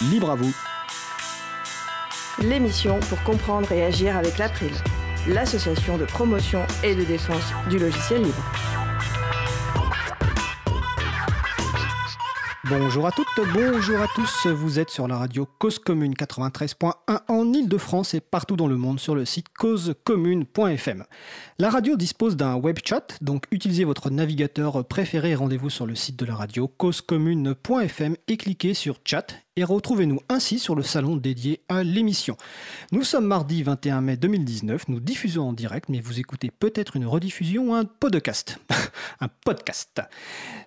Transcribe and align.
libre 0.00 0.30
à 0.30 0.34
vous. 0.34 0.54
L'émission 2.40 3.00
pour 3.08 3.22
comprendre 3.24 3.70
et 3.72 3.84
agir 3.84 4.16
avec 4.16 4.38
l'April, 4.38 4.72
l'association 5.26 5.98
de 5.98 6.04
promotion 6.04 6.62
et 6.84 6.94
de 6.94 7.04
défense 7.04 7.52
du 7.68 7.78
logiciel 7.78 8.22
libre. 8.22 8.44
Bonjour 12.68 13.06
à 13.06 13.12
toutes, 13.12 13.26
bonjour 13.54 13.98
à 13.98 14.06
tous. 14.14 14.46
Vous 14.46 14.78
êtes 14.78 14.90
sur 14.90 15.08
la 15.08 15.16
radio 15.16 15.48
Cause 15.58 15.78
Commune 15.78 16.12
93.1 16.12 16.92
en 17.26 17.52
Ile-de-France 17.54 18.12
et 18.12 18.20
partout 18.20 18.56
dans 18.56 18.66
le 18.66 18.76
monde 18.76 19.00
sur 19.00 19.14
le 19.14 19.24
site 19.24 19.46
causecommune.fm. 19.58 21.04
La 21.58 21.70
radio 21.70 21.96
dispose 21.96 22.36
d'un 22.36 22.56
web 22.56 22.78
chat, 22.84 23.16
donc 23.22 23.44
utilisez 23.52 23.84
votre 23.84 24.10
navigateur 24.10 24.84
préféré 24.86 25.30
et 25.30 25.34
rendez-vous 25.34 25.70
sur 25.70 25.86
le 25.86 25.94
site 25.94 26.18
de 26.18 26.26
la 26.26 26.34
radio 26.34 26.68
causecommune.fm 26.68 28.16
et 28.28 28.36
cliquez 28.36 28.74
sur 28.74 29.00
chat 29.02 29.32
et 29.58 29.64
retrouvez-nous 29.64 30.20
ainsi 30.28 30.60
sur 30.60 30.76
le 30.76 30.84
salon 30.84 31.16
dédié 31.16 31.62
à 31.68 31.82
l'émission. 31.82 32.36
Nous 32.92 33.02
sommes 33.02 33.26
mardi 33.26 33.64
21 33.64 34.02
mai 34.02 34.16
2019, 34.16 34.86
nous 34.86 35.00
diffusons 35.00 35.48
en 35.48 35.52
direct, 35.52 35.88
mais 35.88 35.98
vous 35.98 36.20
écoutez 36.20 36.52
peut-être 36.56 36.94
une 36.94 37.06
rediffusion 37.06 37.70
ou 37.70 37.74
un 37.74 37.84
podcast. 37.84 38.60
un 39.20 39.26
podcast. 39.26 40.00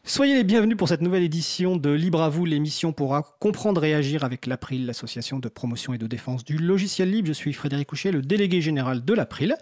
Soyez 0.04 0.36
les 0.36 0.44
bienvenus 0.44 0.76
pour 0.76 0.90
cette 0.90 1.00
nouvelle 1.00 1.24
édition 1.24 1.78
de 1.78 1.90
Libre 1.90 2.22
à 2.22 2.28
vous, 2.28 2.44
l'émission 2.44 2.92
pour 2.92 3.18
comprendre 3.40 3.86
et 3.86 3.94
agir 3.94 4.26
avec 4.26 4.46
l'April, 4.46 4.86
l'association 4.86 5.40
de 5.40 5.48
promotion 5.48 5.94
et 5.94 5.98
de 5.98 6.08
défense 6.08 6.44
du 6.44 6.58
logiciel 6.58 7.12
libre. 7.12 7.30
Je 7.30 7.34
suis 7.34 7.54
Frédéric 7.54 7.88
Couchet, 7.88 8.12
le 8.12 8.22
délégué 8.22 8.60
général 8.60 9.06
de 9.06 9.14
l'April. 9.14 9.56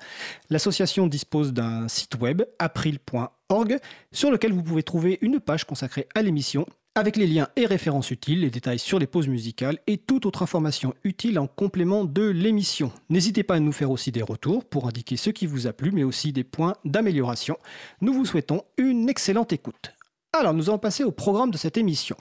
L'association 0.50 1.06
dispose 1.06 1.54
d'un 1.54 1.88
site 1.88 2.16
web, 2.20 2.42
april.org, 2.58 3.78
sur 4.12 4.32
lequel 4.32 4.54
vous 4.54 4.64
pouvez 4.64 4.82
trouver 4.82 5.20
une 5.22 5.40
page 5.40 5.66
consacrée 5.66 6.08
à 6.16 6.24
l'émission 6.24 6.66
avec 6.96 7.16
les 7.16 7.28
liens 7.28 7.48
et 7.56 7.66
références 7.66 8.12
utiles, 8.12 8.42
les 8.42 8.50
détails 8.50 8.80
sur 8.80 9.00
les 9.00 9.08
pauses 9.08 9.28
musicales 9.28 9.80
et 9.88 9.98
toute 9.98 10.26
autre 10.26 10.44
information 10.44 10.94
utile 11.04 11.40
en 11.40 11.48
complément 11.48 12.04
de 12.04 12.24
l'émission. 12.24 12.92
N'hésitez 13.10 13.44
pas 13.44 13.56
à 13.56 13.60
nous 13.60 13.72
faire 13.72 13.92
aussi 13.92 14.12
des 14.12 14.22
retours 14.22 14.66
pour 14.66 14.88
indiquer 14.88 15.16
ce 15.16 15.30
qui 15.30 15.46
vous 15.46 15.68
a 15.68 15.74
plu, 15.74 15.92
mais 15.92 16.04
aussi 16.04 16.34
des 16.34 16.44
points 16.44 16.76
d'amélioration. 16.86 17.58
Nous 18.02 18.14
vous 18.14 18.26
souhaitons 18.26 18.64
une 18.78 19.10
excellente 19.10 19.54
écoute. 19.54 19.94
Alors, 20.34 20.54
nous 20.54 20.70
allons 20.70 20.80
passer 20.80 21.04
au 21.04 21.12
programme 21.12 21.52
de 21.52 21.58
cette 21.58 21.78
émission. 21.78 22.16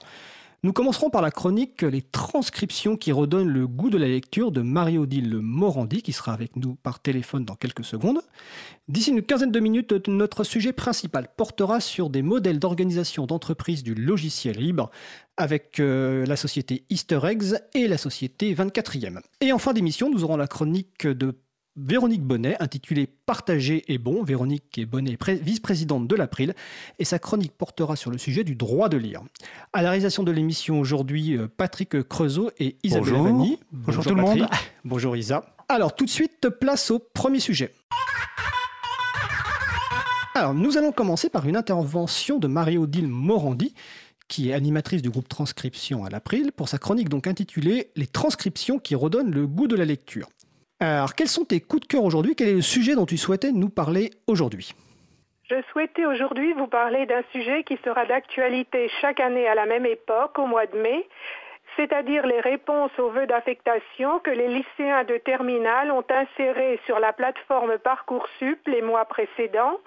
Nous 0.61 0.73
commencerons 0.73 1.09
par 1.09 1.21
la 1.21 1.31
chronique 1.31 1.83
Les 1.83 2.01
transcriptions 2.01 2.97
qui 2.97 3.13
redonnent 3.13 3.47
le 3.47 3.65
goût 3.65 3.89
de 3.89 3.97
la 3.97 4.09
lecture 4.09 4.51
de 4.51 4.61
Marie-Odile 4.61 5.37
Morandi, 5.37 6.01
qui 6.01 6.11
sera 6.11 6.33
avec 6.33 6.57
nous 6.57 6.75
par 6.75 6.99
téléphone 6.99 7.45
dans 7.45 7.55
quelques 7.55 7.85
secondes. 7.85 8.19
D'ici 8.89 9.11
une 9.11 9.21
quinzaine 9.21 9.51
de 9.51 9.59
minutes, 9.61 10.09
notre 10.09 10.43
sujet 10.43 10.73
principal 10.73 11.29
portera 11.37 11.79
sur 11.79 12.09
des 12.09 12.21
modèles 12.21 12.59
d'organisation 12.59 13.25
d'entreprise 13.25 13.83
du 13.83 13.95
logiciel 13.95 14.57
libre 14.57 14.91
avec 15.37 15.79
euh, 15.79 16.25
la 16.25 16.35
société 16.35 16.83
Easter 16.89 17.21
Eggs 17.23 17.55
et 17.73 17.87
la 17.87 17.97
société 17.97 18.53
24e. 18.53 19.21
Et 19.39 19.53
en 19.53 19.59
fin 19.59 19.71
d'émission, 19.71 20.11
nous 20.11 20.25
aurons 20.25 20.35
la 20.35 20.47
chronique 20.47 21.07
de 21.07 21.35
Véronique 21.81 22.23
Bonnet, 22.23 22.57
intitulée 22.59 23.07
Partager 23.07 23.85
est 23.87 23.97
bon. 23.97 24.21
Véronique 24.21 24.77
est 24.77 24.85
Bonnet, 24.85 25.17
vice-présidente 25.41 26.07
de 26.07 26.15
l'April, 26.15 26.53
et 26.97 27.05
sa 27.05 27.19
chronique 27.19 27.53
portera 27.57 27.95
sur 27.95 28.11
le 28.11 28.17
sujet 28.17 28.43
du 28.43 28.55
droit 28.55 28.89
de 28.89 28.97
lire. 28.97 29.21
À 29.71 29.81
la 29.81 29.91
réalisation 29.91 30.23
de 30.23 30.31
l'émission 30.31 30.79
aujourd'hui, 30.79 31.37
euh, 31.37 31.47
Patrick 31.47 32.03
Creusot 32.03 32.51
et 32.59 32.75
Isabelle 32.83 33.13
Bonjour. 33.13 33.23
Vanni. 33.23 33.59
Bonjour 33.71 34.03
tout 34.03 34.15
le 34.15 34.21
monde. 34.21 34.47
Bonjour 34.83 35.15
Isa. 35.15 35.55
Alors 35.69 35.95
tout 35.95 36.03
de 36.03 36.09
suite, 36.09 36.49
place 36.49 36.91
au 36.91 36.99
premier 36.99 37.39
sujet. 37.39 37.73
Alors 40.35 40.53
nous 40.53 40.77
allons 40.77 40.91
commencer 40.91 41.29
par 41.29 41.47
une 41.47 41.55
intervention 41.55 42.39
de 42.39 42.47
Marie-Odile 42.47 43.07
Morandi, 43.07 43.73
qui 44.27 44.49
est 44.49 44.53
animatrice 44.53 45.01
du 45.01 45.09
groupe 45.09 45.29
Transcription 45.29 46.03
à 46.03 46.09
l'April, 46.09 46.51
pour 46.51 46.67
sa 46.67 46.77
chronique 46.77 47.09
donc 47.09 47.25
intitulée 47.25 47.91
Les 47.95 48.07
transcriptions 48.07 48.79
qui 48.79 48.95
redonnent 48.95 49.31
le 49.31 49.47
goût 49.47 49.67
de 49.67 49.77
la 49.77 49.85
lecture. 49.85 50.27
Alors, 50.81 51.13
quels 51.13 51.27
sont 51.27 51.43
tes 51.43 51.59
coups 51.59 51.81
de 51.81 51.87
cœur 51.87 52.03
aujourd'hui? 52.05 52.35
Quel 52.35 52.47
est 52.47 52.53
le 52.53 52.61
sujet 52.61 52.95
dont 52.95 53.05
tu 53.05 53.17
souhaitais 53.17 53.51
nous 53.51 53.67
parler 53.67 54.11
aujourd'hui? 54.27 54.73
Je 55.49 55.55
souhaitais 55.71 56.05
aujourd'hui 56.05 56.53
vous 56.53 56.67
parler 56.67 57.05
d'un 57.05 57.23
sujet 57.33 57.63
qui 57.63 57.77
sera 57.83 58.05
d'actualité 58.05 58.89
chaque 59.01 59.19
année 59.19 59.47
à 59.47 59.55
la 59.55 59.65
même 59.65 59.85
époque, 59.85 60.39
au 60.39 60.45
mois 60.45 60.67
de 60.67 60.77
mai, 60.77 61.05
c'est-à-dire 61.75 62.25
les 62.25 62.39
réponses 62.39 62.97
aux 62.97 63.09
vœux 63.09 63.27
d'affectation 63.27 64.19
que 64.19 64.31
les 64.31 64.47
lycéens 64.47 65.03
de 65.03 65.17
terminale 65.17 65.91
ont 65.91 66.05
insérés 66.09 66.79
sur 66.85 66.99
la 66.99 67.11
plateforme 67.11 67.77
Parcoursup 67.79 68.65
les 68.67 68.81
mois 68.81 69.05
précédents, 69.05 69.79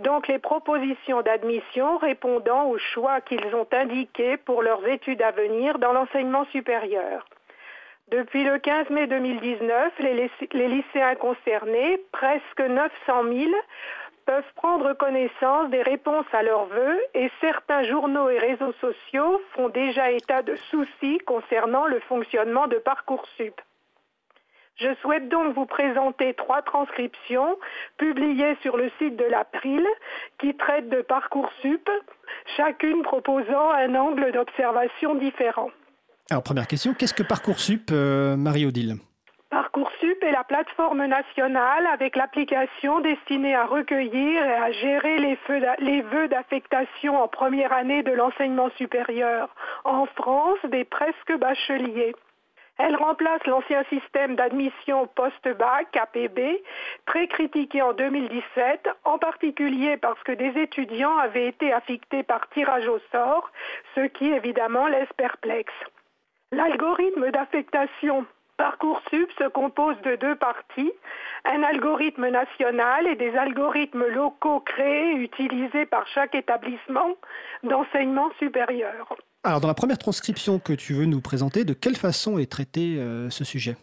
donc 0.00 0.26
les 0.26 0.40
propositions 0.40 1.22
d'admission 1.22 1.98
répondant 1.98 2.64
aux 2.64 2.78
choix 2.78 3.20
qu'ils 3.20 3.54
ont 3.54 3.68
indiqués 3.70 4.38
pour 4.38 4.62
leurs 4.62 4.84
études 4.88 5.22
à 5.22 5.30
venir 5.30 5.78
dans 5.78 5.92
l'enseignement 5.92 6.46
supérieur. 6.46 7.26
Depuis 8.12 8.44
le 8.44 8.58
15 8.58 8.90
mai 8.90 9.06
2019, 9.06 9.94
les, 10.00 10.68
lycéens 10.68 11.14
concernés, 11.14 11.98
presque 12.12 12.60
900 12.60 12.90
000, 13.06 13.50
peuvent 14.26 14.52
prendre 14.54 14.92
connaissance 14.92 15.70
des 15.70 15.80
réponses 15.80 16.26
à 16.34 16.42
leurs 16.42 16.66
vœux 16.66 17.00
et 17.14 17.30
certains 17.40 17.84
journaux 17.84 18.28
et 18.28 18.36
réseaux 18.36 18.74
sociaux 18.82 19.40
font 19.54 19.70
déjà 19.70 20.10
état 20.10 20.42
de 20.42 20.54
soucis 20.70 21.20
concernant 21.24 21.86
le 21.86 22.00
fonctionnement 22.00 22.66
de 22.66 22.76
Parcoursup. 22.76 23.58
Je 24.76 24.94
souhaite 25.00 25.30
donc 25.30 25.54
vous 25.54 25.66
présenter 25.66 26.34
trois 26.34 26.60
transcriptions 26.60 27.56
publiées 27.96 28.58
sur 28.60 28.76
le 28.76 28.90
site 28.98 29.16
de 29.16 29.24
l'April 29.24 29.86
qui 30.38 30.54
traitent 30.54 30.90
de 30.90 31.00
Parcoursup, 31.00 31.88
chacune 32.58 33.02
proposant 33.04 33.70
un 33.70 33.94
angle 33.94 34.32
d'observation 34.32 35.14
différent. 35.14 35.70
Alors, 36.32 36.42
première 36.42 36.66
question, 36.66 36.94
qu'est-ce 36.94 37.12
que 37.12 37.22
Parcoursup, 37.22 37.90
euh, 37.92 38.38
Marie-Odile? 38.38 38.94
Parcoursup 39.50 40.22
est 40.22 40.32
la 40.32 40.44
plateforme 40.44 41.04
nationale 41.04 41.86
avec 41.92 42.16
l'application 42.16 43.00
destinée 43.00 43.54
à 43.54 43.66
recueillir 43.66 44.42
et 44.42 44.54
à 44.54 44.72
gérer 44.72 45.18
les, 45.18 46.00
vœux 46.00 46.28
d'affectation 46.28 47.22
en 47.22 47.28
première 47.28 47.74
année 47.74 48.02
de 48.02 48.12
l'enseignement 48.12 48.70
supérieur 48.78 49.54
en 49.84 50.06
France 50.06 50.56
des 50.70 50.84
presque 50.84 51.36
bacheliers. 51.38 52.14
Elle 52.78 52.96
remplace 52.96 53.44
l'ancien 53.46 53.84
système 53.90 54.34
d'admission 54.34 55.08
post-bac, 55.14 55.94
APB, 55.94 56.62
très 57.04 57.28
critiqué 57.28 57.82
en 57.82 57.92
2017, 57.92 58.88
en 59.04 59.18
particulier 59.18 59.98
parce 59.98 60.22
que 60.22 60.32
des 60.32 60.58
étudiants 60.58 61.18
avaient 61.18 61.48
été 61.48 61.74
affectés 61.74 62.22
par 62.22 62.48
tirage 62.54 62.88
au 62.88 63.00
sort, 63.12 63.50
ce 63.94 64.06
qui 64.06 64.28
évidemment 64.28 64.86
laisse 64.86 65.12
perplexe. 65.18 65.74
L'algorithme 66.52 67.30
d'affectation 67.30 68.26
Parcoursup 68.58 69.28
se 69.38 69.48
compose 69.48 69.96
de 70.04 70.16
deux 70.16 70.36
parties, 70.36 70.92
un 71.46 71.62
algorithme 71.62 72.28
national 72.28 73.06
et 73.06 73.16
des 73.16 73.34
algorithmes 73.36 74.04
locaux 74.06 74.60
créés 74.60 75.12
et 75.12 75.16
utilisés 75.16 75.86
par 75.86 76.06
chaque 76.08 76.34
établissement 76.34 77.16
d'enseignement 77.64 78.30
supérieur. 78.38 79.16
Alors, 79.42 79.60
dans 79.60 79.68
la 79.68 79.74
première 79.74 79.98
transcription 79.98 80.58
que 80.58 80.74
tu 80.74 80.92
veux 80.92 81.06
nous 81.06 81.22
présenter, 81.22 81.64
de 81.64 81.72
quelle 81.72 81.96
façon 81.96 82.38
est 82.38 82.50
traité 82.50 82.98
euh, 82.98 83.30
ce 83.30 83.44
sujet? 83.44 83.76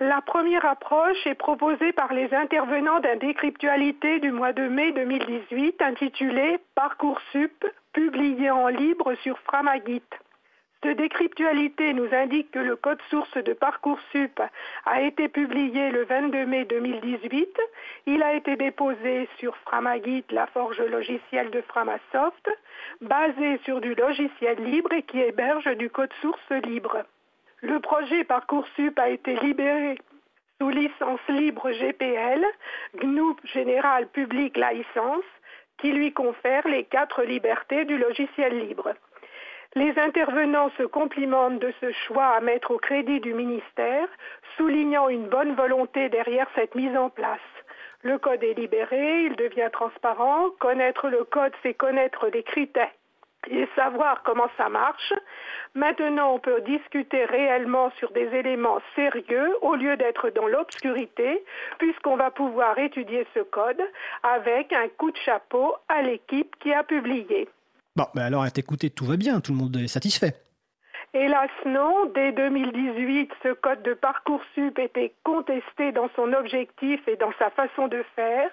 La 0.00 0.22
première 0.22 0.64
approche 0.64 1.26
est 1.26 1.34
proposée 1.34 1.92
par 1.92 2.14
les 2.14 2.32
intervenants 2.32 3.00
d'un 3.00 3.16
décryptualité 3.16 4.20
du 4.20 4.30
mois 4.30 4.52
de 4.52 4.68
mai 4.68 4.92
2018 4.92 5.82
intitulé 5.82 6.58
Parcoursup, 6.74 7.66
publié 7.92 8.50
en 8.50 8.68
libre 8.68 9.14
sur 9.22 9.38
Framagit. 9.40 10.02
Cette 10.82 10.98
décryptualité 10.98 11.92
nous 11.92 12.12
indique 12.12 12.50
que 12.50 12.58
le 12.58 12.74
code 12.74 13.00
source 13.08 13.36
de 13.36 13.52
Parcoursup 13.52 14.40
a 14.84 15.00
été 15.00 15.28
publié 15.28 15.90
le 15.90 16.04
22 16.04 16.44
mai 16.44 16.64
2018. 16.64 17.56
Il 18.06 18.22
a 18.22 18.34
été 18.34 18.56
déposé 18.56 19.28
sur 19.38 19.56
Framagit, 19.58 20.24
la 20.30 20.48
forge 20.48 20.80
logicielle 20.80 21.50
de 21.50 21.60
Framasoft, 21.60 22.50
basé 23.00 23.58
sur 23.64 23.80
du 23.80 23.94
logiciel 23.94 24.58
libre 24.64 24.92
et 24.92 25.02
qui 25.02 25.20
héberge 25.20 25.76
du 25.76 25.88
code 25.88 26.12
source 26.20 26.50
libre. 26.64 27.04
Le 27.60 27.78
projet 27.78 28.24
Parcoursup 28.24 28.98
a 28.98 29.08
été 29.08 29.36
libéré 29.36 29.98
sous 30.60 30.70
licence 30.70 31.20
libre 31.28 31.70
GPL, 31.70 32.44
GNU 33.00 33.34
Général 33.44 34.08
Public 34.08 34.56
License, 34.56 35.30
qui 35.78 35.92
lui 35.92 36.12
confère 36.12 36.66
les 36.66 36.84
quatre 36.84 37.22
libertés 37.22 37.84
du 37.84 37.98
logiciel 37.98 38.66
libre. 38.66 38.94
Les 39.74 39.98
intervenants 39.98 40.70
se 40.76 40.82
complimentent 40.82 41.58
de 41.58 41.72
ce 41.80 41.92
choix 42.06 42.26
à 42.26 42.40
mettre 42.40 42.72
au 42.72 42.78
crédit 42.78 43.20
du 43.20 43.32
ministère, 43.32 44.06
soulignant 44.56 45.08
une 45.08 45.28
bonne 45.28 45.54
volonté 45.54 46.10
derrière 46.10 46.46
cette 46.54 46.74
mise 46.74 46.94
en 46.96 47.08
place. 47.08 47.40
Le 48.02 48.18
code 48.18 48.42
est 48.42 48.52
libéré, 48.52 49.22
il 49.22 49.36
devient 49.36 49.70
transparent. 49.72 50.50
Connaître 50.58 51.08
le 51.08 51.24
code, 51.24 51.52
c'est 51.62 51.72
connaître 51.72 52.28
les 52.28 52.42
critères 52.42 52.90
et 53.48 53.66
savoir 53.74 54.22
comment 54.22 54.50
ça 54.56 54.68
marche. 54.68 55.12
Maintenant, 55.74 56.34
on 56.34 56.38
peut 56.38 56.60
discuter 56.60 57.24
réellement 57.24 57.90
sur 57.92 58.10
des 58.12 58.28
éléments 58.34 58.80
sérieux 58.94 59.56
au 59.62 59.74
lieu 59.74 59.96
d'être 59.96 60.30
dans 60.30 60.46
l'obscurité, 60.46 61.44
puisqu'on 61.78 62.16
va 62.16 62.30
pouvoir 62.30 62.78
étudier 62.78 63.26
ce 63.34 63.40
code 63.40 63.82
avec 64.22 64.72
un 64.72 64.88
coup 64.88 65.10
de 65.10 65.16
chapeau 65.18 65.74
à 65.88 66.02
l'équipe 66.02 66.54
qui 66.60 66.72
a 66.72 66.82
publié. 66.84 67.48
Bon, 67.94 68.06
mais 68.14 68.22
alors 68.22 68.42
à 68.42 68.50
t'écouter, 68.50 68.90
tout 68.90 69.04
va 69.04 69.16
bien, 69.16 69.40
tout 69.40 69.52
le 69.52 69.58
monde 69.58 69.76
est 69.76 69.88
satisfait. 69.88 70.34
Hélas 71.14 71.50
non, 71.66 72.06
dès 72.14 72.32
2018, 72.32 73.30
ce 73.42 73.52
code 73.52 73.82
de 73.82 73.92
Parcoursup 73.92 74.78
était 74.78 75.12
contesté 75.24 75.92
dans 75.92 76.08
son 76.16 76.32
objectif 76.32 77.06
et 77.06 77.16
dans 77.16 77.32
sa 77.38 77.50
façon 77.50 77.86
de 77.86 78.02
faire. 78.16 78.50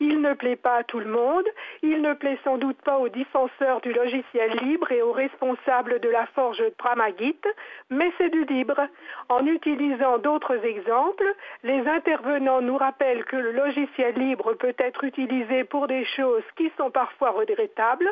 Il 0.00 0.20
ne 0.20 0.34
plaît 0.34 0.56
pas 0.56 0.76
à 0.76 0.84
tout 0.84 1.00
le 1.00 1.06
monde, 1.06 1.46
il 1.82 2.02
ne 2.02 2.12
plaît 2.12 2.38
sans 2.44 2.58
doute 2.58 2.76
pas 2.82 2.98
aux 2.98 3.08
défenseurs 3.08 3.80
du 3.80 3.94
logiciel 3.94 4.50
libre 4.62 4.92
et 4.92 5.00
aux 5.00 5.12
responsables 5.12 5.98
de 6.00 6.10
la 6.10 6.26
forge 6.34 6.62
Pramagit, 6.76 7.40
mais 7.88 8.12
c'est 8.18 8.28
du 8.28 8.44
libre. 8.44 8.86
En 9.30 9.46
utilisant 9.46 10.18
d'autres 10.18 10.62
exemples, 10.62 11.34
les 11.62 11.88
intervenants 11.88 12.60
nous 12.60 12.76
rappellent 12.76 13.24
que 13.24 13.36
le 13.36 13.52
logiciel 13.52 14.14
libre 14.16 14.52
peut 14.52 14.76
être 14.76 15.04
utilisé 15.04 15.64
pour 15.64 15.86
des 15.86 16.04
choses 16.04 16.44
qui 16.58 16.70
sont 16.76 16.90
parfois 16.90 17.30
regrettables. 17.30 18.10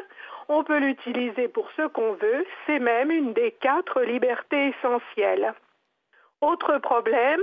On 0.48 0.64
peut 0.64 0.78
l'utiliser 0.78 1.48
pour 1.48 1.68
ce 1.76 1.86
qu'on 1.88 2.14
veut, 2.14 2.44
c'est 2.66 2.78
même 2.78 3.10
une 3.10 3.32
des 3.32 3.52
quatre 3.52 4.02
libertés 4.02 4.74
essentielles. 4.76 5.54
Autre 6.40 6.78
problème, 6.78 7.40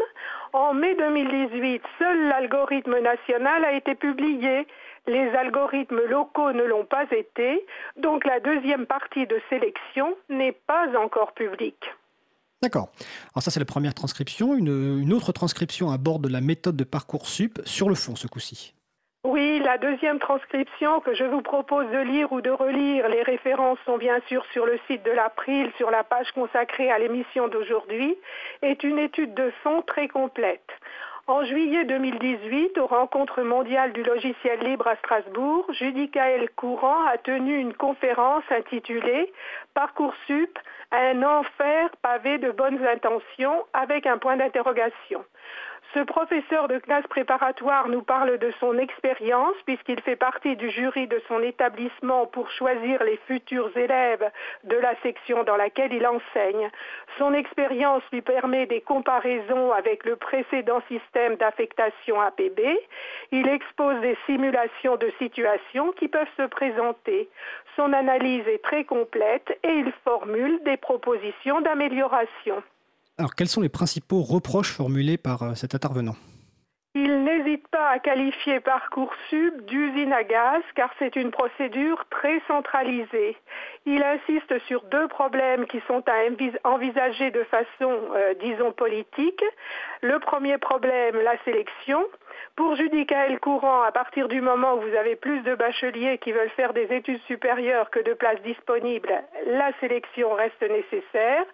en 0.51 0.73
mai 0.73 0.93
2018, 0.95 1.81
seul 1.97 2.27
l'algorithme 2.27 2.99
national 2.99 3.63
a 3.63 3.71
été 3.71 3.95
publié. 3.95 4.67
Les 5.07 5.29
algorithmes 5.29 6.01
locaux 6.09 6.51
ne 6.51 6.63
l'ont 6.63 6.85
pas 6.85 7.05
été, 7.11 7.65
donc 7.95 8.25
la 8.25 8.41
deuxième 8.41 8.85
partie 8.85 9.25
de 9.25 9.41
sélection 9.49 10.15
n'est 10.27 10.51
pas 10.51 10.87
encore 10.97 11.31
publique. 11.31 11.89
D'accord. 12.61 12.89
Alors 13.33 13.41
ça 13.41 13.51
c'est 13.51 13.59
la 13.61 13.65
première 13.65 13.93
transcription. 13.93 14.53
Une, 14.53 15.13
autre 15.13 15.31
transcription 15.31 15.91
aborde 15.91 16.27
la 16.27 16.41
méthode 16.41 16.75
de 16.75 16.83
Parcoursup 16.83 17.59
sur 17.63 17.87
le 17.87 17.95
fond 17.95 18.17
ce 18.17 18.27
coup-ci. 18.27 18.73
Oui, 19.25 19.59
la 19.59 19.77
deuxième 19.77 20.17
transcription 20.17 21.01
que 21.01 21.13
je 21.13 21.25
vous 21.25 21.41
propose 21.41 21.85
de 21.91 21.97
lire 21.97 22.31
ou 22.31 22.39
de 22.39 22.51
relire, 22.51 23.09
les 23.09 23.21
références 23.21 23.77
sont 23.85 23.97
bien 23.97 24.21
sûr 24.29 24.45
sur 24.53 24.65
le 24.65 24.79
site 24.87 25.03
de 25.03 25.11
l'April, 25.11 25.69
sur 25.75 25.91
la 25.91 26.05
page 26.05 26.31
consacrée 26.31 26.89
à 26.89 26.99
l'émission 26.99 27.49
d'aujourd'hui, 27.49 28.15
est 28.61 28.81
une 28.81 28.97
étude 28.97 29.33
de 29.33 29.51
fond 29.61 29.81
très 29.81 30.07
complète. 30.07 30.69
En 31.27 31.43
juillet 31.43 31.83
2018, 31.83 32.77
aux 32.77 32.87
rencontres 32.87 33.41
mondiales 33.41 33.91
du 33.91 34.03
logiciel 34.03 34.61
libre 34.61 34.87
à 34.87 34.95
Strasbourg, 34.95 35.65
Judicaël 35.73 36.49
Courant 36.55 37.05
a 37.05 37.17
tenu 37.17 37.57
une 37.57 37.73
conférence 37.73 38.45
intitulée 38.49 39.33
Parcoursup, 39.73 40.57
un 40.93 41.23
enfer 41.23 41.89
pavé 42.01 42.37
de 42.37 42.51
bonnes 42.51 42.83
intentions 42.87 43.65
avec 43.73 44.07
un 44.07 44.17
point 44.17 44.37
d'interrogation. 44.37 45.25
Ce 45.95 45.99
professeur 46.01 46.67
de 46.67 46.77
classe 46.77 47.07
préparatoire 47.07 47.87
nous 47.87 48.03
parle 48.03 48.37
de 48.37 48.51
son 48.59 48.77
expérience 48.77 49.55
puisqu'il 49.65 49.99
fait 50.01 50.15
partie 50.15 50.55
du 50.55 50.69
jury 50.69 51.07
de 51.07 51.19
son 51.27 51.41
établissement 51.41 52.27
pour 52.27 52.51
choisir 52.51 53.03
les 53.03 53.17
futurs 53.25 53.75
élèves 53.75 54.29
de 54.65 54.75
la 54.75 54.95
section 55.01 55.43
dans 55.43 55.55
laquelle 55.55 55.91
il 55.91 56.05
enseigne. 56.05 56.69
Son 57.17 57.33
expérience 57.33 58.03
lui 58.11 58.21
permet 58.21 58.67
des 58.67 58.81
comparaisons 58.81 59.71
avec 59.71 60.05
le 60.05 60.15
précédent 60.15 60.81
système 60.87 61.37
d'affectation 61.37 62.21
APB. 62.21 62.61
Il 63.31 63.47
expose 63.47 63.99
des 64.01 64.17
simulations 64.27 64.95
de 64.95 65.11
situations 65.17 65.91
qui 65.93 66.07
peuvent 66.07 66.27
se 66.37 66.45
présenter. 66.45 67.27
Son 67.75 67.93
analyse 67.93 68.47
est 68.47 68.63
très 68.63 68.83
complète 68.83 69.57
et 69.63 69.71
il 69.71 69.91
formule 70.03 70.61
des 70.63 70.77
propositions 70.77 71.61
d'amélioration. 71.61 72.61
Alors, 73.19 73.35
quels 73.35 73.49
sont 73.49 73.59
les 73.59 73.67
principaux 73.67 74.21
reproches 74.21 74.71
formulés 74.71 75.17
par 75.17 75.43
euh, 75.43 75.53
cet 75.53 75.75
intervenant? 75.75 76.15
Il 76.95 77.25
n'hésite 77.25 77.67
pas 77.67 77.89
à 77.89 77.99
qualifier 77.99 78.61
Parcoursup 78.61 79.65
d'usine 79.65 80.13
à 80.13 80.23
gaz 80.23 80.63
car 80.73 80.89
c'est 80.99 81.17
une 81.17 81.29
procédure 81.29 82.05
très 82.09 82.41
centralisée. 82.47 83.35
Il 83.85 84.01
insiste 84.03 84.57
sur 84.67 84.83
deux 84.83 85.09
problèmes 85.09 85.65
qui 85.65 85.81
sont 85.85 86.01
à 86.07 86.69
envisager 86.69 87.29
de 87.31 87.43
façon, 87.43 87.91
euh, 88.15 88.33
disons, 88.41 88.71
politique. 88.71 89.43
Le 90.01 90.17
premier 90.19 90.57
problème, 90.57 91.17
la 91.21 91.37
sélection. 91.43 92.05
Pour 92.55 92.75
Judicaël 92.75 93.39
Courant, 93.39 93.83
à 93.83 93.91
partir 93.91 94.27
du 94.27 94.41
moment 94.41 94.75
où 94.75 94.81
vous 94.81 94.95
avez 94.95 95.15
plus 95.15 95.41
de 95.41 95.55
bacheliers 95.55 96.17
qui 96.17 96.31
veulent 96.31 96.49
faire 96.51 96.73
des 96.73 96.93
études 96.93 97.21
supérieures 97.21 97.89
que 97.89 97.99
de 97.99 98.13
places 98.13 98.41
disponibles, 98.41 99.13
la 99.47 99.71
sélection 99.79 100.33
reste 100.33 100.61
nécessaire. 100.61 101.45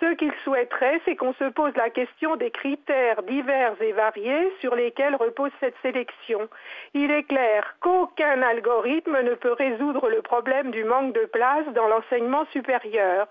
Ce 0.00 0.14
qu'il 0.14 0.32
souhaiterait, 0.44 1.00
c'est 1.04 1.16
qu'on 1.16 1.34
se 1.34 1.44
pose 1.44 1.74
la 1.76 1.90
question 1.90 2.36
des 2.36 2.50
critères 2.50 3.22
divers 3.24 3.74
et 3.82 3.92
variés 3.92 4.52
sur 4.60 4.74
lesquels 4.74 5.14
repose 5.14 5.50
cette 5.60 5.76
sélection. 5.82 6.48
Il 6.94 7.10
est 7.10 7.24
clair 7.24 7.76
qu'aucun 7.80 8.40
algorithme 8.42 9.20
ne 9.22 9.34
peut 9.34 9.52
résoudre 9.52 10.08
le 10.08 10.22
problème 10.22 10.70
du 10.70 10.84
manque 10.84 11.12
de 11.12 11.26
place 11.26 11.66
dans 11.74 11.88
l'enseignement 11.88 12.46
supérieur. 12.46 13.26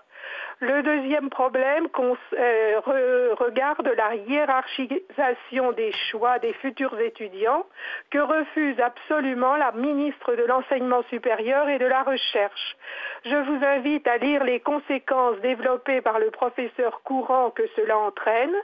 Le 0.62 0.82
deuxième 0.82 1.30
problème 1.30 1.88
euh, 1.98 2.80
regarde 3.38 3.90
la 3.96 4.14
hiérarchisation 4.14 5.72
des 5.72 5.90
choix 6.10 6.38
des 6.38 6.52
futurs 6.52 7.00
étudiants 7.00 7.64
que 8.10 8.18
refuse 8.18 8.78
absolument 8.78 9.56
la 9.56 9.72
ministre 9.72 10.34
de 10.34 10.42
l'Enseignement 10.42 11.02
supérieur 11.08 11.66
et 11.70 11.78
de 11.78 11.86
la 11.86 12.02
Recherche. 12.02 12.76
Je 13.24 13.36
vous 13.36 13.64
invite 13.64 14.06
à 14.06 14.18
lire 14.18 14.44
les 14.44 14.60
conséquences 14.60 15.38
développées 15.40 16.02
par 16.02 16.18
le 16.18 16.30
professeur 16.30 17.00
courant 17.04 17.50
que 17.50 17.66
cela 17.74 17.96
entraîne, 17.96 18.54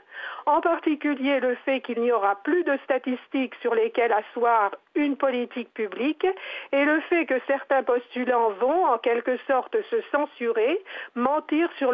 en 0.45 0.61
particulier 0.61 1.39
le 1.39 1.55
fait 1.65 1.81
qu'il 1.81 1.99
n'y 1.99 2.11
aura 2.11 2.35
plus 2.43 2.63
de 2.63 2.77
statistiques 2.83 3.55
sur 3.61 3.73
lesquelles 3.73 4.13
asseoir 4.13 4.69
une 4.93 5.17
politique 5.17 5.73
publique 5.73 6.27
et 6.71 6.85
le 6.85 6.99
fait 7.01 7.25
que 7.25 7.39
certains 7.47 7.81
postulants 7.81 8.51
vont 8.59 8.85
en 8.85 8.97
quelque 8.99 9.37
sorte 9.47 9.75
se 9.89 10.01
censurer, 10.11 10.79
mentir 11.15 11.46
sur, 11.77 11.91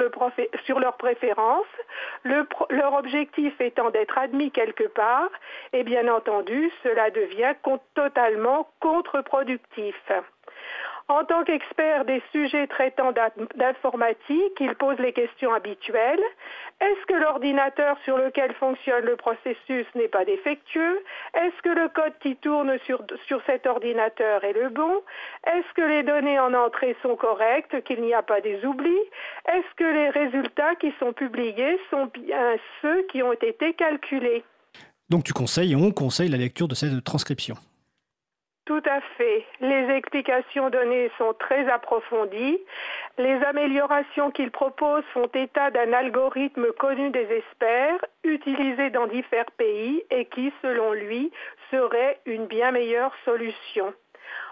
leurs 0.80 0.98
préférences, 0.98 1.66
leur 2.24 2.94
objectif 2.94 3.60
étant 3.60 3.90
d'être 3.90 4.18
admis 4.18 4.52
quelque 4.52 4.88
part, 4.88 5.30
et 5.74 5.84
bien 5.84 6.08
entendu, 6.08 6.72
cela 6.84 7.10
devient 7.10 7.54
totalement 7.94 8.70
contre-productif. 8.80 9.96
En 11.10 11.26
tant 11.26 11.44
qu'expert 11.44 12.06
des 12.06 12.22
sujets 12.32 12.66
traitant 12.68 13.12
d'informatique, 13.56 14.58
il 14.60 14.74
pose 14.76 14.98
les 15.00 15.12
questions 15.12 15.54
habituelles. 15.54 16.24
Est-ce 16.80 17.06
que 17.08 17.14
l'ordinateur 17.14 17.98
sur 18.06 18.18
lequel 18.18 18.54
fonctionne 18.54 19.04
le 19.04 19.18
processus 19.18 19.86
n'est 19.96 20.08
pas 20.08 20.24
défectueux? 20.24 21.04
Est-ce 21.34 21.62
que 21.62 21.70
le 21.70 21.90
code 21.90 22.14
qui 22.22 22.38
tourne 22.38 22.78
sur, 22.86 23.02
cet 23.46 23.68
ordinateur 23.68 24.44
est 24.46 24.54
le 24.54 24.70
bon? 24.70 25.02
Est-ce 25.46 25.74
que 25.74 25.82
les 25.82 26.04
données 26.04 26.40
en 26.40 26.54
entrée 26.54 26.96
sont 27.02 27.16
correctes, 27.16 27.84
qu'il 27.84 28.02
n'y 28.02 28.14
a 28.14 28.22
pas 28.22 28.40
des 28.40 28.64
oublis? 28.66 29.04
Est-ce 29.48 29.76
que 29.76 29.84
les 29.84 30.10
résultats 30.10 30.76
qui 30.76 30.94
sont 31.00 31.12
publiés 31.12 31.80
sont 31.90 32.06
bien 32.14 32.56
ceux 32.82 33.04
qui 33.04 33.22
ont 33.22 33.34
été 33.34 33.74
calculés? 33.74 34.44
Donc 35.10 35.26
tu 35.26 35.34
conseilles 35.34 35.74
et 35.74 35.76
on 35.76 35.92
conseille 35.92 36.30
la 36.30 36.38
lecture 36.38 36.70
de 36.70 36.76
cette 36.76 37.04
transcription 37.04 37.56
tout 38.66 38.82
à 38.86 39.02
fait. 39.18 39.46
Les 39.60 39.94
explications 39.94 40.70
données 40.70 41.12
sont 41.18 41.34
très 41.38 41.70
approfondies. 41.70 42.60
Les 43.18 43.44
améliorations 43.44 44.32
qu'il 44.32 44.52
propose 44.52 45.04
font 45.14 45.28
état 45.34 45.70
d'un 45.70 45.92
algorithme 45.92 46.72
connu 46.80 47.10
des 47.10 47.28
experts, 47.30 48.06
utilisé 48.24 48.90
dans 48.90 49.08
divers 49.08 49.52
pays 49.58 50.04
et 50.12 50.26
qui, 50.26 50.54
selon 50.62 50.94
lui, 50.94 51.32
serait 51.72 52.20
une 52.26 52.46
bien 52.46 52.72
meilleure 52.72 53.14
solution. 53.26 53.94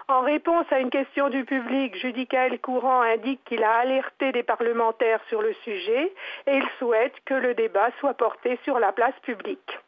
En 0.08 0.20
réponse 0.20 0.66
à 0.70 0.80
une 0.80 0.90
question 0.90 1.30
du 1.30 1.44
public, 1.44 1.96
Judicaël 1.96 2.60
Courant 2.60 3.00
indique 3.00 3.42
qu'il 3.44 3.62
a 3.62 3.76
alerté 3.76 4.30
des 4.32 4.42
parlementaires 4.42 5.20
sur 5.28 5.40
le 5.40 5.54
sujet 5.64 6.12
et 6.46 6.56
il 6.56 6.64
souhaite 6.78 7.14
que 7.24 7.34
le 7.34 7.54
débat 7.54 7.88
soit 7.98 8.14
porté 8.14 8.58
sur 8.64 8.78
la 8.78 8.92
place 8.92 9.18
publique. 9.22 9.78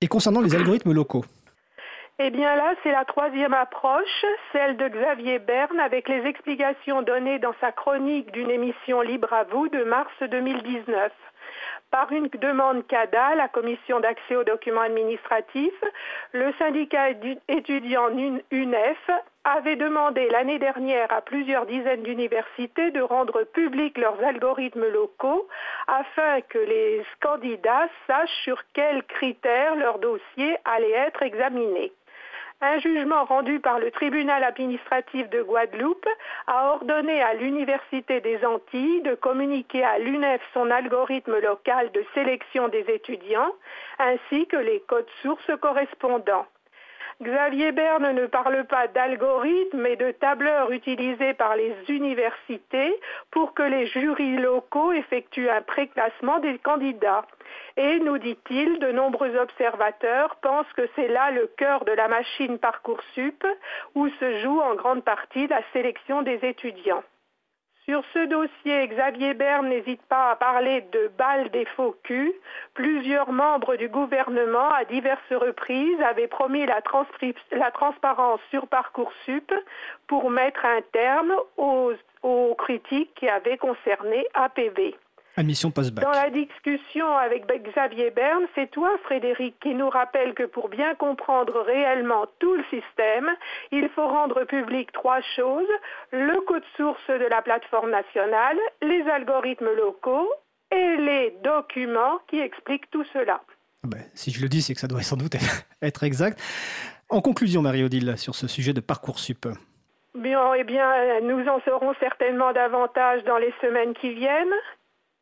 Et 0.00 0.06
concernant 0.06 0.40
les 0.40 0.54
algorithmes 0.54 0.92
locaux 0.92 1.24
eh 2.24 2.30
bien 2.30 2.54
là, 2.54 2.74
c'est 2.82 2.92
la 2.92 3.04
troisième 3.04 3.52
approche, 3.52 4.24
celle 4.52 4.76
de 4.76 4.86
Xavier 4.86 5.40
Berne, 5.40 5.80
avec 5.80 6.08
les 6.08 6.24
explications 6.24 7.02
données 7.02 7.40
dans 7.40 7.54
sa 7.60 7.72
chronique 7.72 8.30
d'une 8.30 8.50
émission 8.50 9.00
Libre 9.00 9.32
à 9.32 9.42
vous 9.42 9.68
de 9.68 9.82
mars 9.82 10.12
2019. 10.20 11.10
Par 11.90 12.12
une 12.12 12.28
demande 12.28 12.86
CADA, 12.86 13.34
la 13.34 13.48
Commission 13.48 13.98
d'accès 13.98 14.36
aux 14.36 14.44
documents 14.44 14.82
administratifs, 14.82 15.84
le 16.30 16.52
syndicat 16.60 17.10
étudiant 17.48 18.08
UNEF 18.52 19.10
avait 19.42 19.76
demandé 19.76 20.28
l'année 20.30 20.60
dernière 20.60 21.12
à 21.12 21.22
plusieurs 21.22 21.66
dizaines 21.66 22.04
d'universités 22.04 22.92
de 22.92 23.00
rendre 23.00 23.42
publics 23.42 23.98
leurs 23.98 24.22
algorithmes 24.22 24.86
locaux 24.86 25.48
afin 25.88 26.40
que 26.42 26.58
les 26.58 27.04
candidats 27.20 27.88
sachent 28.06 28.42
sur 28.44 28.62
quels 28.74 29.02
critères 29.02 29.74
leur 29.74 29.98
dossier 29.98 30.56
allait 30.64 30.92
être 30.92 31.22
examiné. 31.22 31.92
Un 32.64 32.78
jugement 32.78 33.24
rendu 33.24 33.58
par 33.58 33.80
le 33.80 33.90
tribunal 33.90 34.44
administratif 34.44 35.28
de 35.30 35.42
Guadeloupe 35.42 36.06
a 36.46 36.74
ordonné 36.74 37.20
à 37.20 37.34
l'Université 37.34 38.20
des 38.20 38.44
Antilles 38.44 39.02
de 39.02 39.16
communiquer 39.16 39.82
à 39.82 39.98
l'UNEF 39.98 40.40
son 40.54 40.70
algorithme 40.70 41.40
local 41.40 41.90
de 41.90 42.04
sélection 42.14 42.68
des 42.68 42.84
étudiants 42.88 43.52
ainsi 43.98 44.46
que 44.46 44.56
les 44.56 44.78
codes 44.86 45.10
sources 45.22 45.50
correspondants. 45.60 46.46
Xavier 47.22 47.70
Berne 47.70 48.12
ne 48.14 48.26
parle 48.26 48.64
pas 48.64 48.88
d'algorithmes, 48.88 49.80
mais 49.80 49.94
de 49.94 50.10
tableurs 50.10 50.72
utilisés 50.72 51.34
par 51.34 51.54
les 51.54 51.72
universités 51.88 52.98
pour 53.30 53.54
que 53.54 53.62
les 53.62 53.86
jurys 53.86 54.38
locaux 54.38 54.90
effectuent 54.90 55.48
un 55.48 55.62
préclassement 55.62 56.40
des 56.40 56.58
candidats. 56.58 57.24
Et, 57.76 58.00
nous 58.00 58.18
dit-il, 58.18 58.80
de 58.80 58.90
nombreux 58.90 59.36
observateurs 59.36 60.34
pensent 60.42 60.72
que 60.76 60.88
c'est 60.96 61.06
là 61.06 61.30
le 61.30 61.46
cœur 61.56 61.84
de 61.84 61.92
la 61.92 62.08
machine 62.08 62.58
Parcoursup, 62.58 63.46
où 63.94 64.08
se 64.08 64.40
joue 64.40 64.60
en 64.60 64.74
grande 64.74 65.04
partie 65.04 65.46
la 65.46 65.60
sélection 65.72 66.22
des 66.22 66.40
étudiants. 66.42 67.04
Sur 67.84 68.04
ce 68.14 68.26
dossier, 68.26 68.86
Xavier 68.86 69.34
Berne 69.34 69.68
n'hésite 69.68 70.02
pas 70.02 70.30
à 70.30 70.36
parler 70.36 70.82
de 70.92 71.10
balle 71.18 71.50
des 71.50 71.64
faux. 71.64 71.96
Plusieurs 72.74 73.32
membres 73.32 73.74
du 73.74 73.88
gouvernement, 73.88 74.70
à 74.70 74.84
diverses 74.84 75.32
reprises, 75.32 76.00
avaient 76.00 76.28
promis 76.28 76.64
la, 76.64 76.80
transparence 77.72 78.40
sur 78.50 78.68
Parcoursup 78.68 79.52
pour 80.06 80.30
mettre 80.30 80.64
un 80.64 80.80
terme 80.92 81.34
aux 81.56 82.54
critiques 82.54 83.14
qui 83.16 83.28
avaient 83.28 83.58
concerné 83.58 84.26
APV. 84.34 84.94
Admission 85.36 85.72
Dans 85.74 86.10
la 86.10 86.28
discussion 86.28 87.16
avec 87.16 87.46
Xavier 87.46 88.10
Berne, 88.10 88.44
c'est 88.54 88.70
toi, 88.70 88.90
Frédéric, 89.04 89.58
qui 89.60 89.74
nous 89.74 89.88
rappelle 89.88 90.34
que 90.34 90.42
pour 90.42 90.68
bien 90.68 90.94
comprendre 90.94 91.62
réellement 91.62 92.26
tout 92.38 92.54
le 92.54 92.64
système, 92.64 93.30
il 93.70 93.88
faut 93.94 94.06
rendre 94.06 94.44
public 94.44 94.92
trois 94.92 95.22
choses 95.34 95.68
le 96.10 96.38
code 96.42 96.64
source 96.76 97.08
de 97.08 97.28
la 97.30 97.40
plateforme 97.40 97.90
nationale, 97.90 98.58
les 98.82 99.02
algorithmes 99.08 99.72
locaux 99.74 100.28
et 100.70 100.96
les 100.98 101.34
documents 101.42 102.18
qui 102.28 102.38
expliquent 102.38 102.90
tout 102.90 103.04
cela. 103.14 103.40
Ah 103.84 103.88
ben, 103.88 104.02
si 104.14 104.30
je 104.30 104.42
le 104.42 104.48
dis, 104.48 104.60
c'est 104.60 104.74
que 104.74 104.80
ça 104.80 104.86
doit 104.86 105.02
sans 105.02 105.16
doute 105.16 105.34
être 105.80 106.02
exact. 106.04 106.38
En 107.08 107.22
conclusion, 107.22 107.62
Marie-Odile, 107.62 108.18
sur 108.18 108.34
ce 108.34 108.46
sujet 108.46 108.74
de 108.74 108.80
Parcoursup. 108.80 109.48
Bien, 110.14 110.52
eh 110.54 110.64
bien, 110.64 111.20
nous 111.22 111.46
en 111.48 111.58
saurons 111.62 111.94
certainement 112.00 112.52
davantage 112.52 113.24
dans 113.24 113.38
les 113.38 113.52
semaines 113.62 113.94
qui 113.94 114.12
viennent. 114.12 114.54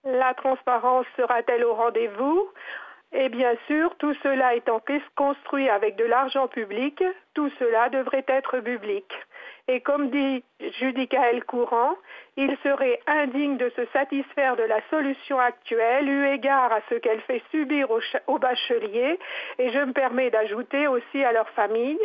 La 0.04 0.34
transparence 0.34 1.06
sera-t-elle 1.16 1.64
au 1.64 1.74
rendez-vous? 1.74 2.48
Et 3.12 3.28
bien 3.28 3.54
sûr, 3.66 3.94
tout 3.96 4.14
cela 4.22 4.54
étant 4.54 4.80
construit 5.16 5.68
avec 5.68 5.96
de 5.96 6.04
l'argent 6.04 6.46
public, 6.46 7.02
tout 7.34 7.50
cela 7.58 7.88
devrait 7.88 8.24
être 8.28 8.60
public. 8.60 9.04
Et 9.66 9.80
comme 9.80 10.10
dit 10.10 10.44
Judicaël 10.78 11.44
Courant, 11.44 11.96
il 12.36 12.56
serait 12.62 13.00
indigne 13.06 13.56
de 13.56 13.68
se 13.70 13.84
satisfaire 13.86 14.56
de 14.56 14.62
la 14.62 14.80
solution 14.90 15.40
actuelle 15.40 16.08
eu 16.08 16.26
égard 16.28 16.72
à 16.72 16.80
ce 16.88 16.94
qu'elle 16.94 17.20
fait 17.22 17.42
subir 17.50 17.88
aux 18.26 18.38
bacheliers, 18.38 19.18
et 19.58 19.70
je 19.70 19.78
me 19.80 19.92
permets 19.92 20.30
d'ajouter 20.30 20.86
aussi 20.86 21.24
à 21.24 21.32
leur 21.32 21.48
famille, 21.50 21.98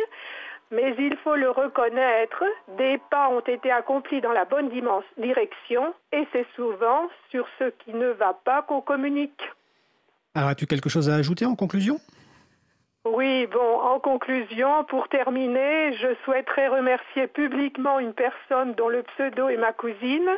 mais 0.70 0.94
il 0.98 1.16
faut 1.18 1.36
le 1.36 1.50
reconnaître, 1.50 2.44
des 2.76 2.98
pas 3.10 3.28
ont 3.28 3.40
été 3.40 3.70
accomplis 3.70 4.20
dans 4.20 4.32
la 4.32 4.44
bonne 4.44 4.70
direction 5.18 5.94
et 6.12 6.26
c'est 6.32 6.46
souvent 6.54 7.08
sur 7.30 7.46
ce 7.58 7.70
qui 7.84 7.92
ne 7.92 8.08
va 8.08 8.34
pas 8.44 8.62
qu'on 8.62 8.80
communique. 8.80 9.42
Alors, 10.34 10.50
as-tu 10.50 10.66
quelque 10.66 10.88
chose 10.88 11.08
à 11.08 11.14
ajouter 11.14 11.46
en 11.46 11.54
conclusion? 11.54 11.98
Oui, 13.06 13.46
bon, 13.46 13.80
en 13.80 14.00
conclusion, 14.00 14.82
pour 14.84 15.08
terminer, 15.08 15.96
je 15.96 16.08
souhaiterais 16.24 16.66
remercier 16.66 17.28
publiquement 17.28 18.00
une 18.00 18.12
personne 18.12 18.74
dont 18.74 18.88
le 18.88 19.04
pseudo 19.04 19.48
est 19.48 19.56
ma 19.56 19.72
cousine 19.72 20.28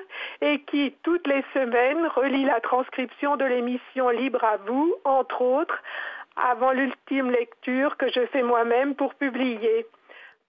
et 0.42 0.60
qui, 0.64 0.94
toutes 1.02 1.26
les 1.26 1.42
semaines, 1.54 2.06
relit 2.14 2.44
la 2.44 2.60
transcription 2.60 3.38
de 3.38 3.46
l'émission 3.46 4.10
Libre 4.10 4.44
à 4.44 4.58
vous, 4.58 4.94
entre 5.04 5.40
autres, 5.40 5.82
avant 6.36 6.72
l'ultime 6.72 7.30
lecture 7.30 7.96
que 7.96 8.08
je 8.08 8.26
fais 8.26 8.42
moi-même 8.42 8.94
pour 8.94 9.14
publier. 9.14 9.86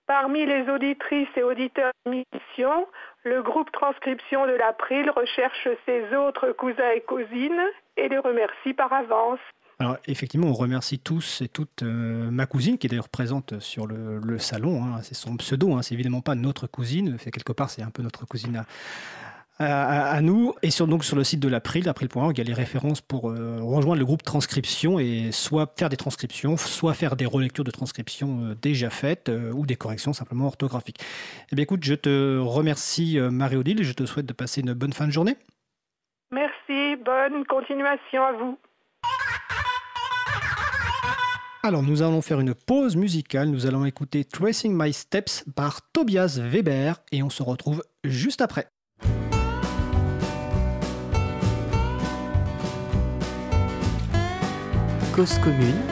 Parmi 0.10 0.44
les 0.44 0.68
auditrices 0.68 1.28
et 1.38 1.44
auditeurs 1.44 1.92
d'émission, 2.04 2.88
le 3.24 3.44
groupe 3.44 3.72
Transcription 3.72 4.48
de 4.48 4.54
l'April 4.54 5.08
recherche 5.12 5.68
ses 5.86 6.16
autres 6.16 6.52
cousins 6.54 6.90
et 6.96 7.02
cousines 7.02 7.62
et 7.96 8.10
les 8.10 8.18
remercie 8.18 8.74
par 8.74 8.92
avance. 8.92 9.38
Alors 9.78 9.98
effectivement, 10.08 10.48
on 10.48 10.54
remercie 10.54 10.98
tous 10.98 11.44
et 11.44 11.48
toutes 11.48 11.84
euh, 11.84 12.32
ma 12.32 12.48
cousine 12.48 12.80
qui 12.80 12.88
est 12.88 12.90
d'ailleurs 12.90 13.08
présente 13.08 13.60
sur 13.60 13.86
le, 13.86 14.40
salon. 14.40 14.84
Hein. 14.84 15.02
c'est 15.04 15.14
son 15.14 15.38
pseudo, 15.38 15.76
hein. 15.76 15.84
c'est 15.84 15.94
évidemment 15.94 16.22
pas 16.22 16.34
notre 16.34 16.66
cousine. 16.66 17.18
quelque 17.20 17.54
part, 17.54 17.70
c'est 17.70 17.84
un 17.84 17.92
peu 17.92 18.02
notre 18.02 18.26
cousine 18.26 18.56
à, 18.56 18.66
à, 19.60 20.22
nous. 20.22 20.54
Et 20.64 20.72
sur, 20.72 20.88
donc 20.88 21.04
sur 21.04 21.16
le 21.16 21.24
site 21.24 21.40
de 21.40 21.50
l'April, 21.50 21.88
april.org, 21.90 22.38
il 22.38 22.40
y 22.40 22.42
a 22.42 22.44
les 22.44 22.54
références 22.54 23.02
pour 23.02 23.30
euh, 23.30 23.58
rejoindre 23.62 24.00
le 24.00 24.06
groupe 24.06 24.24
transcription 24.24 25.00
et 25.00 25.32
soit 25.32 25.74
faire 25.78 25.90
des 25.90 25.98
transcriptions, 25.98 26.56
soit 26.58 26.94
faire 26.94 27.16
des 27.16 27.26
relectures 27.26 27.66
de 27.66 27.72
transcriptions 27.72 28.46
euh, 28.46 28.56
déjà 28.62 28.90
faites 28.90 29.30
euh, 29.30 29.52
ou 29.52 29.66
des 29.66 29.76
corrections 29.76 30.14
simplement 30.14 30.46
orthographiques. 30.46 31.00
Eh 31.52 31.56
bien 31.56 31.64
écoute, 31.64 31.84
je 31.84 31.94
te 31.94 32.38
remercie 32.38 33.20
Marie-Odile 33.20 33.82
et 33.82 33.84
je 33.84 33.94
te 33.94 34.06
souhaite 34.06 34.26
de 34.26 34.34
passer 34.34 34.62
une 34.62 34.74
bonne 34.74 34.94
fin 34.94 35.08
de 35.08 35.12
journée. 35.12 35.36
Merci, 36.32 36.96
bonne 37.04 37.46
continuation 37.46 38.24
à 38.24 38.32
vous. 38.34 38.58
Alors 41.64 41.84
nous 41.84 42.02
allons 42.02 42.22
faire 42.22 42.40
une 42.40 42.54
pause 42.54 42.96
musicale, 42.96 43.50
nous 43.50 43.66
allons 43.66 43.84
écouter 43.84 44.24
Tracing 44.24 44.74
My 44.74 44.94
Steps 44.94 45.44
par 45.56 45.82
Tobias 45.92 46.40
Weber 46.42 46.96
et 47.12 47.22
on 47.22 47.30
se 47.30 47.44
retrouve 47.44 47.84
juste 48.06 48.40
après. 48.40 48.68
Cause 55.20 55.38
commune. 55.40 55.84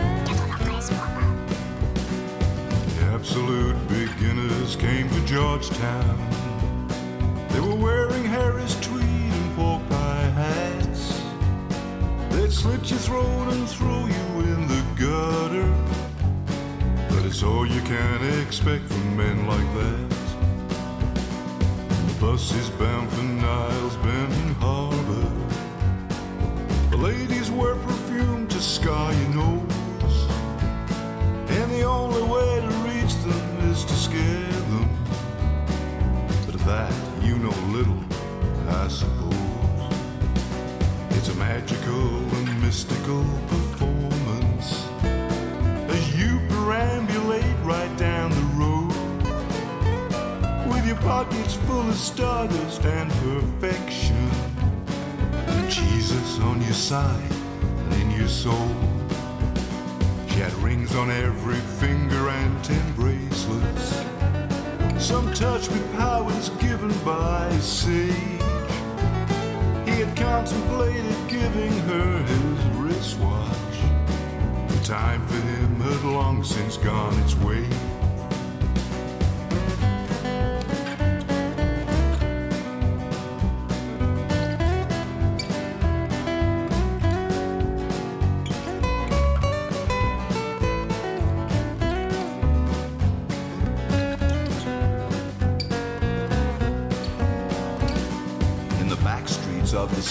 Absolute 3.14 3.76
beginners 3.90 4.78
came 4.78 5.10
to 5.10 5.26
Georgetown. 5.26 6.18
They 7.50 7.60
were 7.60 7.76
wearing 7.76 8.24
Harris 8.24 8.80
tweed 8.80 9.04
and 9.40 9.56
pork 9.58 9.82
pie 9.90 10.32
hats. 10.42 11.22
They'd 12.30 12.54
slit 12.54 12.90
your 12.90 13.00
throat 13.00 13.48
and 13.52 13.68
throw 13.68 14.06
you 14.06 14.28
in 14.54 14.62
the 14.74 14.82
gutter. 14.96 15.70
But 17.10 17.26
it's 17.26 17.44
all 17.44 17.66
you 17.66 17.82
can 17.82 18.20
expect 18.42 18.86
from 18.86 19.18
men 19.18 19.46
like 19.46 19.70
that. 19.82 20.10
The 22.08 22.16
bus 22.22 22.54
is 22.54 22.70
bound 22.70 23.12
for 23.12 23.24
Niles 23.24 23.98
Bend 23.98 24.56
Harbor. 24.64 25.32
The 26.92 26.98
ladies 26.98 27.50
perfume 27.50 27.97
to 28.58 28.64
scar 28.64 29.14
your 29.14 29.30
nose. 29.36 30.28
And 31.50 31.72
the 31.72 31.84
only 31.84 32.24
way 32.24 32.60
to 32.60 32.68
reach 32.90 33.14
them 33.22 33.70
is 33.70 33.86
to 33.86 33.94
scare 33.94 34.62
them. 34.72 34.90
But 36.44 36.56
of 36.56 36.66
that 36.66 36.92
you 37.22 37.38
know 37.38 37.54
little, 37.70 38.04
I 38.68 38.88
suppose. 38.88 39.36
It's 41.12 41.30
a 41.30 41.36
magical 41.36 42.10
and 42.38 42.62
mystical 42.64 43.24
performance 43.48 44.88
as 45.96 46.16
you 46.20 46.40
perambulate 46.50 47.64
right 47.64 47.96
down 47.96 48.32
the 48.32 48.48
road 48.64 48.92
with 50.68 50.84
your 50.88 50.98
pockets 50.98 51.54
full 51.68 51.88
of 51.88 51.96
stardust 51.96 52.84
and 52.86 53.12
perfection. 53.22 54.32
Jesus 55.70 56.40
on 56.40 56.60
your 56.64 56.74
side 56.74 57.32
and 57.32 57.37
your 58.18 58.28
soul. 58.28 58.76
She 60.28 60.40
had 60.40 60.54
rings 60.56 60.96
on 60.96 61.12
every 61.12 61.60
finger 61.80 62.30
and 62.30 62.64
ten 62.64 62.94
bracelets. 62.94 64.04
Some 64.98 65.32
touch 65.34 65.70
with 65.70 65.94
powers 65.94 66.50
given 66.62 66.92
by 67.06 67.56
sage. 67.60 68.12
He 69.86 70.02
had 70.02 70.16
contemplated 70.16 71.16
giving 71.28 71.72
her 71.90 72.24
his 72.24 72.66
wristwatch. 72.78 73.78
The 74.68 74.84
time 74.84 75.26
for 75.28 75.36
him 75.36 75.76
had 75.82 76.04
long 76.04 76.44
since 76.44 76.78
gone 76.78 77.18
its 77.22 77.36
way. 77.36 77.68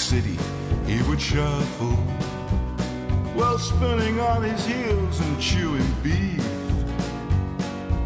City 0.06 0.38
he 0.86 1.02
would 1.08 1.20
shuffle 1.20 1.96
while 3.34 3.58
spinning 3.58 4.20
on 4.20 4.40
his 4.40 4.64
heels 4.64 5.18
and 5.18 5.40
chewing 5.40 5.92
beef. 6.00 6.46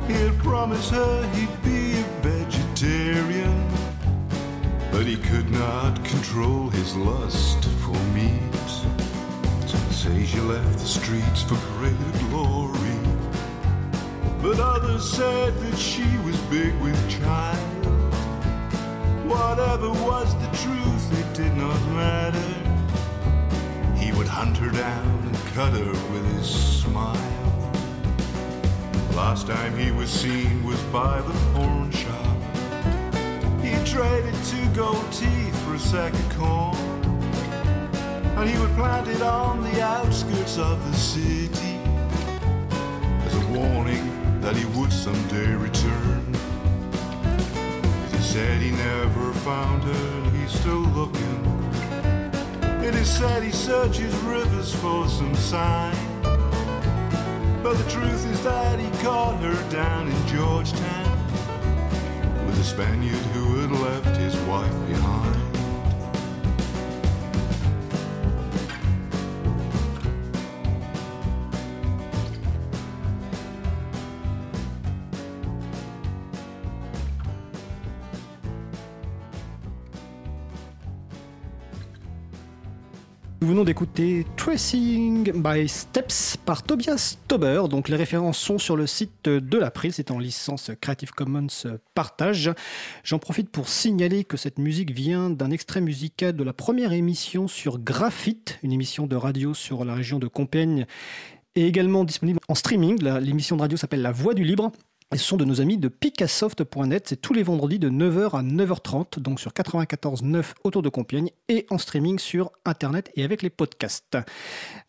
He 0.07 0.15
had 0.15 0.39
promised 0.39 0.91
her 0.93 1.31
he'd 1.35 1.63
be 1.63 2.01
a 2.01 2.05
vegetarian, 2.23 3.69
but 4.91 5.05
he 5.05 5.19
could 5.19 5.51
not 5.51 6.03
control 6.03 6.71
his 6.71 6.97
lust 6.97 7.67
for 7.83 7.99
meat. 8.15 8.69
Says 9.91 10.35
you 10.35 10.43
left 10.45 10.79
the 10.79 10.87
streets 10.87 11.43
for 11.43 11.59
greater 11.77 12.13
glory. 12.31 12.99
but 14.41 14.59
others 14.59 15.05
said 15.19 15.53
that 15.65 15.77
she 15.77 16.09
was 16.25 16.39
big 16.49 16.73
with 16.81 16.99
child. 17.11 17.81
Whatever 19.29 19.91
was 19.91 20.35
the 20.43 20.51
truth, 20.63 21.00
did 21.43 21.57
not 21.57 21.81
matter. 21.93 22.53
He 23.97 24.13
would 24.13 24.27
hunt 24.27 24.59
her 24.59 24.71
down 24.71 25.23
and 25.25 25.37
cut 25.55 25.73
her 25.73 25.93
with 26.13 26.25
his 26.35 26.49
smile. 26.83 27.17
Last 29.15 29.47
time 29.47 29.77
he 29.79 29.91
was 29.91 30.11
seen 30.11 30.63
was 30.65 30.81
by 30.99 31.21
the 31.23 31.33
pawn 31.53 31.91
shop. 31.93 32.37
He 33.63 33.73
traded 33.85 34.35
two 34.53 34.67
gold 34.75 35.11
teeth 35.13 35.57
for 35.65 35.75
a 35.75 35.79
sack 35.79 36.13
of 36.13 36.29
corn. 36.37 36.77
And 38.37 38.49
he 38.49 38.59
would 38.59 38.75
plant 38.75 39.09
it 39.09 39.23
on 39.23 39.63
the 39.63 39.83
outskirts 39.83 40.59
of 40.59 40.77
the 40.91 40.97
city 40.97 41.79
as 43.27 43.35
a 43.35 43.47
warning 43.59 44.07
that 44.43 44.57
he 44.57 44.67
would 44.79 44.93
someday 44.93 45.55
return. 45.55 46.00
Said 48.31 48.63
he 48.63 48.71
never 48.71 49.33
found 49.33 49.83
her 49.83 49.91
and 49.91 50.37
he's 50.37 50.53
still 50.53 50.87
looking. 50.95 51.45
It 52.81 52.95
is 52.95 53.11
said 53.11 53.43
he 53.43 53.51
searches 53.51 54.15
rivers 54.19 54.73
for 54.73 55.09
some 55.09 55.35
sign. 55.35 55.97
But 57.61 57.75
the 57.75 57.91
truth 57.91 58.25
is 58.31 58.41
that 58.45 58.79
he 58.79 58.89
caught 59.03 59.41
her 59.41 59.71
down 59.73 60.07
in 60.07 60.27
Georgetown 60.29 61.27
with 62.47 62.57
a 62.61 62.63
Spaniard 62.63 63.27
who 63.35 63.63
had 63.63 63.73
left 63.73 64.17
his 64.17 64.37
wife 64.43 64.87
behind. 64.87 65.40
Venons 83.51 83.65
d'écouter 83.65 84.25
Tracing 84.37 85.33
by 85.43 85.69
Steps 85.69 86.37
par 86.37 86.63
Tobias 86.63 87.19
Tauber. 87.27 87.65
Donc 87.69 87.89
les 87.89 87.97
références 87.97 88.39
sont 88.39 88.59
sur 88.59 88.77
le 88.77 88.87
site 88.87 89.25
de 89.25 89.59
l'April, 89.59 89.93
c'est 89.93 90.13
en 90.13 90.21
licence 90.21 90.71
Creative 90.81 91.11
Commons 91.11 91.49
Partage. 91.97 92.53
J'en 93.03 93.19
profite 93.19 93.51
pour 93.51 93.69
signaler 93.69 94.23
que 94.23 94.37
cette 94.37 94.61
musique 94.61 94.93
vient 94.93 95.31
d'un 95.31 95.51
extrait 95.51 95.81
musical 95.81 96.37
de 96.37 96.45
la 96.45 96.53
première 96.53 96.93
émission 96.93 97.49
sur 97.49 97.81
Graphite, 97.81 98.61
une 98.63 98.71
émission 98.71 99.09
de 99.09 99.17
radio 99.17 99.53
sur 99.53 99.85
la 99.85 99.95
région 99.95 100.21
de 100.21 100.29
Compiègne 100.29 100.87
et 101.57 101.67
également 101.67 102.05
disponible 102.05 102.39
en 102.47 102.55
streaming. 102.55 103.03
L'émission 103.03 103.57
de 103.57 103.63
radio 103.63 103.77
s'appelle 103.77 104.03
La 104.03 104.13
Voix 104.13 104.35
du 104.35 104.45
Libre. 104.45 104.71
Ce 105.13 105.25
sont 105.25 105.37
de 105.37 105.45
nos 105.45 105.61
amis 105.61 105.77
de 105.77 105.89
picassoft.net. 105.89 107.09
C'est 107.09 107.21
tous 107.21 107.35
les 107.35 107.43
vendredis 107.43 107.81
de 107.81 107.91
9h 107.91 108.39
à 108.39 108.43
9h30, 108.45 109.19
donc 109.19 109.41
sur 109.41 109.51
94.9 109.51 110.53
autour 110.63 110.83
de 110.83 110.89
Compiègne 110.89 111.31
et 111.49 111.67
en 111.69 111.79
streaming 111.79 112.21
sur 112.21 112.53
Internet 112.65 113.11
et 113.17 113.25
avec 113.25 113.43
les 113.43 113.51
podcasts. 113.51 114.17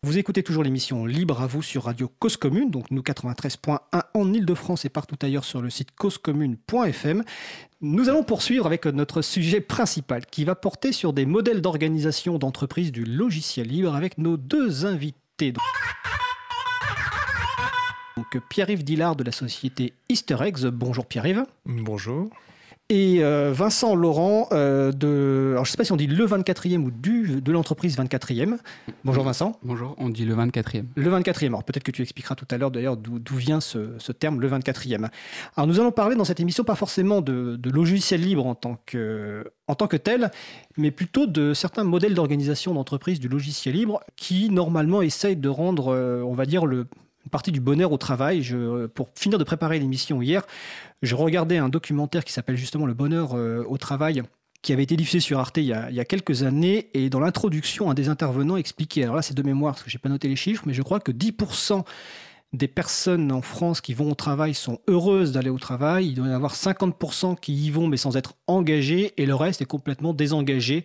Vous 0.03 0.19
écoutez 0.19 0.43
toujours 0.43 0.61
l'émission 0.61 1.07
Libre 1.07 1.41
à 1.41 1.47
vous 1.47 1.63
sur 1.63 1.85
Radio 1.85 2.07
Cause 2.19 2.37
Commune, 2.37 2.69
donc 2.69 2.91
nous 2.91 3.01
93.1 3.01 3.79
en 4.13 4.33
Ile-de-France 4.33 4.85
et 4.85 4.89
partout 4.89 5.17
ailleurs 5.23 5.43
sur 5.43 5.59
le 5.59 5.71
site 5.71 5.89
causecommune.fm. 5.95 7.23
Nous 7.81 8.07
allons 8.07 8.23
poursuivre 8.23 8.67
avec 8.67 8.85
notre 8.85 9.23
sujet 9.23 9.59
principal 9.59 10.27
qui 10.27 10.45
va 10.45 10.53
porter 10.53 10.91
sur 10.91 11.13
des 11.13 11.25
modèles 11.25 11.61
d'organisation 11.61 12.37
d'entreprise 12.37 12.91
du 12.91 13.05
logiciel 13.05 13.67
libre 13.69 13.95
avec 13.95 14.19
nos 14.19 14.37
deux 14.37 14.85
invités. 14.85 15.53
Donc 18.17 18.37
Pierre-Yves 18.49 18.83
Dillard 18.83 19.15
de 19.15 19.23
la 19.23 19.31
société 19.31 19.93
Easter 20.09 20.37
Eggs. 20.41 20.65
Bonjour 20.65 21.05
Pierre-Yves. 21.05 21.45
Bonjour. 21.65 22.29
Et 22.93 23.23
euh, 23.23 23.53
Vincent 23.53 23.95
Laurent 23.95 24.49
euh, 24.51 24.91
de. 24.91 25.51
Alors 25.53 25.63
je 25.63 25.69
ne 25.69 25.71
sais 25.71 25.77
pas 25.77 25.85
si 25.85 25.93
on 25.93 25.95
dit 25.95 26.07
le 26.07 26.25
24e 26.25 26.83
ou 26.83 26.91
du, 26.91 27.39
de 27.39 27.51
l'entreprise 27.53 27.97
24e. 27.97 28.57
Bonjour 29.05 29.23
Vincent. 29.23 29.57
Bonjour, 29.63 29.95
on 29.97 30.09
dit 30.09 30.25
le 30.25 30.35
24e. 30.35 30.83
Le 30.95 31.09
24e. 31.09 31.45
Alors 31.45 31.63
peut-être 31.63 31.83
que 31.83 31.91
tu 31.91 32.01
expliqueras 32.01 32.35
tout 32.35 32.47
à 32.51 32.57
l'heure 32.57 32.69
d'ailleurs 32.69 32.97
d'où 32.97 33.17
d'où 33.17 33.35
vient 33.37 33.61
ce, 33.61 33.97
ce 33.97 34.11
terme, 34.11 34.41
le 34.41 34.49
24e. 34.49 35.07
Alors 35.55 35.67
nous 35.67 35.79
allons 35.79 35.93
parler 35.93 36.17
dans 36.17 36.25
cette 36.25 36.41
émission 36.41 36.65
pas 36.65 36.75
forcément 36.75 37.21
de, 37.21 37.55
de 37.55 37.69
logiciels 37.69 38.19
libres 38.19 38.45
en 38.45 38.55
tant, 38.55 38.77
que, 38.85 39.49
en 39.67 39.75
tant 39.75 39.87
que 39.87 39.95
tel, 39.95 40.29
mais 40.75 40.91
plutôt 40.91 41.27
de 41.27 41.53
certains 41.53 41.85
modèles 41.85 42.13
d'organisation 42.13 42.73
d'entreprise 42.73 43.21
du 43.21 43.29
logiciel 43.29 43.75
libre 43.75 44.01
qui 44.17 44.49
normalement 44.49 45.01
essayent 45.01 45.37
de 45.37 45.47
rendre, 45.47 45.93
euh, 45.93 46.23
on 46.23 46.33
va 46.33 46.45
dire, 46.45 46.65
le, 46.65 46.87
une 47.25 47.29
partie 47.29 47.51
du 47.51 47.61
bonheur 47.61 47.91
au 47.91 47.97
travail. 47.97 48.47
Pour 48.93 49.09
finir 49.15 49.37
de 49.37 49.43
préparer 49.43 49.79
l'émission 49.79 50.21
hier, 50.21 50.45
je 51.01 51.15
regardais 51.15 51.57
un 51.57 51.69
documentaire 51.69 52.23
qui 52.23 52.33
s'appelle 52.33 52.57
justement 52.57 52.85
Le 52.85 52.93
bonheur 52.93 53.35
euh, 53.35 53.63
au 53.67 53.77
travail 53.77 54.23
qui 54.61 54.73
avait 54.73 54.83
été 54.83 54.95
diffusé 54.95 55.19
sur 55.19 55.39
Arte 55.39 55.57
il 55.57 55.63
y 55.63 55.73
a, 55.73 55.89
il 55.89 55.95
y 55.95 55.99
a 55.99 56.05
quelques 56.05 56.43
années. 56.43 56.89
Et 56.93 57.09
dans 57.09 57.19
l'introduction, 57.19 57.89
un 57.89 57.95
des 57.95 58.09
intervenants 58.09 58.57
expliquait, 58.57 59.03
alors 59.03 59.15
là 59.15 59.21
c'est 59.23 59.33
de 59.33 59.41
mémoire 59.41 59.73
parce 59.73 59.83
que 59.83 59.89
j'ai 59.89 59.97
pas 59.97 60.09
noté 60.09 60.27
les 60.27 60.35
chiffres, 60.35 60.63
mais 60.67 60.73
je 60.73 60.83
crois 60.83 60.99
que 60.99 61.11
10% 61.11 61.83
des 62.53 62.67
personnes 62.67 63.31
en 63.31 63.41
France 63.41 63.79
qui 63.79 63.93
vont 63.93 64.11
au 64.11 64.15
travail 64.15 64.53
sont 64.53 64.79
heureuses 64.89 65.31
d'aller 65.31 65.49
au 65.49 65.57
travail. 65.57 66.09
Il 66.09 66.15
doit 66.15 66.27
y 66.27 66.31
avoir 66.31 66.53
50% 66.53 67.39
qui 67.39 67.53
y 67.53 67.69
vont 67.69 67.87
mais 67.87 67.97
sans 67.97 68.17
être 68.17 68.33
engagés 68.47 69.13
et 69.17 69.25
le 69.25 69.35
reste 69.35 69.61
est 69.61 69.65
complètement 69.65 70.13
désengagé 70.13 70.83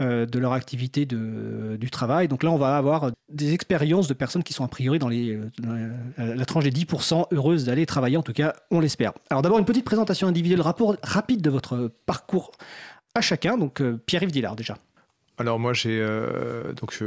euh, 0.00 0.24
de 0.24 0.38
leur 0.38 0.52
activité 0.52 1.06
de, 1.06 1.76
du 1.80 1.90
travail. 1.90 2.28
Donc 2.28 2.44
là, 2.44 2.50
on 2.52 2.58
va 2.58 2.76
avoir 2.76 3.10
des 3.28 3.52
expériences 3.54 4.06
de 4.06 4.14
personnes 4.14 4.44
qui 4.44 4.52
sont 4.52 4.64
a 4.64 4.68
priori 4.68 5.00
dans, 5.00 5.08
les, 5.08 5.38
la 6.16 6.44
tranche 6.44 6.64
des 6.64 6.70
10% 6.70 7.26
heureuses 7.32 7.64
d'aller 7.64 7.86
travailler. 7.86 8.16
En 8.16 8.22
tout 8.22 8.32
cas, 8.32 8.54
on 8.70 8.78
l'espère. 8.78 9.12
Alors 9.30 9.42
d'abord, 9.42 9.58
une 9.58 9.64
petite 9.64 9.84
présentation 9.84 10.28
individuelle, 10.28 10.60
rapport 10.60 10.96
rapide 11.02 11.42
de 11.42 11.50
votre 11.50 11.90
parcours 12.06 12.52
à 13.14 13.20
chacun. 13.20 13.58
Donc 13.58 13.80
euh, 13.80 14.00
Pierre-Yves 14.06 14.30
Dillard 14.30 14.54
déjà. 14.54 14.78
Alors 15.40 15.58
moi 15.58 15.72
j'ai 15.72 15.98
euh, 16.02 16.74
donc 16.74 17.02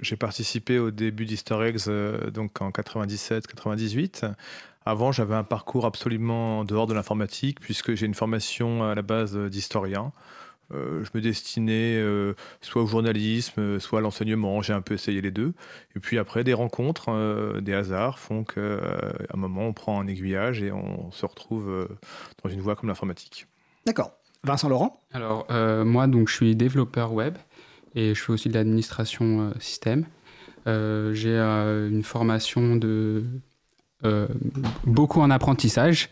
j'ai 0.00 0.16
participé 0.16 0.78
au 0.78 0.90
début 0.90 1.26
d'Easter 1.26 1.56
Eggs 1.62 1.88
euh, 1.88 2.30
donc 2.30 2.62
en 2.62 2.70
97-98. 2.70 4.32
Avant 4.86 5.12
j'avais 5.12 5.34
un 5.34 5.44
parcours 5.44 5.84
absolument 5.84 6.60
en 6.60 6.64
dehors 6.64 6.86
de 6.86 6.94
l'informatique 6.94 7.60
puisque 7.60 7.94
j'ai 7.94 8.06
une 8.06 8.14
formation 8.14 8.82
à 8.82 8.94
la 8.94 9.02
base 9.02 9.36
d'historien. 9.36 10.12
Euh, 10.72 11.04
je 11.04 11.10
me 11.12 11.20
destinais 11.20 11.96
euh, 11.96 12.34
soit 12.62 12.82
au 12.82 12.86
journalisme, 12.86 13.60
euh, 13.60 13.78
soit 13.78 13.98
à 13.98 14.02
l'enseignement. 14.02 14.62
J'ai 14.62 14.72
un 14.72 14.80
peu 14.80 14.94
essayé 14.94 15.20
les 15.20 15.30
deux. 15.30 15.52
Et 15.94 16.00
puis 16.00 16.18
après, 16.18 16.44
des 16.44 16.54
rencontres, 16.54 17.10
euh, 17.10 17.60
des 17.60 17.74
hasards 17.74 18.18
font 18.18 18.42
qu'à 18.42 18.60
un 18.60 19.36
moment, 19.36 19.62
on 19.62 19.72
prend 19.72 20.00
un 20.00 20.06
aiguillage 20.06 20.62
et 20.62 20.72
on 20.72 21.10
se 21.12 21.24
retrouve 21.24 21.68
euh, 21.68 21.86
dans 22.42 22.50
une 22.50 22.60
voie 22.60 22.74
comme 22.74 22.88
l'informatique. 22.88 23.46
D'accord. 23.86 24.12
Vincent 24.46 24.68
Laurent? 24.68 25.02
Alors, 25.12 25.46
euh, 25.50 25.84
moi, 25.84 26.06
donc, 26.06 26.28
je 26.28 26.34
suis 26.34 26.56
développeur 26.56 27.12
web 27.12 27.36
et 27.96 28.14
je 28.14 28.22
fais 28.22 28.32
aussi 28.32 28.48
de 28.48 28.54
l'administration 28.54 29.40
euh, 29.40 29.50
système. 29.58 30.04
Euh, 30.68 31.12
J'ai 31.14 31.34
euh, 31.34 31.88
une 31.88 32.04
formation 32.04 32.76
de 32.76 33.24
beaucoup 34.84 35.20
en 35.20 35.30
apprentissage, 35.30 36.10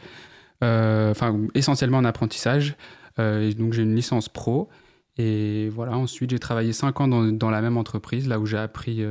enfin, 0.60 1.38
essentiellement 1.54 1.98
en 1.98 2.04
apprentissage. 2.04 2.76
Donc, 3.18 3.72
j'ai 3.72 3.82
une 3.82 3.94
licence 3.94 4.28
pro. 4.28 4.68
Et 5.16 5.68
voilà, 5.68 5.96
ensuite, 5.96 6.30
j'ai 6.30 6.40
travaillé 6.40 6.72
5 6.72 7.00
ans 7.02 7.06
dans, 7.08 7.50
la 7.50 7.60
même 7.60 7.76
entreprise, 7.76 8.26
là 8.26 8.40
où 8.40 8.46
j'ai 8.46 8.56
appris, 8.56 9.04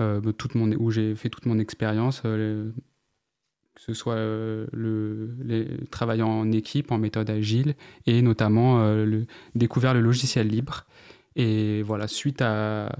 euh, 0.00 0.20
toute 0.32 0.54
mon, 0.54 0.70
où 0.76 0.92
j'ai 0.92 1.16
fait 1.16 1.28
toute 1.28 1.46
mon 1.46 1.58
expérience. 1.58 2.20
que 2.20 2.70
ce 3.78 3.94
soit 3.94 4.14
le, 4.14 5.34
les, 5.42 5.66
travaillant 5.90 6.28
en 6.28 6.52
équipe, 6.52 6.92
en 6.92 6.98
méthode 6.98 7.30
agile, 7.30 7.74
et 8.06 8.22
notamment 8.22 8.94
découvert 9.56 9.92
le 9.92 10.02
logiciel 10.02 10.46
libre. 10.46 10.86
Et 11.38 11.82
voilà, 11.82 12.08
suite 12.08 12.42
à 12.42 12.94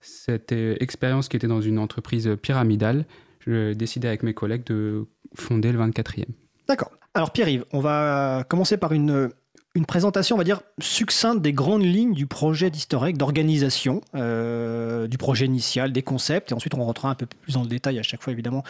cette 0.00 0.52
euh, 0.52 0.76
expérience 0.80 1.28
qui 1.28 1.36
était 1.36 1.48
dans 1.48 1.60
une 1.60 1.78
entreprise 1.78 2.30
pyramidale, 2.40 3.04
je 3.40 3.74
décidé 3.74 4.08
avec 4.08 4.22
mes 4.22 4.34
collègues 4.34 4.64
de 4.64 5.04
fonder 5.34 5.72
le 5.72 5.78
24e. 5.78 6.24
D'accord. 6.68 6.92
Alors 7.14 7.32
Pierre-Yves, 7.32 7.64
on 7.72 7.80
va 7.80 8.44
commencer 8.48 8.76
par 8.76 8.92
une, 8.92 9.30
une 9.74 9.86
présentation, 9.86 10.36
on 10.36 10.38
va 10.38 10.44
dire, 10.44 10.62
succincte 10.80 11.42
des 11.42 11.52
grandes 11.52 11.84
lignes 11.84 12.14
du 12.14 12.26
projet 12.26 12.66
Egg, 12.68 13.16
d'organisation, 13.16 14.00
euh, 14.14 15.06
du 15.06 15.18
projet 15.18 15.46
initial, 15.46 15.92
des 15.92 16.02
concepts, 16.02 16.52
et 16.52 16.54
ensuite 16.54 16.74
on 16.74 16.84
rentrera 16.84 17.10
un 17.10 17.14
peu 17.14 17.26
plus 17.26 17.54
dans 17.54 17.62
le 17.62 17.68
détail 17.68 17.98
à 17.98 18.02
chaque 18.02 18.22
fois, 18.22 18.32
évidemment, 18.32 18.64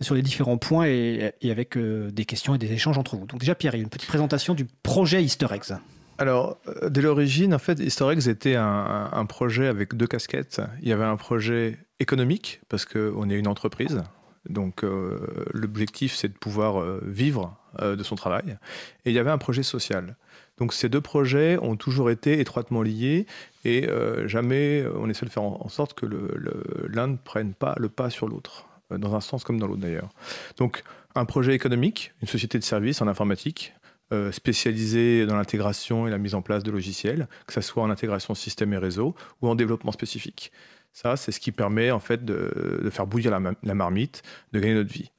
sur 0.00 0.14
les 0.14 0.22
différents 0.22 0.58
points 0.58 0.86
et, 0.86 1.32
avec 1.44 1.76
euh, 1.76 2.10
des 2.10 2.24
questions 2.24 2.54
et 2.54 2.58
des 2.58 2.72
échanges 2.72 2.98
entre 2.98 3.16
vous. 3.16 3.26
Donc 3.26 3.40
déjà 3.40 3.54
Pierre-Yves, 3.54 3.82
une 3.82 3.90
petite 3.90 4.08
présentation 4.08 4.54
du 4.54 4.66
projet 4.82 5.22
Eggs. 5.22 5.74
Alors, 6.22 6.56
euh, 6.68 6.88
dès 6.88 7.00
l'origine, 7.00 7.52
en 7.52 7.58
fait, 7.58 7.80
Eggs 7.80 8.28
était 8.28 8.54
un, 8.54 9.26
projet 9.28 9.66
avec 9.66 9.96
deux 9.96 10.06
casquettes. 10.06 10.62
Il 10.80 10.88
y 10.88 10.92
avait 10.92 11.02
un 11.02 11.16
projet 11.16 11.78
économique, 11.98 12.60
parce 12.68 12.84
qu'on 12.84 13.28
est 13.28 13.36
une 13.36 13.48
entreprise. 13.48 14.04
Donc, 14.48 14.84
euh, 14.84 15.18
l'objectif, 15.52 16.14
c'est 16.14 16.28
de 16.28 16.38
pouvoir 16.38 16.80
euh, 16.80 17.02
vivre 17.04 17.58
de 17.82 18.02
son 18.04 18.14
travail. 18.14 18.56
Et 19.04 19.10
il 19.10 19.14
y 19.14 19.18
avait 19.18 19.32
un 19.32 19.38
projet 19.38 19.64
social. 19.64 20.14
Donc, 20.58 20.74
ces 20.74 20.88
deux 20.88 21.00
projets 21.00 21.58
ont 21.60 21.74
toujours 21.74 22.08
été 22.08 22.38
étroitement 22.38 22.82
liés 22.82 23.26
et 23.64 23.88
jamais 24.26 24.84
on 24.94 25.08
essaie 25.08 25.26
de 25.26 25.30
faire 25.30 25.42
en, 25.42 25.58
en 25.60 25.68
sorte 25.68 25.94
que 25.94 26.06
l'un 26.86 27.08
ne 27.08 27.16
prenne 27.16 27.52
pas 27.54 27.74
le 27.78 27.88
pas 27.88 28.10
sur 28.10 28.28
l'autre, 28.28 28.66
dans 28.90 29.16
un 29.16 29.20
sens 29.20 29.42
comme 29.42 29.58
dans 29.58 29.66
l'autre 29.66 29.80
d'ailleurs. 29.80 30.10
Donc, 30.56 30.84
un 31.16 31.24
projet 31.24 31.54
économique, 31.54 32.12
une 32.20 32.28
société 32.28 32.58
de 32.58 32.64
services 32.64 33.00
en 33.00 33.08
informatique, 33.08 33.74
euh, 34.12 34.30
spécialisée 34.30 35.24
dans 35.24 35.36
l'intégration 35.36 36.06
et 36.06 36.10
la 36.10 36.18
mise 36.18 36.34
en 36.34 36.42
place 36.42 36.62
de 36.62 36.70
logiciels, 36.70 37.28
que 37.46 37.54
ce 37.54 37.62
soit 37.62 37.82
en 37.82 37.88
intégration 37.88 38.34
système 38.34 38.74
et 38.74 38.76
réseau 38.76 39.14
ou 39.40 39.48
en 39.48 39.54
développement 39.54 39.90
spécifique. 39.90 40.52
Ça, 40.92 41.16
c'est 41.16 41.32
ce 41.32 41.40
qui 41.40 41.50
permet 41.50 41.90
en 41.90 41.98
fait 41.98 42.22
de, 42.22 42.90
faire 42.90 43.06
bouillir 43.06 43.30
la, 43.30 43.74
marmite, 43.74 44.22
de 44.52 44.60
gagner 44.60 44.74
notre 44.74 44.92
vie. 44.92 45.10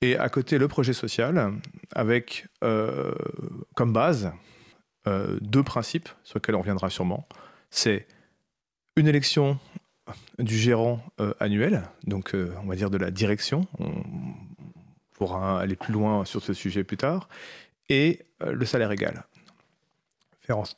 Et 0.00 0.16
à 0.16 0.30
côté, 0.30 0.56
le 0.56 0.68
projet 0.68 0.94
social, 0.94 1.52
avec 1.94 2.46
euh, 2.62 3.12
comme 3.74 3.92
base 3.92 4.32
euh, 5.06 5.36
deux 5.42 5.62
principes 5.62 6.08
sur 6.22 6.38
lesquels 6.38 6.54
on 6.54 6.60
reviendra 6.60 6.88
sûrement. 6.88 7.28
C'est 7.68 8.06
une 8.96 9.06
élection 9.06 9.58
du 10.38 10.56
gérant 10.56 11.04
annuel, 11.40 11.82
donc 12.06 12.34
on 12.34 12.66
va 12.66 12.74
dire 12.74 12.88
de 12.88 12.96
la 12.98 13.10
direction. 13.10 13.66
On 13.78 13.92
pourra 15.14 15.60
aller 15.60 15.76
plus 15.76 15.92
loin 15.92 16.24
sur 16.24 16.42
ce 16.42 16.52
sujet 16.52 16.84
plus 16.84 16.96
tard. 16.96 17.28
Et 17.88 18.26
le 18.40 18.64
salaire 18.64 18.90
égal. 18.92 19.24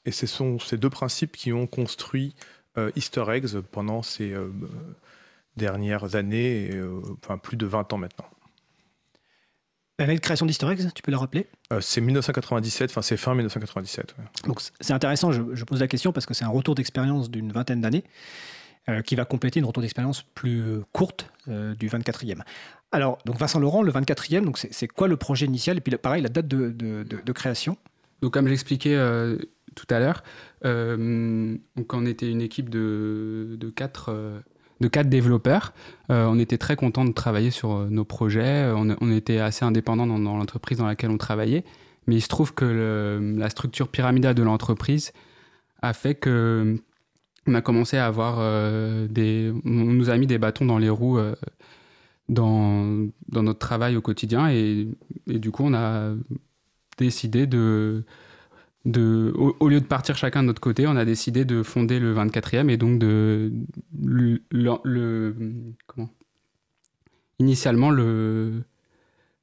Et 0.05 0.13
ce 0.13 0.27
sont 0.27 0.59
ces 0.59 0.77
deux 0.77 0.91
principes 0.91 1.37
qui 1.37 1.53
ont 1.53 1.67
construit 1.67 2.35
euh, 2.79 2.91
Easter 2.95 3.25
eggs 3.29 3.59
pendant 3.73 4.03
ces 4.03 4.33
euh, 4.33 4.49
dernières 5.57 6.15
années, 6.15 6.71
euh, 6.73 7.01
enfin 7.23 7.39
plus 7.39 7.57
de 7.57 7.67
20 7.67 7.93
ans 7.93 7.99
maintenant. 7.99 8.27
L'année 9.99 10.15
de 10.15 10.21
création 10.21 10.45
d'Easter 10.45 10.67
eggs, 10.71 10.93
tu 10.95 11.03
peux 11.03 11.11
le 11.11 11.17
rappeler? 11.17 11.49
C'est 11.81 12.03
1997, 12.03 12.91
enfin 12.91 13.01
c'est 13.01 13.17
fin 13.17 13.35
1997. 13.35 14.15
Donc 14.47 14.61
c'est 14.81 14.93
intéressant, 14.93 15.33
je, 15.33 15.65
pose 15.65 15.81
la 15.81 15.89
question 15.89 16.13
parce 16.13 16.27
que 16.27 16.35
c'est 16.35 16.45
un 16.45 16.51
retour 16.51 16.75
d'expérience 16.75 17.31
d'une 17.31 17.51
vingtaine 17.51 17.81
d'années 17.81 18.05
qui 19.05 19.17
va 19.17 19.25
compléter 19.25 19.59
une 19.59 19.67
retour 19.67 19.83
d'expérience 19.83 20.23
plus 20.23 20.63
courte 20.93 21.31
du 21.49 21.89
24e. 21.89 22.43
Alors, 22.93 23.19
donc 23.25 23.37
Vincent 23.39 23.59
Laurent, 23.59 23.83
le 23.83 23.91
24e, 23.91 24.45
donc 24.45 24.59
c'est 24.59 24.87
quoi 24.87 25.09
le 25.09 25.17
projet 25.17 25.47
initial? 25.47 25.77
Et 25.77 25.81
puis 25.81 25.97
pareil, 25.97 26.23
la 26.23 26.29
date 26.29 26.47
de, 26.47 27.33
création 27.33 27.77
Donc 28.23 28.33
comme 28.33 28.47
j'expliquais 28.47 28.97
tout 29.77 29.87
à 29.91 30.01
l'heure. 30.01 30.25
Euh, 30.65 31.57
on 31.93 32.07
était 32.07 32.29
une 32.29 32.41
équipe 32.41 32.69
de, 32.69 33.57
quatre 33.77 34.11
euh, 34.11 34.41
développeurs. 35.05 35.73
Euh, 36.11 36.27
on 36.27 36.41
était 36.41 36.59
très 36.59 36.75
content 36.75 37.05
de 37.05 37.13
travailler 37.13 37.53
sur 37.53 37.89
nos 37.89 38.05
projets. 38.05 38.73
On, 38.75 39.13
était 39.13 39.39
assez 39.39 39.65
indépendants 39.65 40.07
dans, 40.07 40.19
l'entreprise 40.19 40.79
dans 40.79 40.87
laquelle 40.87 41.11
on 41.11 41.19
travaillait. 41.19 41.65
Mais 42.09 42.17
il 42.17 42.23
se 42.23 42.29
trouve 42.29 42.55
que 42.55 43.35
la 43.37 43.51
structure 43.51 43.89
pyramidale 43.89 44.35
de 44.35 44.43
l'entreprise 44.43 45.13
a 45.83 45.93
fait 45.93 46.15
que 46.15 46.77
on 47.47 47.55
a 47.55 47.63
commencé 47.63 47.97
à 47.97 48.07
avoir 48.07 48.39
des. 49.09 49.53
On 49.65 49.71
nous 49.71 50.11
a 50.11 50.17
mis 50.17 50.27
des 50.27 50.39
bâtons 50.39 50.67
dans 50.67 50.79
les 50.79 50.91
roues 50.91 51.19
dans, 52.29 53.09
dans 53.29 53.43
notre 53.43 53.59
travail 53.59 53.97
au 53.97 54.01
quotidien. 54.01 54.51
Et, 54.51 54.89
et, 55.29 55.39
du 55.39 55.51
coup, 55.51 55.65
on 55.65 55.75
a 55.75 56.13
décidé 56.99 57.47
de 57.47 58.05
au, 58.95 59.69
lieu 59.69 59.81
de 59.81 59.87
partir 59.87 60.17
chacun 60.17 60.43
de 60.43 60.47
notre 60.49 60.61
côté, 60.61 60.87
on 60.87 60.97
a 60.97 61.05
décidé 61.05 61.45
de 61.45 61.63
fonder 61.63 61.99
le 61.99 62.15
24e 62.15 62.69
et 62.69 62.77
donc 62.77 62.99
de 62.99 63.53
le, 64.01 65.35
comment? 65.87 66.11
Initialement 67.39 67.91
le 67.91 68.63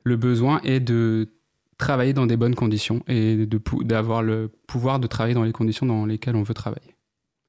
le 0.05 0.17
besoin 0.17 0.59
est 0.63 0.79
de 0.79 1.29
travailler 1.77 2.13
dans 2.13 2.25
des 2.25 2.37
bonnes 2.37 2.55
conditions 2.55 3.03
et 3.07 3.47
d'avoir 3.81 4.21
le 4.21 4.49
pouvoir 4.67 4.99
de 4.99 5.07
travailler 5.07 5.35
dans 5.35 5.43
les 5.43 5.53
conditions 5.53 5.85
dans 5.85 6.05
lesquelles 6.05 6.35
on 6.35 6.43
veut 6.43 6.53
travailler. 6.53 6.92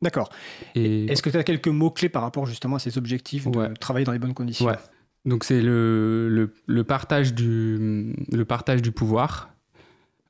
D'accord. 0.04 0.28
Et 0.74 1.06
est-ce 1.06 1.22
que 1.22 1.30
tu 1.30 1.38
as 1.38 1.42
quelques 1.42 1.68
mots 1.68 1.90
clés 1.90 2.10
par 2.10 2.20
rapport 2.20 2.44
justement 2.44 2.76
à 2.76 2.78
ces 2.78 2.98
objectifs 2.98 3.50
de 3.50 3.74
travailler 3.74 4.04
dans 4.04 4.12
les 4.12 4.18
bonnes 4.18 4.34
conditions 4.34 4.66
ouais. 4.66 4.76
Donc 5.24 5.44
c'est 5.44 5.62
le, 5.62 6.28
le, 6.28 6.52
le, 6.66 6.84
partage 6.84 7.32
du 7.32 8.14
le 8.30 8.44
partage 8.44 8.82
du 8.82 8.92
pouvoir, 8.92 9.48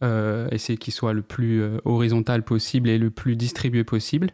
euh, 0.04 0.48
essayer 0.52 0.76
qu'il 0.76 0.94
soit 0.94 1.12
le 1.12 1.22
plus 1.22 1.60
euh, 1.60 1.78
horizontal 1.84 2.44
possible 2.44 2.88
et 2.88 2.98
le 2.98 3.10
plus 3.10 3.34
distribué 3.34 3.82
possible. 3.82 4.30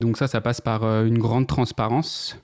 Donc 0.00 0.16
ça, 0.16 0.26
ça 0.26 0.40
passe 0.40 0.60
par 0.60 0.82
euh, 0.82 1.04
une 1.04 1.18
grande 1.18 1.46
transparence. 1.46 2.36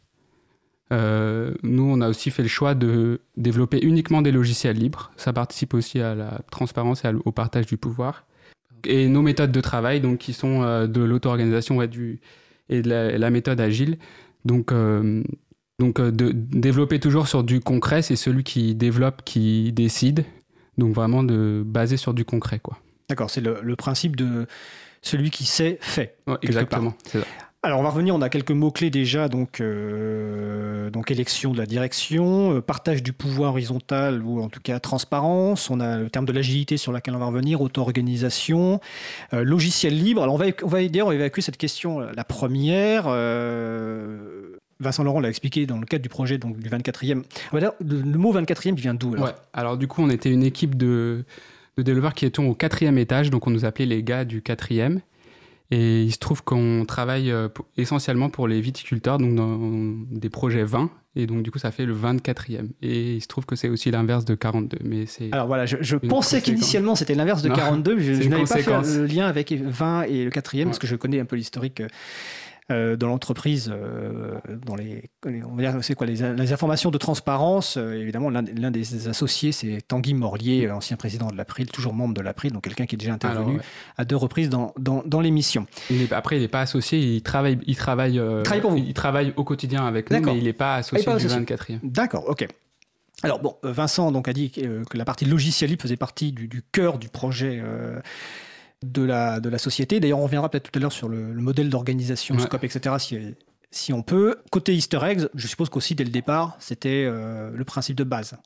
nous, 0.92 1.82
on 1.82 2.00
a 2.00 2.08
aussi 2.08 2.30
fait 2.30 2.42
le 2.42 2.48
choix 2.48 2.76
de 2.76 3.20
développer 3.36 3.80
uniquement 3.82 4.22
des 4.22 4.30
logiciels 4.30 4.76
libres. 4.76 5.10
Ça 5.16 5.32
participe 5.32 5.74
aussi 5.74 6.00
à 6.00 6.14
la 6.14 6.40
transparence 6.52 7.04
et 7.04 7.08
au 7.24 7.32
partage 7.32 7.66
du 7.66 7.76
pouvoir. 7.76 8.24
Et 8.84 9.08
nos 9.08 9.22
méthodes 9.22 9.52
de 9.52 9.60
travail, 9.60 10.00
donc, 10.00 10.18
qui 10.18 10.32
sont 10.32 10.86
de 10.86 11.00
l'auto-organisation 11.00 11.82
et, 11.82 11.88
et 12.68 12.82
de 12.82 12.88
la, 12.88 13.30
méthode 13.30 13.60
agile. 13.60 13.98
Donc, 14.44 14.72
donc 15.78 16.00
de 16.00 16.32
développer 16.32 16.98
toujours 17.00 17.28
sur 17.28 17.44
du 17.44 17.60
concret, 17.60 18.02
c'est 18.02 18.16
celui 18.16 18.44
qui 18.44 18.74
développe 18.74 19.22
qui 19.24 19.72
décide. 19.72 20.24
Donc 20.76 20.94
vraiment 20.94 21.24
de 21.24 21.62
baser 21.66 21.96
sur 21.96 22.14
du 22.14 22.24
concret, 22.24 22.60
quoi. 22.60 22.78
D'accord, 23.08 23.30
c'est 23.30 23.40
le, 23.40 23.76
principe 23.76 24.16
de 24.16 24.46
celui 25.02 25.30
qui 25.30 25.44
sait 25.44 25.78
fait. 25.80 26.16
exactement. 26.42 26.94
Alors 27.64 27.80
on 27.80 27.82
va 27.82 27.90
revenir, 27.90 28.14
on 28.14 28.22
a 28.22 28.28
quelques 28.28 28.52
mots-clés 28.52 28.90
déjà, 28.90 29.28
donc, 29.28 29.60
euh, 29.60 30.90
élection 31.08 31.52
de 31.52 31.58
la 31.58 31.66
direction, 31.66 32.54
euh, 32.54 32.60
partage 32.60 33.02
du 33.02 33.12
pouvoir 33.12 33.52
horizontal 33.52 34.22
ou 34.22 34.40
en 34.42 34.48
tout 34.48 34.60
cas 34.60 34.78
transparence, 34.78 35.70
on 35.70 35.80
a 35.80 35.96
le 35.96 36.10
terme 36.10 36.24
de 36.26 36.32
l'agilité 36.32 36.76
sur 36.76 36.92
laquelle 36.92 37.16
on 37.16 37.18
va 37.18 37.26
revenir, 37.26 37.60
auto-organisation, 37.60 38.80
euh, 39.32 39.42
logiciel 39.42 39.98
libre. 39.98 40.22
Alors 40.22 40.34
on 40.34 40.38
va, 40.38 40.46
on 40.62 40.68
va 40.68 40.86
dire, 40.86 41.06
on 41.06 41.08
va 41.08 41.16
évacuer 41.16 41.42
cette 41.42 41.56
question, 41.56 41.98
la 42.00 42.24
première. 42.24 43.04
Vincent 44.80 45.02
Laurent 45.02 45.18
l'a 45.18 45.28
expliqué 45.28 45.66
dans 45.66 45.78
le 45.78 45.86
cadre 45.86 46.02
du 46.02 46.08
projet 46.08 46.38
donc, 46.38 46.58
du 46.58 46.68
24e. 46.68 47.24
Le 47.52 48.18
mot 48.18 48.32
24e 48.32 48.74
vient 48.74 48.94
d'où 48.94 49.14
alors, 49.14 49.34
alors 49.52 49.76
du 49.76 49.88
coup, 49.88 50.02
on 50.02 50.10
était 50.10 50.30
une 50.30 50.44
équipe 50.44 50.76
de, 50.76 51.24
développeurs 51.76 52.14
qui 52.14 52.24
étaient 52.24 52.40
au 52.40 52.54
quatrième 52.54 52.98
étage, 52.98 53.30
donc 53.30 53.48
on 53.48 53.50
nous 53.50 53.64
appelait 53.64 53.86
les 53.86 54.04
gars 54.04 54.24
du 54.24 54.42
quatrième. 54.42 55.00
Et 55.70 56.02
il 56.02 56.12
se 56.12 56.18
trouve 56.18 56.42
qu'on 56.42 56.84
travaille 56.86 57.30
euh, 57.30 57.48
essentiellement 57.76 58.30
pour 58.30 58.48
les 58.48 58.60
viticulteurs, 58.60 59.18
donc 59.18 59.34
dans 59.34 59.58
des 60.10 60.30
projets 60.30 60.64
20. 60.64 60.90
Et 61.16 61.26
donc, 61.26 61.42
du 61.42 61.50
coup, 61.50 61.58
ça 61.58 61.70
fait 61.70 61.84
le 61.84 61.94
24e. 61.94 62.68
Et 62.80 63.14
il 63.16 63.20
se 63.20 63.26
trouve 63.26 63.44
que 63.44 63.56
c'est 63.56 63.68
aussi 63.68 63.90
l'inverse 63.90 64.24
de 64.24 64.34
42. 64.34 64.78
Mais 64.84 65.04
c'est 65.06 65.30
Alors 65.32 65.46
voilà, 65.46 65.66
je, 65.66 65.96
pensais 65.96 66.40
qu'initialement 66.40 66.94
c'était 66.94 67.14
l'inverse 67.14 67.42
de 67.42 67.50
42. 67.50 67.98
Je, 67.98 68.14
je 68.14 68.28
n'avais 68.28 68.44
pas 68.44 68.62
fait 68.62 68.98
le 68.98 69.06
lien 69.06 69.26
avec 69.26 69.52
20 69.52 70.02
et 70.04 70.24
le 70.24 70.30
4e, 70.30 70.64
parce 70.64 70.78
que 70.78 70.86
je 70.86 70.96
connais 70.96 71.20
un 71.20 71.24
peu 71.24 71.36
l'historique 71.36 71.82
euh, 72.70 72.96
dans 72.96 73.08
l'entreprise, 73.08 73.72
euh, 73.72 74.34
dans 74.66 74.76
les, 74.76 75.08
on 75.24 75.54
va 75.54 75.62
dire, 75.62 75.78
c'est 75.80 75.94
quoi, 75.94 76.06
les, 76.06 76.22
informations 76.22 76.90
de 76.90 76.98
transparence. 76.98 77.78
Euh, 77.78 77.94
évidemment, 77.94 78.28
l'un 78.28 78.42
des 78.42 79.08
associés, 79.08 79.52
c'est 79.52 79.80
Tanguy 79.80 80.12
Morlier, 80.12 80.70
ancien 80.70 80.98
président 80.98 81.28
de 81.28 81.36
l'April, 81.36 81.70
toujours 81.70 81.94
membre 81.94 82.12
de 82.12 82.20
l'April, 82.20 82.52
donc 82.52 82.64
quelqu'un 82.64 82.84
qui 82.84 82.96
est 82.96 82.98
déjà 82.98 83.14
intervenu 83.14 83.58
à 83.96 84.04
deux 84.04 84.16
reprises 84.16 84.50
dans, 84.50 84.74
dans, 84.78 85.02
dans 85.06 85.20
l'émission. 85.22 85.66
Après, 86.10 86.36
il 86.36 86.42
n'est 86.42 86.48
pas 86.48 86.60
associé, 86.60 86.98
il 86.98 87.22
travaille, 87.22 87.58
il 87.66 87.76
travaille, 87.76 88.20
il 88.76 88.94
travaille 88.94 89.32
au 89.36 89.44
quotidien 89.44 89.86
avec 89.86 90.10
nous, 90.10 90.20
mais 90.20 90.36
il 90.36 90.44
n'est 90.44 90.52
pas 90.52 90.76
associé 90.76 91.06
du 91.16 91.26
24e. 91.26 91.78
D'accord, 91.82 92.28
ok. 92.28 92.46
Alors 93.22 93.40
bon, 93.40 93.56
Vincent 93.62 94.12
donc 94.12 94.28
a 94.28 94.34
dit 94.34 94.50
que, 94.50 94.82
la 94.94 95.06
partie 95.06 95.24
logicielle 95.24 95.74
faisait 95.80 95.96
partie 95.96 96.32
du, 96.32 96.48
du 96.48 96.62
cœur 96.62 96.98
du 96.98 97.08
projet 97.08 97.62
de 98.82 99.02
la, 99.02 99.40
de 99.40 99.48
la 99.48 99.58
société. 99.58 100.00
D'ailleurs, 100.00 100.20
on 100.20 100.24
reviendra 100.24 100.48
peut-être 100.48 100.70
tout 100.70 100.78
à 100.78 100.80
l'heure 100.80 100.92
sur 100.92 101.08
le, 101.08 101.34
modèle 101.34 101.70
d'organisation, 101.70 102.38
scope, 102.38 102.64
etc., 102.64 102.94
si, 102.98 103.18
si 103.70 103.92
on 103.92 104.02
peut. 104.02 104.36
Côté 104.50 104.74
Easter 104.74 105.00
eggs, 105.02 105.28
je 105.34 105.46
suppose 105.46 105.68
qu'aussi, 105.68 105.94
dès 105.94 106.04
le 106.04 106.10
départ, 106.10 106.56
c'était 106.58 107.04
euh, 107.06 107.50
le 107.52 107.64
principe 107.64 107.96
de 107.96 108.04
base. 108.04 108.36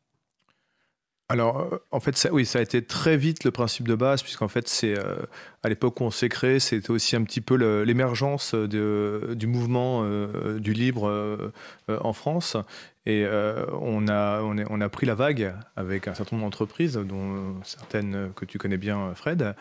Alors, 1.29 1.61
euh, 1.61 1.79
en 1.90 2.01
fait, 2.01 2.16
ça, 2.16 2.33
oui, 2.33 2.45
ça 2.45 2.59
a 2.59 2.62
été 2.62 2.85
très 2.85 3.16
vite 3.16 3.45
le 3.45 3.51
principe 3.51 3.88
de 3.88 3.95
base, 3.95 4.23
puisqu'en 4.23 4.49
fait, 4.49 4.68
c'est 4.68 4.99
euh, 4.99 5.16
à 5.62 5.68
l'époque 5.68 6.01
où 6.01 6.05
on 6.05 6.11
s'est 6.11 6.29
créé, 6.29 6.61
c'était 6.61 6.90
aussi 6.90 7.14
un 7.14 7.23
petit 7.25 7.40
peu 7.40 7.55
l'émergence 7.85 8.55
du 8.55 9.47
mouvement 9.47 10.05
du 10.59 10.73
libre 10.73 11.53
en 11.88 12.12
France. 12.12 12.57
Et 13.07 13.27
on, 13.27 14.09
a, 14.09 14.42
on, 14.42 14.57
on, 14.71 14.81
a 14.81 14.88
pris 14.88 15.07
la 15.07 15.14
vague 15.14 15.55
avec 15.77 16.09
un 16.09 16.14
certain 16.14 16.37
nombre 16.37 16.47
d'entreprises, 16.47 16.95
dont 16.95 17.61
certaines 17.64 18.33
que 18.35 18.45
tu 18.45 18.59
connais 18.59 18.77
bien, 18.77 19.14
Fred. 19.14 19.55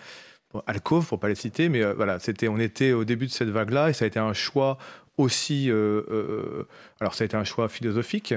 Alcove 0.68 1.08
pour 1.08 1.20
pas 1.20 1.30
les 1.30 1.36
citer, 1.36 1.70
mais 1.70 1.84
euh, 1.84 1.94
voilà, 1.94 2.20
c'était, 2.20 2.48
on 2.48 2.60
était 2.60 2.94
au 2.94 3.06
début 3.06 3.28
de 3.28 3.32
cette 3.32 3.50
vague-là 3.50 3.90
et 3.90 3.94
ça 3.94 4.06
a 4.06 4.08
été 4.08 4.20
un 4.20 4.34
choix 4.34 4.78
aussi, 5.18 5.70
euh, 5.70 6.02
euh, 6.10 6.68
alors 7.00 7.14
ça 7.14 7.24
a 7.24 7.26
été 7.26 7.38
un 7.38 7.44
choix 7.44 7.70
philosophique, 7.70 8.34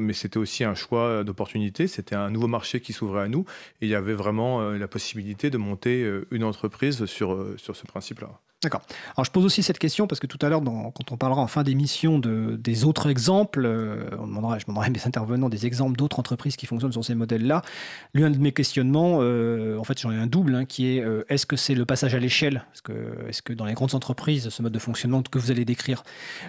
mais 0.00 0.14
c'était 0.14 0.38
aussi 0.38 0.64
un 0.64 0.74
choix 0.74 1.22
d'opportunité. 1.22 1.86
C'était 1.86 2.16
un 2.16 2.30
nouveau 2.30 2.48
marché 2.48 2.80
qui 2.80 2.92
s'ouvrait 2.92 3.22
à 3.22 3.28
nous 3.28 3.44
et 3.80 3.86
il 3.86 3.88
y 3.88 3.94
avait 3.94 4.14
vraiment 4.14 4.70
la 4.70 4.88
possibilité 4.88 5.50
de 5.50 5.58
monter 5.58 6.10
une 6.30 6.42
entreprise 6.42 7.04
sur, 7.04 7.46
sur 7.56 7.76
ce 7.76 7.86
principe-là. 7.86 8.40
D'accord. 8.64 8.80
Alors 9.14 9.26
je 9.26 9.30
pose 9.30 9.44
aussi 9.44 9.62
cette 9.62 9.78
question 9.78 10.06
parce 10.06 10.20
que 10.20 10.26
tout 10.26 10.38
à 10.40 10.48
l'heure, 10.48 10.62
quand 10.62 11.12
on 11.12 11.18
parlera 11.18 11.42
en 11.42 11.46
fin 11.46 11.62
d'émission 11.62 12.18
de, 12.18 12.58
des 12.58 12.86
autres 12.86 13.10
exemples, 13.10 13.66
euh, 13.66 14.10
je 14.10 14.64
demanderai 14.64 14.86
à 14.86 14.90
mes 14.90 15.06
intervenants 15.06 15.50
des 15.50 15.66
exemples 15.66 15.96
d'autres 15.98 16.18
entreprises 16.18 16.56
qui 16.56 16.64
fonctionnent 16.64 16.92
sur 16.92 17.04
ces 17.04 17.14
modèles-là. 17.14 17.60
L'un 18.14 18.30
de 18.30 18.38
mes 18.38 18.52
questionnements, 18.52 19.18
euh, 19.20 19.76
en 19.76 19.84
fait 19.84 20.00
j'en 20.00 20.10
ai 20.10 20.16
un 20.16 20.26
double, 20.26 20.54
hein, 20.54 20.64
qui 20.64 20.96
est 20.96 21.04
euh, 21.04 21.24
est-ce 21.28 21.44
que 21.44 21.56
c'est 21.56 21.74
le 21.74 21.84
passage 21.84 22.14
à 22.14 22.18
l'échelle? 22.18 22.64
Est-ce 22.72 22.80
que, 22.80 23.42
que 23.44 23.52
dans 23.52 23.66
les 23.66 23.74
grandes 23.74 23.94
entreprises, 23.94 24.48
ce 24.48 24.62
mode 24.62 24.72
de 24.72 24.78
fonctionnement 24.78 25.22
que 25.22 25.38
vous 25.38 25.50
allez 25.50 25.66
décrire 25.66 26.02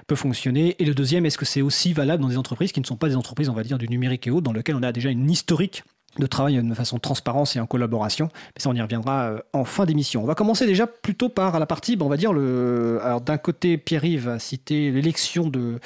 peut 0.08 0.16
fonctionner? 0.16 0.78
Et 0.80 0.86
le 0.86 0.94
deuxième, 0.94 1.26
est-ce 1.26 1.38
que 1.38 1.46
c'est 1.46 1.62
aussi 1.62 1.92
valable 1.92 2.24
dans 2.24 2.30
des 2.30 2.38
entreprises 2.38 2.72
qui 2.72 2.80
ne 2.80 2.86
sont 2.86 2.96
pas 2.96 3.10
des 3.10 3.18
entreprises, 3.18 3.50
on 3.50 3.54
va 3.54 3.64
dire, 3.64 3.78
du 3.78 3.90
numérique 3.90 4.26
et 4.26 4.32
autres, 4.32 4.44
dans 4.44 4.54
lesquelles 4.54 4.78
on 4.78 4.84
a 4.84 4.94
déjà 4.94 5.10
une 5.10 5.30
historique 5.30 5.84
de 6.18 6.28
travail 6.28 6.62
de 6.62 6.74
façon 6.74 7.00
transparente 7.00 7.56
et 7.56 7.60
en 7.60 7.66
collaboration. 7.66 8.30
Mais 8.34 8.62
ça, 8.62 8.70
on 8.70 8.74
y 8.74 8.82
reviendra 8.82 9.26
euh, 9.26 9.40
en 9.54 9.66
fin 9.66 9.86
d'émission. 9.86 10.24
On 10.24 10.26
va 10.26 10.36
commencer 10.36 10.66
déjà 10.66 10.88
plutôt 10.88 11.30
par 11.30 11.60
la 11.60 11.66
partie, 11.66 11.98
on 12.00 12.08
va 12.08 12.18
dire, 12.18 12.34
le... 12.34 13.00
alors 13.04 13.22
d'un 13.22 13.38
côté, 13.38 13.78
Pierre-Yves 13.78 14.30
a 14.30 14.40
cité 14.40 14.92
l'élection 14.92 15.50
de, 15.50 15.80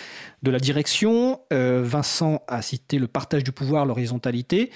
de 0.44 0.52
la 0.52 0.60
direction, 0.60 1.42
euh, 1.52 1.82
Vincent 1.84 2.44
a 2.48 2.62
cité 2.62 3.00
le 3.00 3.08
partage 3.08 3.44
du 3.44 3.52
pouvoir, 3.52 3.86
l'horizontalité. 3.86 4.72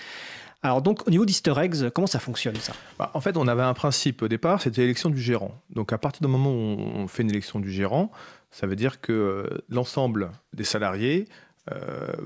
Alors 0.64 0.82
donc, 0.82 1.08
au 1.08 1.12
niveau 1.12 1.26
d'Easter 1.26 1.54
eggs, 1.58 1.90
comment 1.90 2.08
ça 2.08 2.20
fonctionne 2.20 2.56
ça? 2.56 2.74
Bah, 2.98 3.12
En 3.14 3.22
fait, 3.22 3.38
on 3.38 3.48
avait 3.48 3.64
un 3.64 3.74
principe 3.74 4.22
au 4.22 4.28
départ, 4.28 4.62
c'était 4.62 4.82
l'élection 4.82 5.10
du 5.10 5.22
gérant. 5.22 5.52
Donc 5.70 5.94
à 5.94 5.98
partir 5.98 6.22
du 6.22 6.28
moment 6.28 6.52
où 6.52 6.78
on 6.96 7.08
fait 7.08 7.24
une 7.24 7.30
élection 7.30 7.60
du 7.60 7.72
gérant, 7.72 8.12
ça 8.50 8.66
veut 8.66 8.76
dire 8.76 9.02
que 9.02 9.12
euh, 9.12 9.64
l'ensemble 9.70 10.32
des 10.54 10.64
salariés 10.64 11.28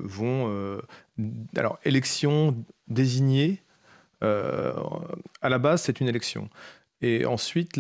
vont... 0.04 0.80
alors, 1.56 1.80
élection 1.84 2.56
désigné, 2.88 3.62
euh, 4.24 4.74
à 5.42 5.50
la 5.50 5.60
base, 5.60 5.84
c'est 5.84 6.00
une 6.00 6.08
élection. 6.08 6.50
Et 7.02 7.26
ensuite, 7.26 7.80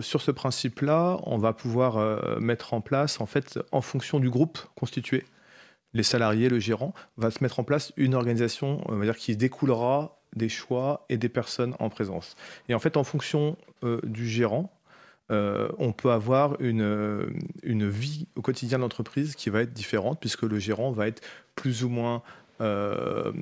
sur 0.00 0.20
ce 0.20 0.30
principe-là, 0.30 1.18
on 1.22 1.38
va 1.38 1.52
pouvoir 1.52 1.96
euh, 1.96 2.38
mettre 2.40 2.74
en 2.74 2.80
place, 2.80 3.20
en 3.20 3.26
fait, 3.26 3.58
en 3.72 3.80
fonction 3.80 4.20
du 4.20 4.28
groupe 4.28 4.58
constitué, 4.74 5.24
les 5.94 6.02
salariés, 6.02 6.48
le 6.48 6.58
gérant, 6.58 6.94
va 7.16 7.30
se 7.30 7.42
mettre 7.42 7.58
en 7.58 7.64
place 7.64 7.92
une 7.96 8.14
organisation, 8.14 8.82
on 8.86 8.96
va 8.96 9.04
dire, 9.04 9.16
qui 9.16 9.36
découlera 9.36 10.20
des 10.36 10.48
choix 10.48 11.06
et 11.08 11.16
des 11.16 11.28
personnes 11.28 11.74
en 11.80 11.88
présence. 11.88 12.36
Et 12.68 12.74
en 12.74 12.78
fait, 12.78 12.96
en 12.96 13.02
fonction 13.02 13.56
euh, 13.82 14.00
du 14.04 14.28
gérant, 14.28 14.72
on 15.78 15.92
peut 15.92 16.10
avoir 16.10 16.60
une, 16.60 17.32
une 17.62 17.88
vie 17.88 18.26
au 18.34 18.42
quotidien 18.42 18.78
de 18.78 18.82
l'entreprise 18.82 19.36
qui 19.36 19.48
va 19.48 19.60
être 19.60 19.72
différente, 19.72 20.18
puisque 20.18 20.42
le 20.42 20.58
gérant 20.58 20.90
va 20.90 21.06
être 21.06 21.22
plus 21.54 21.84
ou 21.84 21.88
moins 21.88 22.24
euh, 22.60 23.32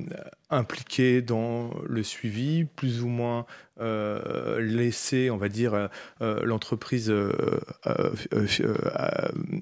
dans 1.26 1.70
le 1.86 2.02
suivi, 2.02 2.64
plus 2.64 3.02
ou 3.02 3.08
moins 3.08 3.46
euh, 3.80 4.60
laisser, 4.60 5.30
on 5.30 5.36
va 5.36 5.48
dire, 5.48 5.88
euh, 6.20 6.40
l'entreprise 6.44 7.12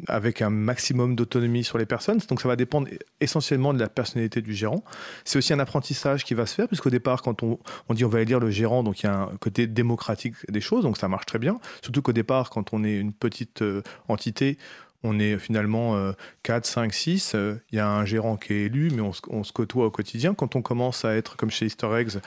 avec 0.08 0.42
un 0.42 0.50
maximum 0.50 1.16
d'autonomie 1.16 1.64
sur 1.64 1.78
les 1.78 1.86
personnes. 1.86 2.18
Donc 2.28 2.40
ça 2.40 2.48
va 2.48 2.56
dépendre 2.56 2.88
essentiellement 3.20 3.74
de 3.74 3.80
la 3.80 3.88
personnalité 3.88 4.42
du 4.42 4.54
gérant. 4.54 4.84
C'est 5.24 5.38
aussi 5.38 5.52
un 5.52 5.58
apprentissage 5.58 6.24
qui 6.24 6.34
va 6.34 6.46
se 6.46 6.54
faire, 6.54 6.68
puisqu'au 6.68 6.90
départ, 6.90 7.22
quand 7.22 7.42
on, 7.42 7.58
on, 7.88 7.94
dit 7.94 8.04
on 8.04 8.08
va 8.08 8.20
élire 8.20 8.40
le 8.40 8.50
gérant, 8.50 8.82
donc 8.82 9.02
il 9.02 9.06
y 9.06 9.08
a 9.08 9.16
un 9.16 9.36
côté 9.38 9.66
démocratique 9.66 10.34
des 10.50 10.60
choses, 10.60 10.84
donc 10.84 10.96
ça 10.98 11.08
marche 11.08 11.26
très 11.26 11.38
bien. 11.38 11.58
Surtout 11.82 12.02
qu'au 12.02 12.12
départ, 12.12 12.50
quand 12.50 12.72
on 12.72 12.84
est 12.84 12.96
une 12.96 13.12
petite 13.12 13.62
entité, 14.08 14.58
on 15.06 15.18
est 15.18 15.38
finalement 15.38 16.12
4, 16.42 16.66
5, 16.66 16.92
6. 16.92 17.36
Il 17.72 17.76
y 17.76 17.78
a 17.78 17.88
un 17.88 18.04
gérant 18.04 18.36
qui 18.36 18.52
est 18.52 18.64
élu, 18.64 18.90
mais 18.90 19.02
on 19.02 19.44
se, 19.44 19.52
côtoie 19.52 19.86
au 19.86 19.90
quotidien. 19.90 20.34
Quand 20.34 20.56
on 20.56 20.62
commence 20.62 21.04
à 21.04 21.14
être 21.14 21.36
comme 21.36 21.50
chez 21.50 21.66
Easter 21.66 21.88
Eggs, 21.96 22.18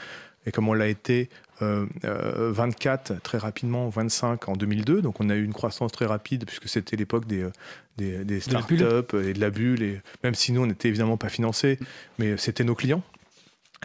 et 0.45 0.51
comme 0.51 0.69
on 0.69 0.73
l'a 0.73 0.87
été 0.87 1.29
24 1.61 3.11
euh, 3.11 3.13
euh, 3.15 3.19
très 3.21 3.37
rapidement, 3.37 3.89
25 3.89 4.49
en 4.49 4.53
2002. 4.53 5.01
Donc 5.01 5.19
on 5.19 5.29
a 5.29 5.35
eu 5.35 5.43
une 5.43 5.53
croissance 5.53 5.91
très 5.91 6.05
rapide 6.05 6.45
puisque 6.45 6.69
c'était 6.69 6.95
l'époque 6.95 7.25
des, 7.25 7.43
euh, 7.43 7.51
des, 7.97 8.23
des 8.23 8.39
startups 8.39 8.73
et 9.13 9.33
de 9.33 9.39
la 9.39 9.49
bulle. 9.49 9.83
Et 9.83 10.01
même 10.23 10.35
si 10.35 10.51
nous, 10.51 10.61
on 10.61 10.67
n'était 10.67 10.87
évidemment 10.87 11.17
pas 11.17 11.29
financés, 11.29 11.79
mais 12.17 12.37
c'était 12.37 12.63
nos 12.63 12.75
clients. 12.75 13.03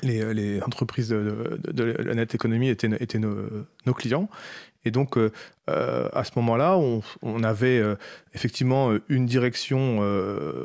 Les, 0.03 0.61
entreprises 0.63 1.11
de, 1.11 1.57
la 1.83 2.15
net 2.15 2.35
économie 2.35 2.69
étaient, 2.69 2.91
étaient 2.99 3.21
nos, 3.21 3.37
nos, 3.87 3.95
clients. 3.95 4.29
Et 4.85 4.91
donc, 4.91 5.17
euh, 5.17 5.33
euh, 5.71 6.09
à 6.13 6.25
ce 6.25 6.33
moment-là, 6.37 6.77
on, 6.77 7.43
avait 7.43 7.79
euh, 7.79 7.97
effectivement 8.35 8.93
une 9.09 9.27
direction 9.27 9.99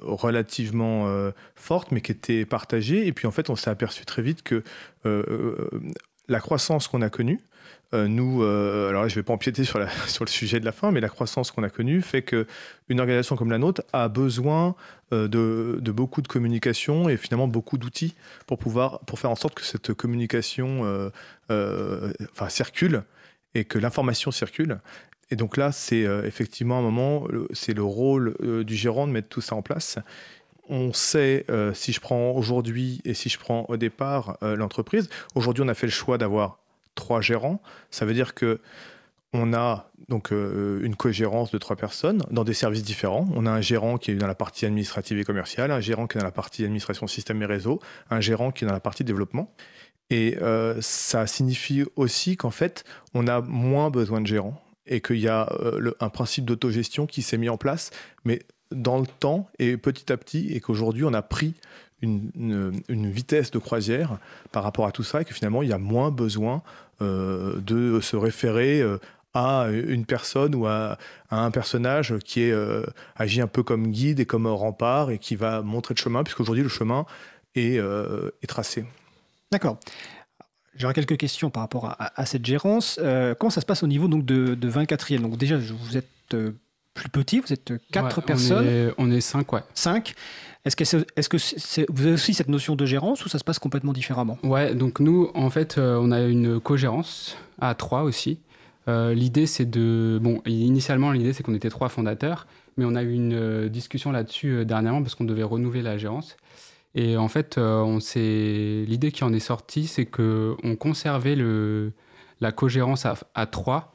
relativement 0.01 1.07
forte, 1.55 1.91
mais 1.91 2.01
qui 2.01 2.11
était 2.11 2.45
partagée. 2.45 3.07
Et 3.07 3.13
puis, 3.13 3.27
en 3.27 3.31
fait, 3.31 3.49
on 3.49 3.55
s'est 3.55 3.69
aperçu 3.69 4.05
très 4.05 4.21
vite 4.21 4.43
que 4.43 4.63
la 6.27 6.39
croissance 6.39 6.87
qu'on 6.87 7.01
a 7.01 7.09
connue, 7.09 7.39
nous, 7.93 8.43
alors 8.43 9.03
là, 9.03 9.07
je 9.07 9.13
ne 9.13 9.19
vais 9.19 9.23
pas 9.23 9.33
empiéter 9.33 9.63
sur, 9.63 9.79
le 9.79 10.29
sujet 10.29 10.59
de 10.59 10.65
la 10.65 10.71
fin, 10.71 10.91
mais 10.91 10.99
la 10.99 11.09
croissance 11.09 11.51
qu'on 11.51 11.63
a 11.63 11.69
connue 11.69 12.01
fait 12.01 12.21
qu'une 12.21 12.99
organisation 12.99 13.35
comme 13.35 13.51
la 13.51 13.57
nôtre 13.57 13.83
a 13.93 14.07
besoin 14.09 14.75
de, 15.11 15.27
de, 15.27 15.91
beaucoup 15.91 16.21
de 16.21 16.27
communication 16.27 17.09
et 17.09 17.17
finalement 17.17 17.47
beaucoup 17.47 17.77
d'outils 17.77 18.15
pour 18.45 18.59
pouvoir 18.59 18.99
pour 19.01 19.17
faire 19.17 19.31
en 19.31 19.35
sorte 19.35 19.55
que 19.55 19.63
cette 19.63 19.93
communication 19.93 21.11
enfin, 21.49 22.49
circule 22.49 23.03
et 23.55 23.65
que 23.65 23.79
l'information 23.79 24.31
circule. 24.31 24.79
Et 25.31 25.35
donc 25.35 25.57
là, 25.57 25.71
c'est 25.71 26.05
euh, 26.05 26.25
effectivement 26.25 26.79
un 26.79 26.81
moment, 26.81 27.27
c'est 27.51 27.73
le 27.73 27.83
rôle 27.83 28.35
euh, 28.41 28.63
du 28.63 28.75
gérant 28.75 29.07
de 29.07 29.11
mettre 29.11 29.29
tout 29.29 29.41
ça 29.41 29.55
en 29.55 29.61
place. 29.61 29.99
On 30.67 30.93
sait, 30.93 31.45
euh, 31.49 31.73
si 31.73 31.93
je 31.93 31.99
prends 31.99 32.31
aujourd'hui 32.31 33.01
et 33.05 33.13
si 33.13 33.29
je 33.29 33.39
prends 33.39 33.65
au 33.69 33.77
départ 33.77 34.37
l'entreprise, 34.41 35.09
aujourd'hui 35.35 35.63
on 35.63 35.67
a 35.67 35.73
fait 35.73 35.87
le 35.87 35.91
choix 35.91 36.17
d'avoir 36.17 36.59
trois 36.95 37.21
gérants. 37.21 37.61
Ça 37.89 38.05
veut 38.05 38.13
dire 38.13 38.33
que 38.33 38.59
on 39.31 39.53
a 39.53 39.91
donc 40.07 40.31
une 40.31 40.95
co-gérance 40.95 41.51
de 41.51 41.59
trois 41.59 41.75
personnes 41.75 42.23
dans 42.31 42.43
des 42.43 42.55
services 42.55 42.81
différents. 42.81 43.29
On 43.35 43.45
a 43.45 43.51
un 43.51 43.61
gérant 43.61 43.99
qui 43.99 44.09
est 44.09 44.15
dans 44.15 44.25
la 44.25 44.33
partie 44.33 44.65
administrative 44.65 45.19
et 45.19 45.23
commerciale, 45.23 45.69
un 45.69 45.79
gérant 45.79 46.07
qui 46.07 46.17
est 46.17 46.21
dans 46.21 46.25
la 46.25 46.31
partie 46.31 46.63
administration 46.63 47.05
système 47.05 47.39
et 47.43 47.45
réseau, 47.45 47.79
un 48.09 48.21
gérant 48.21 48.49
qui 48.49 48.63
est 48.63 48.67
dans 48.67 48.73
la 48.73 48.79
partie 48.79 49.03
développement. 49.03 49.53
Et 50.09 50.37
euh, 50.41 50.75
ça 50.81 51.27
signifie 51.27 51.83
aussi 51.95 52.35
qu'en 52.35 52.49
fait, 52.49 52.83
on 53.13 53.27
a 53.27 53.41
moins 53.41 53.89
besoin 53.89 54.21
de 54.21 54.27
gérants 54.27 54.61
et 54.87 55.01
qu'il 55.01 55.19
y 55.19 55.27
a 55.27 55.51
euh, 55.61 55.91
un 55.99 56.09
principe 56.09 56.45
d'autogestion 56.45 57.05
qui 57.05 57.21
s'est 57.21 57.37
mis 57.37 57.49
en 57.49 57.57
place, 57.57 57.91
mais 58.25 58.41
dans 58.71 58.99
le 58.99 59.05
temps 59.05 59.49
et 59.59 59.77
petit 59.77 60.11
à 60.11 60.17
petit, 60.17 60.51
et 60.51 60.59
qu'aujourd'hui, 60.61 61.03
on 61.03 61.13
a 61.13 61.21
pris 61.21 61.53
une, 62.01 62.81
vitesse 62.87 63.51
de 63.51 63.59
croisière 63.59 64.17
par 64.51 64.63
rapport 64.63 64.85
à 64.85 64.91
tout 64.91 65.03
ça, 65.03 65.21
et 65.21 65.25
que 65.25 65.33
finalement, 65.33 65.61
il 65.61 65.69
y 65.69 65.73
a 65.73 65.77
moins 65.77 66.11
besoin 66.11 66.63
euh, 67.01 67.59
de 67.59 67.99
se 67.99 68.15
référer 68.15 68.83
à 69.33 69.67
une 69.69 70.05
personne 70.05 70.55
ou 70.55 70.65
à, 70.65 70.97
un 71.29 71.51
personnage 71.51 72.17
qui 72.19 72.41
est, 72.41 72.55
agit 73.15 73.41
un 73.41 73.47
peu 73.47 73.63
comme 73.63 73.87
guide 73.87 74.19
et 74.19 74.25
comme 74.25 74.47
rempart 74.47 75.11
et 75.11 75.19
qui 75.19 75.35
va 75.35 75.61
montrer 75.61 75.93
le 75.93 75.99
chemin, 75.99 76.23
puisqu'aujourd'hui, 76.23 76.63
le 76.63 76.69
chemin 76.69 77.05
est 77.55 77.79
tracé. 78.47 78.85
D'accord. 79.51 79.79
J'aurais 80.75 80.93
quelques 80.93 81.17
questions 81.17 81.49
par 81.49 81.61
rapport 81.61 81.95
à, 81.99 82.25
cette 82.25 82.45
gérance. 82.45 82.99
Euh, 83.01 83.35
comment 83.37 83.49
ça 83.49 83.59
se 83.59 83.65
passe 83.65 83.83
au 83.83 83.87
niveau 83.87 84.07
donc, 84.07 84.25
de, 84.25 84.55
24e 84.55 85.19
Donc 85.19 85.37
déjà, 85.37 85.57
vous 85.57 85.97
êtes 85.97 86.07
euh, 86.33 86.51
plus 86.93 87.09
petit, 87.09 87.39
vous 87.39 87.51
êtes 87.51 87.73
quatre 87.91 88.21
personnes. 88.21 88.93
On 88.97 89.11
est, 89.11 89.19
cinq, 89.19 89.51
ouais. 89.51 89.61
Cinq. 89.73 90.13
Est-ce 90.63 90.75
que, 90.75 90.83
est, 90.83 91.27
que 91.27 91.91
vous 91.91 92.03
avez 92.03 92.13
aussi 92.13 92.33
cette 92.33 92.47
notion 92.47 92.75
de 92.75 92.85
gérance 92.85 93.25
ou 93.25 93.29
ça 93.29 93.39
se 93.39 93.43
passe 93.43 93.59
complètement 93.59 93.91
différemment? 93.91 94.37
Ouais, 94.43 94.73
donc 94.73 94.99
nous, 94.99 95.31
en 95.33 95.49
fait, 95.49 95.77
euh, 95.77 95.99
on 96.01 96.11
a 96.11 96.21
une 96.21 96.59
co-gérance 96.61 97.35
à 97.59 97.75
trois 97.75 98.03
aussi. 98.03 98.39
l'idée, 98.87 99.47
c'est 99.47 99.69
de... 99.69 100.17
Bon, 100.21 100.41
initialement, 100.45 101.11
l'idée, 101.11 101.33
c'est 101.33 101.43
qu'on 101.43 101.55
était 101.55 101.69
trois 101.69 101.89
fondateurs, 101.89 102.47
mais 102.77 102.85
on 102.85 102.95
a 102.95 103.03
eu 103.03 103.13
une 103.13 103.67
discussion 103.67 104.11
là-dessus 104.13 104.65
dernièrement 104.65 105.01
parce 105.01 105.15
qu'on 105.15 105.25
devait 105.25 105.43
renouveler 105.43 105.81
la 105.81 105.97
gérance. 105.97 106.37
Et 106.95 107.17
en 107.17 107.27
fait, 107.27 107.57
euh, 107.57 107.99
l'idée 108.85 109.11
qui 109.11 109.23
en 109.23 109.33
est 109.33 109.39
sortie, 109.39 109.87
c'est 109.87 110.05
qu'on 110.05 110.75
conservait 110.79 111.37
la 112.39 112.51
cogérance 112.51 113.05
à, 113.05 113.15
à, 113.35 113.45
trois 113.45 113.93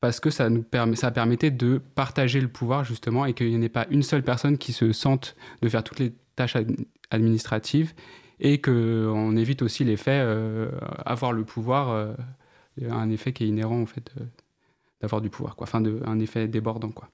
parce 0.00 0.20
que 0.20 0.28
ça, 0.28 0.50
nous 0.50 0.62
permet, 0.62 0.96
ça 0.96 1.10
permettait 1.10 1.50
de 1.50 1.78
partager 1.78 2.40
le 2.40 2.48
pouvoir 2.48 2.84
justement 2.84 3.24
et 3.24 3.32
qu'il 3.32 3.58
n'y 3.58 3.64
ait 3.64 3.70
pas 3.70 3.86
une 3.88 4.02
seule 4.02 4.22
personne 4.22 4.58
qui 4.58 4.74
se 4.74 4.92
sente 4.92 5.34
de 5.62 5.68
faire 5.70 5.82
toutes 5.82 5.98
les 5.98 6.12
tâches 6.36 6.56
administratives 7.10 7.94
et 8.40 8.60
qu'on 8.60 9.34
évite 9.36 9.62
aussi 9.62 9.84
l'effet 9.84 10.20
euh, 10.22 10.70
avoir 11.06 11.32
le 11.32 11.44
pouvoir, 11.44 11.90
euh, 11.90 12.12
un 12.90 13.08
effet 13.08 13.32
qui 13.32 13.44
est 13.44 13.48
inhérent 13.48 13.80
en 13.80 13.86
fait 13.86 14.12
d'avoir 15.00 15.22
du 15.22 15.30
pouvoir, 15.30 15.56
quoi. 15.56 15.64
enfin 15.64 15.80
de, 15.80 16.02
un 16.04 16.18
effet 16.18 16.48
débordant. 16.48 16.90
Quoi. 16.90 17.08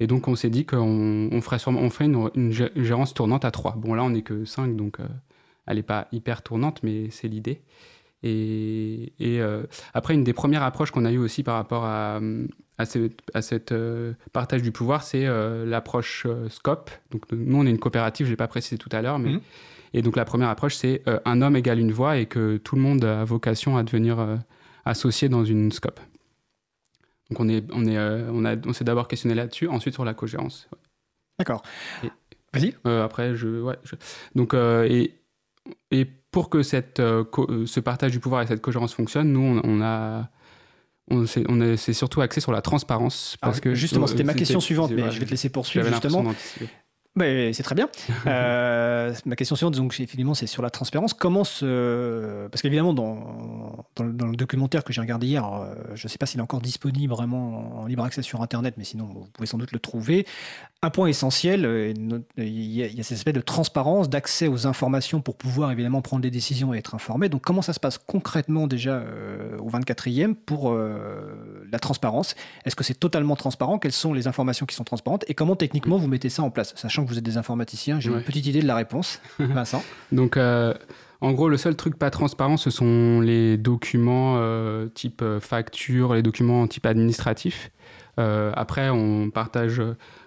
Et 0.00 0.06
donc, 0.06 0.28
on 0.28 0.34
s'est 0.34 0.50
dit 0.50 0.64
qu'on 0.64 1.28
on 1.30 1.40
ferait, 1.42 1.58
sûrement, 1.58 1.80
on 1.80 1.90
ferait 1.90 2.06
une, 2.06 2.50
gérance 2.50 3.12
tournante 3.12 3.44
à 3.44 3.50
3. 3.50 3.76
Bon, 3.76 3.94
là, 3.94 4.02
on 4.02 4.10
n'est 4.10 4.22
que 4.22 4.46
5, 4.46 4.74
donc 4.74 4.98
euh, 4.98 5.04
elle 5.66 5.76
n'est 5.76 5.82
pas 5.82 6.08
hyper 6.10 6.42
tournante, 6.42 6.82
mais 6.82 7.10
c'est 7.10 7.28
l'idée. 7.28 7.60
Et, 8.22 9.12
euh, 9.20 9.62
après, 9.92 10.14
une 10.14 10.24
des 10.24 10.32
premières 10.32 10.62
approches 10.62 10.90
qu'on 10.90 11.04
a 11.04 11.12
eues 11.12 11.18
aussi 11.18 11.42
par 11.42 11.56
rapport 11.56 11.84
à, 11.84 12.18
à, 12.78 12.84
cette, 12.86 13.72
euh, 13.72 14.14
partage 14.32 14.62
du 14.62 14.72
pouvoir, 14.72 15.02
c'est 15.02 15.26
l'approche 15.66 16.26
SCOPE. 16.48 16.90
Donc, 17.10 17.30
nous, 17.30 17.58
on 17.58 17.66
est 17.66 17.70
une 17.70 17.78
coopérative, 17.78 18.26
je 18.26 18.30
ne 18.30 18.32
l'ai 18.32 18.38
pas 18.38 18.48
précisé 18.48 18.78
tout 18.78 18.90
à 18.92 19.02
l'heure, 19.02 19.18
mais. 19.18 19.34
Mmh. 19.34 19.40
Et 19.92 20.02
donc, 20.02 20.16
la 20.16 20.24
première 20.24 20.48
approche, 20.48 20.76
c'est 20.76 21.02
un 21.24 21.42
homme 21.42 21.56
égale 21.56 21.80
une 21.80 21.90
voix 21.90 22.16
et 22.16 22.26
que 22.26 22.58
tout 22.58 22.76
le 22.76 22.80
monde 22.80 23.04
a 23.04 23.24
vocation 23.24 23.76
à 23.76 23.82
devenir 23.82 24.24
associé 24.84 25.28
dans 25.28 25.44
une 25.44 25.72
SCOPE. 25.72 25.98
Donc 27.30 27.40
on 27.40 27.48
est, 27.48 27.64
on 27.72 27.86
est, 27.86 27.96
euh, 27.96 28.30
on 28.32 28.44
a, 28.44 28.56
on 28.66 28.72
s'est 28.72 28.84
d'abord 28.84 29.08
questionné 29.08 29.34
là-dessus, 29.34 29.68
ensuite 29.68 29.94
sur 29.94 30.04
la 30.04 30.14
cogérance. 30.14 30.68
D'accord. 31.38 31.62
Vas-y. 32.52 32.74
Euh, 32.86 33.04
après, 33.04 33.36
je, 33.36 33.62
ouais, 33.62 33.76
donc 34.34 34.52
euh, 34.52 34.86
et, 34.90 35.14
et 35.90 36.04
pour 36.04 36.50
que 36.50 36.62
cette, 36.62 36.98
ce 36.98 37.80
partage 37.80 38.10
du 38.10 38.20
pouvoir 38.20 38.42
et 38.42 38.46
cette 38.46 38.60
cogérance 38.60 38.92
fonctionne, 38.94 39.32
nous 39.32 39.60
on, 39.62 39.80
a 39.80 40.28
on 41.08 41.26
s'est, 41.26 41.44
on 41.48 41.76
surtout 41.76 42.20
axé 42.20 42.40
sur 42.40 42.52
la 42.52 42.62
transparence. 42.62 43.36
Parce 43.40 43.60
que, 43.60 43.74
justement, 43.74 44.06
c'était 44.06 44.24
ma 44.24 44.34
question 44.34 44.60
suivante, 44.60 44.90
mais 44.90 45.10
je 45.10 45.20
vais 45.20 45.26
te 45.26 45.30
laisser 45.30 45.48
poursuivre 45.48 45.86
justement. 45.86 46.24
Ben, 47.16 47.52
c'est 47.52 47.62
très 47.62 47.74
bien. 47.74 47.88
Euh, 48.26 49.14
ma 49.24 49.34
question 49.34 49.56
suivante, 49.56 49.74
donc, 49.74 49.98
effectivement, 49.98 50.34
c'est 50.34 50.46
sur 50.46 50.62
la 50.62 50.70
transparence. 50.70 51.14
Comment 51.14 51.42
se... 51.42 52.46
Parce 52.48 52.60
qu'évidemment, 52.62 52.92
dans, 52.92 53.86
dans, 53.96 54.26
le 54.26 54.36
documentaire 54.36 54.84
que 54.84 54.92
j'ai 54.92 55.00
regardé 55.00 55.26
hier, 55.26 55.44
euh, 55.44 55.74
je 55.94 56.06
ne 56.06 56.08
sais 56.08 56.18
pas 56.18 56.26
s'il 56.26 56.38
est 56.38 56.42
encore 56.42 56.60
disponible 56.60 57.12
vraiment 57.12 57.80
en 57.80 57.86
libre 57.86 58.04
accès 58.04 58.22
sur 58.22 58.42
Internet, 58.42 58.74
mais 58.76 58.84
sinon, 58.84 59.06
vous 59.06 59.26
pouvez 59.32 59.46
sans 59.46 59.58
doute 59.58 59.72
le 59.72 59.78
trouver. 59.78 60.26
Un 60.82 60.90
point 60.90 61.08
essentiel, 61.08 61.64
euh, 61.64 61.92
il 62.36 62.44
y, 62.46 62.82
a, 62.82 62.86
il 62.86 62.94
y 62.94 63.00
a 63.00 63.02
cet 63.02 63.16
aspect 63.16 63.32
de 63.32 63.40
transparence, 63.40 64.10
d'accès 64.10 64.48
aux 64.48 64.66
informations 64.66 65.20
pour 65.20 65.36
pouvoir 65.36 65.72
évidemment 65.72 66.02
prendre 66.02 66.22
des 66.22 66.30
décisions 66.30 66.74
et 66.74 66.78
être 66.78 66.94
informé. 66.94 67.28
Donc, 67.30 67.42
comment 67.42 67.62
ça 67.62 67.72
se 67.72 67.80
passe 67.80 67.98
concrètement 67.98 68.66
déjà 68.66 69.02
au 69.58 69.70
24e 69.70 70.34
pour 70.34 70.74
la 70.74 71.78
transparence? 71.78 72.34
Est-ce 72.64 72.76
que 72.76 72.84
c'est 72.84 72.98
totalement 72.98 73.34
transparent? 73.34 73.78
Quelles 73.78 73.92
sont 73.92 74.12
les 74.12 74.28
informations 74.28 74.66
qui 74.66 74.76
sont 74.76 74.84
transparentes? 74.84 75.24
Et 75.28 75.34
comment 75.34 75.56
techniquement 75.56 75.96
vous 75.96 76.08
mettez 76.08 76.28
ça 76.28 76.42
en 76.42 76.50
place? 76.50 76.74
Sachant 76.76 76.99
que 77.04 77.08
vous 77.08 77.18
êtes 77.18 77.24
des 77.24 77.36
informaticiens, 77.36 78.00
j'ai 78.00 78.10
une 78.10 78.22
petite 78.22 78.46
idée 78.46 78.60
de 78.60 78.66
la 78.66 78.76
réponse. 78.76 79.20
Vincent 79.38 79.82
Donc, 80.12 80.36
euh, 80.36 80.74
en 81.20 81.32
gros, 81.32 81.48
le 81.48 81.56
seul 81.56 81.76
truc 81.76 81.98
pas 81.98 82.10
transparent, 82.10 82.56
ce 82.56 82.70
sont 82.70 83.20
les 83.20 83.56
documents 83.56 84.36
euh, 84.38 84.88
type 84.88 85.22
euh, 85.22 85.40
facture, 85.40 86.14
les 86.14 86.22
documents 86.22 86.66
type 86.66 86.86
administratif. 86.86 87.70
après, 88.16 88.90
on 88.90 89.30
partage 89.30 89.80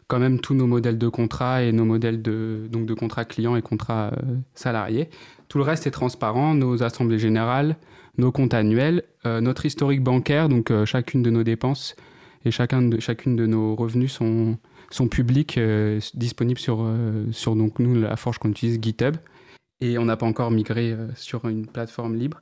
quand 0.08 0.18
même 0.18 0.40
tous 0.40 0.56
nos 0.56 0.66
modèles 0.66 0.98
de 0.98 1.08
contrat 1.10 1.62
et 1.62 1.72
nos 1.72 1.86
modèles 1.86 2.24
de, 2.24 2.68
donc 2.72 2.88
de 2.88 2.94
contrat 2.96 3.24
client 3.24 3.56
et 3.56 3.62
contrat 3.62 4.12
salarié. 4.56 5.12
Tout 5.48 5.60
le 5.60 5.64
reste 5.64 5.86
est 5.86 5.92
transparent, 5.92 6.56
nos 6.56 6.82
assemblées 6.82 7.20
générales, 7.20 7.78
nos 8.18 8.32
comptes 8.32 8.56
annuels, 8.56 9.04
notre 9.26 9.68
historique 9.68 10.02
bancaire, 10.02 10.50
donc 10.50 10.72
chacune 10.86 11.22
de 11.22 11.30
nos 11.30 11.44
dépenses 11.44 11.96
et 12.46 12.52
chacun 12.52 12.82
de, 12.82 13.00
chacune 13.00 13.36
de 13.36 13.46
nos 13.46 13.76
revenus 13.76 14.14
sont, 14.14 14.58
sont 14.94 15.08
publics, 15.08 15.58
euh, 15.58 16.00
disponibles 16.14 16.60
sur, 16.60 16.82
euh, 16.82 17.26
sur 17.32 17.56
donc, 17.56 17.80
nous, 17.80 18.00
la 18.00 18.16
forge 18.16 18.38
qu'on 18.38 18.52
utilise, 18.52 18.80
GitHub. 18.82 19.16
Et 19.82 19.98
on 19.98 20.06
n'a 20.06 20.16
pas 20.16 20.26
encore 20.26 20.52
migré 20.52 20.92
euh, 20.92 21.08
sur 21.16 21.46
une 21.48 21.66
plateforme 21.66 22.16
libre. 22.16 22.42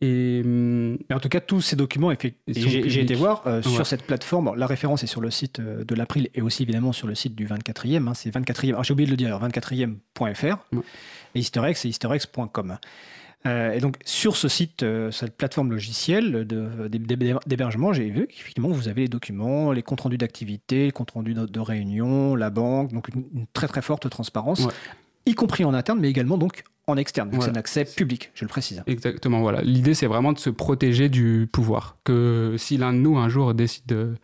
Et, 0.00 0.42
hum, 0.44 0.98
Mais 1.08 1.16
en 1.16 1.20
tout 1.20 1.28
cas, 1.28 1.40
tous 1.40 1.60
ces 1.60 1.76
documents, 1.76 2.12
j'ai 2.46 3.00
été 3.00 3.14
voir 3.14 3.44
sur 3.62 3.86
cette 3.86 4.04
plateforme. 4.04 4.54
la 4.56 4.66
référence 4.66 5.02
est 5.02 5.08
sur 5.08 5.20
le 5.20 5.30
site 5.30 5.60
de 5.60 5.94
l'April 5.94 6.30
et 6.34 6.42
aussi 6.42 6.62
évidemment 6.62 6.92
sur 6.92 7.06
le 7.06 7.14
site 7.14 7.34
du 7.34 7.46
24e. 7.46 8.08
Hein, 8.08 8.14
c'est 8.14 8.30
24e. 8.30 8.82
J'ai 8.84 8.92
oublié 8.92 9.06
de 9.06 9.10
le 9.10 9.16
dire, 9.16 9.38
24e.fr. 9.40 10.56
Et 11.34 11.38
Easter 11.38 11.62
c'est 11.74 11.88
easterx.com. 11.88 12.78
Euh, 13.46 13.72
et 13.72 13.80
donc, 13.80 13.96
sur 14.04 14.36
ce 14.36 14.48
site, 14.48 14.82
euh, 14.82 15.10
cette 15.10 15.36
plateforme 15.36 15.70
logicielle 15.70 16.46
d'hébergement, 17.46 17.92
j'ai 17.92 18.08
vu 18.08 18.26
qu'effectivement, 18.26 18.70
vous 18.70 18.88
avez 18.88 19.02
les 19.02 19.08
documents, 19.08 19.72
les 19.72 19.82
comptes 19.82 20.00
rendus 20.00 20.16
d'activité, 20.16 20.86
les 20.86 20.92
comptes 20.92 21.10
rendus 21.10 21.34
de, 21.34 21.60
réunion, 21.60 22.36
la 22.36 22.48
banque, 22.48 22.92
donc 22.92 23.08
une, 23.08 23.46
très 23.52 23.68
très 23.68 23.82
forte 23.82 24.08
transparence, 24.08 24.66
y 25.26 25.34
compris 25.34 25.64
en 25.64 25.74
interne, 25.74 26.00
mais 26.00 26.08
également 26.08 26.38
donc 26.38 26.64
en 26.86 26.96
externe. 26.96 27.30
Donc, 27.30 27.42
c'est 27.42 27.50
un 27.50 27.54
accès 27.54 27.84
public, 27.84 28.30
je 28.34 28.44
le 28.44 28.48
précise. 28.48 28.82
Exactement, 28.86 29.40
voilà. 29.40 29.60
L'idée, 29.62 29.94
c'est 29.94 30.06
vraiment 30.06 30.32
de 30.32 30.38
se 30.38 30.50
protéger 30.50 31.10
du 31.10 31.48
pouvoir. 31.50 31.96
Que 32.04 32.56
si 32.58 32.78
l'un 32.78 32.94
de 32.94 32.98
nous, 32.98 33.18
un 33.18 33.28
jour, 33.28 33.52
décide 33.52 34.16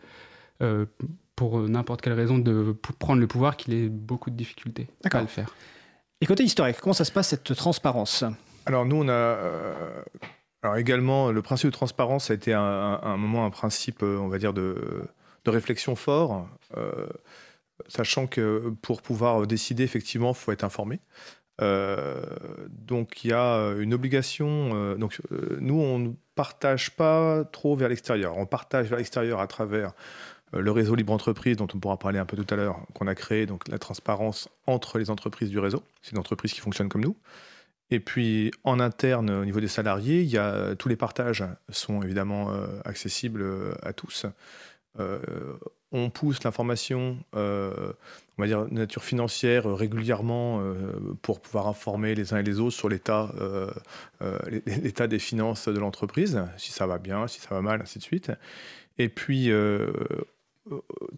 euh, 0.61 0.85
pour 1.35 1.59
n'importe 1.59 2.01
quelle 2.01 2.13
raison, 2.13 2.39
de 2.39 2.75
prendre 2.97 3.21
le 3.21 3.27
pouvoir, 3.27 3.55
qu'il 3.55 3.73
ait 3.75 3.89
beaucoup 3.89 4.31
de 4.31 4.35
difficultés 4.35 4.87
à 5.11 5.21
le 5.21 5.27
faire. 5.27 5.55
Et 6.21 6.25
côté 6.25 6.43
historique, 6.43 6.77
comment 6.81 6.93
ça 6.93 7.05
se 7.05 7.11
passe 7.11 7.29
cette 7.29 7.55
transparence? 7.55 8.23
Alors 8.65 8.85
nous, 8.85 8.97
on 8.97 9.09
a... 9.09 9.11
Euh, 9.11 10.03
également, 10.75 11.31
le 11.31 11.41
principe 11.41 11.67
de 11.67 11.73
transparence 11.73 12.29
a 12.29 12.33
été 12.35 12.53
un, 12.53 13.17
moment, 13.17 13.45
un 13.45 13.49
principe, 13.49 14.03
euh, 14.03 14.17
on 14.17 14.27
va 14.27 14.37
dire, 14.37 14.53
de, 14.53 15.03
de 15.45 15.49
réflexion 15.49 15.95
fort, 15.95 16.47
euh, 16.77 17.07
sachant 17.87 18.27
que 18.27 18.73
pour 18.81 19.01
pouvoir 19.01 19.47
décider, 19.47 19.83
effectivement, 19.83 20.31
il 20.31 20.35
faut 20.35 20.51
être 20.51 20.63
informé. 20.63 20.99
donc 22.69 23.23
il 23.23 23.31
y 23.31 23.33
a 23.33 23.73
une 23.79 23.93
obligation. 23.93 24.95
donc 24.95 25.19
nous, 25.59 25.79
on 25.79 25.99
ne 25.99 26.09
partage 26.35 26.91
pas 26.95 27.43
trop 27.45 27.75
vers 27.75 27.89
l'extérieur. 27.89 28.37
On 28.37 28.45
partage 28.45 28.87
vers 28.87 28.97
l'extérieur 28.97 29.39
à 29.39 29.47
travers 29.47 29.93
le 30.53 30.71
réseau 30.71 30.95
Libre 30.95 31.13
Entreprise, 31.13 31.57
dont 31.57 31.67
on 31.73 31.79
pourra 31.79 31.97
parler 31.97 32.19
un 32.19 32.25
peu 32.25 32.37
tout 32.37 32.53
à 32.53 32.57
l'heure, 32.57 32.79
qu'on 32.93 33.07
a 33.07 33.15
créé, 33.15 33.45
donc 33.45 33.67
la 33.67 33.79
transparence 33.79 34.49
entre 34.67 34.99
les 34.99 35.09
entreprises 35.09 35.49
du 35.49 35.59
réseau. 35.59 35.83
C'est 36.01 36.11
une 36.11 36.19
entreprise 36.19 36.53
qui 36.53 36.61
fonctionne 36.61 36.89
comme 36.89 37.03
nous. 37.03 37.15
Et 37.91 37.99
puis 37.99 38.51
en 38.63 38.79
interne, 38.79 39.29
au 39.29 39.45
niveau 39.45 39.59
des 39.59 39.67
salariés, 39.67 40.37
a, 40.37 40.75
tous 40.75 40.87
les 40.87 40.95
partages 40.95 41.43
sont 41.69 42.01
évidemment 42.01 42.51
euh, 42.51 42.65
accessibles 42.85 43.41
euh, 43.41 43.73
à 43.83 43.91
tous. 43.91 44.25
Euh, 44.99 45.19
on 45.91 46.09
pousse 46.09 46.41
l'information, 46.45 47.17
on 47.33 47.93
va 48.37 48.47
dire 48.47 48.65
de 48.65 48.73
nature 48.73 49.03
financière, 49.03 49.65
régulièrement 49.65 50.63
pour 51.21 51.41
pouvoir 51.41 51.67
informer 51.67 52.15
les 52.15 52.33
uns 52.33 52.37
et 52.37 52.43
les 52.43 52.61
autres 52.61 52.77
sur 52.77 52.87
l'état, 52.87 53.29
l'état 54.65 55.07
des 55.07 55.19
finances 55.19 55.67
de 55.67 55.77
l'entreprise, 55.77 56.41
si 56.55 56.71
ça 56.71 56.87
va 56.87 56.97
bien, 56.97 57.27
si 57.27 57.41
ça 57.41 57.53
va 57.53 57.61
mal, 57.61 57.81
ainsi 57.81 57.99
de 57.99 58.03
suite. 58.03 58.31
Et 58.99 59.09
puis 59.09 59.51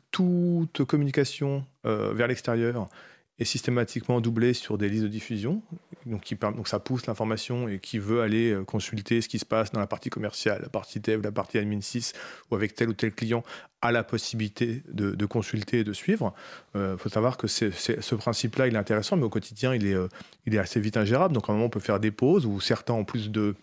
toute 0.10 0.86
communication 0.86 1.64
vers 1.84 2.28
l'extérieur 2.28 2.90
est 3.40 3.46
systématiquement 3.46 4.22
doublé 4.22 4.54
sur 4.54 4.78
des 4.78 4.90
listes 4.90 5.04
de 5.04 5.08
diffusion. 5.08 5.64
Donc, 6.06 6.68
ça 6.68 6.80
pousse 6.80 7.08
l'information 7.08 7.68
et 7.68 7.80
qui 7.80 7.98
veut 7.98 8.22
aller 8.22 8.52
euh, 8.52 8.64
consulter 8.64 9.22
ce 9.22 9.30
qui 9.30 9.40
se 9.40 9.46
passe 9.46 9.72
dans 9.72 9.80
la 9.80 9.88
partie 9.88 10.10
commerciale, 10.10 10.62
la 10.62 10.70
partie 10.70 11.00
dev, 11.00 11.22
la 11.24 11.32
partie 11.32 11.58
admin 11.58 11.82
6 11.82 12.14
ou 12.52 12.56
avec 12.56 12.76
tel 12.76 12.90
ou 12.90 12.94
tel 12.94 13.14
client 13.14 13.44
a 13.82 13.92
la 13.92 14.04
possibilité 14.04 14.84
de, 14.88 15.26
consulter 15.26 15.80
et 15.80 15.84
de 15.84 15.94
suivre. 15.94 16.34
Il 16.76 16.82
euh, 16.82 16.98
faut 16.98 17.10
savoir 17.10 17.38
que 17.38 17.48
ce 17.48 18.16
principe-là, 18.16 18.68
il 18.68 18.76
est 18.76 18.78
intéressant, 18.78 19.18
mais 19.18 19.24
au 19.24 19.30
quotidien, 19.30 19.74
il 19.74 19.88
est, 19.88 19.96
euh, 19.96 20.08
il 20.46 20.54
est 20.54 20.60
assez 20.60 20.80
vite 20.80 20.98
ingérable. 20.98 21.34
Donc 21.34 21.50
à 21.50 21.54
un 21.54 21.56
moment, 21.56 21.68
on 21.68 21.70
peut 21.70 21.80
faire 21.80 22.00
des 22.00 22.12
pauses 22.12 22.46
où 22.46 22.60
certains 22.62 22.94
ont 22.94 23.06
plus 23.06 23.32
de 23.32 23.56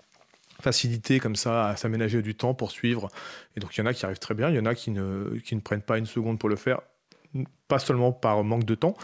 facilité 0.60 1.20
comme 1.20 1.36
ça 1.36 1.68
à 1.68 1.76
s'aménager 1.76 2.22
du 2.22 2.34
temps 2.34 2.54
pour 2.54 2.70
suivre. 2.70 3.08
Et 3.56 3.60
donc 3.60 3.76
il 3.76 3.80
y 3.80 3.82
en 3.82 3.86
a 3.86 3.94
qui 3.94 4.04
arrivent 4.04 4.18
très 4.18 4.34
bien, 4.34 4.50
il 4.50 4.56
y 4.56 4.58
en 4.58 4.66
a 4.66 4.74
qui 4.74 4.90
ne 4.90 5.60
prennent 5.62 5.80
pas 5.80 5.96
une 5.96 6.06
seconde 6.06 6.38
pour 6.38 6.48
le 6.48 6.56
faire 6.56 6.80
pas 7.68 7.78
seulement 7.78 8.12
par 8.12 8.42
manque 8.44 8.64
de 8.64 8.74
temps, 8.74 8.94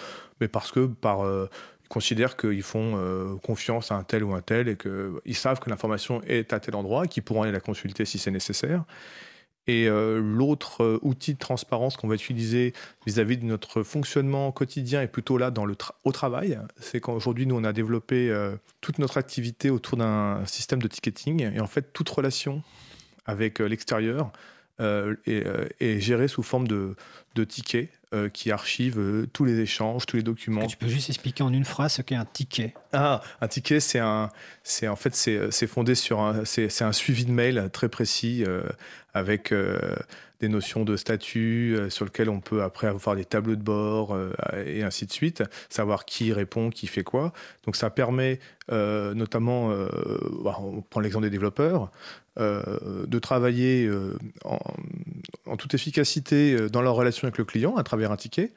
mais 0.40 0.48
parce 0.48 0.72
que 0.72 0.86
par 0.86 1.24
euh, 1.24 1.48
ils 1.84 1.88
considèrent 1.88 2.36
qu'ils 2.36 2.62
font 2.62 2.94
euh, 2.96 3.36
confiance 3.36 3.92
à 3.92 3.94
un 3.94 4.02
tel 4.02 4.24
ou 4.24 4.34
un 4.34 4.42
tel 4.42 4.68
et 4.68 4.76
qu'ils 4.76 5.36
savent 5.36 5.60
que 5.60 5.70
l'information 5.70 6.20
est 6.26 6.52
à 6.52 6.58
tel 6.58 6.74
endroit 6.74 7.06
qu'ils 7.06 7.22
pourront 7.22 7.42
aller 7.42 7.52
la 7.52 7.60
consulter 7.60 8.04
si 8.04 8.18
c'est 8.18 8.32
nécessaire. 8.32 8.84
Et 9.68 9.88
euh, 9.88 10.20
l'autre 10.20 11.00
outil 11.02 11.34
de 11.34 11.38
transparence 11.38 11.96
qu'on 11.96 12.06
va 12.06 12.14
utiliser 12.14 12.72
vis-à-vis 13.04 13.36
de 13.36 13.44
notre 13.44 13.82
fonctionnement 13.82 14.52
quotidien 14.52 15.02
est 15.02 15.08
plutôt 15.08 15.38
là 15.38 15.50
dans 15.50 15.64
le 15.64 15.76
au 16.04 16.12
travail. 16.12 16.58
C'est 16.80 17.00
qu'aujourd'hui, 17.00 17.46
nous, 17.46 17.56
on 17.56 17.64
a 17.64 17.72
développé 17.72 18.32
toute 18.80 18.98
notre 18.98 19.18
activité 19.18 19.70
autour 19.70 19.98
d'un 19.98 20.44
système 20.46 20.80
de 20.80 20.86
ticketing. 20.86 21.52
Et 21.52 21.60
en 21.60 21.66
fait, 21.66 21.92
toute 21.92 22.08
relation 22.08 22.62
avec 23.26 23.58
l'extérieur 23.58 24.30
est, 24.78 26.00
gérée 26.00 26.28
sous 26.28 26.42
forme 26.42 26.68
de, 26.68 26.94
de 27.34 27.44
tickets 27.44 27.90
euh, 28.14 28.28
qui 28.28 28.52
archive 28.52 29.00
euh, 29.00 29.26
tous 29.32 29.44
les 29.44 29.58
échanges, 29.58 30.06
tous 30.06 30.16
les 30.16 30.22
documents. 30.22 30.64
tu 30.68 30.76
peux 30.76 30.86
juste 30.86 31.08
expliquer 31.08 31.42
en 31.42 31.52
une 31.52 31.64
phrase 31.64 31.94
ce 31.94 32.02
qu'est 32.02 32.14
un 32.14 32.24
ticket? 32.24 32.72
Ah, 32.92 33.20
un 33.40 33.48
ticket, 33.48 33.80
c'est 33.80 33.98
un, 33.98 34.30
c'est 34.62 34.86
en 34.86 34.94
fait 34.96 35.14
c'est 35.14 35.66
fondé 35.66 35.94
sur 35.94 36.20
un, 36.20 36.44
c'est 36.44 36.82
un 36.82 36.92
suivi 36.92 37.24
de 37.24 37.32
mail 37.32 37.68
très 37.72 37.88
précis 37.88 38.44
euh, 38.46 38.62
avec 39.12 39.52
des 40.40 40.48
notions 40.48 40.84
de 40.84 40.96
statut 40.96 41.76
sur 41.88 42.04
lequel 42.04 42.28
on 42.28 42.40
peut 42.40 42.62
après 42.62 42.86
avoir 42.86 43.16
des 43.16 43.24
tableaux 43.24 43.56
de 43.56 43.62
bord 43.62 44.16
et 44.66 44.82
ainsi 44.82 45.06
de 45.06 45.10
suite, 45.10 45.42
savoir 45.70 46.04
qui 46.04 46.34
répond, 46.34 46.68
qui 46.68 46.86
fait 46.86 47.02
quoi. 47.02 47.32
Donc 47.64 47.76
ça 47.76 47.88
permet 47.88 48.40
notamment, 48.68 49.70
bah, 50.44 50.58
on 50.60 50.82
prend 50.82 51.00
l'exemple 51.00 51.24
des 51.24 51.30
développeurs, 51.30 51.90
de 52.36 53.18
travailler 53.18 53.90
en, 54.44 54.58
en, 55.46 55.56
toute 55.56 55.74
efficacité 55.74 56.68
dans 56.70 56.82
leur 56.82 56.94
relation 56.94 57.26
avec 57.26 57.38
le 57.38 57.44
client 57.44 57.76
à 57.76 57.82
travers 57.82 58.12
un 58.12 58.16
ticket. 58.16 58.52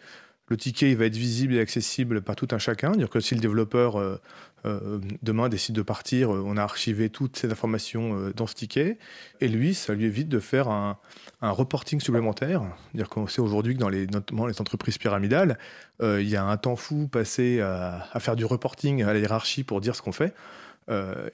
Le 0.49 0.57
ticket 0.57 0.89
il 0.89 0.97
va 0.97 1.05
être 1.05 1.15
visible 1.15 1.53
et 1.53 1.59
accessible 1.59 2.21
par 2.21 2.35
tout 2.35 2.47
un 2.51 2.57
chacun. 2.57 2.91
Dire 2.91 3.09
que 3.09 3.19
si 3.19 3.35
le 3.35 3.41
développeur 3.41 3.97
euh, 3.97 4.19
euh, 4.65 4.99
demain 5.21 5.47
décide 5.47 5.75
de 5.75 5.83
partir, 5.83 6.33
euh, 6.33 6.43
on 6.43 6.57
a 6.57 6.63
archivé 6.63 7.09
toutes 7.09 7.37
ces 7.37 7.51
informations 7.51 8.31
dans 8.35 8.47
ce 8.47 8.55
ticket. 8.55 8.97
Et 9.41 9.47
lui, 9.47 9.75
ça 9.75 9.93
lui 9.93 10.05
évite 10.05 10.27
de 10.27 10.39
faire 10.39 10.67
un, 10.69 10.97
reporting 11.41 12.01
supplémentaire. 12.01 12.63
Dire 12.95 13.09
qu'on 13.09 13.27
sait 13.27 13.41
aujourd'hui 13.41 13.75
que 13.75 13.79
dans 13.79 13.89
les, 13.89 14.07
notamment 14.07 14.47
les 14.47 14.59
entreprises 14.59 14.97
pyramidales, 14.97 15.57
il 16.01 16.27
y 16.27 16.35
a 16.35 16.43
un 16.43 16.57
temps 16.57 16.75
fou 16.75 17.07
passé 17.07 17.61
à, 17.61 18.19
faire 18.19 18.35
du 18.35 18.45
reporting 18.45 19.03
à 19.03 19.13
la 19.13 19.19
hiérarchie 19.19 19.63
pour 19.63 19.81
dire 19.81 19.95
ce 19.95 20.01
qu'on 20.01 20.11
fait. 20.11 20.33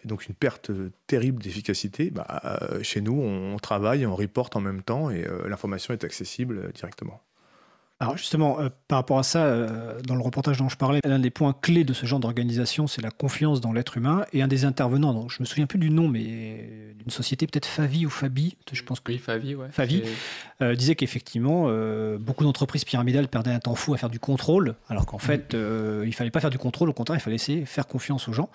Donc 0.03 0.28
une 0.28 0.36
perte 0.36 0.72
terrible 1.08 1.41
d'efficacité. 1.41 2.12
Bah, 2.12 2.60
chez 2.82 3.01
nous, 3.01 3.20
on, 3.20 3.58
travaille, 3.58 4.06
on 4.06 4.16
reporte 4.16 4.56
en 4.56 4.62
même 4.62 4.82
temps 4.84 5.10
et 5.10 5.26
l'information 5.47 5.93
est 5.93 6.03
accessible 6.03 6.72
directement. 6.74 7.22
Alors 8.02 8.18
justement, 8.18 8.60
euh, 8.60 8.68
par 8.89 8.98
rapport 9.00 9.20
à 9.20 9.24
ça, 9.24 9.46
euh, 9.46 10.02
dans 10.06 10.16
le 10.16 10.22
reportage 10.22 10.58
dont 10.58 10.68
je 10.68 10.76
parlais, 10.76 11.00
l'un 11.06 11.18
des 11.18 11.30
points 11.30 11.54
clés 11.54 11.86
de 11.86 11.93
ce 11.93 12.06
genre 12.06 12.20
d'organisation, 12.20 12.88
c'est 12.88 13.02
la 13.02 13.10
confiance 13.10 13.62
dans 13.62 13.72
l'être 13.72 13.96
humain. 13.96 14.26
Et 14.34 14.41
un 14.41 14.50
des 14.50 14.66
intervenants, 14.66 15.14
donc, 15.14 15.32
je 15.32 15.38
me 15.39 15.46
souviens 15.46 15.66
plus 15.66 15.80
du 15.80 15.89
nom, 15.89 16.10
mais 16.10 16.93
d'une 17.00 17.10
société 17.10 17.48
peut-être 17.48 17.66
Favi 17.66 18.06
ou 18.06 18.10
Fabi, 18.10 18.58
je 18.72 18.84
pense 18.84 19.00
que 19.00 19.14
Oui, 19.14 19.18
Favi, 19.18 19.56
ouais. 19.56 19.68
Favi. 19.72 20.04
Euh, 20.62 20.76
disait 20.76 20.96
qu'effectivement, 20.96 21.70
beaucoup 22.20 22.43
d'entreprises 22.43 22.84
pyramidales 22.84 23.30
perdaient 23.30 23.52
un 23.54 23.60
temps 23.60 23.76
fou 23.76 23.93
à 23.93 23.98
faire 23.98 24.10
du 24.10 24.20
contrôle, 24.20 24.76
alors 24.89 25.06
qu'en 25.06 25.18
fait, 25.20 25.54
euh, 25.54 26.04
il 26.06 26.14
fallait 26.14 26.32
pas 26.32 26.41
faire 26.41 26.50
du 26.50 26.58
contrôle, 26.58 26.89
au 26.89 26.93
contraire, 26.93 27.18
il 27.18 27.22
fallait 27.22 27.36
essayer 27.38 27.66
faire 27.66 27.88
confiance 27.88 28.28
aux 28.28 28.34
gens, 28.34 28.50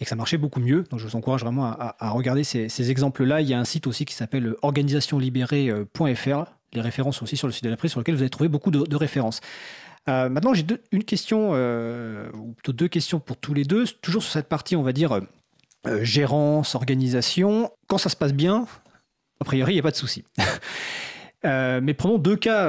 et 0.00 0.04
que 0.04 0.08
ça 0.10 0.14
marchait 0.16 0.38
beaucoup 0.38 0.60
mieux. 0.60 0.84
Donc 0.90 1.00
je 1.00 1.06
vous 1.06 1.16
encourage 1.16 1.40
vraiment 1.42 1.64
à, 1.66 1.70
à- 1.98 2.06
à 2.06 2.10
regarder 2.10 2.44
ces, 2.44 2.68
ces 2.68 2.90
exemples-là. 2.92 3.40
Il 3.40 3.48
y 3.48 3.54
a 3.54 3.58
un 3.58 3.64
site 3.64 3.88
aussi 3.88 4.04
qui 4.04 4.14
s'appelle 4.14 4.54
organisationlibérée.fr, 4.62 6.44
les 6.76 6.82
références 6.82 7.22
aussi 7.22 7.36
sur 7.36 7.46
le 7.46 7.52
site 7.52 7.64
de 7.64 7.70
la 7.70 7.76
prise, 7.76 7.90
sur 7.90 8.00
lequel 8.00 8.14
vous 8.14 8.22
allez 8.22 8.30
trouver 8.30 8.48
beaucoup 8.48 8.70
de, 8.70 8.96
références. 8.96 9.40
Euh, 10.08 10.28
maintenant, 10.28 10.54
j'ai 10.54 10.64
une 10.92 11.04
question, 11.04 11.50
euh, 11.52 12.28
ou 12.34 12.52
plutôt 12.52 12.72
deux 12.72 12.88
questions 12.88 13.18
pour 13.18 13.36
tous 13.36 13.54
les 13.54 13.64
deux, 13.64 13.86
toujours 14.00 14.22
sur 14.22 14.32
cette 14.32 14.48
partie, 14.48 14.76
on 14.76 14.82
va 14.82 14.92
dire, 14.92 15.20
euh, 15.86 16.04
gérance, 16.04 16.74
organisation. 16.74 17.70
Quand 17.88 17.98
ça 17.98 18.08
se 18.08 18.16
passe 18.16 18.32
bien, 18.32 18.66
a 19.40 19.44
priori, 19.44 19.72
il 19.72 19.76
n'y 19.76 19.80
a 19.80 19.82
pas 19.82 19.90
de 19.90 19.96
souci. 19.96 20.24
Mais 21.44 21.94
prenons 21.94 22.18
deux 22.18 22.34
cas, 22.34 22.68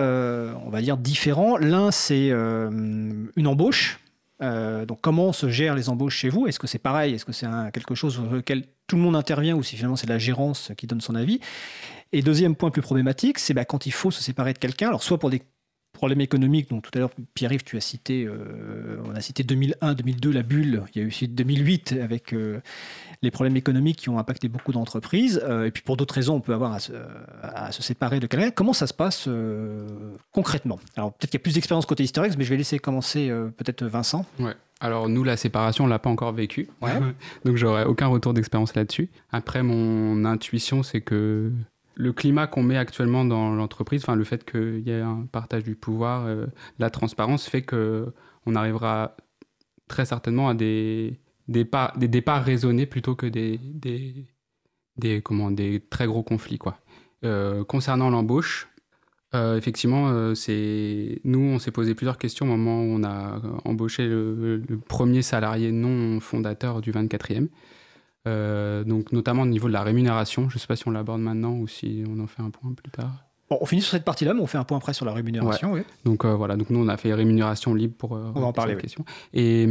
on 0.64 0.70
va 0.70 0.82
dire, 0.82 0.98
différents. 0.98 1.58
L'un, 1.58 1.90
c'est 1.90 2.30
une 2.30 3.48
embauche. 3.48 4.00
Donc, 4.40 5.02
comment 5.02 5.34
se 5.34 5.50
gèrent 5.50 5.74
les 5.74 5.90
embauches 5.90 6.18
chez 6.18 6.30
vous? 6.30 6.46
Est-ce 6.46 6.60
que 6.60 6.68
c'est 6.68 6.78
pareil? 6.78 7.16
Est-ce 7.16 7.26
que 7.26 7.32
c'est 7.32 7.48
quelque 7.74 7.96
chose 7.96 8.14
sur 8.14 8.24
lequel 8.30 8.66
tout 8.86 8.96
le 8.96 9.02
monde 9.02 9.16
intervient? 9.16 9.56
Ou 9.56 9.64
si 9.64 9.76
finalement 9.78 9.96
c'est 9.96 10.10
la 10.10 10.20
gérance 10.20 10.72
qui 10.78 10.86
donne 10.86 11.02
son 11.02 11.16
avis? 11.16 11.40
Et 12.12 12.22
deuxième 12.22 12.56
point 12.56 12.72
plus 12.72 12.82
problématique, 12.82 13.40
c'est 13.40 13.54
bah, 13.54 13.66
quand 13.66 13.86
il 13.86 13.92
faut 13.92 14.12
se 14.12 14.24
séparer 14.24 14.54
de 14.54 14.60
quelqu'un. 14.60 14.88
Alors, 14.88 15.04
soit 15.04 15.18
pour 15.18 15.30
des 15.30 15.42
problèmes 15.98 16.22
économiques, 16.22 16.70
donc 16.70 16.84
tout 16.84 16.92
à 16.94 17.00
l'heure, 17.00 17.10
Pierre-Yves, 17.34 17.64
tu 17.64 17.76
as 17.76 17.82
cité, 17.82 18.26
euh, 18.26 19.02
on 19.06 19.16
a 19.16 19.22
cité 19.22 19.44
2001, 19.44 19.96
2002, 19.96 20.32
la 20.32 20.44
bulle. 20.44 20.84
Il 20.94 21.00
y 21.00 21.02
a 21.02 21.06
eu 21.06 21.08
aussi 21.08 21.28
2008 21.28 21.96
avec 22.02 22.34
euh, 22.34 22.62
les 23.24 23.32
problèmes 23.32 23.58
économiques 23.58 23.98
qui 23.98 24.10
ont 24.10 24.20
impacté 24.20 24.48
beaucoup 24.48 24.72
d'entreprises. 24.72 25.42
Euh, 25.44 25.66
et 25.66 25.72
puis 25.72 25.82
pour 25.82 25.98
d'autres 25.98 26.14
raisons, 26.14 26.36
on 26.36 26.40
peut 26.40 26.54
avoir 26.54 26.74
à 26.74 26.80
se, 26.80 26.94
à 27.42 27.72
se 27.72 27.82
séparer 27.82 28.20
de 28.20 28.28
quelqu'un. 28.28 28.52
Comment 28.52 28.74
ça 28.74 28.86
se 28.86 28.94
passe 28.94 29.28
concrètement? 30.32 30.80
Alors 30.96 31.14
peut-être 31.14 31.32
qu'il 31.32 31.40
y 31.40 31.42
a 31.42 31.44
plus 31.44 31.56
d'expérience 31.56 31.86
côté 31.86 32.04
eggs, 32.04 32.36
mais 32.38 32.44
je 32.44 32.50
vais 32.50 32.58
laisser 32.58 32.80
commencer 32.80 33.30
peut-être 33.58 33.84
Vincent. 33.84 34.26
Ouais. 34.40 34.54
Alors 34.80 35.10
nous, 35.10 35.24
la 35.24 35.36
séparation, 35.36 35.86
on 35.86 35.88
l'a 35.88 36.00
pas 36.00 36.12
encore 36.12 36.32
vécue. 36.32 36.70
Ouais. 36.82 36.92
Donc 37.46 37.56
j'aurais 37.56 37.86
aucun 37.86 38.08
retour 38.08 38.34
d'expérience 38.34 38.76
là-dessus. 38.76 39.10
Après, 39.32 39.64
mon 39.64 40.26
intuition, 40.26 40.84
c'est 40.84 41.02
que 41.02 41.52
le 41.98 42.14
climat 42.14 42.46
qu'on 42.48 42.64
met 42.64 42.78
actuellement 42.78 43.26
dans 43.26 43.56
l'entreprise, 43.56 44.04
enfin 44.04 44.16
le 44.16 44.24
fait 44.24 44.50
qu'il 44.50 44.88
y 44.88 44.92
ait 44.92 45.02
un 45.02 45.28
partage 45.32 45.64
du 45.64 45.76
pouvoir, 45.76 46.26
euh, 46.28 46.46
la 46.78 46.90
transparence, 46.90 47.48
fait 47.48 47.64
que 47.64 48.14
on 48.46 48.56
arrivera 48.56 49.18
très 49.88 50.06
certainement 50.06 50.48
à 50.48 50.54
des 50.54 51.20
départs, 51.48 51.98
des 51.98 52.08
départs 52.08 52.44
raisonnés 52.44 52.86
plutôt 52.86 53.16
que 53.16 53.26
des, 53.26 53.60
des, 54.96 55.22
comment, 55.22 55.50
des 55.50 55.82
très 55.90 56.06
gros 56.06 56.24
conflits. 56.24 56.60
Quoi. 56.60 56.78
Euh, 57.26 57.64
concernant 57.64 58.12
l'embauche, 58.12 58.70
euh, 59.34 59.58
effectivement, 59.58 60.36
c'est 60.36 61.20
nous, 61.24 61.40
on 61.40 61.60
s'est 61.60 61.72
posé 61.72 61.96
plusieurs 61.96 62.20
questions 62.20 62.46
au 62.46 62.50
moment 62.50 62.84
où 62.84 63.00
on 63.00 63.04
a 63.04 63.42
embauché 63.66 64.08
le, 64.08 64.58
le 64.58 64.78
premier 64.78 65.24
salarié 65.24 65.72
non 65.72 66.20
fondateur 66.20 66.80
du 66.80 66.92
24e. 66.92 67.48
Euh, 68.28 68.84
donc 68.84 69.12
notamment 69.12 69.44
au 69.44 69.48
niveau 69.48 69.68
de 69.68 69.74
la 69.74 69.84
rémunération. 69.84 70.50
Je 70.50 70.56
ne 70.56 70.60
sais 70.60 70.68
pas 70.68 70.76
si 70.76 70.88
on 70.88 70.92
l'aborde 70.92 71.22
maintenant 71.22 71.54
ou 71.54 71.68
si 71.68 72.04
on 72.10 72.20
en 72.20 72.28
fait 72.28 72.42
un 72.42 72.50
point 72.50 72.74
plus 72.74 72.92
tard. 72.92 73.28
Bon, 73.50 73.58
on 73.62 73.66
finit 73.66 73.82
sur 73.82 73.92
cette 73.92 74.04
partie-là, 74.04 74.34
mais 74.34 74.42
on 74.42 74.48
fait 74.48 74.58
un 74.58 74.66
point 74.66 74.78
après 74.78 74.94
sur 74.94 75.06
la 75.06 75.14
rémunération. 75.14 75.72
oui. 75.74 75.82
Donc 76.04 76.26
euh, 76.26 76.36
voilà, 76.36 76.58
donc 76.58 76.70
nous 76.70 76.80
on 76.80 76.88
a 76.88 76.98
fait 76.98 77.14
rémunération 77.14 77.74
libre 77.74 77.94
pour 77.98 78.16
euh, 78.16 78.32
On 78.36 78.42
va 78.42 78.48
en 78.48 78.54
parler, 78.54 78.76
oui. 78.76 78.82
question. 78.82 79.06
Et, 79.34 79.66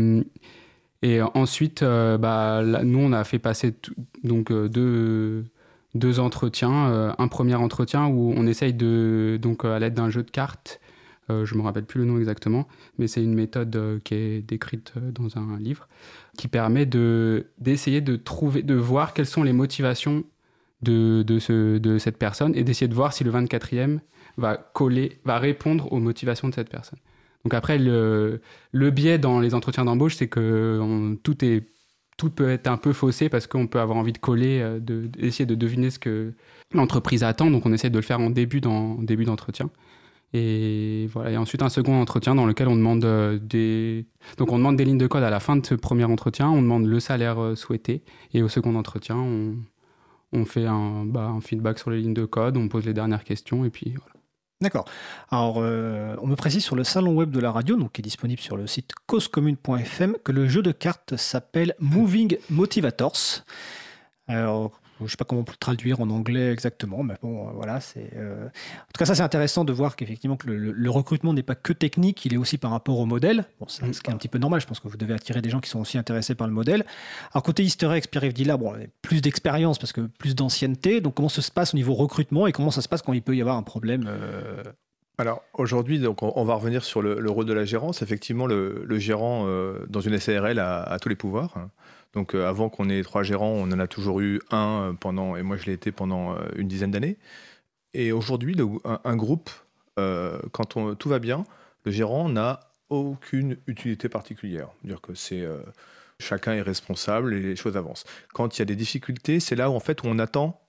et 1.03 1.21
ensuite, 1.21 1.83
euh, 1.83 2.17
bah, 2.17 2.63
là, 2.63 2.83
nous 2.85 2.99
on 2.99 3.13
a 3.13 3.23
fait 3.25 3.39
passer 3.39 3.75
donc 4.25 4.51
deux, 4.51 5.45
deux 5.95 6.21
entretiens. 6.21 7.15
Un 7.19 7.29
premier 7.29 7.55
entretien 7.57 8.07
où 8.07 8.33
on 8.35 8.47
essaye 8.47 8.73
de 8.73 9.39
donc 9.41 9.65
à 9.65 9.79
l'aide 9.79 9.95
d'un 9.95 10.09
jeu 10.09 10.23
de 10.23 10.31
cartes. 10.31 10.81
je 11.29 11.55
me 11.55 11.61
rappelle 11.61 11.85
plus 11.85 12.01
le 12.01 12.07
nom 12.07 12.19
exactement, 12.19 12.67
mais 12.99 13.09
c'est 13.09 13.23
une 13.23 13.35
méthode 13.35 14.01
qui 14.05 14.15
est 14.15 14.41
décrite 14.41 14.95
dans 14.97 15.37
un 15.37 15.59
livre 15.59 15.87
qui 16.37 16.49
permet 16.49 16.87
de 16.87 17.47
d'essayer 17.59 18.01
de 18.01 18.17
trouver, 18.17 18.63
de 18.63 18.75
voir 18.75 19.15
quelles 19.15 19.27
sont 19.27 19.43
les 19.43 19.53
motivations 19.53 20.25
de, 20.83 21.23
de, 21.23 21.39
ce, 21.39 21.79
de 21.79 21.99
cette 21.99 22.19
personne 22.19 22.55
et 22.55 22.63
d'essayer 22.65 22.89
de 22.89 22.95
voir 22.95 23.13
si 23.13 23.25
le 23.25 23.31
24e 23.33 23.99
va 24.37 24.57
coller, 24.57 25.19
va 25.25 25.39
répondre 25.39 25.91
aux 25.93 25.99
motivations 25.99 26.49
de 26.49 26.55
cette 26.55 26.69
personne. 26.69 26.99
Donc 27.45 27.55
après, 27.55 27.79
le, 27.79 28.41
le 28.73 28.91
biais 28.91 29.19
dans 29.19 29.41
les 29.41 29.55
entretiens 29.55 29.85
d'embauche, 29.85 30.17
c'est 30.17 30.29
que 30.29 31.17
tout, 31.23 31.45
est, 31.45 31.65
tout 32.19 32.29
peut 32.31 32.51
être 32.51 32.67
un 32.67 32.77
peu 32.77 32.93
faussé 32.93 33.29
parce 33.29 33.47
qu'on 33.47 33.67
peut 33.67 33.81
avoir 33.81 33.97
envie 33.99 34.13
de 34.13 34.19
coller, 34.19 34.61
euh, 34.61 34.79
de- 34.81 35.07
d'essayer 35.07 35.47
de, 35.47 35.55
deviner 35.55 35.91
ce 35.91 35.99
que 35.99 36.35
l'entreprise 36.75 37.23
attend. 37.25 37.51
Donc 37.51 37.65
on 37.67 37.73
essaie 37.73 37.89
de 37.91 37.97
le 37.97 38.03
faire 38.03 38.21
en 38.21 38.31
début 38.31 38.61
d'en- 38.61 38.97
début 39.01 39.25
d'entretien. 39.25 39.71
Et 40.37 41.09
voilà. 41.13 41.31
Et 41.31 41.37
ensuite 41.37 41.63
un 41.63 41.71
second 41.71 42.01
entretien 42.01 42.35
dans 42.35 42.45
lequel 42.45 42.69
on 42.69 42.77
demande 42.77 43.05
euh, 43.05 43.39
des 43.41 44.07
donc 44.37 44.53
on 44.53 44.59
demande 44.59 44.77
des 44.77 44.85
lignes 44.85 44.99
de 44.99 45.07
code 45.07 45.23
à 45.23 45.31
la 45.31 45.41
fin 45.41 45.57
de 45.57 45.65
ce 45.65 45.75
premier 45.75 46.05
entretien. 46.05 46.51
On 46.51 46.61
demande 46.61 46.85
le 46.85 47.01
salaire 47.01 47.41
euh, 47.41 47.55
souhaité 47.55 48.03
et 48.35 48.43
au 48.43 48.49
second 48.49 48.75
entretien 48.75 49.17
on, 49.17 49.55
on 50.33 50.45
fait 50.45 50.67
un, 50.67 51.05
bah, 51.07 51.27
un 51.27 51.41
feedback 51.41 51.79
sur 51.79 51.91
les 51.91 52.01
lignes 52.01 52.15
de 52.15 52.27
code, 52.27 52.59
on 52.59 52.69
pose 52.69 52.85
les 52.85 52.93
dernières 52.93 53.25
questions 53.25 53.65
et 53.65 53.71
puis 53.71 53.95
voilà. 53.97 54.13
D'accord. 54.63 54.87
Alors, 55.31 55.57
euh, 55.59 56.17
on 56.23 56.27
me 56.27 56.35
précise 56.35 56.65
sur 56.65 56.77
le 56.77 56.85
salon 56.85 57.15
web 57.15 57.31
de 57.31 57.41
la 57.41 57.53
radio, 57.53 57.77
donc 57.77 57.93
qui 57.93 58.01
est 58.01 58.03
disponible 58.03 58.41
sur 58.41 58.57
le 58.57 58.67
site 58.67 58.93
causecommune.fm, 59.07 60.17
que 60.25 60.33
le 60.33 60.49
jeu 60.49 60.63
de 60.63 60.73
cartes 60.73 61.17
s'appelle 61.17 61.75
Moving 61.79 62.39
Motivators. 62.49 63.45
Alors, 64.27 64.81
je 64.99 65.05
ne 65.05 65.09
sais 65.09 65.17
pas 65.17 65.25
comment 65.25 65.43
on 65.43 65.45
peut 65.45 65.53
le 65.53 65.59
traduire 65.59 66.01
en 66.01 66.09
anglais 66.11 66.53
exactement, 66.53 67.03
mais 67.03 67.15
bon, 67.23 67.49
euh, 67.49 67.53
voilà. 67.53 67.81
C'est, 67.81 68.11
euh, 68.17 68.47
En 68.47 68.93
tout 68.93 68.99
cas, 68.99 69.05
ça, 69.05 69.15
c'est 69.15 69.23
intéressant 69.23 69.65
de 69.65 69.73
voir 69.73 69.97
qu'effectivement, 69.97 70.37
que 70.37 70.49
le, 70.49 70.91
recrutement 70.91 71.35
n'est 71.35 71.43
pas 71.43 71.55
que 71.55 71.73
technique, 71.73 72.25
il 72.25 72.33
est 72.33 72.39
aussi 72.39 72.57
par 72.57 72.71
rapport 72.71 72.99
au 72.99 73.07
modèle. 73.07 73.45
Bon, 73.61 73.67
c'est 73.69 73.93
ce 73.93 74.01
qui 74.01 74.11
est 74.11 74.15
un 74.15 74.17
petit 74.17 74.29
peu 74.29 74.39
normal. 74.39 74.61
Je 74.61 74.67
pense 74.67 74.81
que 74.81 74.89
vous 74.89 74.97
devez 74.97 75.15
attirer 75.15 75.43
des 75.43 75.51
gens 75.51 75.61
qui 75.61 75.69
sont 75.69 75.81
aussi 75.81 75.99
intéressés 75.99 76.35
par 76.35 76.47
le 76.47 76.53
modèle. 76.53 76.87
Alors, 77.33 77.43
côté 77.43 77.63
Easter 77.63 77.91
eggs, 77.93 78.07
Pierre-Yves 78.07 78.57
bon, 78.57 78.75
plus 79.03 79.21
d'expérience 79.21 79.79
parce 79.79 79.93
que 79.93 80.03
plus 80.03 80.35
d'ancienneté. 80.35 81.01
Donc, 81.01 81.15
comment 81.15 81.29
ça 81.29 81.43
se 81.43 81.51
passe 81.51 81.75
au 81.75 81.77
niveau 81.77 81.95
recrutement 81.95 82.47
et 82.47 82.53
comment 82.53 82.71
ça 82.71 82.81
se 82.81 82.89
passe 82.89 83.03
quand 83.03 83.13
il 83.13 83.23
peut 83.23 83.37
y 83.37 83.41
avoir 83.41 83.57
un 83.57 83.63
problème 83.63 84.07
euh, 84.09 84.63
Alors 85.19 85.43
aujourd'hui, 85.53 85.99
donc 85.99 86.23
on, 86.23 86.33
on 86.37 86.45
va 86.45 86.55
revenir 86.55 86.85
sur 86.85 87.03
le, 87.03 87.21
le 87.21 87.31
rôle 87.31 87.45
de 87.45 87.53
la 87.53 87.67
gérance. 87.67 88.01
Effectivement, 88.01 88.47
le, 88.47 88.83
le 88.87 88.99
gérant 88.99 89.45
euh, 89.47 89.85
dans 89.91 90.01
une 90.01 90.19
SARL 90.19 90.59
a, 90.59 90.83
a 90.83 90.99
tous 90.99 91.11
les 91.11 91.17
pouvoirs. 91.17 91.55
Donc 92.17 92.35
euh, 92.35 92.49
avant 92.49 92.71
qu'on 92.71 92.89
ait 92.89 93.03
trois 93.03 93.23
gérants, 93.23 93.51
on 93.51 93.71
en 93.71 93.79
a 93.79 93.87
toujours 93.87 94.21
eu 94.21 94.41
un 94.51 94.89
euh, 94.89 94.93
pendant, 94.95 95.37
et 95.37 95.43
moi 95.43 95.59
je 95.59 95.67
l'ai 95.67 95.75
été 95.75 95.93
pendant 95.93 96.33
euh, 96.33 96.39
une 96.57 96.67
dizaine 96.67 96.91
d'années. 96.91 97.19
Et 97.93 98.11
aujourd'hui, 98.11 98.57
un, 98.85 99.17
groupe, 99.17 99.49
quand 99.97 100.97
tout 100.99 101.09
va 101.09 101.19
bien, 101.19 101.45
le 101.85 101.93
gérant 101.93 102.29
n'a 102.29 102.61
aucune 102.91 103.57
utilité 103.67 104.11
particulière. 104.11 104.69
C'est-à-dire 104.77 105.01
que 105.01 105.15
c'est 105.15 105.47
chacun 106.21 106.53
est 106.53 106.61
responsable 106.61 107.33
et 107.33 107.41
les 107.41 107.57
choses 107.57 107.75
avancent. 107.79 108.05
Quand 108.35 108.55
il 108.55 108.59
y 108.59 108.63
a 108.63 108.67
des 108.67 108.77
difficultés, 108.77 109.41
c'est 109.41 109.57
là 109.57 109.71
où 109.71 109.75
en 109.75 109.81
fait 109.81 110.03
où 110.03 110.09
on 110.09 110.19
attend 110.19 110.61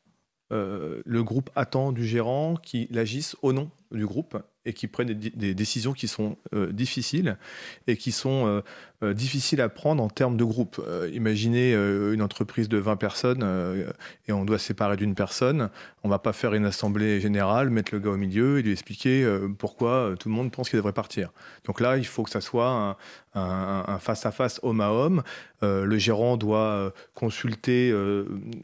le 0.52 1.22
groupe 1.22 1.50
attend 1.54 1.92
du 1.92 2.06
gérant 2.08 2.56
qu'il 2.56 2.98
agisse 2.98 3.36
au 3.42 3.52
nom 3.52 3.72
du 3.92 4.06
groupe 4.06 4.38
et 4.68 4.74
qu'il 4.74 4.90
prenne 4.90 5.14
des, 5.14 5.54
décisions 5.54 5.94
qui 5.94 6.10
sont 6.10 6.36
euh, 6.54 6.74
difficiles 6.74 7.38
et 7.88 7.96
qui 7.96 8.12
sont 8.12 8.46
euh, 8.48 8.62
euh, 9.02 9.14
difficiles 9.14 9.62
à 9.62 9.70
prendre 9.70 10.04
en 10.04 10.10
termes 10.10 10.36
de 10.36 10.44
groupe. 10.44 10.82
Imaginez 11.14 11.74
une 11.74 12.22
entreprise 12.22 12.68
de 12.68 12.78
20 12.78 12.98
personnes 12.98 13.44
et 14.28 14.32
on 14.34 14.44
doit 14.44 14.60
séparer 14.60 14.98
d'une 14.98 15.16
personne. 15.16 15.70
On 16.04 16.10
va 16.10 16.20
pas 16.20 16.34
faire 16.34 16.54
une 16.54 16.66
assemblée 16.66 17.22
générale, 17.22 17.70
mettre 17.70 17.94
le 17.94 18.00
gars 18.00 18.10
au 18.10 18.18
milieu 18.18 18.60
et 18.60 18.62
lui 18.62 18.72
expliquer 18.72 19.26
pourquoi 19.58 20.16
tout 20.20 20.30
le 20.30 20.36
monde 20.36 20.52
pense 20.52 20.70
qu'il 20.70 20.78
devrait 20.78 20.94
partir. 20.94 21.32
Donc 21.66 21.80
là, 21.80 21.98
il 21.98 22.06
faut 22.06 22.24
que 22.24 22.30
ça 22.30 22.42
soit 22.42 22.98
un- 23.36 24.00
face-à-face 24.00 24.60
homme 24.64 24.82
à 24.82 24.90
homme. 24.92 25.22
Le 25.62 25.98
gérant 25.98 26.36
doit 26.38 26.92
consulter 27.14 27.94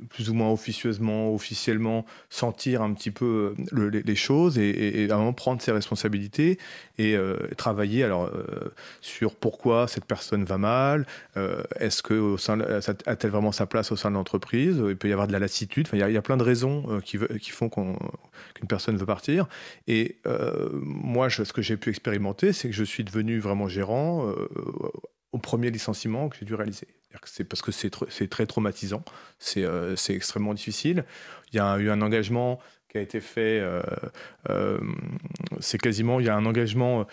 plus 0.10 0.30
ou 0.32 0.34
moins 0.34 0.50
officieusement, 0.50 1.34
officiellement, 1.34 2.06
sentir 2.30 2.82
un 2.82 2.94
petit 2.94 3.12
peu 3.12 3.54
le- 3.72 3.90
les, 3.90 4.16
choses 4.16 4.58
et- 4.58 5.12
moment 5.18 5.34
prendre 5.34 5.62
ses 5.62 5.72
responsabilités 5.72 6.58
et 6.98 7.16
euh, 7.16 7.36
travailler 7.58 8.04
alors 8.04 8.26
euh, 8.26 8.74
sur 9.02 9.36
pourquoi 9.36 9.88
cette 9.88 10.06
personne 10.06 10.44
va 10.46 10.58
mal, 10.58 11.06
euh, 11.38 11.64
est-ce 11.80 12.04
que 12.04 12.14
au 12.14 12.38
sein 12.38 12.60
a-t-elle 12.62 13.32
vraiment 13.32 13.52
sa 13.52 13.66
place 13.66 13.92
au 13.92 13.96
sein 13.96 14.10
de 14.12 14.16
l'entreprise, 14.16 14.82
il 14.88 14.96
peut 14.98 15.10
y 15.10 15.14
avoir 15.14 15.28
de 15.28 15.32
la 15.34 15.40
lassitude, 15.40 15.88
Enfin, 15.88 15.98
il 15.98 16.14
y 16.14 16.18
a- 16.18 16.22
plein 16.22 16.38
de 16.38 16.44
raisons 16.44 17.02
qui, 17.04 17.18
font 17.52 17.70
qu'une 17.70 18.68
personne 18.68 18.96
veut 18.98 19.06
partir. 19.06 19.48
Et 19.88 20.18
moi, 20.82 21.30
ce 21.30 21.52
que 21.54 21.62
j'ai 21.62 21.78
pu 21.78 21.90
expérimenter, 21.90 22.54
c'est 22.54 22.70
que 22.70 22.76
je 22.76 22.84
suis 22.84 23.04
devenu 23.04 23.40
vraiment 23.40 23.68
gérant 23.68 24.34
au 25.32 25.38
premier 25.40 25.72
licenciement 25.72 26.30
que 26.30 26.38
j'ai 26.40 26.46
dû 26.46 26.56
réaliser. 26.56 26.88
C'est 27.26 27.44
parce 27.44 27.62
que 27.62 27.72
c'est 27.72 27.94
tr- 27.94 28.08
c'est 28.10 28.30
très 28.30 28.46
traumatisant, 28.46 29.04
c'est 29.40 29.66
extrêmement 30.10 30.54
difficile. 30.54 31.04
Il 31.52 31.58
y 31.58 31.60
a 31.60 31.78
eu 31.78 31.90
un 31.90 32.02
engagement 32.02 32.60
a 32.98 33.02
été 33.02 33.20
fait. 33.20 33.62
c'est 35.60 35.78
quasiment, 35.80 36.20
il 36.20 36.26
y 36.26 36.30
a 36.30 36.36
un 36.36 36.46
engagement 36.46 37.06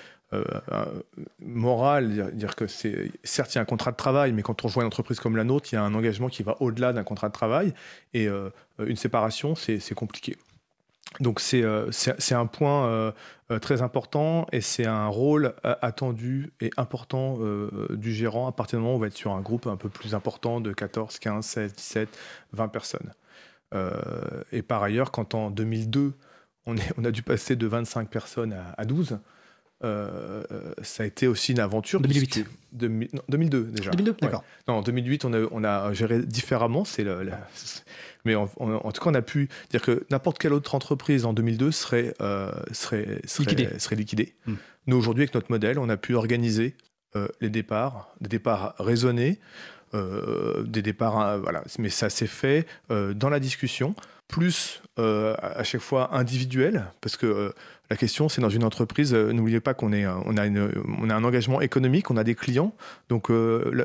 moral, 1.40 2.30
dire, 2.34 2.54
que 2.54 2.66
c'est 2.66 3.10
certes 3.24 3.54
il 3.54 3.56
y 3.56 3.58
a 3.58 3.62
un 3.62 3.64
contrat 3.64 3.90
de 3.90 3.96
travail, 3.96 4.32
mais 4.32 4.42
quand 4.42 4.64
on 4.64 4.68
rejoint 4.68 4.84
une 4.84 4.88
entreprise 4.88 5.18
comme 5.18 5.36
la 5.36 5.44
nôtre, 5.44 5.72
il 5.72 5.74
y 5.74 5.78
a 5.78 5.82
un 5.82 5.94
engagement 5.94 6.28
qui 6.28 6.42
va 6.42 6.56
au-delà 6.60 6.92
d'un 6.92 7.04
contrat 7.04 7.28
de 7.28 7.32
travail 7.32 7.74
et 8.14 8.28
une 8.78 8.96
séparation, 8.96 9.54
c'est 9.54 9.94
compliqué. 9.94 10.36
Donc 11.18 11.40
c'est 11.40 11.64
un 11.64 12.46
point 12.46 13.12
très 13.60 13.82
important 13.82 14.46
et 14.52 14.60
c'est 14.60 14.86
un 14.86 15.08
rôle 15.08 15.54
attendu 15.64 16.52
et 16.60 16.70
important 16.76 17.38
du 17.90 18.14
gérant 18.14 18.46
à 18.46 18.52
partir 18.52 18.78
du 18.78 18.84
moment 18.84 18.94
où 18.94 18.98
on 18.98 19.00
va 19.00 19.08
être 19.08 19.16
sur 19.16 19.32
un 19.32 19.40
groupe 19.40 19.66
un 19.66 19.76
peu 19.76 19.88
plus 19.88 20.14
important 20.14 20.60
de 20.60 20.72
14, 20.72 21.18
15, 21.18 21.44
16, 21.44 21.74
17, 21.74 22.18
20 22.52 22.68
personnes. 22.68 23.12
Et 24.52 24.62
par 24.62 24.82
ailleurs, 24.82 25.10
quand 25.10 25.34
en 25.34 25.50
2002, 25.50 26.12
on, 26.66 26.76
est, 26.76 26.92
on 26.98 27.04
a 27.04 27.10
dû 27.10 27.22
passer 27.22 27.56
de 27.56 27.66
25 27.66 28.08
personnes 28.08 28.52
à, 28.52 28.74
à 28.76 28.84
12, 28.84 29.18
euh, 29.82 30.42
ça 30.82 31.04
a 31.04 31.06
été 31.06 31.26
aussi 31.26 31.52
une 31.52 31.60
aventure. 31.60 32.00
2008. 32.00 32.46
2002 32.72 33.62
déjà. 33.64 33.90
2002, 33.90 34.16
d'accord. 34.20 34.44
Non, 34.68 34.74
en 34.74 34.82
2008, 34.82 35.24
on 35.24 35.32
a, 35.32 35.38
on 35.50 35.64
a 35.64 35.92
géré 35.92 36.20
différemment. 36.20 36.84
C'est 36.84 37.06
mais 38.26 38.34
en, 38.34 38.46
tout 38.46 39.02
cas, 39.02 39.10
on 39.10 39.14
a 39.14 39.22
pu 39.22 39.48
dire 39.70 39.80
que 39.80 40.04
n'importe 40.10 40.38
quelle 40.38 40.52
autre 40.52 40.74
entreprise 40.74 41.24
en 41.24 41.32
2002 41.32 41.70
serait, 41.70 42.14
euh, 42.20 42.52
serait, 42.72 43.22
serait, 43.24 43.96
liquidée. 43.96 44.34
Hmm. 44.44 44.56
Nous, 44.86 44.96
aujourd'hui, 44.96 45.22
avec 45.22 45.34
notre 45.34 45.50
modèle, 45.50 45.78
on 45.78 45.88
a 45.88 45.96
pu 45.96 46.14
organiser 46.14 46.74
euh, 47.16 47.28
les 47.40 47.48
départs, 47.48 48.14
des 48.20 48.28
départs 48.28 48.74
raisonnés, 48.78 49.40
des 49.92 50.82
départs, 50.82 51.38
voilà. 51.38 51.62
Mais 51.78 51.90
ça 51.90 52.10
s'est 52.10 52.26
fait 52.26 52.66
dans 52.88 53.28
la 53.28 53.40
discussion 53.40 53.94
plus 54.30 54.80
euh, 54.98 55.34
à 55.40 55.64
chaque 55.64 55.80
fois 55.80 56.14
individuel, 56.14 56.86
parce 57.00 57.16
que 57.16 57.26
euh, 57.26 57.50
la 57.90 57.96
question, 57.96 58.28
c'est 58.28 58.40
dans 58.40 58.48
une 58.48 58.64
entreprise, 58.64 59.12
euh, 59.12 59.32
n'oubliez 59.32 59.60
pas 59.60 59.74
qu'on 59.74 59.92
est, 59.92 60.06
on 60.06 60.36
a, 60.36 60.46
une, 60.46 60.70
on 60.98 61.10
a 61.10 61.14
un 61.14 61.24
engagement 61.24 61.60
économique, 61.60 62.10
on 62.10 62.16
a 62.16 62.24
des 62.24 62.36
clients. 62.36 62.72
Donc 63.08 63.28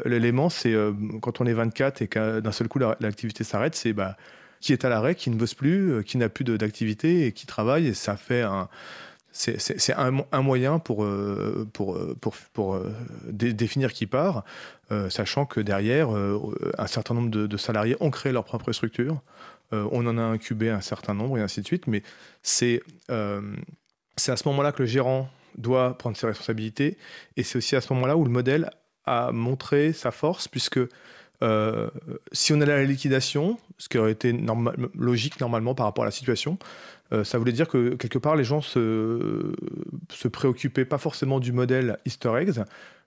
l'élément, 0.05 0.49
c'est 0.49 0.75
quand 1.21 1.41
on 1.41 1.45
est 1.45 1.53
24 1.53 2.01
et 2.01 2.07
que 2.07 2.39
d'un 2.39 2.51
seul 2.51 2.67
coup 2.67 2.79
l'activité 2.99 3.43
s'arrête, 3.43 3.75
c'est 3.75 3.93
bah, 3.93 4.15
qui 4.61 4.71
est 4.71 4.85
à 4.85 4.89
l'arrêt, 4.89 5.15
qui 5.15 5.31
ne 5.31 5.35
bosse 5.35 5.55
plus, 5.55 6.03
qui 6.03 6.17
n'a 6.17 6.29
plus 6.29 6.43
d'activité 6.43 7.25
et 7.25 7.31
qui 7.31 7.47
travaille. 7.47 7.87
Et 7.87 7.93
ça 7.93 8.15
fait 8.15 8.43
un. 8.43 8.69
C'est 9.37 9.93
un, 9.93 10.41
moyen 10.41 10.79
pour, 10.79 11.05
pour, 11.73 11.99
pour, 12.21 12.35
pour 12.53 12.79
définir 13.27 13.91
qui 13.91 14.05
part, 14.05 14.45
sachant 15.09 15.45
que 15.45 15.59
derrière, 15.59 16.09
un 16.09 16.87
certain 16.87 17.15
nombre 17.15 17.29
de, 17.29 17.57
salariés 17.57 17.97
ont 17.99 18.11
créé 18.11 18.31
leur 18.31 18.45
propre 18.45 18.71
structure. 18.71 19.21
Euh, 19.73 19.87
on 19.91 20.05
en 20.05 20.17
a 20.17 20.21
incubé 20.21 20.69
un 20.69 20.81
certain 20.81 21.13
nombre 21.13 21.37
et 21.37 21.41
ainsi 21.41 21.61
de 21.61 21.65
suite, 21.65 21.87
mais 21.87 22.03
c'est 22.43 22.81
euh, 23.09 23.41
à 24.27 24.37
ce 24.37 24.47
moment-là 24.47 24.71
que 24.71 24.83
le 24.83 24.87
gérant 24.87 25.29
doit 25.57 25.97
prendre 25.97 26.15
ses 26.15 26.27
responsabilités 26.27 26.97
et 27.35 27.43
c'est 27.43 27.57
aussi 27.57 27.75
à 27.75 27.81
ce 27.81 27.91
moment-là 27.93 28.17
où 28.17 28.23
le 28.23 28.29
modèle 28.29 28.69
a 29.05 29.31
montré 29.31 29.93
sa 29.93 30.11
force 30.11 30.47
puisque 30.47 30.79
euh, 31.41 31.89
si 32.31 32.53
on 32.53 32.61
allait 32.61 32.73
à 32.73 32.77
la 32.77 32.85
liquidation, 32.85 33.57
ce 33.77 33.89
qui 33.89 33.97
aurait 33.97 34.11
été 34.11 34.33
logique 34.93 35.39
normalement 35.39 35.73
par 35.73 35.85
rapport 35.85 36.03
à 36.03 36.07
la 36.07 36.11
situation, 36.11 36.57
ça 37.23 37.37
voulait 37.37 37.51
dire 37.51 37.67
que 37.67 37.95
quelque 37.95 38.17
part 38.17 38.35
les 38.35 38.43
gens 38.43 38.61
se, 38.61 39.53
se 40.09 40.27
préoccupaient 40.27 40.85
pas 40.85 40.97
forcément 40.97 41.39
du 41.39 41.51
modèle 41.51 41.97
Easter 42.05 42.31
eggs, 42.37 42.63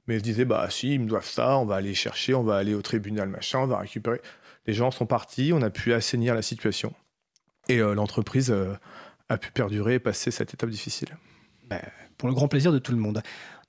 mais 0.06 0.16
ils 0.16 0.18
se 0.20 0.24
disaient 0.24 0.44
bah 0.44 0.68
si 0.70 0.94
ils 0.94 1.00
me 1.00 1.06
doivent 1.06 1.28
ça, 1.28 1.58
on 1.58 1.64
va 1.64 1.76
aller 1.76 1.94
chercher, 1.94 2.34
on 2.34 2.42
va 2.42 2.56
aller 2.56 2.74
au 2.74 2.82
tribunal 2.82 3.28
machin, 3.28 3.60
on 3.60 3.66
va 3.66 3.78
récupérer. 3.78 4.20
Les 4.66 4.74
gens 4.74 4.90
sont 4.90 5.06
partis, 5.06 5.52
on 5.52 5.62
a 5.62 5.70
pu 5.70 5.92
assainir 5.92 6.34
la 6.34 6.42
situation. 6.42 6.92
Et 7.68 7.80
euh, 7.80 7.94
l'entreprise 7.94 8.50
euh, 8.50 8.74
a 9.28 9.36
pu 9.38 9.50
perdurer 9.50 9.94
et 9.94 9.98
passer 9.98 10.30
cette 10.30 10.54
étape 10.54 10.70
difficile. 10.70 11.08
Ben, 11.68 11.82
pour 12.16 12.28
le 12.28 12.34
grand 12.34 12.48
plaisir 12.48 12.72
de 12.72 12.78
tout 12.78 12.92
le 12.92 12.98
monde. 12.98 13.22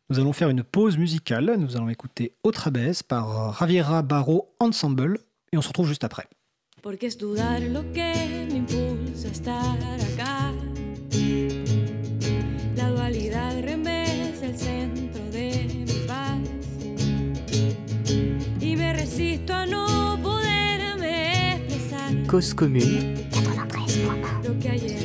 Nous 0.09 0.19
allons 0.19 0.33
faire 0.33 0.49
une 0.49 0.63
pause 0.63 0.97
musicale. 0.97 1.55
Nous 1.57 1.75
allons 1.75 1.89
écouter 1.89 2.33
Otra 2.43 2.71
vez 2.71 2.91
par 3.07 3.53
Raviera 3.53 4.01
Barro 4.01 4.55
Ensemble 4.59 5.19
et 5.51 5.57
on 5.57 5.61
se 5.61 5.67
retrouve 5.67 5.87
juste 5.87 6.03
après. 6.03 6.27
Porque 6.81 7.07
estudar 7.07 7.59
lo 7.59 7.83
que 7.91 8.53
me 8.53 8.59
impulsa 8.59 9.27
a 9.27 9.31
estar 9.31 9.77
acá. 9.77 10.08
La 12.75 12.89
dualidad 12.89 13.61
remesa 13.61 14.45
el 14.45 14.57
centro 14.57 15.23
de 15.31 15.85
mi 15.85 16.07
paz. 16.07 16.39
Y 18.59 18.75
me 18.75 18.93
resisto 18.93 19.53
a 19.53 19.65
no 19.65 19.99
Cause 22.29 22.53
commune. 22.53 23.27
Lo 24.43 24.59
que 24.59 24.69
hay 24.69 24.98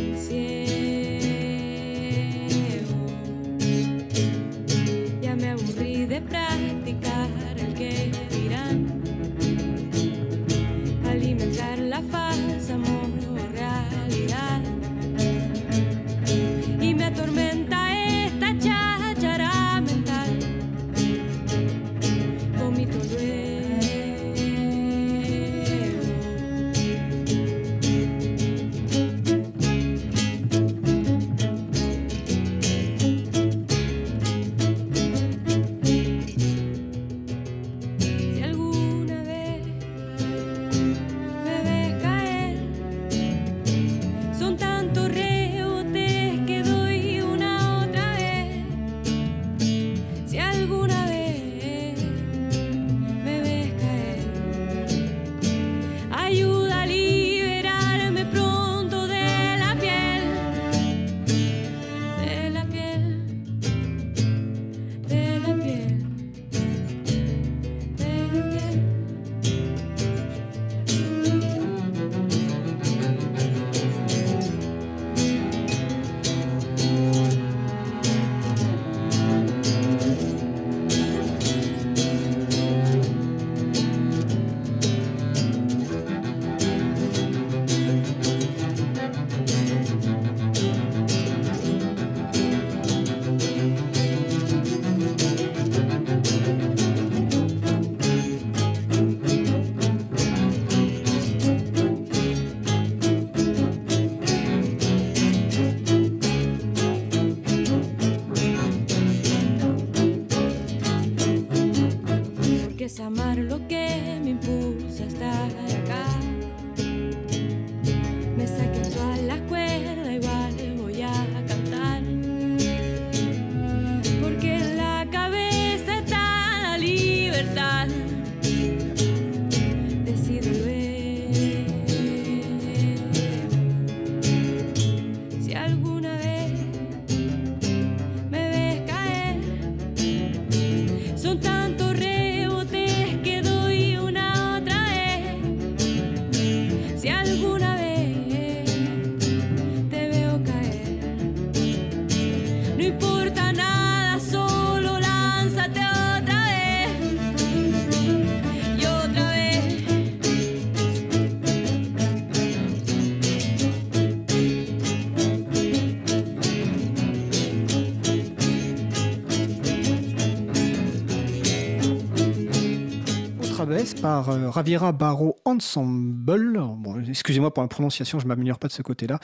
par 174.04 174.28
euh, 174.28 174.50
Raviera 174.50 174.92
Barro 174.92 175.36
Ensemble. 175.46 176.60
Bon, 176.76 177.02
excusez-moi 177.08 177.54
pour 177.54 177.62
la 177.62 177.70
prononciation, 177.70 178.18
je 178.18 178.26
m'améliore 178.26 178.58
pas 178.58 178.68
de 178.68 178.72
ce 178.74 178.82
côté-là. 178.82 179.18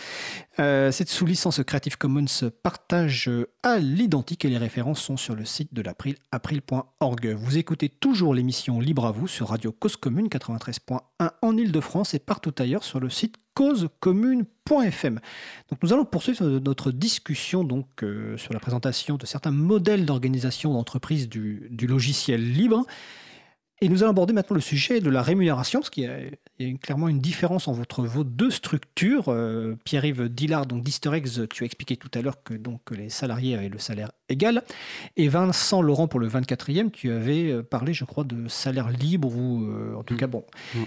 Euh, 0.59 0.91
c'est 0.91 1.07
sous 1.07 1.27
licence 1.27 1.63
Creative 1.63 1.99
Commons 1.99 2.25
partage 2.63 3.29
euh, 3.29 3.51
à 3.63 3.79
l'identique 3.79 4.47
et 4.47 4.49
les 4.49 4.57
références 4.57 5.03
sont 5.03 5.19
sur 5.19 5.35
le 5.35 5.45
site 5.45 5.75
de 5.75 5.83
l'April, 5.83 6.15
april.org. 6.33 7.37
Vous 7.39 7.59
écoutez 7.59 7.91
toujours 7.91 8.33
l'émission 8.33 8.81
Libre 8.81 9.05
à 9.05 9.13
vous 9.13 9.29
sur 9.29 9.49
Radio 9.49 9.71
Cause 9.71 9.97
Commune 9.97 10.29
93.1 10.29 11.01
en 11.43 11.57
Ile-de-France 11.59 12.15
et 12.15 12.19
partout 12.19 12.55
ailleurs 12.59 12.83
sur 12.83 13.01
le 13.01 13.11
site 13.11 13.37
causecommune.fm. 13.53 15.21
Donc 15.69 15.83
nous 15.83 15.93
allons 15.93 16.07
poursuivre 16.07 16.43
notre 16.43 16.91
discussion 16.91 17.65
donc 17.65 18.03
euh, 18.03 18.35
sur 18.39 18.55
la 18.55 18.61
présentation 18.61 19.19
de 19.19 19.27
certains 19.27 19.51
modèles 19.51 20.07
d'organisation 20.07 20.73
d'entreprise 20.73 21.29
du 21.29 21.87
logiciel 21.87 22.51
libre. 22.51 22.87
Et 23.83 23.89
nous 23.89 24.03
allons 24.03 24.11
aborder 24.11 24.35
maintenant 24.35 24.55
le 24.57 24.61
sujet 24.61 25.01
de 25.01 25.09
la 25.09 25.23
rémunération, 25.23 25.81
parce 25.81 25.89
qu'il 25.89 26.05
y 26.05 26.07
a, 26.07 26.19
il 26.21 26.37
y 26.59 26.65
a 26.67 26.69
une- 26.69 26.79
clairement 26.79 27.09
une 27.09 27.19
différence 27.21 27.67
entre 27.67 28.03
vos 28.05 28.25
deux 28.25 28.51
structures. 28.51 29.25
Euh, 29.29 29.75
Pierre-Yves 29.85 30.29
Dillard, 30.29 30.67
donc 30.67 30.83
d'Easterex, 30.83 31.41
tu 31.49 31.63
as 31.63 31.67
expliqué 31.67 31.97
tout 31.97 32.11
à 32.15 32.21
l'heure 32.21 32.43
que 32.43 32.53
donc, 32.53 32.83
les 32.91 33.09
salariés 33.09 33.55
avaient 33.55 33.71
le 33.71 33.79
salaire 33.79 34.11
égal. 34.29 34.63
Et 35.17 35.29
Vincent 35.29 35.81
Laurent, 35.81 36.09
pour 36.09 36.21
le 36.21 36.29
24e, 36.29 36.91
tu 36.91 37.11
avais 37.11 37.51
euh, 37.51 37.63
parlé, 37.63 37.95
je 37.95 38.05
crois, 38.05 38.25
de 38.25 38.49
salaire 38.49 38.91
libre, 38.91 39.35
ou 39.35 39.65
euh, 39.65 39.95
en 39.97 40.03
tout 40.03 40.15
Mm. 40.15 40.19
cas, 40.19 40.27
bon. 40.27 40.45
Mm. 40.75 40.79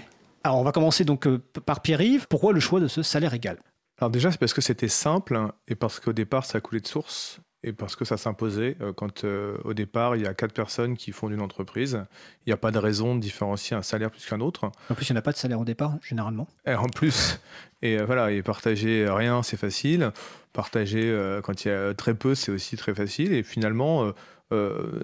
Alors, 0.44 0.58
on 0.58 0.62
va 0.62 0.70
commencer 0.72 1.04
donc 1.04 1.26
par 1.66 1.80
Pierre-Yves. 1.80 2.26
Pourquoi 2.28 2.52
le 2.52 2.60
choix 2.60 2.78
de 2.78 2.86
ce 2.86 3.02
salaire 3.02 3.34
égal? 3.34 3.58
Alors 3.98 4.10
déjà, 4.10 4.30
c'est 4.30 4.38
parce 4.38 4.52
que 4.54 4.60
c'était 4.60 4.88
simple 4.88 5.40
et 5.66 5.74
parce 5.74 5.98
qu'au 6.00 6.12
départ, 6.12 6.44
ça 6.44 6.60
coulait 6.60 6.80
de 6.80 6.86
source 6.86 7.40
et 7.64 7.72
parce 7.72 7.96
que 7.96 8.04
ça 8.04 8.16
s'imposait. 8.16 8.76
Euh, 8.80 8.92
Quand 8.92 9.24
euh, 9.24 9.56
au 9.64 9.74
départ, 9.74 10.16
il 10.16 10.22
y 10.22 10.26
a 10.26 10.34
quatre 10.34 10.52
personnes 10.52 10.96
qui 10.96 11.12
font 11.12 11.30
une 11.30 11.40
entreprise, 11.40 12.04
il 12.46 12.50
n'y 12.50 12.52
a 12.52 12.58
pas 12.58 12.70
de 12.70 12.78
raison 12.78 13.16
de 13.16 13.20
différencier 13.20 13.74
un 13.76 13.82
salaire 13.82 14.10
plus 14.10 14.24
qu'un 14.26 14.40
autre. 14.40 14.70
En 14.90 14.94
plus, 14.94 15.08
il 15.08 15.12
n'y 15.12 15.16
en 15.16 15.20
a 15.20 15.22
pas 15.22 15.32
de 15.32 15.36
salaire 15.36 15.58
au 15.58 15.64
départ, 15.64 15.94
généralement. 16.02 16.46
Et 16.66 16.74
en 16.74 16.88
plus, 16.88 17.40
et 17.82 17.98
euh, 17.98 18.04
voilà, 18.04 18.30
et 18.30 18.42
partager 18.42 19.08
rien, 19.08 19.42
c'est 19.42 19.56
facile. 19.56 20.12
Partager 20.52 21.10
euh, 21.10 21.40
quand 21.40 21.64
il 21.64 21.68
y 21.68 21.70
a 21.70 21.94
très 21.94 22.14
peu, 22.14 22.34
c'est 22.34 22.52
aussi 22.52 22.76
très 22.76 22.94
facile. 22.94 23.32
Et 23.32 23.42
finalement, 23.42 24.12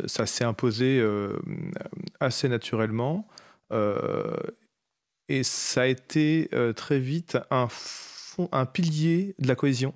ça 0.07 0.27
s'est 0.27 0.45
imposé 0.45 1.05
assez 2.21 2.49
naturellement. 2.49 3.27
Et 5.29 5.43
ça 5.43 5.83
a 5.83 5.87
été 5.87 6.49
très 6.77 7.01
vite 7.01 7.37
un, 7.51 7.67
fond, 7.69 8.49
un 8.53 8.65
pilier 8.65 9.35
de 9.41 9.49
la 9.49 9.57
cohésion 9.57 9.93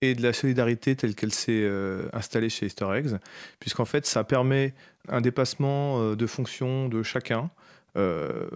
et 0.00 0.14
de 0.14 0.22
la 0.22 0.32
solidarité 0.32 0.94
telle 0.96 1.14
qu'elle 1.14 1.32
s'est 1.32 1.62
euh, 1.62 2.08
installée 2.12 2.48
chez 2.48 2.66
Eggs, 2.66 3.16
puisqu'en 3.60 3.84
fait, 3.84 4.06
ça 4.06 4.24
permet 4.24 4.74
un 5.08 5.20
dépassement 5.20 6.00
euh, 6.00 6.16
de 6.16 6.26
fonction 6.26 6.88
de 6.88 7.02
chacun. 7.02 7.50
Euh, 7.96 8.46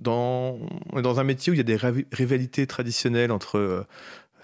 dans, 0.00 0.58
dans 0.92 1.18
un 1.18 1.24
métier 1.24 1.50
où 1.50 1.54
il 1.54 1.56
y 1.56 1.60
a 1.60 1.64
des 1.64 1.78
rivalités 2.12 2.66
traditionnelles 2.66 3.32
entre 3.32 3.86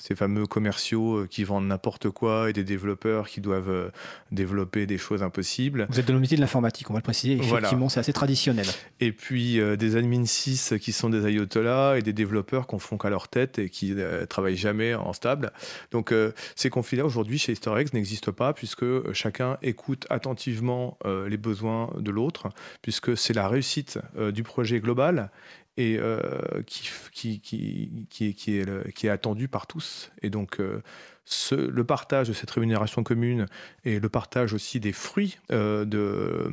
ces 0.04 0.14
fameux 0.14 0.46
commerciaux 0.46 1.20
euh, 1.20 1.26
qui 1.26 1.44
vendent 1.44 1.66
n'importe 1.66 2.10
quoi 2.10 2.50
et 2.50 2.52
des 2.52 2.62
développeurs 2.62 3.26
qui 3.26 3.40
doivent 3.40 3.70
euh, 3.70 3.88
développer 4.32 4.84
des 4.84 4.98
choses 4.98 5.22
impossibles. 5.22 5.86
Vous 5.88 5.98
êtes 5.98 6.06
dans 6.06 6.12
le 6.12 6.20
métier 6.20 6.36
de 6.36 6.42
l'informatique, 6.42 6.90
on 6.90 6.92
va 6.92 6.98
le 6.98 7.04
préciser. 7.04 7.36
Voilà. 7.36 7.60
Effectivement, 7.60 7.88
c'est 7.88 8.00
assez 8.00 8.12
traditionnel. 8.12 8.66
Et 9.00 9.12
puis 9.12 9.58
euh, 9.58 9.76
des 9.76 9.96
admin 9.96 10.26
6 10.26 10.74
qui 10.78 10.92
sont 10.92 11.08
des 11.08 11.24
ayatollahs 11.24 11.96
et 11.96 12.02
des 12.02 12.12
développeurs 12.12 12.66
qu'on 12.66 12.78
font 12.78 12.98
qu'à 12.98 13.08
leur 13.08 13.28
tête 13.28 13.58
et 13.58 13.70
qui 13.70 13.92
ne 13.92 14.26
travaillent 14.26 14.58
jamais 14.58 14.94
en 14.94 15.14
stable. 15.14 15.52
Donc 15.90 16.12
euh, 16.12 16.32
ces 16.54 16.68
conflits-là 16.68 17.06
aujourd'hui 17.06 17.38
chez 17.38 17.52
Eggs 17.52 17.94
n'existent 17.94 18.32
pas 18.32 18.52
puisque 18.52 18.84
chacun 19.14 19.56
écoute 19.62 20.06
attentivement 20.10 20.98
les 21.04 21.36
besoins 21.38 21.90
de 21.98 22.10
l'autre, 22.10 22.48
puisque 22.82 23.16
c'est 23.16 23.32
la 23.32 23.48
réussite 23.48 23.98
du 24.32 24.42
projet 24.42 24.80
global 24.80 25.30
et 25.76 25.96
euh, 25.98 26.20
qui, 26.66 26.88
qui, 27.12 27.40
qui, 27.40 28.06
qui, 28.10 28.26
est- 28.28 28.32
qui 28.34 28.58
est, 28.58 28.64
le- 28.64 28.84
qui 28.94 29.06
est 29.06 29.10
attendu 29.10 29.48
par 29.48 29.66
tous. 29.66 30.10
Et 30.22 30.30
donc 30.30 30.60
euh, 30.60 30.82
ce- 31.24 31.54
le 31.54 31.84
partage 31.84 32.28
de 32.28 32.32
cette 32.32 32.50
rémunération 32.50 33.02
commune 33.02 33.46
et 33.84 33.98
le 33.98 34.08
partage 34.08 34.52
aussi 34.52 34.78
des 34.78 34.92
fruits 34.92 35.38
euh, 35.50 35.84
de, 35.84 36.48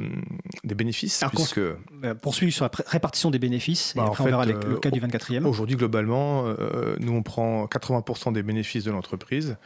des 0.63 0.75
bénéfices, 0.75 1.21
Alors 1.21 1.33
puisque 1.33 1.57
Euh, 1.59 1.75
Poursuivre 2.21 2.51
sur 2.53 2.65
la 2.65 2.71
répartition 2.87 3.29
des 3.31 3.39
bénéfices, 3.39 3.93
Bah, 3.95 4.03
et 4.03 4.05
après 4.07 4.23
fait, 4.23 4.33
on 4.33 4.37
verra 4.41 4.45
le 4.45 4.77
cas 4.79 4.89
du 4.89 4.99
24e. 5.01 5.45
Aujourd'hui, 5.45 5.75
globalement, 5.75 6.45
nous, 6.99 7.13
on 7.13 7.21
prend 7.23 7.65
80% 7.67 8.33
des 8.33 8.43
bénéfices 8.43 8.85
de 8.85 8.91
l'entreprise 8.91 9.57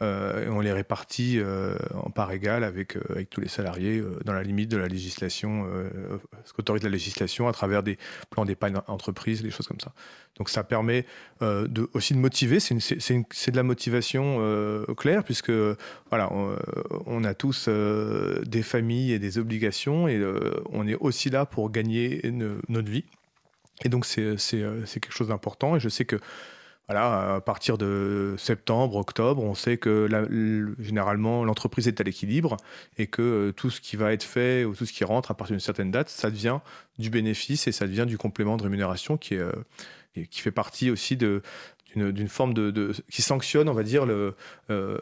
et 0.00 0.48
on 0.48 0.60
les 0.60 0.72
répartit 0.72 1.38
euh, 1.38 1.76
en 1.94 2.10
part 2.10 2.30
égale 2.32 2.64
avec, 2.64 2.96
euh, 2.96 3.00
avec 3.10 3.30
tous 3.30 3.40
les 3.40 3.48
salariés 3.48 3.98
euh, 3.98 4.18
dans 4.24 4.32
la 4.32 4.42
limite 4.42 4.70
de 4.70 4.76
la 4.76 4.88
législation, 4.88 5.66
euh, 5.68 5.88
ce 6.44 6.52
qu'autorise 6.52 6.82
la 6.82 6.90
législation 6.90 7.48
à 7.48 7.52
travers 7.52 7.82
des 7.82 7.98
plans 8.30 8.44
d'épargne 8.44 8.76
entreprise, 8.88 9.42
des 9.42 9.50
choses 9.50 9.66
comme 9.66 9.80
ça. 9.80 9.92
Donc 10.36 10.50
ça 10.50 10.64
permet 10.64 11.06
euh, 11.40 11.66
aussi 11.94 12.12
de 12.14 12.18
motiver, 12.18 12.60
c'est 12.60 12.74
de 12.74 13.56
la 13.56 13.62
motivation 13.62 14.38
euh, 14.40 14.84
claire 14.96 15.24
puisque 15.24 15.52
voilà, 16.10 16.30
on, 16.32 16.56
euh, 17.22 17.24
a 17.28 17.34
tous 17.34 17.66
euh, 17.68 18.42
des 18.44 18.62
familles 18.62 19.12
et 19.12 19.18
des 19.18 19.38
obligations 19.38 20.08
et 20.08 20.16
euh, 20.16 20.62
on 20.72 20.86
est 20.86 20.96
aussi 20.96 21.30
là 21.30 21.46
pour 21.46 21.70
gagner 21.70 22.20
ne- 22.24 22.58
notre 22.68 22.90
vie. 22.90 23.04
Et 23.84 23.88
donc, 23.88 24.06
euh, 24.18 24.36
c'est 24.38 25.00
quelque 25.00 25.12
chose 25.12 25.28
d'important. 25.28 25.76
Et 25.76 25.80
je 25.80 25.88
sais 25.88 26.04
que, 26.04 26.16
voilà, 26.88 27.34
à 27.36 27.40
partir 27.40 27.78
de 27.78 28.34
septembre, 28.38 28.96
octobre, 28.96 29.42
on 29.42 29.54
sait 29.54 29.76
que 29.76 30.06
la- 30.08 30.24
généralement, 30.78 31.44
l'entreprise 31.44 31.88
est 31.88 32.00
à 32.00 32.04
l'équilibre 32.04 32.56
et 32.96 33.06
que 33.08 33.22
euh, 33.22 33.52
tout 33.52 33.70
ce 33.70 33.80
qui 33.80 33.96
va 33.96 34.12
être 34.12 34.22
fait 34.22 34.64
ou 34.64 34.74
tout 34.74 34.86
ce 34.86 34.92
qui 34.92 35.02
rentre 35.04 35.30
à 35.32 35.34
partir 35.34 35.54
d'une 35.54 35.60
certaine 35.60 35.90
date, 35.90 36.08
ça 36.08 36.30
devient 36.30 36.60
du 36.98 37.10
bénéfice 37.10 37.66
et 37.66 37.72
ça 37.72 37.86
devient 37.86 38.06
du 38.06 38.18
complément 38.18 38.56
de 38.56 38.62
rémunération 38.62 39.16
qui, 39.16 39.34
est, 39.34 39.38
euh, 39.38 39.52
qui 40.30 40.40
fait 40.40 40.52
partie 40.52 40.90
aussi 40.90 41.16
de 41.16 41.42
d'une 41.94 42.12
d'une 42.12 42.28
forme 42.28 42.52
de, 42.52 42.70
de- 42.70 42.92
qui 43.10 43.22
sanctionne, 43.22 43.68
on 43.68 43.72
va 43.72 43.82
dire, 43.82 44.04
le, 44.06 44.34
euh, 44.70 44.98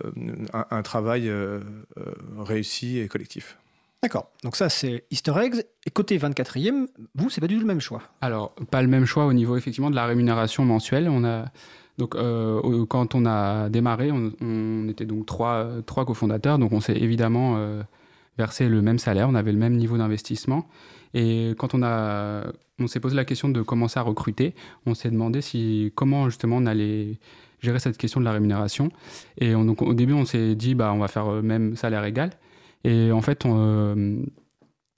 un, 0.52 0.66
un 0.70 0.82
travail 0.82 1.28
euh, 1.28 1.60
euh, 1.98 2.04
réussi 2.38 2.98
et 2.98 3.08
collectif. 3.08 3.58
D'accord. 4.04 4.30
Donc 4.42 4.54
ça, 4.54 4.68
c'est 4.68 5.04
Easter 5.10 5.32
eggs. 5.42 5.64
Et 5.86 5.90
côté 5.90 6.18
24e, 6.18 6.88
vous, 7.14 7.30
c'est 7.30 7.40
pas 7.40 7.46
du 7.46 7.54
tout 7.54 7.62
le 7.62 7.66
même 7.66 7.80
choix. 7.80 8.02
Alors, 8.20 8.54
pas 8.70 8.82
le 8.82 8.88
même 8.88 9.06
choix 9.06 9.24
au 9.24 9.32
niveau 9.32 9.56
effectivement 9.56 9.88
de 9.88 9.94
la 9.96 10.04
rémunération 10.04 10.62
mensuelle. 10.62 11.08
On 11.08 11.24
a 11.24 11.46
donc 11.96 12.14
euh, 12.14 12.84
quand 12.84 13.14
on 13.14 13.24
a 13.24 13.70
démarré, 13.70 14.10
on, 14.12 14.88
était 14.88 15.06
donc 15.06 15.24
trois, 15.24 15.68
trois 15.86 16.04
cofondateurs, 16.04 16.58
donc 16.58 16.72
on 16.72 16.80
s'est 16.82 16.98
évidemment 16.98 17.54
euh, 17.56 17.82
versé 18.36 18.68
le 18.68 18.82
même 18.82 18.98
salaire, 18.98 19.26
on 19.30 19.34
avait 19.34 19.52
le 19.52 19.58
même 19.58 19.74
niveau 19.74 19.96
d'investissement. 19.96 20.68
Et 21.14 21.54
quand 21.56 21.72
on 21.72 21.82
a, 21.82 22.44
on 22.78 22.86
s'est 22.86 23.00
posé 23.00 23.16
la 23.16 23.24
question 23.24 23.48
de 23.48 23.62
commencer 23.62 23.98
à 23.98 24.02
recruter, 24.02 24.54
on 24.84 24.92
s'est 24.92 25.10
demandé 25.10 25.40
si 25.40 25.92
comment 25.94 26.28
justement 26.28 26.56
on 26.58 26.66
allait 26.66 27.20
gérer 27.62 27.78
cette 27.78 27.96
question 27.96 28.20
de 28.20 28.26
la 28.26 28.32
rémunération. 28.32 28.90
Et 29.38 29.54
on- 29.54 29.64
donc 29.64 29.80
au 29.80 29.94
début, 29.94 30.12
on 30.12 30.26
s'est 30.26 30.54
dit 30.56 30.74
bah 30.74 30.92
on 30.92 30.98
va 30.98 31.08
faire 31.08 31.30
le 31.30 31.40
même 31.40 31.74
salaire 31.74 32.04
égal. 32.04 32.32
Et 32.84 33.12
en 33.12 33.20
fait, 33.22 33.46
euh, 33.46 34.22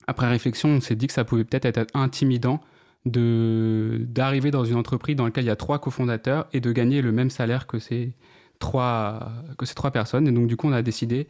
après 0.07 0.29
réflexion, 0.29 0.71
on 0.71 0.81
s'est 0.81 0.97
dit 0.97 1.07
que 1.07 1.13
ça 1.13 1.25
pouvait 1.25 1.45
peut-être 1.45 1.67
être 1.67 1.87
intimidant 1.95 2.61
de 3.05 4.05
d'arriver 4.09 4.51
dans 4.51 4.65
une 4.65 4.77
entreprise 4.77 5.15
dans 5.17 5.25
laquelle 5.25 5.45
il 5.45 5.49
y 5.49 5.51
a 5.51 5.57
trois 5.57 5.79
cofondateurs 5.79 6.49
et 6.53 6.61
de 6.61 6.73
gagner 6.73 7.03
le 7.03 7.13
même 7.13 7.31
salaire 7.31 7.67
que 7.69 7.79
ces 7.79 8.15
trois 8.59 9.33
que 9.59 9.67
ces 9.67 9.75
trois 9.75 9.91
personnes. 9.93 10.27
Et 10.29 10.33
donc 10.33 10.49
du 10.49 10.57
coup, 10.57 10.67
on 10.69 10.73
a 10.73 10.83
décidé 10.83 11.29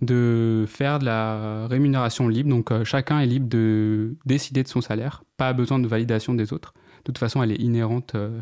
de 0.00 0.64
faire 0.68 0.98
de 0.98 1.04
la 1.04 1.66
rémunération 1.68 2.28
libre. 2.28 2.50
Donc 2.50 2.70
euh, 2.70 2.84
chacun 2.84 3.20
est 3.20 3.26
libre 3.26 3.48
de 3.48 4.16
décider 4.26 4.62
de 4.62 4.68
son 4.68 4.80
salaire, 4.80 5.24
pas 5.36 5.52
besoin 5.52 5.78
de 5.78 5.86
validation 5.88 6.34
des 6.34 6.52
autres. 6.52 6.72
De 6.98 7.02
toute 7.04 7.18
façon, 7.18 7.42
elle 7.42 7.52
est 7.52 7.60
inhérente. 7.60 8.14
euh, 8.14 8.40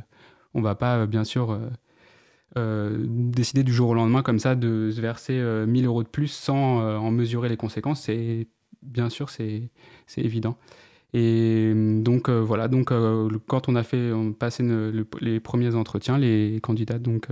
on 0.55 0.63
va 0.63 0.75
pas 0.75 0.99
euh, 0.99 1.07
bien 1.07 1.25
sûr 1.25 1.59
euh, 2.57 2.97
décider 3.09 3.63
du 3.63 3.73
jour 3.73 3.91
au 3.91 3.95
lendemain 3.95 4.23
comme 4.23 4.39
ça 4.39 4.55
de 4.55 4.91
se 4.91 5.01
verser 5.01 5.35
euh, 5.35 5.67
1000 5.67 5.87
euros 5.87 6.03
de 6.03 6.09
plus 6.09 6.29
sans 6.29 6.81
euh, 6.81 6.97
en 6.97 7.11
mesurer 7.11 7.49
les 7.49 7.57
conséquences. 7.57 8.03
C'est 8.03 8.49
bien 8.83 9.11
sûr 9.11 9.31
c'est 9.31 9.71
évident. 10.17 10.57
Et 11.13 11.73
euh, 11.75 12.03
donc 12.03 12.31
voilà, 12.31 12.69
donc 12.69 12.93
quand 13.47 13.69
on 13.69 13.77
a 13.77 13.83
fait 13.83 14.13
on 14.13 14.35
les 15.21 15.41
premiers 15.41 15.75
entretiens, 15.75 16.19
les 16.19 16.61
candidats 16.63 16.99
donc 16.99 17.29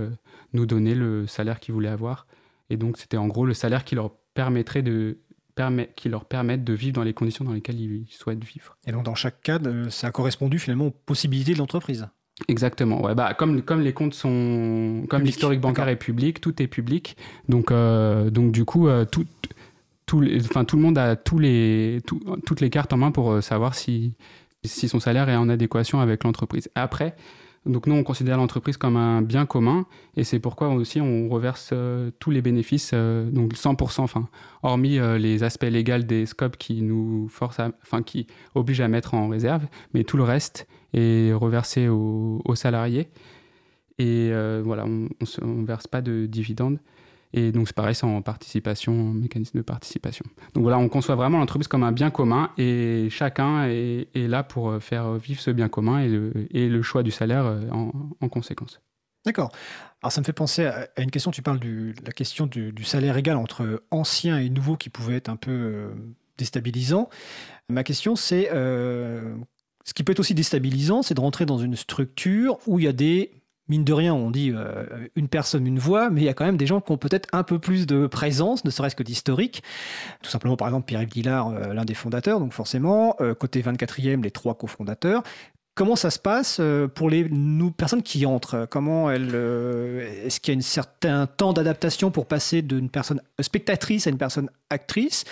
nous 0.53 0.65
donnaient 0.65 0.95
le 0.95 1.27
salaire 1.27 1.59
qu'ils 1.59 1.73
voulaient 1.73 1.89
avoir. 1.89 2.27
Et 2.69 2.77
donc 2.77 2.97
c'était 2.97 3.17
en 3.17 3.27
gros 3.27 3.45
le 3.45 3.53
salaire 3.53 3.83
qui 3.83 3.95
leur 3.95 4.11
permettrait 4.33 4.81
de 4.81 5.19
permet, 5.55 5.89
qui 5.95 6.09
leur 6.09 6.25
de 6.27 6.73
vivre 6.73 6.93
dans 6.93 7.03
les 7.03 7.13
conditions 7.13 7.45
dans 7.45 7.53
lesquelles 7.53 7.79
ils 7.79 8.07
souhaitent 8.09 8.43
vivre. 8.43 8.77
Et 8.85 8.91
donc, 8.91 9.03
dans 9.03 9.15
chaque 9.15 9.41
cas, 9.41 9.59
ça 9.89 10.07
a 10.07 10.11
correspondu 10.11 10.59
finalement 10.59 10.87
aux 10.87 10.91
possibilités 10.91 11.53
de 11.53 11.59
l'entreprise? 11.59 12.07
Exactement. 12.47 13.01
Ouais, 13.03 13.15
bah, 13.15 13.33
comme, 13.33 13.61
comme 13.61 13.81
les 13.81 13.93
comptes 13.93 14.13
sont. 14.13 15.03
Comme 15.09 15.23
l'historique 15.23 15.61
bancaire 15.61 15.87
est 15.87 15.95
public, 15.95 16.41
tout 16.41 16.61
est 16.61 16.67
public. 16.67 17.15
Donc, 17.47 17.71
euh, 17.71 18.29
donc 18.29 18.51
du 18.51 18.65
coup, 18.65 18.87
euh, 18.87 19.05
tout, 19.05 19.25
tout, 20.05 20.19
les, 20.21 20.43
enfin, 20.45 20.65
tout 20.65 20.75
le 20.75 20.81
monde 20.81 20.97
a 20.97 21.15
tous 21.15 21.39
les, 21.39 22.01
tout- 22.05 22.21
toutes 22.45 22.59
les 22.61 22.69
cartes 22.69 22.91
en 22.93 22.97
main 22.97 23.11
pour 23.11 23.31
euh, 23.31 23.41
savoir 23.41 23.73
si, 23.73 24.13
si 24.65 24.89
son 24.89 24.99
salaire 24.99 25.29
est 25.29 25.35
en 25.37 25.47
adéquation 25.47 26.01
avec 26.01 26.23
l'entreprise. 26.25 26.69
Après, 26.75 27.15
Donc 27.65 27.87
nous, 27.87 27.95
on 27.95 28.03
considère 28.03 28.37
l'entreprise 28.37 28.77
comme 28.77 28.95
un 28.95 29.23
bien 29.23 29.47
commun 29.47 29.87
et 30.15 30.23
c'est 30.23 30.39
pourquoi 30.39 30.69
aussi 30.69 31.01
on 31.01 31.29
reverse 31.29 31.71
euh, 31.73 32.11
tous 32.19 32.29
les 32.29 32.41
bénéfices, 32.41 32.91
euh, 32.93 33.29
donc 33.31 33.53
100%, 33.53 34.01
enfin, 34.01 34.29
hormis 34.61 34.99
euh, 34.99 35.17
les 35.17 35.43
aspects 35.43 35.63
légaux 35.63 35.97
des 35.99 36.27
scopes 36.27 36.57
qui 36.57 36.83
nous 36.83 37.27
forcent, 37.29 37.61
enfin, 37.81 38.03
qui 38.03 38.27
obligent 38.53 38.81
à 38.81 38.87
mettre 38.87 39.15
en 39.15 39.29
réserve, 39.29 39.65
mais 39.93 40.03
tout 40.03 40.17
le 40.17 40.23
reste 40.23 40.67
est 40.93 41.33
reversé 41.33 41.87
aux, 41.87 42.41
salariés. 42.53 43.09
Et 43.97 44.31
voilà, 44.63 44.85
on 44.85 45.09
ne 45.45 45.65
verse 45.65 45.87
pas 45.87 46.01
de 46.01 46.25
dividendes. 46.25 46.79
Et 47.37 47.51
donc 47.51 47.67
c'est 47.67 47.75
pareil, 47.75 47.93
c'est 47.93 48.05
en 48.05 48.21
participation, 48.21 48.93
en 48.93 49.13
mécanisme 49.13 49.57
de 49.57 49.61
participation. 49.61 50.23
Donc 50.53 50.63
voilà, 50.63 50.79
on 50.79 50.87
conçoit 50.87 51.15
vraiment 51.15 51.37
l'entreprise 51.37 51.67
comme 51.67 51.83
un 51.83 51.91
bien 51.91 52.09
commun 52.09 52.49
et 52.57 53.09
chacun 53.11 53.65
est, 53.65 54.07
là 54.15 54.41
pour 54.41 54.69
euh, 54.69 54.79
faire 54.79 55.15
vivre 55.15 55.41
ce 55.41 55.51
bien 55.51 55.67
commun 55.67 55.99
et 55.99 56.69
le, 56.69 56.81
choix 56.81 57.03
du 57.03 57.11
salaire 57.11 57.43
euh, 57.45 57.69
en, 57.71 57.91
en 58.21 58.29
conséquence. 58.29 58.79
D'accord. 59.25 59.51
Alors 60.01 60.13
ça 60.13 60.21
me 60.21 60.25
fait 60.25 60.31
penser 60.31 60.65
à 60.65 60.87
une 60.97 61.11
question, 61.11 61.29
tu 61.29 61.41
parles 61.41 61.59
de 61.59 61.93
la 62.05 62.13
question 62.13 62.47
du, 62.47 62.73
salaire 62.85 63.17
égal 63.17 63.35
entre 63.35 63.83
anciens 63.91 64.39
et 64.39 64.49
nouveaux 64.49 64.77
qui 64.77 64.89
pouvait 64.89 65.17
être 65.17 65.29
un 65.29 65.35
peu 65.35 65.51
euh, 65.51 65.89
déstabilisant. 66.37 67.09
Ma 67.67 67.83
question 67.83 68.15
c'est, 68.15 68.45
ce 68.49 69.93
qui 69.93 70.03
peut 70.05 70.13
être 70.13 70.21
aussi 70.21 70.35
déstabilisant, 70.35 71.01
c'est 71.01 71.15
de 71.15 71.21
rentrer 71.21 71.45
dans 71.45 71.57
une 71.57 71.75
structure 71.75 72.59
où 72.65 72.79
il 72.79 72.85
y 72.85 72.87
a 72.87 72.93
des, 72.93 73.41
mine 73.67 73.83
de 73.83 73.93
rien, 73.93 74.13
on 74.13 74.31
dit 74.31 74.51
euh, 74.53 74.85
une 75.15 75.27
personne, 75.27 75.65
une 75.65 75.79
voix, 75.79 76.09
mais 76.09 76.21
il 76.21 76.23
y 76.25 76.29
a 76.29 76.33
quand 76.33 76.45
même 76.45 76.57
des 76.57 76.67
gens 76.67 76.81
qui 76.81 76.91
ont 76.91 76.97
peut-être 76.97 77.27
un 77.33 77.43
peu 77.43 77.59
plus 77.59 77.87
de 77.87 78.07
présence, 78.07 78.65
ne 78.65 78.69
serait-ce 78.69 78.95
que 78.95 79.03
d'historique. 79.03 79.63
Tout 80.21 80.29
simplement, 80.29 80.57
par 80.57 80.67
exemple, 80.67 80.85
Pierre-Yves 80.85 81.09
Guillard, 81.09 81.49
euh, 81.49 81.73
l'un 81.73 81.85
des 81.85 81.93
fondateurs, 81.93 82.39
donc 82.39 82.53
forcément, 82.53 83.15
euh, 83.21 83.33
côté 83.33 83.61
24e, 83.61 84.23
les 84.23 84.31
trois 84.31 84.55
cofondateurs. 84.55 85.23
Comment 85.73 85.97
ça 85.97 86.09
se 86.09 86.19
passe 86.19 86.61
pour 86.93 87.09
les 87.09 87.27
nous, 87.27 87.69
personnes 87.69 88.01
qui 88.01 88.25
entrent? 88.25 88.65
Comment 88.69 89.11
elles, 89.11 89.35
Est-ce 90.23 90.39
qu'il 90.39 90.53
y 90.53 90.55
a 90.55 90.57
un 90.57 90.61
certain 90.61 91.27
temps 91.27 91.51
d'adaptation 91.51 92.11
pour 92.11 92.27
passer 92.27 92.61
d'une 92.61 92.89
personne 92.89 93.21
spectatrice 93.41 94.07
à 94.07 94.09
une 94.09 94.17
personne 94.17 94.49
actrice? 94.69 95.25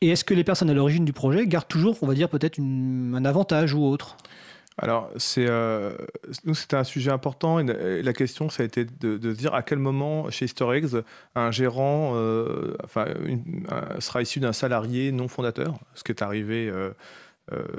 Et 0.00 0.10
est-ce 0.10 0.22
que 0.22 0.34
les 0.34 0.44
personnes 0.44 0.70
à 0.70 0.74
l'origine 0.74 1.04
du 1.04 1.12
projet 1.12 1.48
gardent 1.48 1.66
toujours, 1.66 1.98
on 2.02 2.06
va 2.06 2.14
dire, 2.14 2.28
peut-être 2.28 2.60
un 2.60 3.24
avantage 3.24 3.74
ou 3.74 3.84
autre? 3.84 4.16
Alors, 4.80 5.10
c'est, 5.16 5.46
euh, 5.48 5.92
nous, 6.44 6.54
c'était 6.54 6.76
un 6.76 6.84
sujet 6.84 7.10
important 7.10 7.58
la- 8.02 8.12
question, 8.12 8.48
ça 8.48 8.62
a 8.62 8.66
été 8.66 8.84
de, 8.84 9.16
dire 9.32 9.52
à 9.54 9.62
quel 9.62 9.78
moment, 9.78 10.30
chez 10.30 10.46
Eggs, 10.72 11.02
un 11.34 11.50
gérant 11.50 12.12
euh, 12.14 12.74
sera 13.98 14.22
issu 14.22 14.38
d'un 14.38 14.52
salarié 14.52 15.10
non 15.10 15.26
fondateur, 15.26 15.78
ce 15.94 16.04
qui 16.04 16.12
est 16.12 16.22
arrivé 16.22 16.68
euh, 16.68 16.92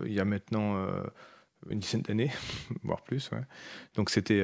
il 0.05 0.13
y 0.13 0.19
a 0.19 0.25
maintenant 0.25 0.75
une 1.69 1.79
dizaine 1.79 2.01
d'années, 2.01 2.31
voire 2.83 3.01
plus. 3.03 3.29
Donc, 3.95 4.09
c'était, 4.09 4.43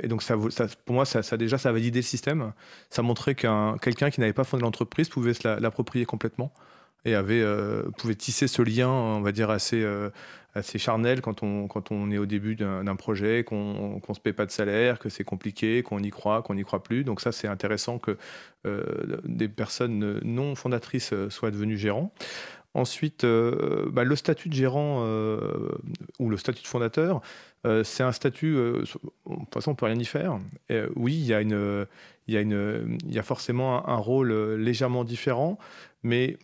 et 0.00 0.08
donc 0.08 0.22
ça, 0.22 0.36
pour 0.84 0.94
moi, 0.94 1.04
ça, 1.06 1.22
ça, 1.22 1.36
déjà, 1.36 1.58
ça 1.58 1.70
a 1.70 1.72
validé 1.72 2.00
le 2.00 2.02
système. 2.02 2.52
Ça 2.90 3.02
montrait 3.02 3.34
qu'un 3.34 3.78
quelqu'un 3.78 4.10
qui 4.10 4.20
n'avait 4.20 4.32
pas 4.32 4.44
fondé 4.44 4.62
l'entreprise 4.62 5.08
pouvait 5.08 5.34
se 5.34 5.46
la- 5.46 5.60
l'approprier 5.60 6.04
complètement 6.06 6.52
et 7.04 7.14
avait, 7.14 7.44
pouvait 7.98 8.14
tisser 8.16 8.48
ce 8.48 8.62
lien, 8.62 8.88
on 8.88 9.20
va 9.20 9.30
dire, 9.32 9.50
assez, 9.50 9.84
assez 10.54 10.78
charnel 10.78 11.20
quand 11.20 11.42
on, 11.42 11.66
quand 11.66 11.90
on 11.90 12.10
est 12.10 12.18
au 12.18 12.26
début 12.26 12.54
d'un 12.54 12.96
projet, 12.96 13.44
qu'on 13.44 14.00
ne 14.08 14.14
se 14.14 14.20
paie 14.20 14.32
pas 14.32 14.46
de 14.46 14.50
salaire, 14.50 14.98
que 14.98 15.08
c'est 15.08 15.24
compliqué, 15.24 15.82
qu'on 15.82 15.98
y 15.98 16.10
croit, 16.10 16.42
qu'on 16.42 16.54
n'y 16.54 16.62
croit 16.64 16.82
plus. 16.82 17.04
Donc 17.04 17.20
ça, 17.20 17.32
c'est 17.32 17.48
intéressant 17.48 17.98
que 17.98 18.16
euh, 18.66 18.82
des 19.24 19.48
personnes 19.48 20.20
non 20.22 20.54
fondatrices 20.54 21.12
soient 21.28 21.50
devenues 21.50 21.78
gérants. 21.78 22.12
Ensuite, 22.72 23.24
euh, 23.24 23.88
bah, 23.90 24.04
le 24.04 24.16
statut 24.16 24.48
de 24.48 24.54
gérant 24.54 25.02
euh, 25.04 25.70
ou 26.18 26.28
le 26.28 26.36
statut 26.36 26.62
de 26.62 26.68
fondateur, 26.68 27.20
c'est 27.82 28.02
un 28.02 28.12
statut, 28.12 28.56
de 28.56 28.84
toute 28.84 29.54
façon, 29.54 29.70
on 29.70 29.74
peut 29.74 29.86
rien 29.86 29.98
y 29.98 30.04
faire. 30.04 30.38
Oui, 30.96 31.14
il 31.14 31.24
y, 31.24 31.32
a 31.32 31.40
y 31.40 31.46
y 32.28 33.18
a 33.18 33.22
forcément 33.22 33.88
un, 33.88 33.94
un 33.94 33.96
rôle 33.96 34.34
légèrement 34.56 35.02
différent, 35.02 35.58
mais 36.02 36.36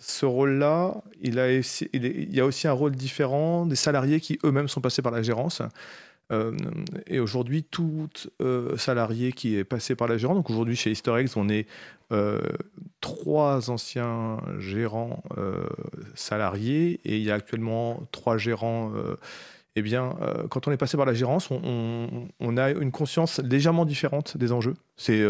ce 0.00 0.24
rôle-là, 0.26 0.94
il, 1.20 1.38
il, 1.92 2.34
y 2.34 2.40
a 2.40 2.46
aussi 2.46 2.66
un 2.66 2.72
rôle 2.72 2.92
différent 2.92 3.66
des 3.66 3.76
salariés 3.76 4.20
qui 4.20 4.38
eux-mêmes 4.44 4.68
sont 4.68 4.80
passés 4.80 5.02
par 5.02 5.12
la 5.12 5.22
gérance. 5.22 5.62
Euh, 6.32 6.52
et 7.06 7.20
aujourd'hui, 7.20 7.64
tout 7.64 8.08
euh, 8.40 8.76
salarié 8.76 9.32
qui 9.32 9.56
est 9.56 9.64
passé 9.64 9.94
par 9.94 10.08
la 10.08 10.16
gérance, 10.16 10.36
donc 10.36 10.48
aujourd'hui 10.48 10.76
chez 10.76 10.92
Eggs, 10.92 11.30
on 11.36 11.48
est 11.48 11.66
euh, 12.12 12.40
trois 13.00 13.70
anciens 13.70 14.38
gérants 14.58 15.22
salariés 16.14 17.00
et 17.04 17.18
il 17.18 17.22
y 17.22 17.30
a 17.30 17.34
actuellement 17.34 18.02
trois 18.10 18.38
gérants. 18.38 18.92
eh 19.76 19.82
bien, 19.82 20.14
quand 20.48 20.66
on 20.66 20.72
est 20.72 20.76
passé 20.76 20.96
par 20.96 21.06
la 21.06 21.14
gérance, 21.14 21.50
on, 21.50 22.28
on- 22.40 22.56
a 22.56 22.70
une 22.70 22.90
conscience 22.90 23.38
légèrement 23.40 23.84
différente 23.84 24.36
des 24.36 24.50
enjeux. 24.52 24.74
C'est 24.96 25.22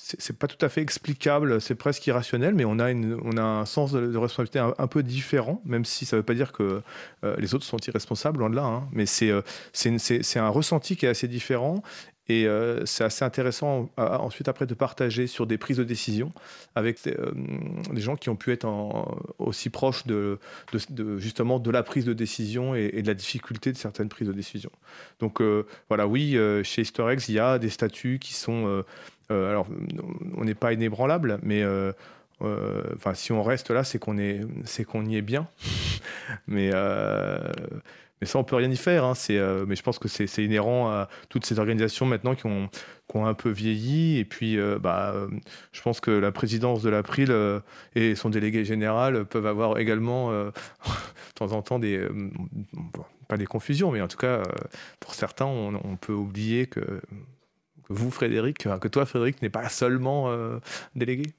c'est, 0.00 0.30
euh, 0.30 0.34
pas 0.38 0.46
tout 0.46 0.64
à 0.64 0.68
fait 0.68 0.80
explicable, 0.80 1.60
c'est 1.60 1.74
presque 1.74 2.06
irrationnel, 2.06 2.54
mais 2.54 2.64
on 2.64 2.78
a, 2.78 2.92
on 2.94 3.36
a 3.36 3.42
un 3.42 3.66
sens 3.66 3.92
de, 3.92 4.16
responsabilité 4.16 4.58
un, 4.58 4.86
peu 4.86 5.02
différent, 5.02 5.60
même 5.64 5.84
si 5.84 6.06
ça 6.06 6.16
ne 6.16 6.20
veut 6.20 6.24
pas 6.26 6.34
dire 6.34 6.52
que 6.52 6.82
euh, 7.24 7.36
les 7.38 7.54
autres 7.54 7.64
sont 7.64 7.78
irresponsables, 7.78 8.38
loin 8.38 8.50
de 8.50 8.56
là. 8.56 8.64
hein. 8.64 8.88
mais 8.92 9.06
c'est 9.06 9.30
euh, 9.30 9.42
un 10.36 10.48
ressenti 10.48 10.96
qui 10.96 11.06
est 11.06 11.08
assez 11.08 11.28
différent. 11.28 11.82
Et 12.28 12.46
euh, 12.46 12.84
c'est 12.84 13.04
assez 13.04 13.24
intéressant 13.24 13.88
à- 13.96 14.20
ensuite 14.20 14.48
après 14.48 14.66
de 14.66 14.74
partager 14.74 15.26
sur 15.26 15.46
des 15.46 15.56
prises 15.56 15.78
de 15.78 15.84
décision 15.84 16.32
avec 16.74 16.98
euh, 17.06 17.32
des 17.92 18.00
gens 18.02 18.16
qui 18.16 18.28
ont 18.28 18.36
pu 18.36 18.52
être 18.52 18.68
aussi 19.38 19.70
proches 19.70 20.06
de, 20.06 20.38
justement 21.16 21.58
de 21.58 21.70
la 21.70 21.82
prise 21.82 22.04
de 22.04 22.12
décision 22.12 22.74
et, 22.74 23.00
de 23.02 23.06
la 23.06 23.14
difficulté 23.14 23.72
de 23.72 23.78
certaines 23.78 24.10
prises 24.10 24.28
de 24.28 24.34
décision. 24.34 24.70
Donc 25.20 25.40
euh, 25.40 25.66
voilà, 25.88 26.06
oui, 26.06 26.36
euh, 26.36 26.62
chez 26.62 26.82
Eggs, 26.82 27.28
il 27.28 27.34
y 27.34 27.38
a 27.38 27.58
des 27.58 27.70
statuts 27.70 28.18
qui 28.20 28.34
sont... 28.34 28.84
euh, 29.30 29.50
alors, 29.50 29.66
on 30.36 30.44
n'est 30.44 30.54
pas 30.54 30.72
inébranlable, 30.72 31.38
mais... 31.42 31.62
euh, 31.62 31.92
euh, 32.42 32.82
Enfin, 32.94 33.14
si 33.14 33.32
on 33.32 33.42
reste 33.42 33.70
là, 33.70 33.82
c'est 33.82 33.98
qu'on 33.98 34.16
est, 34.16 34.40
c'est 34.64 34.84
qu'on 34.84 35.04
y 35.04 35.16
est 35.16 35.22
bien. 35.22 35.48
mais, 36.46 36.70
mais 38.20 38.26
ça, 38.26 38.38
on 38.38 38.44
peut 38.44 38.56
rien 38.56 38.70
y 38.70 38.76
faire. 38.76 39.04
hein. 39.04 39.14
Mais 39.66 39.76
je 39.76 39.82
pense 39.82 39.98
que 39.98 40.06
c'est, 40.08 40.44
inhérent 40.44 40.88
à 40.88 41.08
toutes 41.28 41.44
ces 41.44 41.58
organisations 41.58 42.06
maintenant 42.06 42.36
qui 42.36 42.46
ont, 42.46 42.68
qui 43.08 43.16
ont 43.16 43.26
un 43.26 43.34
peu 43.34 43.50
vieilli. 43.50 44.18
Et 44.18 44.24
puis, 44.24 44.56
bah, 44.80 45.14
je 45.72 45.82
pense 45.82 46.00
que 46.00 46.12
la 46.12 46.30
présidence 46.30 46.80
de 46.82 46.90
l'April 46.90 47.34
et 47.96 48.14
son 48.14 48.30
délégué 48.30 48.64
général 48.64 49.24
peuvent 49.24 49.46
avoir 49.46 49.78
également, 49.78 50.30
de 50.44 50.52
temps 51.34 51.52
en 51.52 51.62
temps, 51.62 51.80
des, 51.80 52.06
pas 53.26 53.36
des 53.36 53.46
confusions, 53.46 53.90
mais 53.90 54.00
en 54.00 54.08
tout 54.08 54.16
cas, 54.16 54.42
pour 55.00 55.14
certains, 55.14 55.46
on, 55.46 55.96
peut 55.96 56.12
oublier 56.12 56.66
que 56.66 57.00
vous, 57.88 58.10
Frédéric, 58.10 58.58
que, 58.58 58.78
que 58.78 58.88
toi, 58.88 59.06
Frédéric, 59.06 59.40
n'est 59.42 59.48
pas 59.50 59.68
seulement 59.68 60.30
euh, 60.30 60.58
délégué? 60.94 61.32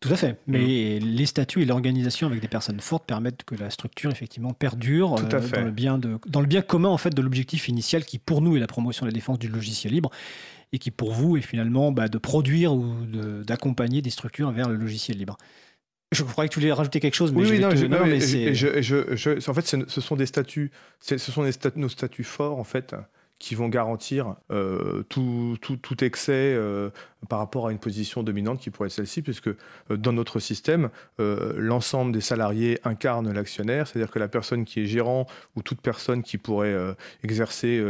Tout 0.00 0.08
à 0.10 0.16
fait. 0.16 0.38
Mais 0.46 0.98
les 0.98 1.26
statuts 1.26 1.60
et 1.60 1.66
l'organisation 1.66 2.26
avec 2.26 2.40
des 2.40 2.48
personnes 2.48 2.80
fortes 2.80 3.04
permettent 3.04 3.44
que 3.44 3.54
la 3.54 3.68
structure 3.68 4.10
effectivement 4.10 4.54
perdure 4.54 5.16
Tout 5.18 5.36
à 5.36 5.38
euh, 5.38 5.42
fait. 5.42 5.56
dans 5.58 5.64
le 5.66 5.70
bien 5.70 5.98
de, 5.98 6.18
dans 6.26 6.40
le 6.40 6.46
bien 6.46 6.62
commun 6.62 6.88
en 6.88 6.96
fait 6.96 7.10
de 7.14 7.20
l'objectif 7.20 7.68
initial 7.68 8.06
qui 8.06 8.18
pour 8.18 8.40
nous 8.40 8.56
est 8.56 8.60
la 8.60 8.66
promotion 8.66 9.04
et 9.04 9.10
la 9.10 9.12
défense 9.12 9.38
du 9.38 9.48
logiciel 9.48 9.92
libre 9.92 10.10
et 10.72 10.78
qui 10.78 10.90
pour 10.90 11.12
vous 11.12 11.36
est 11.36 11.42
finalement 11.42 11.92
bah, 11.92 12.08
de 12.08 12.16
produire 12.16 12.72
ou 12.72 12.94
de- 13.04 13.42
d'accompagner 13.42 14.00
des 14.00 14.08
structures 14.08 14.50
vers 14.52 14.70
le 14.70 14.76
logiciel 14.76 15.18
libre. 15.18 15.36
Je 16.12 16.22
croyais 16.24 16.48
que 16.48 16.54
tu 16.54 16.60
voulais 16.60 16.72
rajouter 16.72 16.98
quelque 16.98 17.14
chose, 17.14 17.32
mais 17.32 17.40
Oui, 17.42 17.56
je 17.56 17.60
non, 17.60 17.68
te- 17.68 17.76
je- 17.76 17.86
non, 17.86 17.98
mais 18.04 18.12
mais 18.12 18.54
je- 18.54 18.80
je- 18.80 19.50
en 19.50 19.54
fait, 19.54 19.66
ce 19.86 20.00
sont 20.00 20.16
des 20.16 20.26
statuts, 20.26 20.70
ce 21.00 21.18
sont 21.18 21.44
des 21.44 21.52
nos 21.76 21.88
statuts 21.90 22.24
forts, 22.24 22.58
en 22.58 22.64
fait, 22.64 22.94
qui 23.40 23.54
vont 23.54 23.68
garantir 23.68 24.36
euh, 24.52 25.02
tout, 25.08 25.56
excès 26.02 26.32
euh, 26.54 26.90
par 27.28 27.38
rapport 27.38 27.66
à 27.66 27.72
une 27.72 27.78
position 27.78 28.22
dominante 28.22 28.60
qui 28.60 28.70
pourrait 28.70 28.88
être 28.88 28.92
celle-ci, 28.92 29.22
puisque 29.22 29.48
euh, 29.48 29.56
dans 29.96 30.12
notre 30.12 30.38
système, 30.38 30.90
l'ensemble 31.18 32.12
des 32.12 32.20
salariés 32.20 32.78
incarnent 32.84 33.32
l'actionnaire, 33.32 33.88
c'est-à-dire 33.88 34.10
que 34.10 34.18
la 34.18 34.28
personne 34.28 34.64
qui 34.64 34.80
est 34.80 34.86
gérant 34.86 35.26
ou 35.56 35.62
toute 35.62 35.80
personne 35.80 36.22
qui 36.22 36.36
pourrait 36.36 36.76
exercer 37.24 37.82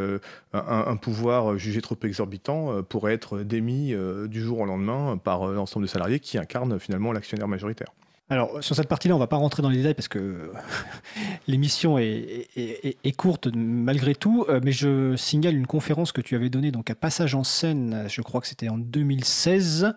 un, 0.52 0.84
un 0.86 0.96
pouvoir 0.96 1.58
jugé 1.58 1.80
trop 1.80 1.96
exorbitant 2.02 2.82
pourrait 2.84 3.14
être 3.14 3.40
démis 3.40 3.94
du 4.28 4.40
jour 4.40 4.60
au 4.60 4.66
lendemain 4.66 5.16
par 5.16 5.46
l'ensemble 5.48 5.86
des 5.86 5.92
salariés 5.92 6.20
qui 6.20 6.38
incarnent 6.38 6.78
finalement 6.78 7.12
l'actionnaire 7.12 7.48
majoritaire. 7.48 7.92
Alors, 8.30 8.62
sur 8.62 8.76
cette 8.76 8.86
partie-là, 8.88 9.14
on 9.14 9.18
ne 9.18 9.22
va 9.22 9.26
pas 9.26 9.36
rentrer 9.36 9.60
dans 9.62 9.68
les 9.68 9.78
détails 9.78 9.94
parce 9.94 10.08
que 10.08 10.52
l'émission 11.48 11.98
est, 11.98 12.48
est- 12.56 12.86
est- 12.86 12.96
est 13.02 13.12
courte 13.12 13.48
malgré 13.54 14.14
tout, 14.14 14.44
euh, 14.48 14.60
mais 14.62 14.72
je 14.72 15.16
signale 15.16 15.56
une 15.56 15.66
conférence 15.66 16.12
que 16.12 16.20
tu 16.20 16.36
avais 16.36 16.48
donnée 16.48 16.70
donc 16.70 16.90
à 16.90 16.94
Passage 16.94 17.34
en 17.34 17.44
scène, 17.44 18.04
je 18.08 18.22
crois 18.22 18.40
que 18.40 18.46
c'était 18.46 18.68
en 18.68 18.78
2016. 18.78 19.92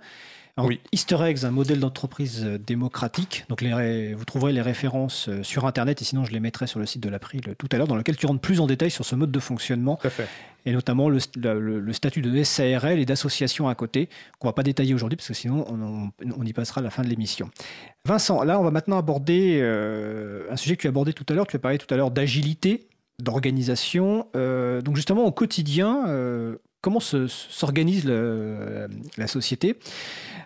En 0.56 0.68
Oui. 0.68 0.80
Easter 0.92 1.18
Eggs, 1.24 1.46
un 1.46 1.52
modèle 1.52 1.80
d'entreprise 1.80 2.44
euh, 2.46 2.58
démocratique. 2.60 3.44
Donc, 3.50 3.62
les 3.62 4.14
vous 4.14 4.24
trouverez 4.26 4.54
les 4.54 4.62
références 4.62 5.28
euh, 5.28 5.42
sur 5.42 5.66
Internet 5.66 6.00
et 6.02 6.06
sinon, 6.06 6.26
je 6.26 6.32
les 6.32 6.40
mettrai 6.40 6.68
sur 6.68 6.80
le 6.80 6.86
site 6.86 7.02
de 7.02 7.10
l'April 7.10 7.42
tout 7.58 7.68
à 7.72 7.78
l'heure, 7.78 7.88
dans 7.88 7.96
lequel 7.96 8.18
tu 8.18 8.28
rentres 8.28 8.40
plus 8.42 8.60
en 8.60 8.68
détail 8.68 8.92
sur 8.92 9.04
ce 9.04 9.16
mode 9.16 9.32
de 9.32 9.40
fonctionnement 9.40 9.96
Tout 10.00 10.08
à 10.08 10.12
fait. 10.12 10.28
Et 10.66 10.72
notamment 10.72 11.10
le, 11.10 11.20
le- 11.36 11.80
le 11.80 11.94
statut 11.94 12.22
de 12.22 12.44
SARL 12.44 13.00
et 13.00 13.06
d'association 13.06 13.68
à 13.68 13.76
côté, 13.76 14.10
qu'on 14.40 14.48
va 14.48 14.54
pas 14.54 14.64
détailler 14.64 14.94
aujourd'hui 14.94 15.18
parce 15.18 15.28
que 15.28 15.34
sinon 15.34 15.66
on, 15.70 15.82
on- 15.82 16.12
on 16.38 16.44
y 16.46 16.54
passera 16.54 16.80
à 16.82 16.84
la 16.84 16.90
fin 16.90 17.04
de 17.04 17.08
l'émission. 17.10 17.50
Vincent, 18.06 18.44
là 18.44 18.60
on 18.60 18.64
va 18.64 18.72
maintenant 18.72 18.98
aborder 18.98 19.60
euh, 19.62 20.46
un 20.50 20.56
sujet 20.56 20.76
que 20.76 20.82
tu 20.82 20.88
as 20.88 20.90
abordé 20.90 21.14
tout 21.14 21.26
à 21.30 21.34
l'heure, 21.34 21.48
tu 21.48 21.56
as 21.56 21.60
parlé 21.60 21.78
tout 21.78 21.92
à 21.94 21.98
l'heure 21.98 22.12
d'agilité 22.12 22.88
d'organisation. 23.22 24.28
Euh, 24.36 24.82
donc 24.82 24.96
justement, 24.96 25.26
au 25.26 25.32
quotidien, 25.32 26.08
euh, 26.08 26.58
comment 26.82 27.00
se- 27.00 27.28
s'organise 27.28 28.06
la 28.06 29.28
société 29.28 29.78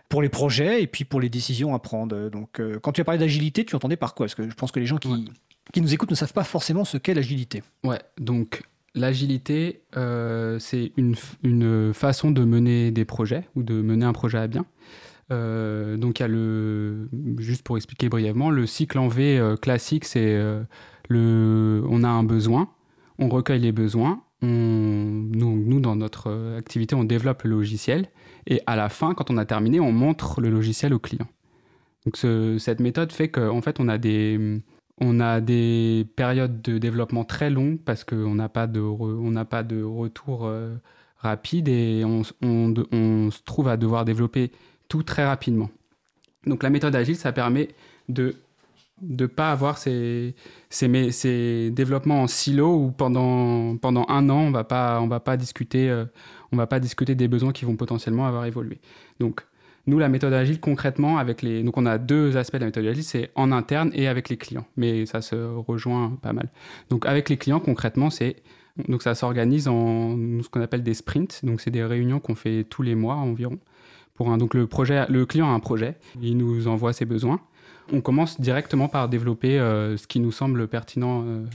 pour 0.09 0.21
les 0.21 0.29
projets 0.29 0.81
et 0.83 0.87
puis 0.87 1.03
pour 1.05 1.19
les 1.21 1.29
décisions 1.29 1.73
à 1.75 1.79
prendre? 1.79 2.29
Donc, 2.29 2.59
euh, 2.59 2.79
quand 2.79 2.91
tu 2.91 3.01
as 3.01 3.03
parlé 3.03 3.19
d'agilité, 3.19 3.65
tu 3.65 3.75
entendais 3.75 3.97
par 3.97 4.13
quoi? 4.15 4.25
Parce 4.25 4.35
que 4.35 4.49
je 4.49 4.53
pense 4.53 4.71
que 4.71 4.79
les 4.79 4.85
gens 4.85 4.97
qui, 4.97 5.07
Ouais. 5.07 5.17
qui 5.73 5.81
nous 5.81 5.93
écoutent 5.93 6.11
ne 6.11 6.15
savent 6.15 6.33
pas 6.33 6.43
forcément 6.43 6.85
ce 6.85 6.97
qu'est 6.97 7.13
l'agilité. 7.13 7.63
Ouais, 7.83 7.99
donc 8.19 8.61
l'agilité, 8.95 9.81
euh, 9.95 10.59
c'est 10.59 10.91
une, 10.97 11.15
façon 11.93 12.31
de 12.31 12.43
mener 12.43 12.91
des 12.91 13.05
projets 13.05 13.47
ou 13.55 13.63
de 13.63 13.81
mener 13.81 14.05
un 14.05 14.13
projet 14.13 14.37
à 14.37 14.47
bien. 14.47 14.65
Euh, 15.31 15.97
donc 15.97 16.19
il 16.19 16.23
y 16.23 16.25
a 16.25 16.27
le, 16.29 17.09
juste 17.37 17.63
pour 17.63 17.75
expliquer 17.77 18.07
brièvement, 18.09 18.49
le 18.49 18.65
cycle 18.65 18.97
en 18.97 19.07
V 19.09 19.37
euh, 19.37 19.55
classique, 19.57 20.05
c'est 20.05 20.39
on 21.09 22.03
a 22.03 22.07
un 22.07 22.23
besoin, 22.23 22.69
on 23.19 23.29
recueille 23.29 23.61
les 23.61 23.71
besoins, 23.71 24.21
on, 24.41 24.47
nous, 24.47 25.55
nous, 25.57 25.79
dans 25.79 25.95
notre 25.95 26.55
activité, 26.57 26.95
on 26.95 27.03
développe 27.03 27.43
le 27.43 27.51
logiciel 27.51 28.07
et 28.45 28.61
à 28.65 28.75
la 28.75 28.89
fin, 28.89 29.13
quand 29.13 29.31
on 29.31 29.37
a 29.37 29.45
terminé, 29.45 29.79
on 29.79 29.91
montre 29.91 30.41
le 30.41 30.49
logiciel 30.49 30.93
au 30.93 30.99
client. 30.99 31.27
Donc 32.05 32.15
ce- 32.17 32.57
cette 32.57 32.79
méthode 32.79 33.11
fait 33.11 33.29
qu'en 33.29 33.61
fait, 33.61 33.79
on 33.79 33.87
a 33.89 33.97
des, 33.97 34.61
on 34.99 35.19
a 35.19 35.41
des 35.41 36.07
périodes 36.15 36.61
de 36.61 36.77
développement 36.77 37.23
très 37.23 37.49
longues 37.49 37.77
parce 37.83 38.03
qu'on 38.03 38.35
n'a 38.35 38.49
pas 38.49 38.67
de, 38.67 38.79
on 38.79 39.31
n'a 39.31 39.45
pas 39.45 39.63
de 39.63 39.81
retour 39.83 40.45
euh, 40.45 40.75
rapide 41.17 41.67
et 41.67 42.03
on, 42.03 42.23
se 42.23 43.43
trouve 43.43 43.67
à 43.67 43.77
devoir 43.77 44.05
développer 44.05 44.51
tout 44.87 45.03
très 45.03 45.25
rapidement. 45.25 45.69
Donc 46.45 46.63
la 46.63 46.69
méthode 46.69 46.95
agile, 46.95 47.15
ça 47.15 47.31
permet 47.31 47.69
de 48.09 48.35
ne 49.01 49.25
pas 49.27 49.51
avoir 49.51 49.77
ces, 49.77 50.33
ces, 50.69 51.69
développements 51.71 52.23
en 52.23 52.27
silo 52.27 52.75
où 52.75 52.91
pendant, 52.91 53.77
pendant 53.77 54.05
un 54.09 54.29
an, 54.29 54.47
on 54.47 54.51
discuter, 55.37 55.89
euh, 55.89 56.05
va 56.51 56.65
pas 56.65 56.79
discuter 56.79 57.13
des 57.13 57.27
besoins 57.27 57.51
qui 57.51 57.65
vont 57.65 57.75
potentiellement 57.75 58.25
avoir 58.25 58.45
évolué. 58.45 58.79
Donc 59.19 59.45
nous, 59.87 59.99
la 59.99 60.09
méthode 60.09 60.33
agile, 60.33 60.59
concrètement, 60.59 61.17
avec 61.17 61.41
les... 61.41 61.63
Donc, 61.63 61.77
on 61.77 61.85
a 61.85 61.97
deux 61.97 62.35
aspects 62.35 62.55
de 62.55 62.59
la 62.59 62.65
méthode 62.65 62.85
agile, 62.85 63.05
c'est 63.05 63.31
en 63.35 63.53
interne 63.53 63.89
et 63.93 64.09
avec 64.09 64.27
les 64.27 64.35
clients. 64.35 64.65
Mais 64.75 65.05
ça 65.05 65.21
se 65.21 65.35
rejoint 65.35 66.17
pas 66.21 66.33
mal. 66.33 66.49
Donc, 66.89 67.05
avec 67.05 67.29
les 67.29 67.37
clients, 67.37 67.61
concrètement, 67.61 68.09
c'est... 68.09 68.35
Donc, 68.89 69.01
ça 69.01 69.15
s'organise 69.15 69.69
en 69.69 70.17
ce 70.43 70.49
qu'on 70.49 70.61
appelle 70.61 70.83
des 70.83 70.93
sprints. 70.93 71.39
Donc, 71.43 71.61
c'est 71.61 71.71
des 71.71 71.85
réunions 71.85 72.19
qu'on 72.19 72.35
fait 72.35 72.65
tous 72.65 72.81
les 72.81 72.95
mois 72.95 73.15
environ. 73.15 73.59
Pour 74.13 74.29
un... 74.29 74.37
Donc, 74.37 74.53
le, 74.53 74.67
projet... 74.67 75.05
le 75.07 75.25
client 75.25 75.49
a 75.49 75.53
un 75.53 75.61
projet, 75.61 75.95
il 76.21 76.35
nous 76.35 76.67
envoie 76.67 76.91
ses 76.91 77.05
besoins. 77.05 77.39
On 77.93 78.01
commence 78.01 78.41
directement 78.41 78.89
par 78.89 79.07
développer 79.07 79.57
euh, 79.57 79.95
ce 79.95 80.05
qui 80.05 80.19
nous 80.19 80.33
semble 80.33 80.67
pertinent 80.67 81.23
euh, 81.25 81.45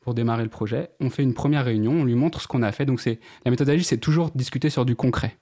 pour 0.00 0.14
démarrer 0.14 0.42
le 0.42 0.48
projet. 0.48 0.90
On 0.98 1.10
fait 1.10 1.22
une 1.22 1.34
première 1.34 1.64
réunion, 1.64 1.92
on 1.92 2.04
lui 2.04 2.16
montre 2.16 2.40
ce 2.40 2.48
qu'on 2.48 2.62
a 2.62 2.72
fait. 2.72 2.86
Donc, 2.86 3.00
c'est... 3.00 3.20
la 3.44 3.52
méthode 3.52 3.68
agile, 3.68 3.84
c'est 3.84 3.98
toujours 3.98 4.30
discuter 4.34 4.68
sur 4.68 4.84
du 4.84 4.96
concret. 4.96 5.36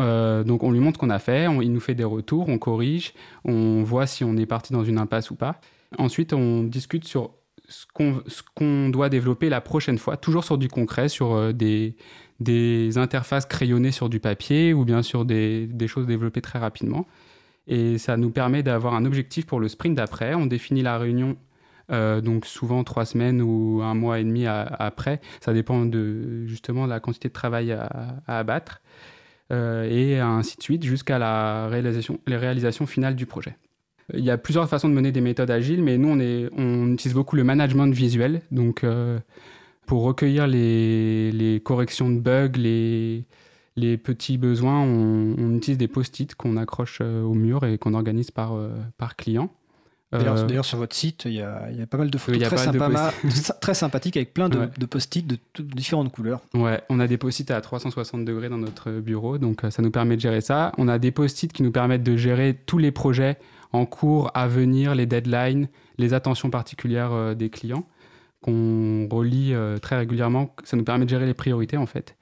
Euh, 0.00 0.42
donc 0.44 0.62
on 0.62 0.70
lui 0.70 0.80
montre 0.80 0.98
qu'on 0.98 1.10
a 1.10 1.18
fait, 1.18 1.44
il 1.62 1.72
nous 1.72 1.80
fait 1.80 1.94
des 1.94 2.04
retours, 2.04 2.48
on 2.48 2.58
corrige, 2.58 3.14
on 3.44 3.82
voit 3.82 4.06
si 4.06 4.24
on 4.24 4.36
est 4.36 4.46
parti 4.46 4.72
dans 4.72 4.84
une 4.84 4.98
impasse 4.98 5.30
ou 5.30 5.36
pas. 5.36 5.60
Ensuite, 5.98 6.32
on 6.32 6.64
discute 6.64 7.04
sur 7.04 7.30
ce 7.68 8.42
qu'on 8.54 8.88
doit 8.90 9.08
développer 9.08 9.48
la 9.48 9.60
prochaine 9.60 9.98
fois, 9.98 10.16
toujours 10.16 10.44
sur 10.44 10.58
du 10.58 10.68
concret, 10.68 11.08
sur 11.08 11.32
euh, 11.32 11.52
des, 11.52 11.96
interfaces 12.96 13.46
crayonnées 13.46 13.92
sur 13.92 14.08
du 14.08 14.20
papier 14.20 14.74
ou 14.74 14.84
bien 14.84 15.02
sur 15.02 15.24
des, 15.24 15.68
choses 15.86 16.06
développées 16.06 16.42
très 16.42 16.58
rapidement. 16.58 17.06
Et 17.66 17.96
ça 17.96 18.16
nous 18.18 18.30
permet 18.30 18.62
d'avoir 18.62 18.94
un 18.94 19.06
objectif 19.06 19.46
pour 19.46 19.60
le 19.60 19.68
sprint 19.68 19.94
d'après. 19.94 20.34
On 20.34 20.44
définit 20.44 20.82
la 20.82 20.98
réunion, 20.98 21.36
euh, 21.90 22.20
donc 22.20 22.44
souvent 22.44 22.84
trois 22.84 23.06
semaines 23.06 23.40
ou 23.40 23.80
un 23.82 23.94
mois 23.94 24.20
et 24.20 24.24
demi 24.24 24.46
après. 24.46 25.20
Ça 25.40 25.54
dépend 25.54 25.86
de 25.86 26.46
justement 26.46 26.84
de 26.84 26.90
la 26.90 27.00
quantité 27.00 27.28
de 27.28 27.32
travail 27.32 27.72
à- 27.72 28.16
à 28.26 28.38
abattre 28.38 28.82
et 29.50 30.18
ainsi 30.18 30.56
de 30.56 30.62
suite 30.62 30.84
jusqu'à 30.84 31.18
la 31.18 31.68
réalisation, 31.68 32.18
les 32.26 32.36
réalisations 32.36 32.86
finales 32.86 33.14
du 33.14 33.26
projet. 33.26 33.56
Il 34.12 34.24
y 34.24 34.30
a 34.30 34.36
plusieurs 34.36 34.68
façons 34.68 34.88
de 34.88 34.94
mener 34.94 35.12
des 35.12 35.22
méthodes 35.22 35.50
agiles, 35.50 35.82
mais 35.82 35.96
nous, 35.96 36.08
on, 36.08 36.20
est, 36.20 36.50
on 36.56 36.92
utilise 36.92 37.14
beaucoup 37.14 37.36
le 37.36 37.44
management 37.44 37.92
visuel. 37.94 38.42
Donc, 38.50 38.84
euh, 38.84 39.18
pour 39.86 40.02
recueillir 40.02 40.46
les, 40.46 41.60
corrections 41.64 42.10
de 42.10 42.18
bugs, 42.18 42.52
les, 42.56 43.96
petits 43.96 44.36
besoins, 44.36 44.82
on, 44.82 45.56
utilise 45.56 45.78
des 45.78 45.88
post-it 45.88 46.34
qu'on 46.34 46.56
accroche 46.58 46.98
euh, 47.00 47.22
au 47.22 47.34
mur 47.34 47.64
et 47.64 47.78
qu'on 47.78 47.94
organise 47.94 48.30
par, 48.30 48.54
euh, 48.54 48.70
par 48.98 49.16
client. 49.16 49.50
D'ailleurs, 50.18 50.38
Euh, 50.38 50.44
d'ailleurs, 50.46 50.64
sur 50.64 50.78
votre 50.78 50.94
site, 50.94 51.24
il 51.26 51.32
y 51.34 51.40
a, 51.42 51.68
il 51.70 51.78
y 51.78 51.82
a 51.82 51.86
pas 51.86 51.98
mal 51.98 52.10
de 52.10 52.18
photos 52.18 52.40
très, 52.42 52.56
de 52.56 52.78
sympa- 52.78 53.12
très 53.60 53.74
sympathiques 53.74 54.16
avec 54.16 54.32
plein 54.34 54.48
de, 54.48 54.58
Ouais. 54.58 54.68
de 54.78 54.86
post-it 54.86 55.26
de, 55.26 55.36
toutes 55.52 55.74
différentes 55.74 56.12
couleurs. 56.12 56.40
Ouais, 56.54 56.80
on 56.88 57.00
a 57.00 57.06
des 57.06 57.16
post-it 57.18 57.50
à 57.50 57.60
360 57.60 58.24
degrés 58.24 58.48
dans 58.48 58.58
notre 58.58 58.90
bureau, 58.92 59.38
donc 59.38 59.64
euh, 59.64 59.70
ça 59.70 59.82
nous 59.82 59.90
permet 59.90 60.16
de 60.16 60.20
gérer 60.20 60.40
ça. 60.40 60.72
On 60.78 60.88
a 60.88 60.98
des 60.98 61.10
post-it 61.10 61.52
qui 61.52 61.62
nous 61.62 61.72
permettent 61.72 62.02
de 62.04 62.16
gérer 62.16 62.58
tous 62.66 62.78
les 62.78 62.90
projets 62.92 63.36
en 63.72 63.86
cours, 63.86 64.30
à 64.34 64.46
venir, 64.48 64.94
les 64.94 65.06
deadlines, 65.06 65.68
les 65.98 66.14
attentions 66.14 66.50
particulières 66.50 67.12
euh, 67.12 67.34
des 67.34 67.50
clients, 67.50 67.84
qu'on 68.40 69.08
relie 69.10 69.54
très 69.80 69.96
régulièrement. 69.96 70.54
Ça 70.64 70.76
nous 70.76 70.84
permet 70.84 71.04
de 71.06 71.10
gérer 71.10 71.26
les 71.26 71.34
priorités, 71.34 71.76
en 71.78 71.86
fait. 71.86 72.14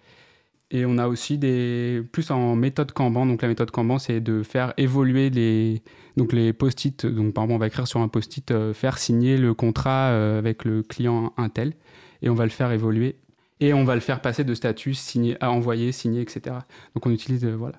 Et 0.75 0.87
on 0.87 0.97
a 0.97 1.07
aussi 1.07 1.37
des 1.37 2.03
plus 2.13 2.31
en 2.31 2.57
méthode 2.57 2.93
Kanban. 2.93 3.27
Donc 3.27 3.43
la 3.43 3.49
méthode 3.49 3.71
Kanban, 3.71 3.99
c'est 3.99 4.21
de 4.21 4.43
faire 4.43 4.73
évoluer 4.79 5.29
les 5.29 5.83
donc 6.17 6.33
les 6.33 6.55
post-it. 6.55 7.07
Donc 7.07 7.35
par 7.35 7.45
exemple, 7.45 7.57
on 7.57 7.59
va 7.59 7.67
écrire 7.67 7.87
sur 7.87 8.01
un 8.01 8.09
post-it 8.09 8.51
euh, 8.51 8.73
faire 8.73 8.97
signer 8.97 9.37
le 9.37 9.53
contrat 9.53 10.11
euh, 10.11 10.39
avec 10.39 10.65
le 10.65 10.83
client 10.83 11.35
Intel, 11.37 11.75
et 12.23 12.31
on 12.31 12.35
va 12.35 12.45
le 12.45 12.51
faire 12.51 12.73
évoluer 12.73 13.17
et 13.61 13.75
on 13.75 13.85
va 13.85 13.95
le 13.95 14.01
faire 14.01 14.21
passer 14.21 14.43
de 14.43 14.55
statut 14.55 14.95
signé 14.95 15.37
à 15.41 15.53
envoyer, 15.53 15.93
signé, 15.93 16.21
etc. 16.21 16.57
Donc 16.95 17.07
on 17.07 17.11
utilise 17.11 17.45
euh, 17.45 17.55
voilà 17.55 17.79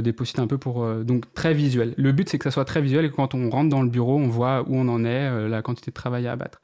des 0.00 0.12
post-it 0.12 0.40
un 0.40 0.48
peu 0.48 0.58
pour 0.58 0.84
donc 1.04 1.32
très 1.32 1.54
visuel. 1.54 1.94
Le 1.96 2.10
but 2.10 2.28
c'est 2.28 2.38
que 2.38 2.44
ça 2.44 2.50
soit 2.50 2.64
très 2.64 2.80
visuel 2.80 3.04
et 3.04 3.08
que 3.10 3.14
quand 3.14 3.34
on 3.34 3.48
rentre 3.50 3.70
dans 3.70 3.82
le 3.82 3.88
bureau, 3.88 4.18
on 4.18 4.26
voit 4.26 4.62
où 4.66 4.74
on 4.76 4.88
en 4.88 5.04
est, 5.04 5.48
la 5.48 5.62
quantité 5.62 5.92
de 5.92 5.94
travail 5.94 6.26
à 6.26 6.32
abattre. 6.32 6.60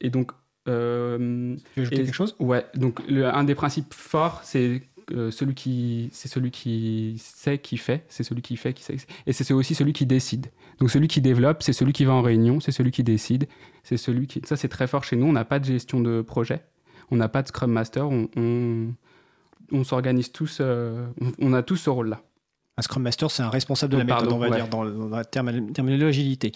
Et 0.00 0.10
donc 0.10 0.32
euh, 0.68 1.56
Tu 1.74 1.80
veux 1.80 1.82
ajouter 1.82 2.00
et- 2.02 2.04
quelque 2.04 2.14
chose? 2.14 2.36
Ouais, 2.38 2.64
donc 2.74 3.00
le- 3.08 3.26
un 3.26 3.44
des 3.44 3.54
principes 3.54 3.92
forts, 3.94 4.40
c'est 4.44 4.82
euh, 5.12 5.30
celui 5.30 5.54
qui 5.54 6.08
c'est 6.12 6.28
celui 6.28 6.50
qui 6.50 7.16
sait 7.18 7.58
qui 7.58 7.76
fait, 7.76 8.04
c'est 8.08 8.22
celui 8.22 8.40
qui 8.40 8.56
fait 8.56 8.72
qui 8.72 8.82
sait, 8.82 8.96
et 9.26 9.32
c'est 9.34 9.52
aussi 9.52 9.74
celui 9.74 9.92
qui 9.92 10.06
décide. 10.06 10.46
Donc 10.78 10.90
celui 10.90 11.08
qui 11.08 11.20
développe, 11.20 11.62
c'est 11.62 11.74
celui 11.74 11.92
qui 11.92 12.04
va 12.06 12.12
en 12.14 12.22
réunion, 12.22 12.58
c'est 12.60 12.72
celui 12.72 12.90
qui 12.90 13.04
décide, 13.04 13.46
c'est 13.82 13.98
celui 13.98 14.26
qui 14.26 14.40
ça 14.44 14.56
c'est 14.56 14.68
très 14.68 14.86
fort 14.86 15.04
chez 15.04 15.16
nous. 15.16 15.26
On 15.26 15.32
n'a 15.32 15.44
pas 15.44 15.58
de 15.58 15.66
gestion 15.66 16.00
de 16.00 16.22
projet, 16.22 16.62
on 17.10 17.16
n'a 17.16 17.28
pas 17.28 17.42
de 17.42 17.48
Scrum 17.48 17.70
Master, 17.70 18.08
on, 18.08 18.28
on, 18.36 18.94
on 19.72 19.84
s'organise 19.84 20.32
tous, 20.32 20.58
euh, 20.62 21.06
on, 21.20 21.32
on 21.38 21.52
a 21.52 21.62
tous 21.62 21.76
ce 21.76 21.90
rôle-là. 21.90 22.22
Un 22.76 22.82
Scrum 22.82 23.02
Master, 23.04 23.30
c'est 23.30 23.42
un 23.42 23.50
responsable 23.50 23.92
de 23.92 23.98
la 23.98 24.02
Oh, 24.02 24.06
méthode, 24.06 24.20
pardon, 24.30 24.36
on 24.36 24.38
va 24.40 24.48
ouais. 24.48 24.56
dire, 24.56 24.68
dans, 24.68 24.82
le- 24.82 24.90
dans 24.92 25.08
la 25.16 25.22
termi- 25.24 25.70
terminologie 25.72 26.08
agilité. 26.22 26.50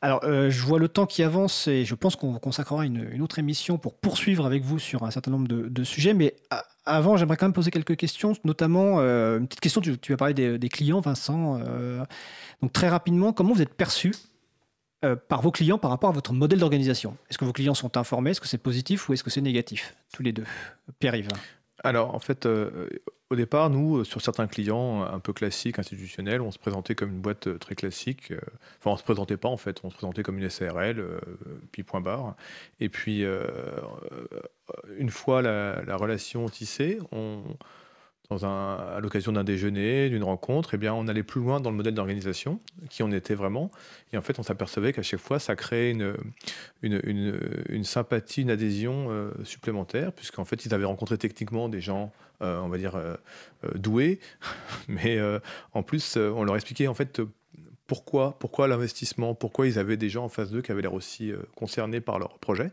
Alors, 0.00 0.20
euh, 0.22 0.48
je 0.48 0.62
vois 0.64 0.78
le 0.78 0.88
temps 0.88 1.06
qui 1.06 1.24
avance 1.24 1.66
et 1.66 1.84
je 1.84 1.94
pense 1.96 2.14
qu'on 2.14 2.38
consacrera 2.38 2.86
une, 2.86 3.20
autre 3.20 3.40
émission 3.40 3.78
pour 3.78 3.94
poursuivre 3.94 4.46
avec 4.46 4.62
vous 4.62 4.78
sur 4.78 5.02
un 5.02 5.10
certain 5.10 5.32
nombre 5.32 5.48
de, 5.48 5.84
sujets. 5.84 6.14
Mais 6.14 6.36
avant, 6.84 7.16
j'aimerais 7.16 7.36
quand 7.36 7.46
même 7.46 7.52
poser 7.52 7.72
quelques 7.72 7.96
questions, 7.96 8.34
notamment 8.44 9.00
euh, 9.00 9.38
une 9.38 9.48
petite 9.48 9.60
question. 9.60 9.80
Tu, 9.80 9.98
tu 9.98 10.12
as 10.12 10.16
parlé 10.16 10.34
des, 10.34 10.68
clients, 10.68 11.00
Vincent. 11.00 11.60
euh, 11.66 12.04
donc, 12.62 12.72
très 12.72 12.88
rapidement, 12.88 13.32
comment 13.32 13.52
vous 13.52 13.62
êtes 13.62 13.74
perçu 13.74 14.14
par 15.28 15.42
vos 15.42 15.52
clients 15.52 15.78
par 15.78 15.90
rapport 15.90 16.10
à 16.10 16.12
votre 16.12 16.32
modèle 16.32 16.58
d'organisation? 16.60 17.16
Est-ce 17.30 17.38
que 17.38 17.44
vos 17.44 17.52
clients 17.52 17.74
sont 17.74 17.96
informés? 17.96 18.30
Est-ce 18.30 18.40
que 18.40 18.48
c'est 18.48 18.58
positif 18.58 19.08
ou 19.08 19.14
est-ce 19.14 19.24
que 19.24 19.30
c'est 19.30 19.40
négatif 19.40 19.96
Tous 20.12 20.22
les 20.22 20.32
deux? 20.32 20.44
Pierre-Yves. 21.00 21.28
Alors, 21.82 22.14
en 22.14 22.18
fait, 22.20 22.48
au 23.30 23.36
départ, 23.36 23.70
nous, 23.70 23.98
euh, 23.98 24.04
sur 24.04 24.20
certains 24.22 24.46
clients 24.46 25.02
un 25.02 25.20
peu 25.20 25.32
classiques, 25.32 25.78
institutionnels, 25.78 26.40
on 26.40 26.50
se 26.50 26.58
présentait 26.58 26.94
comme 26.94 27.10
une 27.10 27.20
boîte 27.20 27.46
euh, 27.48 27.58
très 27.58 27.74
classique. 27.74 28.30
euh, 28.32 28.40
Enfin, 28.78 28.92
on 28.92 28.96
se 28.96 29.02
présentait 29.04 29.36
pas, 29.36 29.48
en 29.48 29.56
fait. 29.56 29.80
On 29.84 29.90
se 29.90 29.94
présentait 29.94 30.22
comme 30.22 30.38
une 30.38 30.48
SARL, 30.48 30.98
euh, 30.98 31.20
puis 31.72 31.82
point 31.82 32.00
barre. 32.00 32.36
Et 32.80 32.88
puis, 32.88 33.24
euh, 33.24 33.44
euh, 34.12 34.26
une 34.98 35.10
fois 35.10 35.42
la, 35.42 35.82
la 35.84 35.96
relation 35.96 36.48
tissée, 36.48 36.98
on, 37.12 37.42
à 38.30 38.98
l'occasion 39.00 39.32
d'un 39.32 39.44
déjeuner, 39.44 40.10
d'une 40.10 40.22
rencontre, 40.22 40.74
eh 40.74 40.76
bien, 40.76 40.92
on 40.92 41.08
allait 41.08 41.22
plus 41.22 41.40
loin 41.40 41.60
dans 41.60 41.70
le 41.70 41.76
modèle 41.76 41.94
d'organisation, 41.94 42.60
qui 42.90 43.02
on 43.02 43.10
était 43.10 43.34
vraiment. 43.34 43.70
Et 44.12 44.18
en 44.18 44.22
fait, 44.22 44.38
on 44.38 44.42
s'apercevait 44.42 44.92
qu'à 44.92 45.02
chaque 45.02 45.20
fois, 45.20 45.38
ça 45.38 45.56
créait 45.56 45.90
une, 45.90 47.84
sympathie, 47.84 48.42
une 48.42 48.50
adhésion 48.50 49.06
euh, 49.10 49.30
supplémentaire, 49.44 50.12
puisqu'en 50.12 50.44
fait, 50.44 50.66
ils 50.66 50.74
avaient 50.74 50.84
rencontré 50.84 51.16
techniquement 51.16 51.70
des 51.70 51.80
gens, 51.80 52.12
euh, 52.42 52.60
on 52.60 52.68
va 52.68 52.76
dire, 52.76 52.96
euh, 52.96 53.16
doués, 53.74 54.20
mais 54.88 55.18
en 55.72 55.82
plus, 55.82 56.16
on 56.16 56.44
leur 56.44 56.56
expliquait 56.56 56.86
en 56.86 56.94
fait 56.94 57.22
pourquoi, 57.86 58.38
pourquoi 58.38 58.68
l'investissement, 58.68 59.34
pourquoi 59.34 59.66
ils 59.66 59.78
avaient 59.78 59.96
des 59.96 60.10
gens 60.10 60.24
en 60.24 60.28
face 60.28 60.50
d'eux 60.50 60.60
qui 60.60 60.70
avaient 60.70 60.82
l'air 60.82 60.92
aussi 60.92 61.32
concernés 61.56 62.02
par 62.02 62.18
leur 62.18 62.38
projet. 62.38 62.72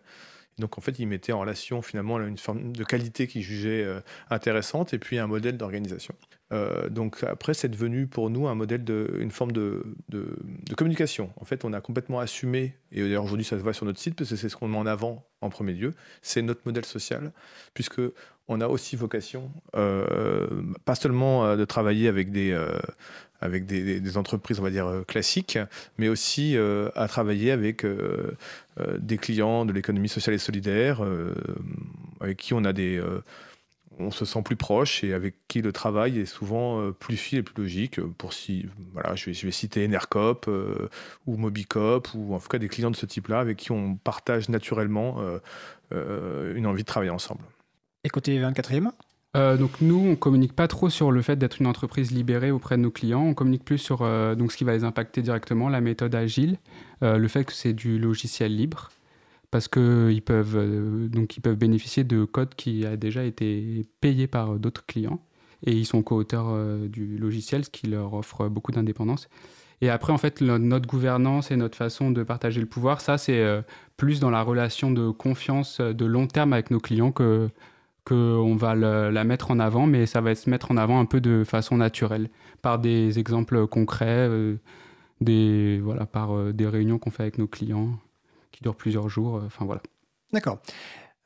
Donc, 0.57 0.77
en 0.77 0.81
fait, 0.81 0.99
ils 0.99 1.07
mettaient 1.07 1.33
en 1.33 1.39
relation 1.39 1.81
finalement 1.81 2.19
une 2.19 2.37
forme 2.37 2.71
de 2.71 2.83
qualité 2.83 3.27
qu'ils 3.27 3.41
jugeaient 3.41 3.83
euh, 3.83 3.99
intéressante 4.29 4.93
et 4.93 4.99
puis 4.99 5.19
un 5.19 5.27
modèle 5.27 5.57
d'organisation. 5.57 6.15
Euh, 6.53 6.89
donc 6.89 7.23
après, 7.23 7.53
c'est 7.53 7.69
devenu 7.69 8.07
pour 8.07 8.29
nous 8.29 8.47
un 8.47 8.55
modèle 8.55 8.83
de, 8.83 9.17
une 9.19 9.31
forme 9.31 9.51
de, 9.51 9.95
de, 10.09 10.37
de 10.39 10.75
communication. 10.75 11.31
En 11.37 11.45
fait, 11.45 11.65
on 11.65 11.73
a 11.73 11.81
complètement 11.81 12.19
assumé, 12.19 12.75
et 12.91 13.01
d'ailleurs 13.01 13.23
aujourd'hui 13.23 13.45
ça 13.45 13.57
se 13.57 13.63
voit 13.63 13.73
sur 13.73 13.85
notre 13.85 13.99
site, 13.99 14.15
parce 14.15 14.29
que 14.29 14.35
c'est 14.35 14.49
ce 14.49 14.55
qu'on 14.55 14.67
met 14.67 14.77
en 14.77 14.85
avant 14.85 15.27
en 15.45 15.49
premier 15.49 15.73
lieu, 15.73 15.93
c'est 16.21 16.41
notre 16.41 16.61
modèle 16.65 16.85
social, 16.85 17.31
puisque 17.73 18.01
on 18.47 18.61
a 18.61 18.67
aussi 18.67 18.95
vocation, 18.95 19.51
euh, 19.75 20.47
pas 20.85 20.95
seulement 20.95 21.45
euh, 21.45 21.55
de 21.55 21.65
travailler 21.65 22.07
avec 22.07 22.31
des, 22.31 22.51
euh, 22.51 22.77
avec 23.41 23.65
des, 23.65 24.17
entreprises, 24.17 24.59
on 24.59 24.63
va 24.63 24.69
dire, 24.69 25.03
classiques, 25.07 25.57
mais 25.97 26.07
aussi 26.07 26.57
à 26.95 27.07
travailler 27.07 27.51
avec 27.51 27.85
des 28.97 29.17
clients 29.17 29.65
de 29.65 29.73
l'économie 29.73 30.09
sociale 30.09 30.33
et 30.33 30.39
solidaire, 30.39 31.03
avec 32.21 32.37
qui 32.37 32.53
on 32.55 32.63
a 32.63 32.73
des... 32.73 33.03
euh, 33.99 34.03
on 34.03 34.11
se 34.11 34.25
sent 34.25 34.41
plus 34.43 34.55
proche 34.55 35.03
et 35.03 35.13
avec 35.13 35.35
qui 35.47 35.61
le 35.61 35.71
travail 35.71 36.19
est 36.19 36.25
souvent 36.25 36.81
euh, 36.81 36.91
plus 36.91 37.17
fil 37.17 37.39
et 37.39 37.43
plus 37.43 37.61
logique. 37.63 38.01
Pour 38.01 38.33
si, 38.33 38.65
voilà, 38.93 39.15
je 39.15 39.25
vais, 39.25 39.33
je 39.33 39.45
vais 39.45 39.51
citer 39.51 39.85
Enercop 39.85 40.47
euh, 40.47 40.89
ou 41.25 41.37
Mobicop 41.37 42.09
ou 42.13 42.33
en 42.33 42.39
tout 42.39 42.47
cas 42.47 42.57
des 42.57 42.69
clients 42.69 42.91
de 42.91 42.95
ce 42.95 43.05
type-là 43.05 43.39
avec 43.39 43.57
qui 43.57 43.71
on 43.71 43.95
partage 43.95 44.49
naturellement 44.49 45.19
euh, 45.19 45.39
euh, 45.93 46.55
une 46.55 46.67
envie 46.67 46.83
de 46.83 46.87
travailler 46.87 47.11
ensemble. 47.11 47.41
Et 48.03 48.09
côté 48.09 48.39
24e 48.39 48.91
Euh, 49.35 49.57
donc 49.57 49.81
nous, 49.81 49.97
on 49.97 50.15
communique 50.15 50.53
pas 50.53 50.67
trop 50.67 50.89
sur 50.89 51.11
le 51.11 51.21
fait 51.21 51.35
d'être 51.35 51.59
une 51.59 51.67
entreprise 51.67 52.11
libérée 52.11 52.51
auprès 52.51 52.77
de 52.77 52.81
nos 52.81 52.91
clients. 52.91 53.23
On 53.23 53.33
communique 53.33 53.65
plus 53.65 53.77
sur 53.77 54.01
euh, 54.01 54.33
donc 54.33 54.51
ce 54.51 54.57
qui 54.57 54.63
va 54.63 54.71
les 54.71 54.83
impacter 54.85 55.21
directement, 55.21 55.67
la 55.67 55.81
méthode 55.81 56.15
agile, 56.15 56.57
euh, 57.03 57.17
le 57.17 57.27
fait 57.27 57.43
que 57.43 57.51
c'est 57.51 57.73
du 57.73 57.99
logiciel 57.99 58.55
libre, 58.55 58.91
parce 59.55 59.69
que 59.69 60.11
ils 60.11 60.21
peuvent 60.21 60.57
euh, 60.57 61.07
peuvent 61.41 61.55
bénéficier 61.55 62.03
de 62.03 62.25
code 62.25 62.55
qui 62.55 62.85
a 62.85 62.97
déjà 62.97 63.23
été 63.23 63.85
payé 64.01 64.27
par 64.27 64.55
d'autres 64.59 64.85
clients 64.85 65.21
et 65.65 65.71
ils 65.71 65.85
sont 65.85 66.03
co-auteurs 66.03 66.47
euh, 66.49 66.89
du 66.89 67.17
logiciel, 67.17 67.63
ce 67.63 67.69
qui 67.69 67.87
leur 67.87 68.15
offre 68.15 68.49
beaucoup 68.49 68.73
d'indépendance. 68.73 69.29
Et 69.79 69.89
après, 69.89 70.11
en 70.11 70.17
fait, 70.17 70.41
notre 70.41 70.89
gouvernance 70.89 71.51
et 71.51 71.55
notre 71.55 71.77
façon 71.77 72.11
de 72.11 72.21
partager 72.23 72.59
le 72.59 72.65
pouvoir, 72.65 72.99
ça, 72.99 73.17
c'est 73.17 73.39
euh, 73.39 73.61
plus 73.95 74.19
dans 74.19 74.29
la 74.29 74.41
relation 74.41 74.91
de 74.91 75.09
confiance 75.09 75.79
de 75.79 76.05
long 76.05 76.27
terme 76.27 76.51
avec 76.51 76.69
nos 76.69 76.81
clients 76.81 77.13
que 77.13 77.47
qu'on 78.03 78.57
va 78.57 78.75
la 78.75 79.23
mettre 79.23 79.51
en 79.51 79.59
avant, 79.59 79.87
mais 79.87 80.05
ça 80.05 80.19
va 80.19 80.35
se 80.35 80.49
mettre 80.49 80.69
en 80.69 80.75
avant 80.75 80.99
un 80.99 81.05
peu 81.05 81.21
de 81.21 81.45
façon 81.45 81.77
naturelle, 81.77 82.29
par 82.61 82.77
des 82.77 83.19
exemples 83.19 83.67
concrets, 83.67 84.29
des, 85.21 85.79
voilà, 85.81 86.05
par 86.05 86.53
des 86.53 86.67
réunions 86.67 86.99
qu'on 86.99 87.09
fait 87.09 87.23
avec 87.23 87.37
nos 87.39 87.47
clients 87.47 87.97
qui 88.55 88.63
durent 88.63 88.75
plusieurs 88.75 89.09
jours. 89.09 89.37
euh, 89.37 89.43
Enfin 89.45 89.65
voilà. 89.65 89.81
D'accord. 90.33 90.59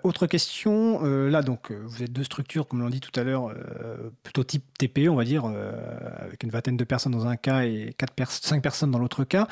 Autre 0.04 0.28
question, 0.28 1.02
euh, 1.04 1.30
là 1.30 1.42
donc 1.42 1.72
euh, 1.72 1.84
vous 1.86 2.04
êtes 2.04 2.12
deux 2.14 2.24
structures, 2.24 2.68
comme 2.68 2.82
l'on 2.82 2.90
dit 2.90 3.02
tout 3.02 3.18
à 3.20 3.24
l'heure, 3.24 3.54
plutôt 4.24 4.44
type 4.44 4.64
TPE, 4.78 5.10
on 5.10 5.16
va 5.16 5.26
dire, 5.26 5.46
avec 5.46 6.44
une 6.44 6.50
vingtaine 6.50 6.78
de 6.78 6.84
personnes 6.86 7.12
dans 7.12 7.28
un 7.28 7.36
cas 7.36 7.64
et 7.64 7.94
quatre 7.98 8.14
5 8.30 8.62
personnes 8.64 8.92
dans 8.92 9.00
l'autre 9.00 9.26
cas. 9.26 9.48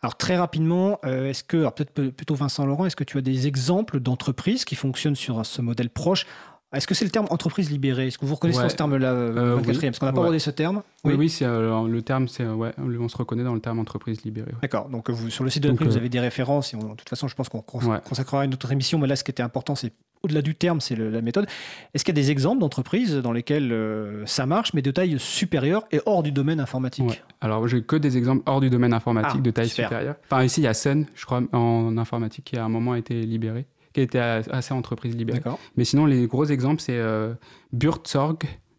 Alors 0.00 0.16
très 0.16 0.36
rapidement, 0.36 1.00
est-ce 1.02 1.42
que, 1.42 1.56
alors 1.56 1.74
peut-être 1.74 2.10
plutôt 2.10 2.36
Vincent 2.36 2.64
Laurent, 2.64 2.86
est-ce 2.86 2.94
que 2.94 3.02
tu 3.02 3.18
as 3.18 3.20
des 3.20 3.48
exemples 3.48 3.98
d'entreprises 3.98 4.64
qui 4.64 4.76
fonctionnent 4.76 5.16
sur 5.16 5.44
ce 5.44 5.60
modèle 5.62 5.90
proche 5.90 6.26
Est-ce 6.74 6.86
que 6.86 6.94
c'est 6.94 7.06
le 7.06 7.10
terme 7.10 7.26
entreprise 7.30 7.70
libérée? 7.70 8.08
Est-ce 8.08 8.18
que 8.18 8.26
vous 8.26 8.34
reconnaissez 8.34 8.60
Ouais. 8.60 8.68
ce 8.68 8.76
terme-là, 8.76 9.12
euh, 9.12 9.36
Euh, 9.36 9.56
24e 9.56 9.90
Parce 9.90 9.98
qu'on 10.00 10.06
n'a 10.06 10.12
pas 10.12 10.18
Ouais. 10.18 10.24
abordé 10.24 10.38
ce 10.38 10.50
terme. 10.50 10.82
Oui, 11.04 11.14
oui, 11.16 11.30
c'est, 11.30 11.46
euh, 11.46 11.88
le 11.88 12.02
terme, 12.02 12.28
c'est, 12.28 12.42
euh, 12.42 12.52
ouais, 12.52 12.72
on 12.78 13.08
se 13.08 13.16
reconnaît 13.16 13.44
dans 13.44 13.54
le 13.54 13.60
terme 13.60 13.78
entreprise 13.78 14.22
libérée. 14.22 14.50
ouais. 14.52 14.58
D'accord, 14.60 14.90
donc 14.90 15.08
vous, 15.08 15.30
sur 15.30 15.44
le 15.44 15.50
site 15.50 15.62
de 15.62 15.68
l'April, 15.70 15.88
vous 15.88 15.94
euh, 15.94 15.98
avez 15.98 16.10
des 16.10 16.20
références, 16.20 16.74
et 16.74 16.76
on- 16.76 16.90
de 16.90 16.94
toute 16.94 17.08
façon, 17.08 17.26
je 17.26 17.34
pense 17.34 17.48
qu'on 17.48 17.62
consacrera 17.62 18.44
une 18.44 18.52
autre 18.52 18.70
émission, 18.70 18.98
mais 18.98 19.06
là, 19.06 19.16
ce 19.16 19.24
qui 19.24 19.30
était 19.30 19.42
important, 19.42 19.74
c'est 19.76 19.92
au-delà 20.22 20.42
du 20.42 20.54
terme, 20.56 20.80
c'est 20.80 20.96
la 20.96 21.22
méthode. 21.22 21.46
Est-ce 21.94 22.04
qu'il 22.04 22.14
y 22.14 22.18
a 22.18 22.20
des 22.22 22.30
exemples 22.32 22.60
d'entreprises 22.60 23.14
dans 23.14 23.32
lesquelles 23.32 23.72
euh, 23.72 24.26
ça 24.26 24.44
marche, 24.46 24.74
mais 24.74 24.82
de 24.82 24.90
taille 24.90 25.16
supérieure 25.18 25.84
et 25.92 26.00
hors 26.06 26.22
du 26.22 26.32
domaine 26.32 26.58
informatique? 26.60 27.08
Ouais. 27.08 27.22
Alors, 27.40 27.66
j'ai 27.68 27.82
que 27.82 27.96
des 27.96 28.18
exemples 28.18 28.42
hors 28.46 28.60
du 28.60 28.68
domaine 28.68 28.92
informatique 28.92 29.36
Ah, 29.38 29.42
de 29.42 29.50
taille 29.52 29.68
super. 29.68 29.88
supérieure. 29.88 30.16
Enfin, 30.30 30.42
ici, 30.42 30.60
il 30.60 30.64
y 30.64 30.66
a 30.66 30.74
Sun, 30.74 31.06
je 31.14 31.24
crois, 31.24 31.40
en 31.52 31.96
informatique, 31.96 32.44
qui 32.46 32.56
à 32.58 32.64
un 32.64 32.68
moment 32.68 32.92
a 32.92 32.98
été 32.98 33.14
libéré, 33.22 33.66
qui 33.92 34.16
a- 34.18 34.42
assez 34.50 34.72
entreprise 34.74 35.16
libérée. 35.16 35.40
Mais 35.76 35.84
sinon, 35.84 36.06
les 36.06 36.26
gros 36.26 36.44
exemples, 36.44 36.80
c'est 36.80 36.96
euh. 36.98 37.34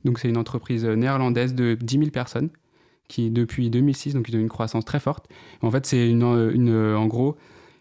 Donc, 0.06 0.20
c'est 0.20 0.30
une 0.30 0.38
entreprise 0.38 0.86
néerlandaise 0.86 1.54
de 1.54 1.76
10 1.76 1.98
000 1.98 2.10
personnes 2.12 2.50
qui, 3.08 3.30
depuis 3.32 3.70
2006, 3.70 4.14
donc 4.14 4.30
ils 4.30 4.36
ont 4.38 4.40
une 4.40 4.50
croissance 4.50 4.86
très 4.86 5.00
forte. 5.00 5.28
En 5.62 5.72
fait, 5.72 5.86
c'est 5.86 6.10
une, 6.10 6.24
euh, 6.24 6.52
une, 6.54 6.70
euh, 6.70 6.96
en 6.98 7.08
gros 7.08 7.36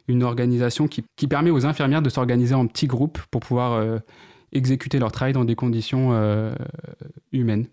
une 0.08 0.22
organisation 0.22 0.88
qui, 0.88 1.04
qui 1.16 1.26
permet 1.28 1.50
aux 1.50 1.66
infirmières 1.66 2.00
de 2.00 2.08
s'organiser 2.08 2.54
en 2.54 2.66
petits 2.66 2.86
groupes 2.86 3.18
pour 3.30 3.42
pouvoir 3.42 3.74
euh, 3.74 3.98
exécuter 4.52 4.98
leur 4.98 5.12
travail 5.12 5.34
dans 5.34 5.44
des 5.44 5.54
conditions 5.54 6.10
euh, 6.12 6.54
humaines. 7.32 7.66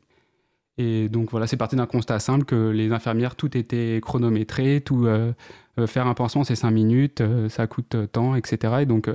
Et 0.77 1.07
donc 1.07 1.31
voilà, 1.31 1.47
c'est 1.47 1.57
parti 1.57 1.75
d'un 1.75 1.85
constat 1.85 2.19
simple 2.19 2.45
que 2.45 2.69
les 2.69 2.91
infirmières, 2.91 3.35
tout 3.35 3.55
était 3.57 3.99
chronométré, 4.03 4.81
tout 4.81 5.05
euh, 5.05 5.31
euh, 5.79 5.87
faire 5.87 6.05
un 6.07 6.13
pansement 6.13 6.43
c'est 6.43 6.55
5 6.55 6.71
minutes, 6.71 7.21
euh, 7.21 7.47
ça 7.47 7.65
coûte 7.67 7.95
tant, 8.11 8.35
etc. 8.35 8.81
Et 8.81 8.85
donc 8.85 9.09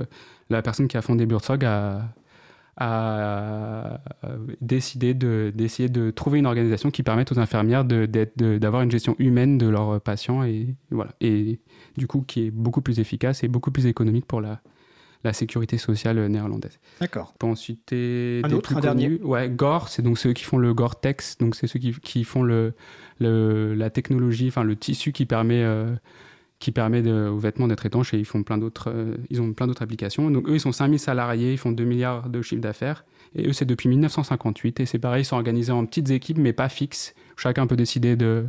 la 0.49 0.61
personne 0.63 0.87
qui 0.87 0.97
a 0.97 1.01
fondé 1.01 1.25
Buurtzorg 1.25 1.63
a, 1.63 2.01
décidé 4.61 5.13
de- 5.13 5.51
d'essayer 5.53 5.87
de, 5.87 6.09
trouver 6.09 6.39
une 6.39 6.47
organisation 6.47 6.89
qui 6.89 7.03
permette 7.03 7.31
aux 7.31 7.37
infirmières 7.37 7.85
d'avoir 7.85 8.81
une 8.81 8.89
gestion 8.89 9.15
humaine 9.19 9.59
de 9.59 9.67
leurs 9.67 10.01
patients 10.01 10.43
et 10.43 10.75
voilà. 10.89 11.11
Et 11.21 11.59
du 11.95 12.07
coup 12.07 12.21
qui 12.21 12.47
est 12.47 12.51
beaucoup 12.51 12.81
plus 12.81 12.99
efficace 12.99 13.43
et 13.43 13.47
beaucoup 13.47 13.69
plus 13.71 13.85
économique 13.85 14.25
pour 14.25 14.41
la, 14.41 14.61
la 15.23 15.33
sécurité 15.33 15.77
sociale 15.77 16.25
néerlandaise. 16.27 16.79
D'accord. 16.99 17.33
Peut 17.39 17.47
ensuite 17.47 17.79
citer 17.89 18.41
Un 18.43 18.47
des 18.49 18.53
autre, 18.55 18.69
plus 18.69 18.77
un 18.77 18.79
dernier. 18.81 19.19
Ouais, 19.21 19.49
Gore, 19.49 19.87
c'est 19.89 20.01
donc 20.01 20.17
ceux 20.17 20.33
qui 20.33 20.43
font 20.43 20.57
le 20.57 20.73
Gore-Tex, 20.73 21.37
donc 21.37 21.55
c'est 21.55 21.67
ceux 21.67 21.79
qui, 21.79 21.93
qui 22.01 22.23
font 22.23 22.43
le, 22.43 22.73
le- 23.19 23.73
la 23.75 23.89
technologie, 23.89 24.47
enfin 24.47 24.63
le 24.63 24.75
tissu 24.75 25.11
qui 25.11 25.25
permet, 25.25 25.63
euh, 25.63 25.93
qui 26.59 26.71
permet 26.71 27.01
de- 27.01 27.27
aux 27.29 27.37
vêtements 27.37 27.67
d'être 27.67 27.85
étanches 27.85 28.13
et 28.13 28.19
ils 28.19 28.25
font 28.25 28.43
plein 28.43 28.57
d'autres, 28.57 28.89
euh, 28.93 29.15
ils 29.29 29.41
ont 29.41 29.53
plein 29.53 29.67
d'autres 29.67 29.81
applications. 29.83 30.29
Donc 30.31 30.47
eux, 30.49 30.55
ils 30.55 30.59
sont 30.59 30.71
5000 30.71 30.99
salariés, 30.99 31.51
ils 31.53 31.57
font 31.57 31.71
2 31.71 31.83
milliards 31.83 32.29
de 32.29 32.41
chiffre 32.41 32.61
d'affaires 32.61 33.05
et 33.35 33.47
eux, 33.47 33.53
c'est 33.53 33.65
depuis 33.65 33.89
1958 33.89 34.79
et 34.79 34.85
c'est 34.85 34.99
pareil, 34.99 35.21
ils 35.21 35.25
sont 35.25 35.35
organisés 35.35 35.71
en 35.71 35.85
petites 35.85 36.09
équipes 36.09 36.37
mais 36.39 36.53
pas 36.53 36.69
fixes. 36.69 37.13
Chacun 37.37 37.67
peut 37.67 37.75
décider 37.77 38.15
de, 38.15 38.45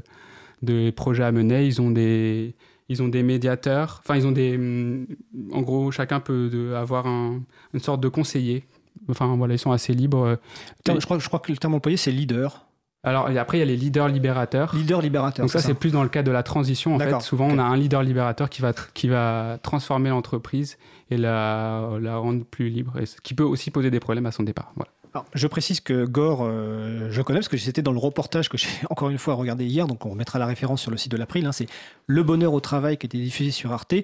de 0.62 0.90
projets 0.90 1.24
à 1.24 1.32
mener. 1.32 1.66
Ils 1.66 1.80
ont 1.80 1.90
des, 1.90 2.54
ils 2.88 3.02
ont 3.02 3.08
des 3.08 3.22
médiateurs, 3.22 4.00
enfin 4.04 4.16
ils 4.16 4.26
ont 4.26 4.32
des, 4.32 4.56
hum, 4.56 5.06
en 5.52 5.62
gros, 5.62 5.90
chacun 5.90 6.20
peut 6.20 6.48
de- 6.50 6.72
avoir 6.74 7.06
un- 7.06 7.40
une 7.74 7.80
sorte 7.80 8.00
de 8.00 8.08
conseiller. 8.08 8.64
Enfin 9.08 9.34
voilà, 9.36 9.54
ils 9.54 9.58
sont 9.58 9.72
assez 9.72 9.94
libres. 9.94 10.38
Terme- 10.84 11.00
Je 11.00 11.04
crois, 11.06 11.18
je 11.18 11.26
crois 11.26 11.40
que 11.40 11.50
le 11.50 11.58
terme 11.58 11.74
employé, 11.74 11.96
c'est 11.96 12.10
leader. 12.12 12.66
Alors 13.04 13.28
et 13.30 13.38
après, 13.38 13.56
il 13.56 13.60
y 13.60 13.64
a 13.64 13.66
les 13.66 13.76
leaders 13.76 14.06
libérateurs. 14.08 14.74
Leader 14.76 15.00
libérateur. 15.02 15.44
Donc 15.44 15.50
ça, 15.50 15.58
c'est 15.58 15.74
plus 15.74 15.90
dans 15.90 16.04
le 16.04 16.08
cadre 16.08 16.28
de 16.28 16.32
la 16.32 16.44
transition. 16.44 16.94
En 16.94 16.98
fait, 17.00 17.20
souvent, 17.20 17.48
on 17.48 17.58
a 17.58 17.62
un 17.64 17.76
leader 17.76 18.02
libérateur 18.04 18.48
qui 18.48 18.62
va, 18.62 18.72
qui 18.94 19.08
va 19.08 19.58
transformer 19.62 20.10
l'entreprise 20.10 20.78
et 21.10 21.16
la, 21.16 21.90
la 22.00 22.16
rendre 22.18 22.44
plus 22.44 22.68
libre, 22.68 22.98
et 23.00 23.06
ce 23.06 23.20
qui 23.20 23.34
peut 23.34 23.42
aussi 23.42 23.70
poser 23.72 23.90
des 23.90 23.98
problèmes 23.98 24.26
à 24.26 24.30
son 24.30 24.44
départ. 24.44 24.72
Voilà. 24.76 24.92
Alors, 25.14 25.26
je 25.34 25.46
précise 25.46 25.80
que 25.80 26.04
Gore, 26.06 26.40
euh, 26.42 27.08
je 27.10 27.20
connais 27.22 27.38
parce 27.40 27.48
que 27.48 27.56
c'était 27.58 27.82
dans 27.82 27.92
le 27.92 27.98
reportage 27.98 28.48
que 28.48 28.56
j'ai 28.56 28.68
encore 28.90 29.10
une 29.10 29.18
fois 29.18 29.34
regardé 29.34 29.66
hier, 29.66 29.86
donc 29.86 30.06
on 30.06 30.14
mettra 30.14 30.38
la 30.38 30.46
référence 30.46 30.80
sur 30.80 30.90
le 30.90 30.96
site 30.96 31.12
de 31.12 31.16
l'April. 31.18 31.44
hein, 31.46 31.52
c'est 31.52 31.66
Le 32.06 32.22
bonheur 32.22 32.54
au 32.54 32.60
travail 32.60 32.96
qui 32.96 33.04
a 33.04 33.08
été 33.08 33.18
diffusé 33.18 33.50
sur 33.50 33.72
Arte. 33.72 33.94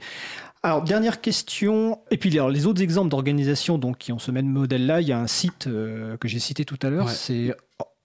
Alors, 0.62 0.82
dernière 0.82 1.20
question. 1.20 2.00
Et 2.10 2.18
puis, 2.18 2.30
alors, 2.34 2.50
les 2.50 2.66
autres 2.66 2.82
exemples 2.82 3.08
d'organisations 3.10 3.78
donc, 3.78 3.96
qui 3.98 4.12
ont 4.12 4.18
ce 4.18 4.30
même 4.30 4.48
modèle-là, 4.48 5.00
il 5.00 5.08
y 5.08 5.12
a 5.12 5.18
un 5.18 5.26
site 5.28 5.66
euh, 5.66 6.16
que 6.18 6.28
j'ai 6.28 6.40
cité 6.40 6.64
tout 6.64 6.78
à 6.82 6.90
l'heure, 6.90 7.06
Ouais. 7.06 7.12
c'est 7.14 7.54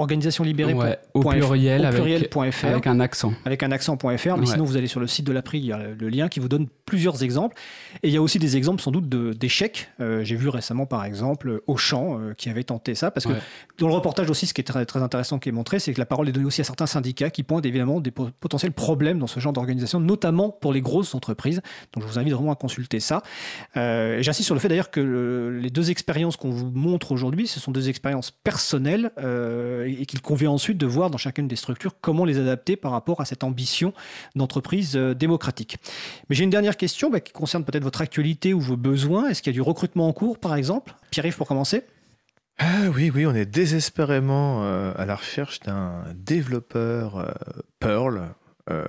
organisation 0.04 0.44
libérée. 0.44 0.74
Ouais, 0.74 0.98
au 1.14 1.22
pluriel, 1.22 1.82
au 1.82 1.86
avec, 1.86 2.30
pluriel.fr. 2.30 2.66
avec 2.68 2.88
un 2.88 3.00
accent. 3.00 3.34
avec 3.46 3.64
un 3.64 3.72
accent.fr, 3.72 4.06
mais 4.06 4.20
Ouais. 4.40 4.46
sinon 4.46 4.64
vous 4.66 4.78
allez 4.78 4.88
sur 4.88 5.00
le 5.00 5.08
site 5.08 5.26
de 5.26 5.32
l'April, 5.34 5.64
il 5.64 5.68
y 5.68 5.74
a 5.74 5.80
le 6.00 6.10
lien 6.10 6.28
qui 6.30 6.40
vous 6.40 6.48
donne 6.50 6.68
plusieurs 6.86 7.24
exemples. 7.24 7.56
Et 8.04 8.10
il 8.10 8.14
y 8.14 8.18
a 8.18 8.22
aussi 8.22 8.38
des 8.40 8.56
exemples 8.58 8.82
sans 8.82 8.92
doute 8.92 9.10
d'échecs. 9.10 9.90
Euh, 10.00 10.24
J'ai 10.24 10.36
vu 10.36 10.50
récemment 10.50 10.86
par 10.86 11.04
exemple 11.06 11.62
Auchan 11.68 12.20
euh, 12.20 12.34
qui 12.34 12.50
avait 12.50 12.64
tenté 12.64 12.94
ça, 12.96 13.10
parce 13.12 13.26
que 13.26 13.32
Ouais. 13.34 13.40
dans 13.80 13.88
le 13.88 13.94
reportage 13.94 14.30
aussi, 14.30 14.46
ce 14.46 14.54
qui 14.54 14.62
est 14.62 14.66
très, 14.66 14.86
très 14.86 15.02
intéressant 15.02 15.40
qui 15.40 15.50
est 15.50 15.54
montré, 15.54 15.80
c'est 15.80 15.94
que 15.94 16.00
la 16.00 16.06
parole 16.06 16.30
est 16.30 16.32
donnée 16.32 16.46
aussi 16.46 16.62
à 16.62 16.64
certains 16.64 16.86
syndicats 16.86 17.30
qui 17.30 17.44
pointent 17.44 17.66
évidemment 17.66 18.00
des 18.00 18.12
po- 18.12 18.30
potentiels 18.40 18.72
problèmes 18.74 19.20
dans 19.20 19.28
ce 19.28 19.40
genre 19.40 19.54
d'organisation, 19.54 20.00
notamment 20.00 20.50
pour 20.50 20.74
les 20.74 20.82
grosses 20.82 21.16
entreprises. 21.16 21.62
Donc 21.94 22.04
je 22.04 22.08
vous 22.08 22.20
invite 22.20 22.34
vraiment 22.34 22.52
à 22.52 22.56
consulter 22.56 23.00
ça. 23.00 23.22
Euh, 23.78 24.18
J'insiste 24.22 24.46
sur 24.48 24.56
le 24.56 24.60
fait 24.62 24.68
d'ailleurs 24.68 24.92
que 24.92 25.00
le- 25.00 25.60
les 25.60 25.70
deux 25.70 25.90
expériences 25.92 26.36
qu'on 26.38 26.50
vous 26.52 26.72
montre 26.72 27.12
aujourd'hui, 27.12 27.48
ce 27.48 27.60
sont 27.60 27.72
deux 27.72 27.90
expériences 27.90 28.32
personnelles 28.32 29.12
et 30.00 30.06
qu'il 30.06 30.22
convient 30.22 30.52
ensuite 30.52 30.78
de 30.78 30.86
voir 30.86 31.10
dans 31.10 31.18
chacune 31.18 31.48
des 31.48 31.56
structures 31.56 31.96
comment 32.02 32.26
les 32.26 32.40
adapter 32.40 32.76
par 32.76 32.92
rapport 32.92 33.22
à 33.22 33.26
cette 33.26 33.44
ambition 33.44 33.94
d'entreprise 34.36 34.96
euh, 34.96 35.14
démocratique. 35.14 35.78
Mais 36.30 36.36
j'ai 36.36 36.44
une 36.44 36.50
dernière 36.50 36.78
question 36.78 37.10
bah, 37.10 37.20
qui 37.20 37.32
concerne 37.34 37.64
peut-être 37.64 37.84
votre 37.84 38.02
actualité 38.02 38.54
ou 38.54 38.60
vos 38.60 38.78
besoins. 38.78 39.30
Est-ce 39.30 39.42
qu'il 39.42 39.52
y 39.52 39.56
a 39.56 39.58
du 39.58 39.62
recrutement 39.62 40.08
en 40.08 40.14
cours, 40.14 40.38
par 40.38 40.56
exemple? 40.56 40.96
Pierre-Yves, 41.12 41.38
pour 41.38 41.48
commencer 41.48 41.84
Ah 42.60 42.90
oui, 42.96 43.12
oui, 43.14 43.26
on 43.26 43.34
est 43.36 43.46
désespérément 43.46 44.64
euh, 44.64 44.94
à 44.96 45.06
la 45.06 45.16
recherche 45.16 45.60
d'un 45.62 46.04
développeur 46.16 47.18
euh, 47.18 47.32
Perl. 47.80 48.30
euh, 48.70 48.84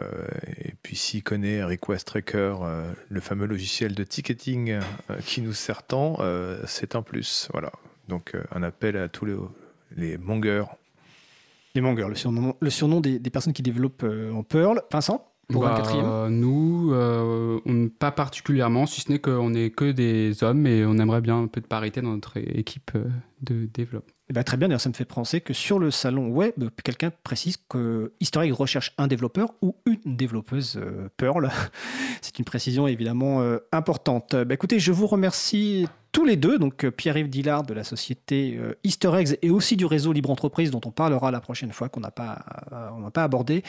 et 0.58 0.74
puis 0.82 0.96
s'il 0.96 1.22
connaît 1.22 1.64
Request 1.64 2.06
Tracker, 2.06 2.54
euh, 2.62 2.92
le 3.08 3.20
fameux 3.20 3.46
logiciel 3.46 3.94
de 3.94 4.04
ticketing 4.04 4.78
qui 5.24 5.40
nous 5.42 5.54
sert 5.54 5.82
tant, 5.82 6.18
c'est 6.66 6.94
un 6.94 7.02
plus. 7.02 7.48
Voilà. 7.52 7.72
Donc 8.08 8.36
un 8.52 8.62
appel 8.62 8.96
à 8.96 9.08
tous 9.08 9.24
les, 9.24 9.36
les 9.96 10.18
mongers. 10.18 10.64
Les 11.74 11.80
mongers, 11.80 12.06
le 12.08 12.14
surnom, 12.14 12.54
le 12.60 12.70
surnom 12.70 13.00
des, 13.00 13.18
des 13.18 13.30
personnes 13.30 13.52
qui 13.52 13.62
développent 13.62 14.04
euh, 14.04 14.32
en 14.32 14.42
Perl. 14.42 14.82
Vincent 14.92 15.26
pour 15.48 15.62
Bah, 15.62 15.82
24e 15.82 16.28
nous, 16.28 16.90
euh, 16.92 17.60
on, 17.66 17.88
Pas 17.88 18.12
particulièrement, 18.12 18.86
si 18.86 19.02
ce 19.02 19.12
n'est 19.12 19.18
qu'on 19.18 19.50
n'est 19.50 19.70
que 19.70 19.92
des 19.92 20.42
hommes 20.42 20.66
et 20.66 20.84
on 20.86 20.96
aimerait 20.98 21.20
bien 21.20 21.42
un 21.42 21.46
peu 21.48 21.60
de 21.60 21.66
parité 21.66 22.00
dans 22.00 22.12
notre 22.12 22.36
équipe 22.38 22.92
euh, 22.94 23.04
de 23.44 23.66
développement. 23.66 24.12
Eh 24.30 24.32
ben, 24.32 24.42
très 24.42 24.56
bien, 24.56 24.68
d'ailleurs, 24.68 24.80
ça 24.80 24.88
me 24.88 24.94
fait 24.94 25.04
penser 25.04 25.40
que 25.40 25.52
sur 25.52 25.78
le 25.78 25.90
salon 25.90 26.28
web, 26.28 26.70
quelqu'un 26.82 27.10
précise 27.22 27.58
que 27.68 28.12
Easter 28.20 28.40
Egg 28.40 28.52
recherche 28.52 28.94
un 28.96 29.06
développeur 29.06 29.52
ou 29.60 29.76
une 29.84 30.16
développeuse 30.16 30.76
euh, 30.76 31.08
Perl. 31.16 31.50
C'est 32.22 32.38
une 32.38 32.44
précision 32.46 32.86
évidemment 32.86 33.42
euh, 33.42 33.58
importante. 33.70 34.34
Bah, 34.34 34.54
écoutez, 34.54 34.78
je 34.78 34.92
vous 34.92 35.06
remercie 35.06 35.86
tous 36.14 36.24
les 36.24 36.36
deux, 36.36 36.58
donc 36.58 36.84
euh, 36.84 36.92
Pierre-Yves 36.92 37.28
Dillard 37.28 37.64
de 37.64 37.74
la 37.74 37.82
société 37.82 38.56
euh, 38.56 38.78
Easter 38.84 39.10
Eggs 39.18 39.36
et 39.42 39.50
aussi 39.50 39.76
du 39.76 39.84
réseau 39.84 40.12
Libre 40.12 40.30
Entreprise 40.30 40.70
dont 40.70 40.80
on 40.86 40.92
parlera 40.92 41.32
la 41.32 41.40
prochaine 41.40 41.72
fois 41.72 41.88
qu'on 41.88 41.98
n'a 41.98 42.12
pas, 42.12 42.38
euh, 42.72 42.88
on 42.96 43.10
pas 43.10 43.24
abordé. 43.24 43.64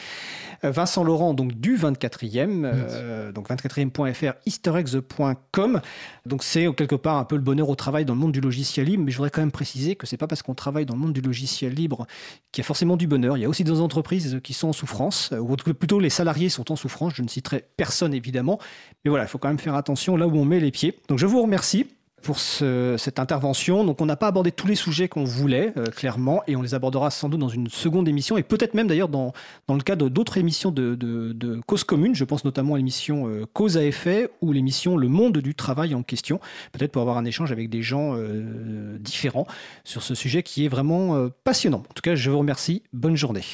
Euh, 0.64 0.70
Vincent 0.70 1.02
Laurent 1.02 1.34
donc 1.34 1.54
du 1.54 1.76
24e, 1.76 2.62
euh, 2.64 3.32
donc 3.32 3.50
24e.fr, 3.50 4.34
eastereggs.com. 4.46 5.80
Donc 6.24 6.44
c'est 6.44 6.72
quelque 6.74 6.94
part 6.94 7.16
un 7.16 7.24
peu 7.24 7.34
le 7.34 7.42
bonheur 7.42 7.68
au 7.68 7.74
travail 7.74 8.04
dans 8.04 8.14
le 8.14 8.20
monde 8.20 8.32
du 8.32 8.40
logiciel 8.40 8.86
libre, 8.86 9.02
mais 9.04 9.10
je 9.10 9.16
voudrais 9.16 9.30
quand 9.30 9.42
même 9.42 9.50
préciser 9.50 9.65
que 9.96 10.06
c'est 10.06 10.16
pas 10.16 10.26
parce 10.26 10.42
qu'on 10.42 10.54
travaille 10.54 10.86
dans 10.86 10.94
le 10.94 11.00
monde 11.00 11.12
du 11.12 11.20
logiciel 11.20 11.74
libre 11.74 12.06
qu'il 12.52 12.62
y 12.62 12.64
a 12.64 12.66
forcément 12.66 12.96
du 12.96 13.06
bonheur. 13.06 13.36
Il 13.36 13.40
y 13.40 13.44
a 13.44 13.48
aussi 13.48 13.64
des 13.64 13.80
entreprises 13.80 14.40
qui 14.42 14.52
sont 14.52 14.68
en 14.68 14.72
souffrance, 14.72 15.32
ou 15.38 15.56
plutôt 15.56 16.00
les 16.00 16.10
salariés 16.10 16.48
sont 16.48 16.72
en 16.72 16.76
souffrance. 16.76 17.14
Je 17.14 17.22
ne 17.22 17.28
citerai 17.28 17.64
personne 17.76 18.14
évidemment, 18.14 18.58
mais 19.04 19.10
voilà, 19.10 19.24
il 19.24 19.28
faut 19.28 19.38
quand 19.38 19.48
même 19.48 19.58
faire 19.58 19.74
attention 19.74 20.16
là 20.16 20.26
où 20.26 20.36
on 20.36 20.44
met 20.44 20.60
les 20.60 20.70
pieds. 20.70 20.98
Donc 21.08 21.18
je 21.18 21.26
vous 21.26 21.42
remercie 21.42 21.86
pour 22.26 22.40
ce- 22.40 22.96
cette 22.98 23.18
intervention. 23.20 23.84
Donc, 23.84 24.00
on 24.00 24.06
n'a 24.06 24.16
pas 24.16 24.26
abordé 24.26 24.50
tous 24.50 24.66
les 24.66 24.74
sujets 24.74 25.08
qu'on 25.08 25.24
voulait, 25.24 25.72
euh, 25.76 25.84
clairement, 25.86 26.42
et 26.48 26.56
on 26.56 26.62
les 26.62 26.74
abordera 26.74 27.10
sans 27.10 27.28
doute 27.28 27.38
dans 27.40 27.48
une 27.48 27.68
seconde 27.68 28.08
émission, 28.08 28.36
et 28.36 28.42
peut-être 28.42 28.74
même 28.74 28.88
d'ailleurs 28.88 29.08
dans, 29.08 29.32
dans 29.68 29.74
le 29.74 29.80
cadre 29.82 30.08
d'autres 30.08 30.36
émissions 30.36 30.72
de, 30.72 30.96
de, 30.96 31.32
de 31.32 31.60
Cause 31.66 31.84
Commune. 31.84 32.14
Je 32.16 32.24
pense 32.24 32.44
notamment 32.44 32.74
à 32.74 32.78
l'émission 32.78 33.28
euh, 33.28 33.46
Cause 33.52 33.76
à 33.78 33.84
effet 33.84 34.28
ou 34.40 34.50
l'émission 34.52 34.96
Le 34.96 35.06
Monde 35.08 35.38
du 35.38 35.54
Travail 35.54 35.94
en 35.94 36.02
question, 36.02 36.40
peut-être 36.72 36.90
pour 36.92 37.00
avoir 37.02 37.16
un 37.16 37.24
échange 37.24 37.52
avec 37.52 37.70
des 37.70 37.82
gens 37.82 38.14
euh, 38.16 38.98
différents 38.98 39.46
sur 39.84 40.02
ce 40.02 40.14
sujet 40.16 40.42
qui 40.42 40.64
est 40.64 40.68
vraiment 40.68 41.14
euh, 41.14 41.28
passionnant. 41.44 41.84
En 41.88 41.94
tout 41.94 42.02
cas, 42.02 42.16
je 42.16 42.28
vous 42.30 42.38
remercie. 42.38 42.82
Bonne 42.92 43.16
journée. 43.16 43.44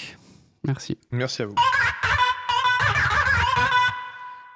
Merci. 0.64 0.96
Merci 1.10 1.42
à 1.42 1.46
vous. 1.46 1.56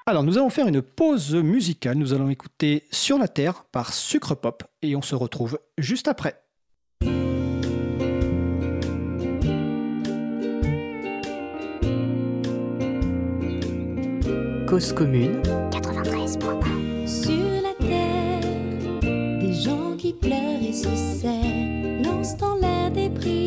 Alors, 0.09 0.23
nous 0.23 0.39
allons 0.39 0.51
faire 0.51 0.69
une 0.69 0.83
pause 0.83 1.35
musicale. 1.35 1.97
Nous 1.97 2.13
allons 2.13 2.31
écouter 2.31 2.85
Sur 2.93 3.19
la 3.19 3.27
Terre 3.27 3.65
par 3.73 3.93
Sucre 3.93 4.37
Pop 4.37 4.63
et 4.81 4.95
on 4.95 5.03
se 5.03 5.17
retrouve 5.17 5.59
juste 5.79 6.07
après. 6.07 6.41
Cause 14.69 14.93
commune, 14.93 15.43
Sur 17.05 17.33
la 17.63 17.75
terre, 17.85 19.01
des 19.41 19.55
gens 19.55 19.97
qui 19.97 20.13
pleurent 20.13 20.63
et 20.63 20.73
se 20.73 20.95
serrent, 20.95 22.03
lancent 22.05 22.41
en 22.43 22.55
l'air 22.55 22.93
des 22.93 23.11
prières. 23.11 23.46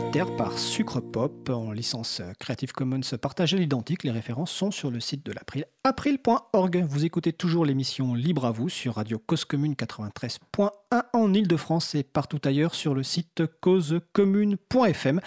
Terre 0.00 0.36
par 0.36 0.58
Sucre 0.58 1.00
Pop 1.00 1.48
en 1.48 1.72
licence 1.72 2.22
Creative 2.38 2.72
Commons 2.72 3.00
partagée 3.20 3.56
à 3.56 3.60
l'identique. 3.60 4.04
Les 4.04 4.10
références 4.10 4.52
sont 4.52 4.70
sur 4.70 4.90
le 4.90 5.00
site 5.00 5.26
de 5.26 5.32
l'April, 5.32 5.64
april.org. 5.82 6.86
Vous 6.88 7.04
écoutez 7.04 7.32
toujours 7.32 7.66
l'émission 7.66 8.14
Libre 8.14 8.44
à 8.46 8.52
vous 8.52 8.68
sur 8.68 8.94
Radio 8.94 9.18
Cause 9.18 9.44
Commune 9.44 9.74
93.1 9.74 10.70
en 11.12 11.34
Ile-de-France 11.34 11.94
et 11.96 12.04
partout 12.04 12.40
ailleurs 12.44 12.74
sur 12.74 12.94
le 12.94 13.02
site 13.02 13.42
causecommune.fm. 13.60 15.20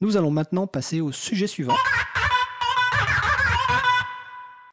Nous 0.00 0.16
allons 0.16 0.30
maintenant 0.30 0.66
passer 0.66 1.00
au 1.00 1.12
sujet 1.12 1.46
suivant. 1.46 1.76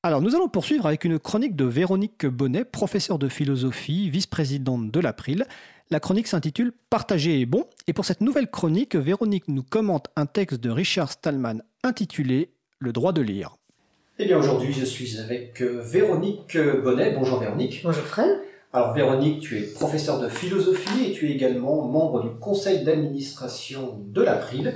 Alors, 0.06 0.22
nous 0.22 0.36
allons 0.36 0.50
poursuivre 0.50 0.86
avec 0.86 1.06
une 1.06 1.18
chronique 1.18 1.56
de 1.56 1.64
Véronique 1.64 2.26
Bonnet, 2.26 2.66
professeure 2.66 3.20
de 3.20 3.30
philosophie, 3.30 4.10
vice-présidente 4.10 4.92
de 4.92 5.00
l'April. 5.00 5.46
La 5.92 6.00
chronique 6.00 6.28
s'intitule 6.28 6.74
Partager 6.90 7.42
est 7.42 7.46
bon. 7.46 7.66
Et 7.88 7.94
pour 7.94 8.06
cette 8.06 8.22
nouvelle 8.22 8.50
chronique, 8.50 8.96
Véronique 8.96 9.48
nous 9.48 9.64
commente 9.64 10.08
un 10.16 10.26
texte 10.26 10.60
de 10.60 10.70
Richard 10.70 11.12
Stallman 11.12 11.60
intitulé 11.84 12.52
Le 12.80 12.94
droit 12.94 13.12
de 13.12 13.22
lire. 13.22 13.58
Eh 14.20 14.26
bien 14.26 14.38
aujourd'hui 14.38 14.74
je 14.74 14.86
suis 14.86 15.20
avec 15.20 15.62
euh, 15.62 15.82
Véronique 15.84 16.58
Bonnet. 16.84 17.16
Bonjour 17.18 17.40
Véronique. 17.40 17.82
Bonjour 17.84 18.04
Fred. 18.04 18.40
Alors 18.72 18.94
Véronique, 18.94 19.42
tu 19.42 19.58
es 19.58 19.62
professeure 19.62 20.20
de 20.20 20.30
philosophie 20.30 21.06
et 21.06 21.12
tu 21.12 21.30
es 21.30 21.34
également 21.34 21.88
membre 21.88 22.24
du 22.24 22.30
conseil 22.40 22.84
d'administration 22.84 24.00
de 24.08 24.22
l'April. 24.22 24.74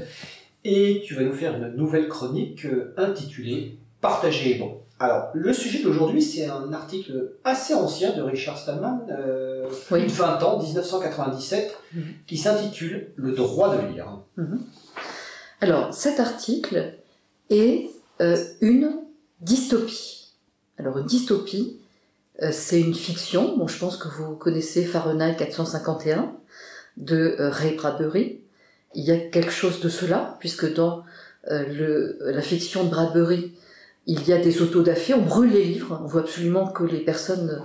Et 0.64 1.02
tu 1.06 1.16
vas 1.16 1.24
nous 1.24 1.34
faire 1.34 1.56
une 1.56 1.76
nouvelle 1.76 2.08
chronique 2.08 2.66
euh, 2.66 2.94
intitulée 2.98 3.78
Partager 4.02 4.56
est 4.56 4.60
bon. 4.60 4.82
Alors 5.00 5.30
le 5.34 5.54
sujet 5.54 5.84
d'aujourd'hui 5.84 6.22
c'est 6.22 6.48
un 6.48 6.74
article 6.74 7.32
assez 7.44 7.74
ancien 7.76 8.16
de 8.16 8.22
Richard 8.22 8.58
Stallman, 8.58 9.06
euh, 9.12 9.68
Oui. 9.92 10.02
plus 10.02 10.08
de 10.08 10.14
20 10.14 10.44
ans, 10.44 10.62
1997, 10.62 11.78
Mhm. 11.94 12.04
qui 12.26 12.38
s'intitule 12.38 13.12
Le 13.16 13.32
droit 13.34 13.76
de 13.76 13.94
lire. 13.94 14.08
Alors, 15.62 15.94
cet 15.94 16.20
article 16.20 16.94
est 17.50 17.90
euh, 18.22 18.38
une 18.62 18.92
dystopie. 19.42 20.34
Alors, 20.80 20.98
une 20.98 21.06
dystopie, 21.06 21.80
euh, 22.42 22.50
c'est 22.52 22.80
une 22.82 22.94
fiction. 22.96 23.56
Bon, 23.58 23.68
je 23.68 23.78
pense 23.78 23.98
que 23.98 24.08
vous 24.08 24.36
connaissez 24.36 24.84
Fahrenheit 24.84 25.36
451 25.36 26.32
de 26.98 27.36
Ray 27.40 27.76
Bradbury. 27.76 28.42
Il 28.96 29.04
y 29.04 29.12
a 29.12 29.18
quelque 29.20 29.52
chose 29.52 29.80
de 29.82 29.90
cela, 29.90 30.38
puisque 30.40 30.72
dans 30.74 31.04
le, 31.50 32.18
la 32.22 32.42
fiction 32.42 32.84
de 32.84 32.90
Bradbury, 32.90 33.54
il 34.08 34.26
y 34.26 34.34
a 34.34 34.38
des 34.38 34.62
autodafés, 34.62 35.14
on 35.14 35.22
brûle 35.22 35.52
les 35.52 35.66
livres, 35.66 36.00
on 36.04 36.08
veut 36.08 36.22
absolument 36.22 36.68
que 36.68 36.86
les 36.86 37.02
personnes 37.02 37.62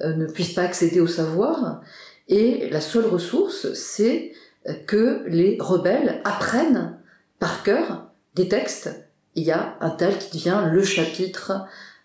euh, 0.00 0.14
ne 0.14 0.26
puissent 0.26 0.54
pas 0.54 0.62
accéder 0.62 1.00
au 1.00 1.08
savoir, 1.08 1.82
et 2.28 2.70
la 2.70 2.80
seule 2.80 3.06
ressource, 3.06 3.72
c'est 3.74 4.32
euh, 4.68 4.72
que 4.86 5.24
les 5.26 5.58
rebelles 5.60 6.20
apprennent 6.24 6.96
par 7.40 7.64
cœur 7.64 8.06
des 8.36 8.48
textes. 8.48 8.90
Il 9.34 9.42
y 9.42 9.50
a 9.50 9.76
un 9.80 9.90
tel 9.90 10.16
qui 10.16 10.38
devient 10.38 10.62
le 10.70 10.84
chapitre 10.84 11.64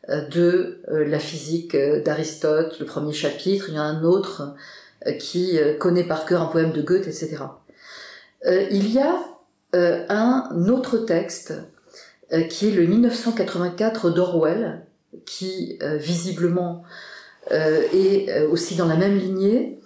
euh, 0.10 0.28
de 0.30 0.82
la 0.90 1.20
physique 1.20 1.78
d'Aristote, 2.04 2.80
le 2.80 2.86
premier 2.88 3.14
chapitre, 3.14 3.66
il 3.70 3.76
y 3.76 3.78
a 3.78 3.84
un 3.84 4.04
autre 4.04 4.56
qui 5.20 5.60
connaît 5.80 6.08
par 6.08 6.26
cœur 6.26 6.42
un 6.42 6.48
poème 6.48 6.72
de 6.72 6.82
Goethe, 6.82 7.06
etc. 7.06 7.38
Il 8.72 8.92
y 8.92 8.98
a 8.98 9.20
un 9.74 10.68
autre 10.68 10.98
texte 10.98 11.54
qui 12.50 12.70
est 12.70 12.72
le 12.72 12.86
1984 12.86 14.10
d'Orwell, 14.10 14.86
qui 15.26 15.78
euh, 15.82 15.98
visiblement 15.98 16.84
euh, 17.52 17.82
est 17.94 18.30
euh, 18.30 18.50
aussi 18.50 18.76
dans 18.76 18.88
la 18.88 18.96
même 18.96 19.18
lignée. 19.18 19.80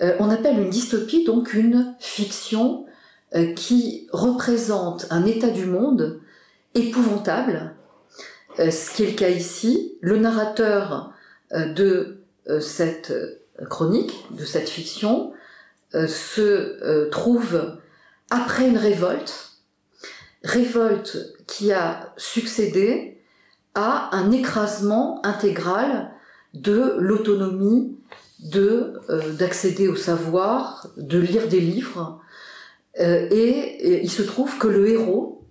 Euh, 0.00 0.14
on 0.18 0.30
appelle 0.30 0.58
une 0.58 0.70
dystopie 0.70 1.24
donc 1.24 1.54
une 1.54 1.94
fiction 1.98 2.86
euh, 3.34 3.52
qui 3.54 4.08
représente 4.12 5.06
un 5.10 5.26
état 5.26 5.50
du 5.50 5.66
monde 5.66 6.20
épouvantable, 6.74 7.74
euh, 8.58 8.70
ce 8.70 8.90
qui 8.90 9.04
est 9.04 9.10
le 9.10 9.16
cas 9.16 9.28
ici. 9.28 9.98
Le 10.00 10.16
narrateur 10.16 11.12
euh, 11.52 11.66
de 11.72 12.22
euh, 12.48 12.60
cette 12.60 13.10
euh, 13.10 13.66
chronique, 13.68 14.14
de 14.30 14.44
cette 14.44 14.68
fiction, 14.68 15.32
euh, 15.94 16.06
se 16.06 16.40
euh, 16.40 17.10
trouve 17.10 17.78
après 18.30 18.68
une 18.68 18.78
révolte, 18.78 19.50
révolte 20.44 21.34
qui 21.50 21.72
a 21.72 22.14
succédé 22.16 23.18
à 23.74 24.16
un 24.16 24.30
écrasement 24.30 25.20
intégral 25.26 26.12
de 26.54 26.94
l'autonomie 26.98 27.98
euh, 28.54 29.32
d'accéder 29.32 29.88
au 29.88 29.96
savoir, 29.96 30.86
de 30.96 31.18
lire 31.18 31.48
des 31.48 31.60
livres, 31.60 32.20
euh, 33.00 33.26
et, 33.32 33.48
et 33.48 34.02
il 34.02 34.10
se 34.10 34.22
trouve 34.22 34.58
que 34.58 34.68
le 34.68 34.88
héros, 34.88 35.48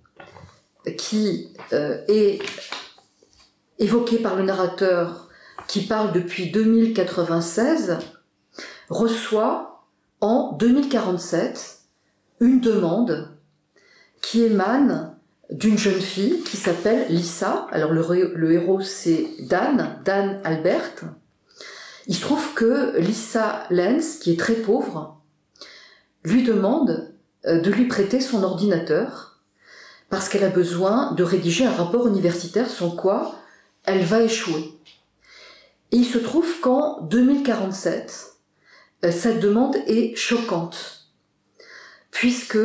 qui 0.96 1.52
euh, 1.74 2.02
est 2.08 2.40
évoqué 3.78 4.16
par 4.16 4.36
le 4.36 4.42
narrateur, 4.42 5.28
qui 5.68 5.82
parle 5.82 6.12
depuis 6.12 6.50
2096, 6.50 7.98
reçoit 8.88 9.84
en 10.22 10.52
2047 10.52 11.80
une 12.40 12.60
demande 12.60 13.36
qui 14.22 14.42
émane 14.44 15.19
d'une 15.50 15.78
jeune 15.78 16.00
fille 16.00 16.42
qui 16.42 16.56
s'appelle 16.56 17.06
Lisa. 17.08 17.66
Alors 17.70 17.92
le, 17.92 18.52
héros 18.52 18.80
c'est 18.80 19.28
Dan, 19.40 20.00
Dan 20.04 20.40
Albert. 20.44 21.04
Il 22.06 22.14
se 22.14 22.20
trouve 22.22 22.54
que 22.54 22.98
Lisa 22.98 23.64
Lenz, 23.70 24.18
qui 24.18 24.32
est 24.32 24.38
très 24.38 24.54
pauvre, 24.54 25.20
lui 26.24 26.42
demande 26.42 27.14
euh, 27.46 27.60
de 27.60 27.70
lui 27.70 27.86
prêter 27.86 28.20
son 28.20 28.42
ordinateur 28.42 29.40
parce 30.08 30.28
qu'elle 30.28 30.44
a 30.44 30.50
besoin 30.50 31.12
de 31.12 31.22
rédiger 31.22 31.64
un 31.64 31.72
rapport 31.72 32.08
universitaire 32.08 32.68
sans 32.68 32.90
quoi 32.90 33.36
elle 33.84 34.04
va 34.04 34.22
échouer. 34.22 34.74
Et 35.92 35.96
il 35.96 36.04
se 36.04 36.18
trouve 36.18 36.60
qu'en 36.60 37.00
2047, 37.02 38.34
euh, 39.04 39.12
cette 39.12 39.40
demande 39.40 39.76
est 39.86 40.14
choquante, 40.16 41.08
puisque 42.10 42.58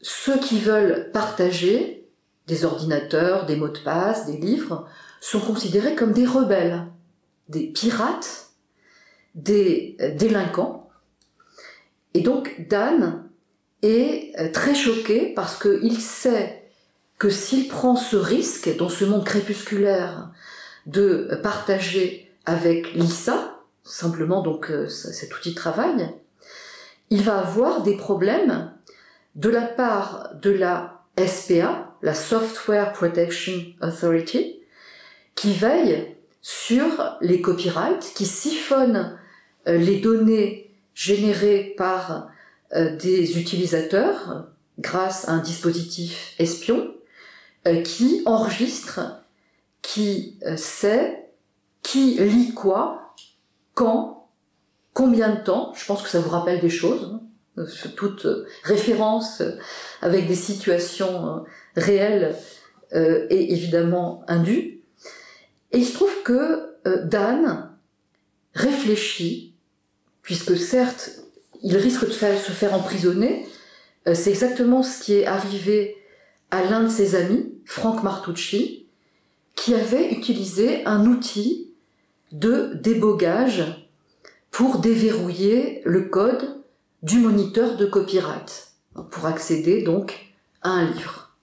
ceux 0.00 0.38
qui 0.38 0.58
veulent 0.58 1.10
partager 1.12 2.03
des 2.46 2.64
ordinateurs, 2.64 3.46
des 3.46 3.56
mots 3.56 3.68
de 3.68 3.78
passe, 3.78 4.26
des 4.26 4.36
livres, 4.36 4.86
sont 5.20 5.40
considérés 5.40 5.94
comme 5.94 6.12
des 6.12 6.26
rebelles, 6.26 6.86
des 7.48 7.68
pirates, 7.68 8.50
des 9.34 9.96
euh, 10.00 10.14
délinquants. 10.14 10.90
Et 12.12 12.20
donc 12.20 12.66
Dan 12.68 13.24
est 13.82 14.32
euh, 14.38 14.52
très 14.52 14.74
choqué 14.74 15.32
parce 15.34 15.58
qu'il 15.60 16.00
sait 16.00 16.62
que 17.18 17.30
s'il 17.30 17.68
prend 17.68 17.96
ce 17.96 18.16
risque 18.16 18.76
dans 18.76 18.88
ce 18.88 19.04
monde 19.04 19.24
crépusculaire 19.24 20.30
de 20.86 21.40
partager 21.42 22.30
avec 22.44 22.92
Lisa, 22.94 23.58
simplement 23.82 24.42
donc 24.42 24.70
euh, 24.70 24.88
cet 24.88 25.36
outil 25.36 25.50
de 25.50 25.56
travail, 25.56 26.10
il 27.10 27.22
va 27.22 27.38
avoir 27.38 27.82
des 27.82 27.96
problèmes 27.96 28.72
de 29.34 29.48
la 29.48 29.62
part 29.62 30.30
de 30.40 30.50
la 30.50 31.04
SPA, 31.18 31.93
la 32.04 32.12
Software 32.12 32.92
Protection 32.92 33.64
Authority, 33.80 34.60
qui 35.34 35.54
veille 35.54 36.14
sur 36.42 37.16
les 37.22 37.40
copyrights, 37.40 38.12
qui 38.14 38.26
siphonne 38.26 39.18
euh, 39.66 39.78
les 39.78 40.00
données 40.00 40.70
générées 40.94 41.74
par 41.78 42.28
euh, 42.74 42.94
des 42.96 43.40
utilisateurs 43.40 44.48
grâce 44.78 45.26
à 45.28 45.32
un 45.32 45.38
dispositif 45.38 46.34
espion 46.38 46.94
euh, 47.66 47.80
qui 47.80 48.22
enregistre, 48.26 49.00
qui 49.80 50.38
sait 50.56 51.30
qui 51.82 52.16
lit 52.18 52.52
quoi, 52.52 53.14
quand, 53.72 54.28
combien 54.92 55.34
de 55.34 55.40
temps. 55.40 55.72
Je 55.74 55.86
pense 55.86 56.02
que 56.02 56.08
ça 56.08 56.20
vous 56.20 56.30
rappelle 56.30 56.60
des 56.60 56.70
choses. 56.70 57.18
Euh, 57.56 57.66
toute 57.94 58.26
euh, 58.26 58.46
référence 58.64 59.40
euh, 59.40 59.52
avec 60.02 60.26
des 60.26 60.34
situations 60.34 61.44
réelles 61.76 62.36
et 62.92 63.52
évidemment 63.52 64.22
indues. 64.28 64.82
Et 65.72 65.78
il 65.78 65.84
se 65.84 65.94
trouve 65.94 66.22
que 66.22 66.76
Dan 67.06 67.70
réfléchit, 68.54 69.56
puisque 70.22 70.56
certes, 70.56 71.10
il 71.64 71.76
risque 71.76 72.06
de 72.06 72.12
se 72.12 72.52
faire 72.52 72.72
emprisonner. 72.72 73.48
C'est 74.12 74.30
exactement 74.30 74.84
ce 74.84 75.02
qui 75.02 75.14
est 75.14 75.26
arrivé 75.26 75.96
à 76.52 76.62
l'un 76.62 76.84
de 76.84 76.88
ses 76.88 77.16
amis, 77.16 77.52
Frank 77.64 78.04
Martucci, 78.04 78.86
qui 79.56 79.74
avait 79.74 80.12
utilisé 80.12 80.86
un 80.86 81.06
outil 81.06 81.72
de 82.30 82.74
débogage 82.74 83.88
pour 84.52 84.78
déverrouiller 84.78 85.82
le 85.84 86.02
code 86.02 86.63
du 87.04 87.18
moniteur 87.18 87.76
de 87.76 87.84
copyright, 87.84 88.72
pour 89.10 89.26
accéder 89.26 89.82
donc 89.82 90.34
à 90.62 90.70
un 90.70 90.90
livre. 90.90 91.36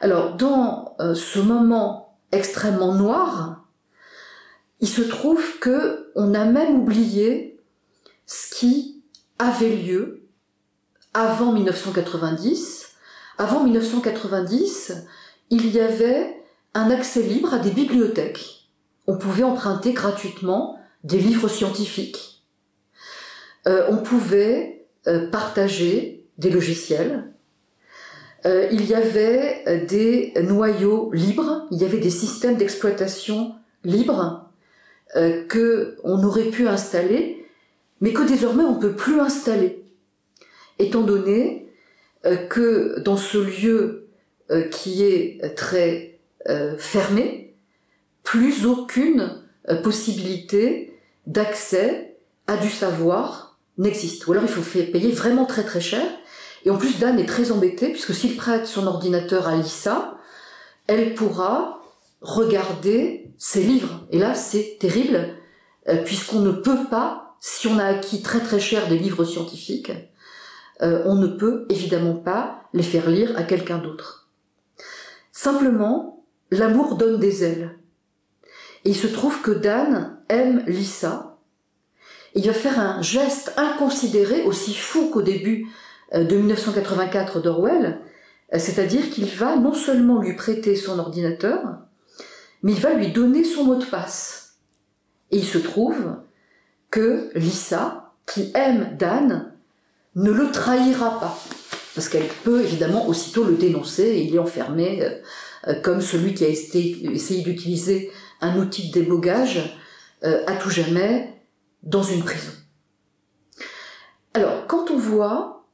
Alors, 0.00 0.34
dans 0.34 0.96
euh, 0.98 1.14
ce 1.14 1.38
moment 1.38 2.16
extrêmement 2.32 2.94
noir, 2.94 3.66
il 4.80 4.88
se 4.88 5.02
trouve 5.02 5.58
que 5.58 6.10
on 6.14 6.32
a 6.32 6.46
même 6.46 6.80
oublié 6.80 7.60
ce 8.24 8.54
qui 8.54 9.02
avait 9.38 9.76
lieu 9.76 10.26
avant 11.12 11.52
1990. 11.52 12.94
Avant 13.36 13.62
1990, 13.62 15.04
il 15.50 15.70
y 15.70 15.80
avait 15.80 16.34
un 16.72 16.90
accès 16.90 17.22
libre 17.22 17.52
à 17.52 17.58
des 17.58 17.72
bibliothèques. 17.72 18.70
On 19.06 19.18
pouvait 19.18 19.44
emprunter 19.44 19.92
gratuitement 19.92 20.78
des 21.04 21.18
livres 21.18 21.48
scientifiques. 21.48 22.35
Euh, 23.66 23.84
on 23.88 23.96
pouvait 23.96 24.86
euh, 25.06 25.28
partager 25.28 26.24
des 26.38 26.50
logiciels. 26.50 27.32
Euh, 28.44 28.68
il 28.70 28.84
y 28.86 28.94
avait 28.94 29.86
des 29.86 30.32
noyaux 30.42 31.10
libres, 31.12 31.66
il 31.72 31.78
y 31.78 31.84
avait 31.84 31.98
des 31.98 32.10
systèmes 32.10 32.56
d'exploitation 32.56 33.54
libres 33.84 34.42
que 35.48 35.96
on 36.02 36.22
aurait 36.24 36.50
pu 36.50 36.68
installer, 36.68 37.46
mais 38.00 38.12
que 38.12 38.22
désormais 38.22 38.64
on 38.64 38.74
peut 38.74 38.92
plus 38.92 39.18
installer, 39.18 39.84
étant 40.78 41.02
donné 41.02 41.70
que 42.50 42.98
dans 43.00 43.16
ce 43.16 43.38
lieu 43.38 44.08
qui 44.72 45.04
est 45.04 45.54
très 45.54 46.18
fermée, 46.76 47.54
plus 48.24 48.66
aucune 48.66 49.42
possibilité 49.82 50.98
d'accès 51.26 52.16
à 52.46 52.56
du 52.56 52.68
savoir 52.68 53.45
n'existe. 53.78 54.26
Ou 54.26 54.32
alors 54.32 54.44
il 54.44 54.50
faut 54.50 54.62
payer 54.62 55.10
vraiment 55.12 55.44
très 55.44 55.64
très 55.64 55.80
cher. 55.80 56.06
Et 56.64 56.70
en 56.70 56.76
plus, 56.76 56.98
Dan 56.98 57.18
est 57.18 57.26
très 57.26 57.52
embêté 57.52 57.90
puisque 57.90 58.14
s'il 58.14 58.36
prête 58.36 58.66
son 58.66 58.86
ordinateur 58.86 59.46
à 59.46 59.56
Lisa, 59.56 60.18
elle 60.86 61.14
pourra 61.14 61.80
regarder 62.20 63.30
ses 63.38 63.62
livres. 63.62 64.06
Et 64.10 64.18
là, 64.18 64.34
c'est 64.34 64.76
terrible 64.80 65.36
euh, 65.88 66.02
puisqu'on 66.02 66.40
ne 66.40 66.52
peut 66.52 66.86
pas, 66.90 67.36
si 67.40 67.68
on 67.68 67.78
a 67.78 67.84
acquis 67.84 68.22
très 68.22 68.40
très 68.40 68.58
cher 68.58 68.88
des 68.88 68.98
livres 68.98 69.24
scientifiques, 69.24 69.92
euh, 70.82 71.02
on 71.06 71.14
ne 71.14 71.28
peut 71.28 71.66
évidemment 71.70 72.14
pas 72.14 72.62
les 72.72 72.82
faire 72.82 73.08
lire 73.08 73.32
à 73.36 73.44
quelqu'un 73.44 73.78
d'autre. 73.78 74.28
Simplement, 75.32 76.24
l'amour 76.50 76.96
donne 76.96 77.18
des 77.18 77.44
ailes. 77.44 77.78
Et 78.84 78.90
il 78.90 78.96
se 78.96 79.06
trouve 79.06 79.40
que 79.40 79.50
Dan 79.50 80.18
aime 80.28 80.64
Lisa. 80.66 81.35
Il 82.36 82.46
va 82.46 82.52
faire 82.52 82.78
un 82.78 83.00
geste 83.00 83.54
inconsidéré, 83.56 84.42
aussi 84.42 84.74
fou 84.74 85.08
qu'au 85.08 85.22
début 85.22 85.68
euh, 86.12 86.22
de 86.22 86.36
1984 86.36 87.40
d'Orwell, 87.40 87.98
euh, 88.52 88.58
c'est-à-dire 88.58 89.08
qu'il 89.08 89.24
va 89.24 89.56
non 89.56 89.72
seulement 89.72 90.20
lui 90.20 90.36
prêter 90.36 90.76
son 90.76 90.98
ordinateur, 90.98 91.62
mais 92.62 92.72
il 92.72 92.80
va 92.80 92.92
lui 92.92 93.08
donner 93.08 93.42
son 93.42 93.64
mot 93.64 93.76
de 93.76 93.86
passe. 93.86 94.58
Et 95.30 95.38
il 95.38 95.46
se 95.46 95.56
trouve 95.56 95.96
que 96.90 97.30
Lisa, 97.34 98.12
qui 98.26 98.52
aime 98.54 98.94
Dan, 98.98 99.54
ne 100.14 100.30
le 100.30 100.50
trahira 100.50 101.18
pas. 101.18 101.38
Parce 101.94 102.10
qu'elle 102.10 102.28
peut 102.44 102.60
évidemment 102.60 103.08
aussitôt 103.08 103.44
le 103.44 103.54
dénoncer 103.54 104.02
et 104.02 104.24
il 104.24 104.34
est 104.34 104.38
enfermé 104.38 105.08
euh, 105.66 105.80
comme 105.80 106.02
celui 106.02 106.34
qui 106.34 106.44
a 106.44 106.48
essayé 106.48 107.42
d'utiliser 107.42 108.12
un 108.42 108.58
outil 108.58 108.90
de 108.90 108.92
débogage 108.92 109.74
à 110.22 110.56
tout 110.56 110.70
jamais 110.70 111.35
dans 111.82 112.02
une 112.02 112.22
prison. 112.22 112.52
Alors, 114.34 114.66
quand 114.66 114.90
on 114.90 114.98
voit 114.98 115.64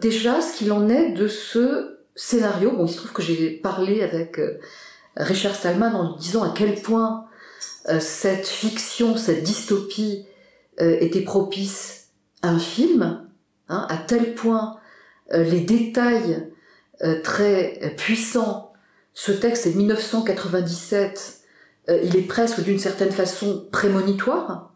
déjà 0.00 0.40
ce 0.40 0.56
qu'il 0.56 0.72
en 0.72 0.88
est 0.88 1.12
de 1.12 1.26
ce 1.26 1.98
scénario, 2.14 2.70
bon, 2.70 2.86
il 2.86 2.92
se 2.92 2.98
trouve 2.98 3.12
que 3.12 3.22
j'ai 3.22 3.50
parlé 3.50 4.02
avec 4.02 4.40
Richard 5.16 5.54
Stallman 5.54 5.94
en 5.94 6.12
lui 6.12 6.20
disant 6.20 6.44
à 6.44 6.52
quel 6.54 6.80
point 6.80 7.26
cette 7.98 8.46
fiction, 8.46 9.16
cette 9.16 9.42
dystopie 9.42 10.26
était 10.78 11.22
propice 11.22 12.10
à 12.42 12.50
un 12.50 12.58
film, 12.58 13.26
hein, 13.68 13.86
à 13.88 13.96
tel 13.96 14.34
point 14.34 14.76
les 15.32 15.60
détails 15.60 16.52
très 17.22 17.94
puissants 17.96 18.74
ce 19.14 19.30
texte 19.30 19.66
est 19.66 19.72
de 19.72 19.76
1997, 19.76 21.40
euh, 21.88 22.00
il 22.02 22.16
est 22.16 22.22
presque 22.22 22.60
d'une 22.62 22.80
certaine 22.80 23.12
façon 23.12 23.66
prémonitoire. 23.70 24.73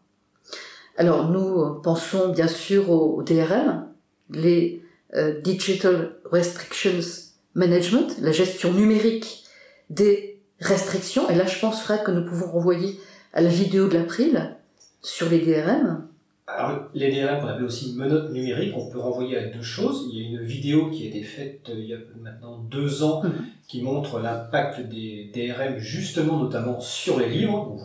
Alors 0.98 1.30
nous 1.30 1.80
pensons 1.80 2.30
bien 2.30 2.48
sûr 2.48 2.90
au, 2.90 3.22
DRM, 3.22 3.86
les 4.30 4.82
euh, 5.14 5.40
Digital 5.40 6.16
Restrictions 6.24 7.22
Management, 7.54 8.16
la 8.20 8.32
gestion 8.32 8.72
numérique 8.72 9.44
des 9.90 10.40
restrictions. 10.58 11.30
Et 11.30 11.36
là 11.36 11.46
je 11.46 11.56
pense 11.60 11.82
Fred 11.82 12.02
que 12.02 12.10
nous 12.10 12.28
pouvons 12.28 12.50
renvoyer 12.50 12.98
à 13.32 13.40
la 13.40 13.48
vidéo 13.48 13.86
de 13.86 13.96
l'April 13.96 14.56
sur 15.00 15.30
les 15.30 15.38
DRM. 15.38 16.04
Alors, 16.48 16.88
les 16.94 17.12
DRM 17.12 17.42
qu'on 17.42 17.46
appelle 17.46 17.64
aussi 17.64 17.94
menottes 17.94 18.32
numériques, 18.32 18.74
on 18.76 18.90
peut 18.90 18.98
renvoyer 18.98 19.36
à 19.36 19.44
deux 19.44 19.62
choses. 19.62 20.08
Il 20.10 20.18
y 20.18 20.24
a 20.24 20.28
une 20.28 20.42
vidéo 20.44 20.90
qui 20.90 21.04
a 21.04 21.10
été 21.10 21.22
faite 21.22 21.68
euh, 21.68 21.74
il 21.78 21.86
y 21.86 21.94
a 21.94 21.98
maintenant 22.20 22.58
deux 22.58 23.04
ans 23.04 23.22
mhm. 23.22 23.32
qui 23.68 23.82
montre 23.82 24.18
l'impact 24.18 24.80
des 24.88 25.30
DRM 25.32 25.78
justement 25.78 26.38
notamment 26.42 26.80
sur 26.80 27.20
les 27.20 27.28
livres. 27.28 27.76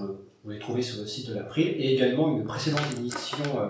Vous 0.44 0.52
les 0.52 0.60
trouvez 0.60 0.82
sur 0.82 1.00
le 1.02 1.08
site 1.08 1.30
de 1.30 1.36
l'April 1.36 1.68
et 1.68 1.94
également 1.94 2.36
une 2.36 2.44
précédente 2.44 2.82
émission 2.98 3.38
euh, 3.58 3.68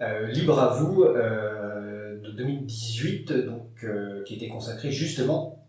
euh, 0.00 0.26
Libre 0.28 0.58
à 0.58 0.74
vous 0.74 1.04
de 1.04 2.30
2018 2.30 3.32
donc, 3.32 3.84
qui 4.24 4.34
était 4.34 4.48
consacrée 4.48 4.92
justement 4.92 5.64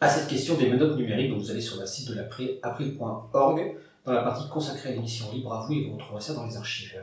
à 0.00 0.08
cette 0.08 0.28
question 0.28 0.56
des 0.56 0.68
menottes 0.68 0.96
numériques. 0.96 1.30
Donc 1.30 1.40
vous 1.40 1.50
allez 1.50 1.60
sur 1.60 1.80
le 1.80 1.86
site 1.86 2.08
de 2.08 2.14
l'April, 2.14 2.58
april.org, 2.62 3.76
dans 4.04 4.12
la 4.12 4.22
partie 4.22 4.48
consacrée 4.48 4.90
à 4.90 4.92
l'émission 4.92 5.30
Libre 5.32 5.54
à 5.54 5.64
vous 5.64 5.72
et 5.74 5.84
vous 5.84 5.94
retrouverez 5.94 6.20
ça 6.20 6.34
dans 6.34 6.44
les 6.44 6.56
archives. 6.56 7.02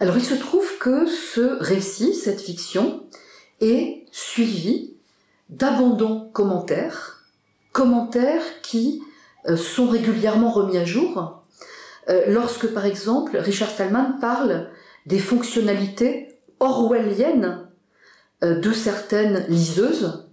Alors 0.00 0.16
il 0.16 0.24
se 0.24 0.34
trouve 0.34 0.78
que 0.78 1.06
ce 1.06 1.62
récit, 1.62 2.14
cette 2.14 2.40
fiction, 2.40 3.04
est 3.60 4.04
suivi 4.12 4.94
d'abondants 5.48 6.28
commentaires, 6.32 7.24
commentaires 7.72 8.60
qui 8.62 9.02
euh, 9.48 9.56
sont 9.56 9.88
régulièrement 9.88 10.50
remis 10.50 10.76
à 10.76 10.84
jour. 10.84 11.43
Euh, 12.08 12.24
lorsque, 12.28 12.66
par 12.72 12.86
exemple, 12.86 13.36
Richard 13.36 13.70
Stallman 13.70 14.18
parle 14.20 14.70
des 15.06 15.18
fonctionnalités 15.18 16.38
orwelliennes 16.60 17.68
euh, 18.42 18.58
de 18.58 18.72
certaines 18.72 19.44
liseuses, 19.48 20.28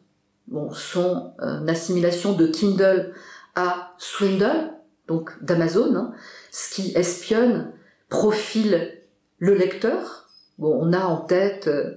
bon, 0.48 0.72
son 0.72 1.34
assimilation 1.68 2.34
de 2.34 2.48
Kindle 2.48 3.14
à 3.56 3.94
Swindle, 3.98 4.72
donc 5.08 5.32
d'Amazon, 5.44 5.96
hein, 5.96 6.14
ce 6.52 6.74
qui 6.74 6.94
espionne, 6.96 7.74
profile 8.10 8.98
le 9.40 9.56
lecteur. 9.56 10.30
Bon, 10.58 10.78
on 10.80 10.94
a 10.94 11.04
en 11.06 11.18
tête 11.18 11.68
euh, 11.68 11.96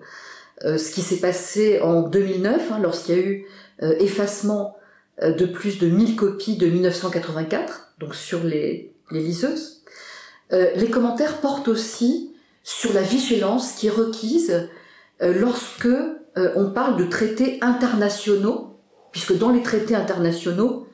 euh, 0.65 0.79
ce 0.79 0.91
qui 0.93 1.03
s'est 1.03 1.21
passé 1.21 1.81
en 1.81 2.03
2009, 2.03 2.73
hein, 2.73 2.79
lorsqu'il 2.83 3.15
y 3.15 3.19
a 3.19 3.23
eu 3.23 3.47
euh, 3.83 3.95
effacement 4.01 4.77
de 5.23 5.47
plus 5.47 5.79
de 5.79 5.87
1000 5.87 6.17
copies 6.17 6.57
de 6.57 6.67
1984, 6.67 7.95
donc 8.01 8.17
sur 8.17 8.43
les, 8.43 8.94
les 9.10 9.20
liseuses. 9.20 9.82
les 10.51 10.90
commentaires 10.90 11.40
portent 11.40 11.68
aussi 11.68 12.35
sur 12.62 12.93
la 12.93 13.02
vigilance 13.02 13.72
qui 13.72 13.89
est 13.89 13.90
requise 13.90 14.68
lorsque 15.20 15.89
on 16.36 16.70
parle 16.70 16.97
de 16.97 17.05
traités 17.05 17.59
internationaux, 17.60 18.78
puisque 19.12 19.36
dans 19.36 19.51
les 19.51 19.62
traités 19.62 19.94
internationaux, 19.94 20.86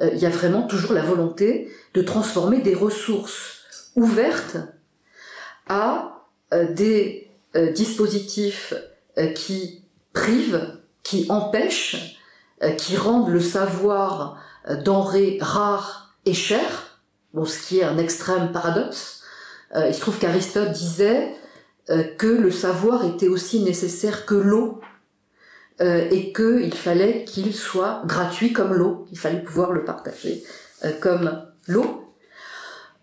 il 0.00 0.18
y 0.18 0.26
a 0.26 0.30
vraiment 0.30 0.62
toujours 0.62 0.92
la 0.92 1.02
volonté 1.02 1.70
de 1.94 2.02
transformer 2.02 2.60
des 2.60 2.74
ressources 2.74 3.62
ouvertes 3.96 4.56
à 5.68 6.26
euh, 6.52 6.72
des 6.72 7.30
euh, 7.56 7.72
dispositifs 7.72 8.74
euh, 9.18 9.28
qui 9.28 9.84
privent, 10.12 10.78
qui 11.02 11.26
empêchent, 11.30 12.18
qui 12.78 12.96
rendent 12.96 13.30
le 13.30 13.40
savoir 13.40 14.40
denrée 14.84 15.38
rare 15.40 16.14
et 16.26 16.34
cher, 16.34 16.91
bon, 17.34 17.44
ce 17.44 17.60
qui 17.60 17.78
est 17.80 17.84
un 17.84 17.98
extrême 17.98 18.52
paradoxe. 18.52 19.22
il 19.74 19.94
se 19.94 20.00
trouve 20.00 20.18
qu'Aristote 20.18 20.72
disait 20.72 21.34
que 21.88 22.26
le 22.26 22.50
savoir 22.50 23.04
était 23.04 23.28
aussi 23.28 23.60
nécessaire 23.60 24.26
que 24.26 24.34
l'eau 24.34 24.80
et 25.80 26.32
qu'il 26.32 26.74
fallait 26.74 27.24
qu'il 27.24 27.54
soit 27.54 28.02
gratuit 28.06 28.52
comme 28.52 28.74
l'eau, 28.74 29.06
il 29.10 29.18
fallait 29.18 29.42
pouvoir 29.42 29.72
le 29.72 29.84
partager 29.84 30.44
comme 31.00 31.42
l'eau. 31.66 32.02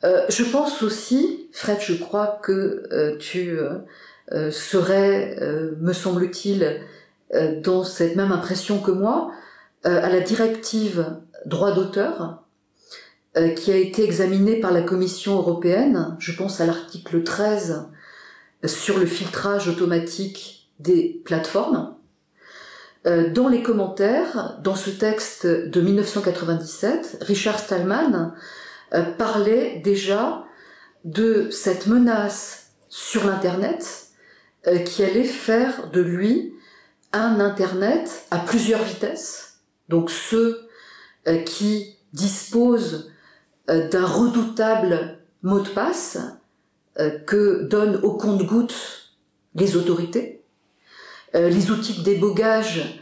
Euh, 0.03 0.25
je 0.29 0.43
pense 0.43 0.81
aussi, 0.81 1.49
Fred, 1.51 1.79
je 1.81 1.93
crois 1.93 2.39
que 2.41 2.83
euh, 2.91 3.17
tu 3.17 3.59
euh, 4.31 4.51
serais, 4.51 5.37
me 5.79 5.93
semble-t-il, 5.93 6.81
dans 7.63 7.83
cette 7.83 8.15
même 8.15 8.31
impression 8.31 8.79
que 8.79 8.89
moi, 8.89 9.31
à 9.83 10.09
la 10.09 10.19
directive 10.19 11.17
droit 11.45 11.73
d'auteur 11.73 12.43
qui 13.55 13.71
a 13.71 13.75
été 13.75 14.03
examinée 14.03 14.59
par 14.59 14.71
la 14.71 14.81
Commission 14.81 15.37
européenne, 15.37 16.15
je 16.19 16.31
pense 16.31 16.61
à 16.61 16.65
l'article 16.65 17.23
13 17.23 17.87
sur 18.65 18.97
le 18.97 19.05
filtrage 19.05 19.67
automatique 19.67 20.71
des 20.79 21.21
plateformes. 21.23 21.95
Dans 23.05 23.47
les 23.47 23.61
commentaires, 23.61 24.59
dans 24.63 24.75
ce 24.75 24.89
texte 24.89 25.45
de 25.45 25.81
1997, 25.81 27.19
Richard 27.21 27.59
Stallman 27.59 28.33
euh, 28.93 29.03
parlait 29.03 29.81
déjà 29.83 30.45
de 31.05 31.49
cette 31.51 31.85
menace 31.85 32.71
sur 32.89 33.25
l'Internet 33.25 34.07
euh, 34.67 34.79
qui 34.79 35.03
allait 35.03 35.23
faire 35.23 35.91
de 35.91 36.01
lui 36.01 36.53
un 37.13 37.39
Internet 37.39 38.25
à 38.31 38.39
plusieurs 38.39 38.83
vitesses. 38.83 39.59
Donc 39.89 40.09
ceux 40.09 40.67
euh, 41.27 41.37
qui 41.37 41.97
disposent 42.13 43.08
d'un 43.69 44.05
redoutable 44.05 45.19
mot 45.43 45.59
de 45.59 45.69
passe 45.69 46.17
que 47.25 47.63
donnent 47.63 47.97
au 48.03 48.13
compte-gouttes 48.13 49.13
les 49.55 49.77
autorités, 49.77 50.43
les 51.33 51.71
outils 51.71 51.99
de 51.99 52.03
débogage 52.03 53.01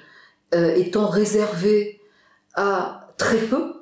étant 0.51 1.07
réservés 1.07 2.01
à 2.55 3.07
très 3.17 3.37
peu, 3.37 3.77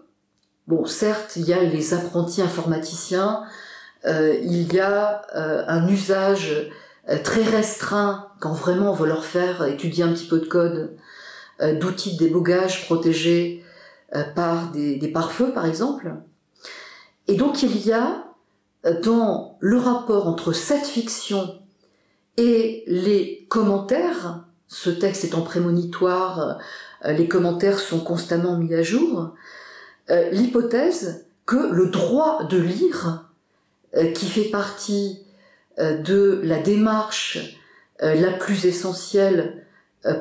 Bon, 0.68 0.86
certes, 0.86 1.36
il 1.36 1.44
y 1.44 1.54
a 1.54 1.62
les 1.62 1.94
apprentis 1.94 2.42
informaticiens, 2.42 3.44
euh, 4.06 4.36
il 4.42 4.74
y 4.74 4.80
a 4.80 5.22
euh, 5.36 5.64
un 5.68 5.88
usage 5.88 6.72
euh, 7.08 7.20
très 7.24 7.44
restreint 7.44 8.30
quand 8.40 8.54
vraiment 8.54 8.92
on 8.92 8.94
veut 8.96 9.08
leur 9.08 9.26
faire 9.26 9.64
étudier 9.66 10.04
un 10.04 10.12
petit 10.12 10.28
peu 10.28 10.40
de 10.40 10.46
code 10.46 10.98
d'outils 11.62 12.18
de 12.18 12.26
débogage 12.26 12.84
protégés 12.86 13.64
euh, 14.16 14.24
par 14.24 14.72
des, 14.72 14.98
des 14.98 15.08
pare-feux, 15.08 15.54
par 15.54 15.66
exemple. 15.66 16.16
Et 17.28 17.36
donc 17.36 17.64
il 17.64 17.86
y 17.86 17.92
a 17.92 18.26
euh, 18.86 19.00
dans 19.02 19.58
le 19.60 19.78
rapport 19.78 20.28
entre 20.28 20.54
cette 20.54 20.86
fiction 20.86 21.60
et 22.38 22.84
les 22.88 23.46
commentaires, 23.50 24.46
ce 24.68 24.90
texte 24.90 25.24
étant 25.24 25.42
prémonitoire, 25.42 26.60
euh, 27.06 27.12
les 27.12 27.28
commentaires 27.28 27.80
sont 27.80 28.00
constamment 28.00 28.58
mis 28.58 28.74
à 28.74 28.84
jour, 28.84 29.34
euh, 30.10 30.30
l'hypothèse 30.32 31.26
que 31.46 31.72
le 31.72 31.88
droit 31.90 32.44
de 32.46 32.58
lire, 32.58 33.22
qui 34.14 34.26
fait 34.26 34.50
partie 34.50 35.22
de 35.78 36.42
la 36.44 36.60
démarche 36.60 37.58
la 38.02 38.32
plus 38.32 38.66
essentielle 38.66 39.66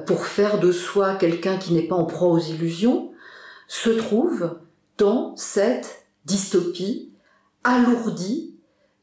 pour 0.06 0.26
faire 0.26 0.60
de 0.60 0.70
soi 0.70 1.16
quelqu'un 1.16 1.56
qui 1.56 1.72
n'est 1.72 1.88
pas 1.88 1.96
en 1.96 2.04
proie 2.04 2.28
aux 2.28 2.38
illusions, 2.38 3.10
se 3.66 3.90
trouve 3.90 4.60
dans 4.96 5.34
cette 5.34 6.03
dystopie 6.24 7.12
alourdie 7.62 8.54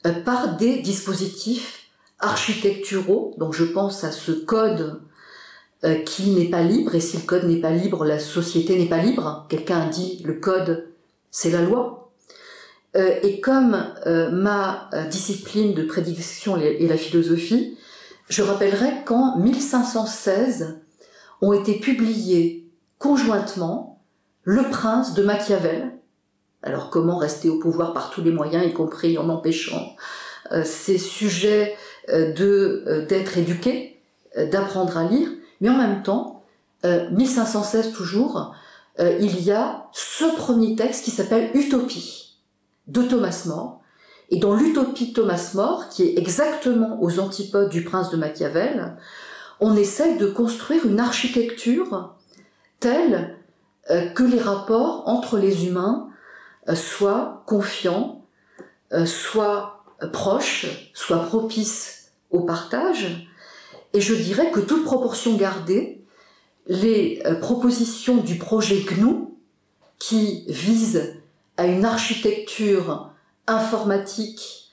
euh, 0.05 0.11
par 0.23 0.57
des 0.57 0.79
dispositifs 0.79 1.89
architecturaux. 2.19 3.35
Donc 3.37 3.53
je 3.53 3.63
pense 3.63 4.03
à 4.03 4.11
ce 4.11 4.31
code 4.31 5.01
euh, 5.83 5.95
qui 6.03 6.31
n'est 6.31 6.49
pas 6.49 6.63
libre, 6.63 6.95
et 6.95 6.99
si 6.99 7.17
le 7.17 7.23
code 7.23 7.45
n'est 7.45 7.61
pas 7.61 7.71
libre, 7.71 8.05
la 8.05 8.19
société 8.19 8.77
n'est 8.77 8.89
pas 8.89 9.01
libre. 9.01 9.45
Quelqu'un 9.49 9.87
dit 9.87 10.21
le 10.23 10.33
code, 10.33 10.87
c'est 11.31 11.51
la 11.51 11.61
loi. 11.61 12.11
Euh, 12.95 13.19
et 13.23 13.39
comme 13.39 13.77
ma 14.05 14.89
discipline 15.09 15.73
de 15.73 15.83
prédiction 15.83 16.57
est 16.57 16.87
la 16.87 16.97
philosophie, 16.97 17.77
je 18.27 18.41
rappellerai 18.41 19.03
qu'en 19.05 19.37
1516 19.37 20.79
ont 21.41 21.53
été 21.53 21.79
publiés 21.79 22.69
conjointement 22.97 24.01
Le 24.43 24.63
Prince 24.69 25.13
de 25.13 25.23
Machiavel. 25.23 25.91
Alors 26.63 26.89
comment 26.89 27.17
rester 27.17 27.49
au 27.49 27.59
pouvoir 27.59 27.93
par 27.93 28.09
tous 28.11 28.21
les 28.21 28.31
moyens, 28.31 28.65
y 28.65 28.73
compris 28.73 29.17
en 29.17 29.29
empêchant 29.29 29.95
euh, 30.51 30.63
ces 30.63 30.97
sujets 30.97 31.75
euh, 32.09 32.33
euh, 32.39 33.05
d'être 33.05 33.37
éduqués, 33.37 34.01
d'apprendre 34.35 34.97
à 34.97 35.03
lire, 35.03 35.29
mais 35.59 35.69
en 35.69 35.77
même 35.77 36.03
temps, 36.03 36.43
euh, 36.83 37.09
1516 37.11 37.91
toujours, 37.91 38.55
il 38.99 39.41
y 39.41 39.51
a 39.51 39.87
ce 39.93 40.25
premier 40.35 40.75
texte 40.75 41.05
qui 41.05 41.11
s'appelle 41.11 41.49
Utopie 41.55 42.37
de 42.87 43.01
Thomas 43.01 43.45
More. 43.47 43.81
Et 44.29 44.37
dans 44.37 44.53
l'Utopie 44.53 45.09
de 45.09 45.13
Thomas 45.13 45.51
More, 45.55 45.89
qui 45.89 46.03
est 46.03 46.19
exactement 46.19 47.01
aux 47.01 47.19
antipodes 47.19 47.69
du 47.69 47.83
prince 47.83 48.11
de 48.11 48.17
Machiavel, 48.17 48.95
on 49.59 49.75
essaie 49.75 50.17
de 50.17 50.27
construire 50.27 50.85
une 50.85 50.99
architecture 50.99 52.13
telle 52.79 53.37
que 53.87 54.23
les 54.23 54.39
rapports 54.39 55.07
entre 55.07 55.39
les 55.39 55.65
humains 55.65 56.10
euh, 56.69 56.75
soient 56.75 57.43
confiants, 57.47 58.25
euh, 58.93 59.05
soient 59.05 59.85
euh, 60.03 60.07
proches, 60.07 60.91
soient 60.93 61.23
propices 61.25 62.11
au 62.29 62.41
partage. 62.41 63.27
Et 63.93 64.01
je 64.01 64.13
dirais 64.13 64.51
que 64.51 64.59
toute 64.59 64.83
proportion 64.83 65.35
gardée, 65.37 66.03
les 66.67 67.21
euh, 67.25 67.35
propositions 67.35 68.17
du 68.17 68.37
projet 68.37 68.81
GNU, 68.81 69.27
qui 69.97 70.45
vise 70.47 71.21
à 71.57 71.67
une 71.67 71.85
architecture 71.85 73.11
informatique 73.45 74.71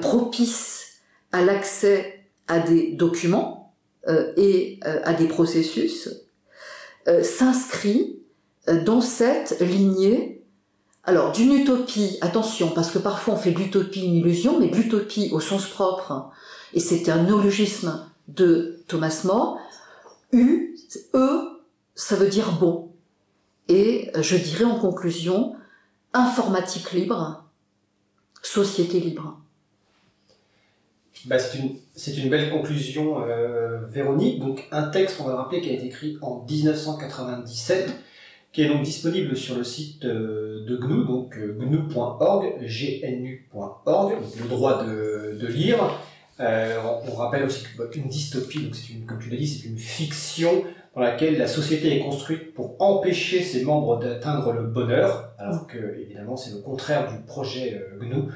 propice 0.00 1.02
à 1.32 1.42
l'accès 1.42 2.24
à 2.48 2.60
des 2.60 2.92
documents 2.92 3.74
et 4.38 4.80
à 4.82 5.12
des 5.12 5.28
processus, 5.28 6.08
s'inscrit 7.22 8.22
dans 8.66 9.02
cette 9.02 9.60
lignée 9.60 10.45
alors, 11.06 11.30
d'une 11.30 11.52
utopie, 11.52 12.18
attention, 12.20 12.70
parce 12.70 12.90
que 12.90 12.98
parfois 12.98 13.34
on 13.34 13.36
fait 13.36 13.52
de 13.52 13.58
l'utopie 13.58 14.04
une 14.04 14.16
illusion, 14.16 14.58
mais 14.58 14.66
l'utopie 14.66 15.30
au 15.32 15.38
sens 15.38 15.66
propre, 15.68 16.30
et 16.74 16.80
c'est 16.80 17.08
un 17.08 17.22
néologisme 17.22 18.04
de 18.26 18.82
Thomas 18.88 19.22
More, 19.24 19.58
U, 20.32 20.76
E, 21.14 21.62
ça 21.94 22.16
veut 22.16 22.28
dire 22.28 22.52
bon. 22.58 22.90
Et 23.68 24.10
je 24.20 24.36
dirais 24.36 24.64
en 24.64 24.78
conclusion, 24.80 25.54
informatique 26.12 26.92
libre, 26.92 27.44
société 28.42 28.98
libre. 28.98 29.40
Bah, 31.26 31.38
c'est 31.38 31.58
une, 31.58 31.76
c'est 31.94 32.16
une 32.16 32.30
belle 32.30 32.50
conclusion, 32.50 33.22
euh, 33.22 33.86
Véronique. 33.86 34.40
Donc, 34.40 34.66
un 34.72 34.88
texte, 34.88 35.18
on 35.20 35.24
va 35.24 35.30
le 35.30 35.36
rappeler, 35.36 35.60
qui 35.60 35.70
a 35.70 35.72
été 35.72 35.86
écrit 35.86 36.18
en 36.20 36.44
1997, 36.48 37.90
qui 38.56 38.62
est 38.62 38.68
donc 38.68 38.84
disponible 38.84 39.36
sur 39.36 39.54
le 39.54 39.64
site 39.64 40.06
euh, 40.06 40.64
de 40.64 40.76
GNU, 40.78 41.04
donc 41.04 41.36
euh, 41.36 41.58
gnu.org, 41.58 42.54
gnu.org, 42.62 44.14
le 44.40 44.48
droit 44.48 44.82
de, 44.82 45.36
de 45.38 45.46
lire. 45.46 45.76
Euh, 46.40 46.80
on, 47.06 47.14
rappelle 47.16 47.44
aussi 47.44 47.64
que, 47.64 47.76
bah, 47.76 47.84
qu'une 47.92 48.08
dystopie, 48.08 48.60
donc 48.60 48.74
une, 48.88 49.04
comme 49.04 49.18
tu 49.18 49.28
l'as 49.28 49.36
dit, 49.36 49.46
c'est 49.46 49.68
une 49.68 49.76
fiction 49.76 50.64
dans 50.94 51.02
laquelle 51.02 51.36
la 51.36 51.48
société 51.48 51.98
est 51.98 52.00
construite 52.00 52.54
pour 52.54 52.76
empêcher 52.78 53.42
ses 53.42 53.62
membres 53.62 53.98
d'atteindre 53.98 54.54
le 54.54 54.62
bonheur, 54.62 55.34
alors 55.36 55.66
que 55.66 56.00
évidemment 56.00 56.38
c'est 56.38 56.52
le 56.52 56.62
contraire 56.62 57.12
du 57.12 57.18
projet 57.26 57.78
GNU 58.00 58.32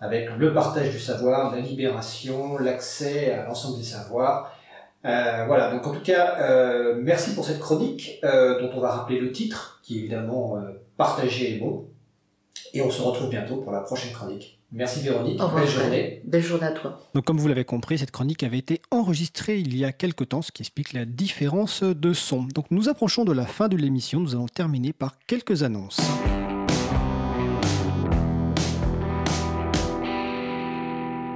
avec 0.00 0.30
le 0.38 0.54
partage 0.54 0.90
du 0.90 1.00
savoir, 1.00 1.52
la 1.52 1.60
libération, 1.60 2.58
l'accès 2.58 3.32
à 3.32 3.46
l'ensemble 3.46 3.78
des 3.78 3.84
savoirs. 3.84 4.56
Euh, 5.04 5.44
voilà, 5.46 5.70
donc 5.70 5.86
en 5.86 5.92
tout 5.92 6.02
cas, 6.02 6.36
euh, 6.40 6.94
merci 6.98 7.34
pour 7.34 7.44
cette 7.44 7.60
chronique 7.60 8.20
euh, 8.24 8.60
dont 8.60 8.70
on 8.74 8.80
va 8.80 8.90
rappeler 8.90 9.20
le 9.20 9.32
titre, 9.32 9.80
qui 9.82 9.96
est 9.96 10.00
évidemment 10.00 10.56
euh, 10.56 10.72
Partager 10.96 11.56
est 11.56 11.58
bon. 11.58 11.86
Et 12.72 12.82
on 12.82 12.90
se 12.90 13.02
retrouve 13.02 13.28
bientôt 13.28 13.56
pour 13.56 13.72
la 13.72 13.80
prochaine 13.80 14.12
chronique. 14.12 14.58
Merci 14.72 15.00
Véronique, 15.00 15.40
Au 15.40 15.46
revoir, 15.46 15.62
belle 15.62 15.72
journée. 15.72 16.22
Belle 16.24 16.42
journée 16.42 16.66
à 16.66 16.72
toi. 16.72 17.00
Donc 17.14 17.24
comme 17.24 17.38
vous 17.38 17.46
l'avez 17.46 17.64
compris, 17.64 17.98
cette 17.98 18.10
chronique 18.10 18.42
avait 18.42 18.58
été 18.58 18.80
enregistrée 18.90 19.58
il 19.58 19.76
y 19.76 19.84
a 19.84 19.92
quelque 19.92 20.24
temps, 20.24 20.42
ce 20.42 20.50
qui 20.50 20.62
explique 20.62 20.92
la 20.92 21.04
différence 21.04 21.84
de 21.84 22.12
son. 22.12 22.42
Donc 22.42 22.66
nous 22.70 22.88
approchons 22.88 23.24
de 23.24 23.32
la 23.32 23.46
fin 23.46 23.68
de 23.68 23.76
l'émission, 23.76 24.20
nous 24.20 24.34
allons 24.34 24.48
terminer 24.48 24.92
par 24.92 25.16
quelques 25.28 25.62
annonces. 25.62 26.00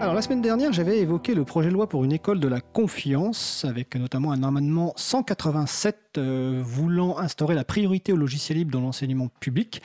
Alors 0.00 0.14
la 0.14 0.22
semaine 0.22 0.40
dernière, 0.40 0.72
j'avais 0.72 1.00
évoqué 1.00 1.34
le 1.34 1.44
projet 1.44 1.70
de 1.70 1.74
loi 1.74 1.88
pour 1.88 2.04
une 2.04 2.12
école 2.12 2.38
de 2.38 2.46
la 2.46 2.60
confiance, 2.60 3.64
avec 3.68 3.96
notamment 3.96 4.30
un 4.30 4.44
amendement 4.44 4.92
187 4.94 6.18
euh, 6.18 6.62
voulant 6.64 7.18
instaurer 7.18 7.56
la 7.56 7.64
priorité 7.64 8.12
au 8.12 8.16
logiciel 8.16 8.58
libre 8.58 8.70
dans 8.70 8.80
l'enseignement 8.80 9.26
public. 9.40 9.82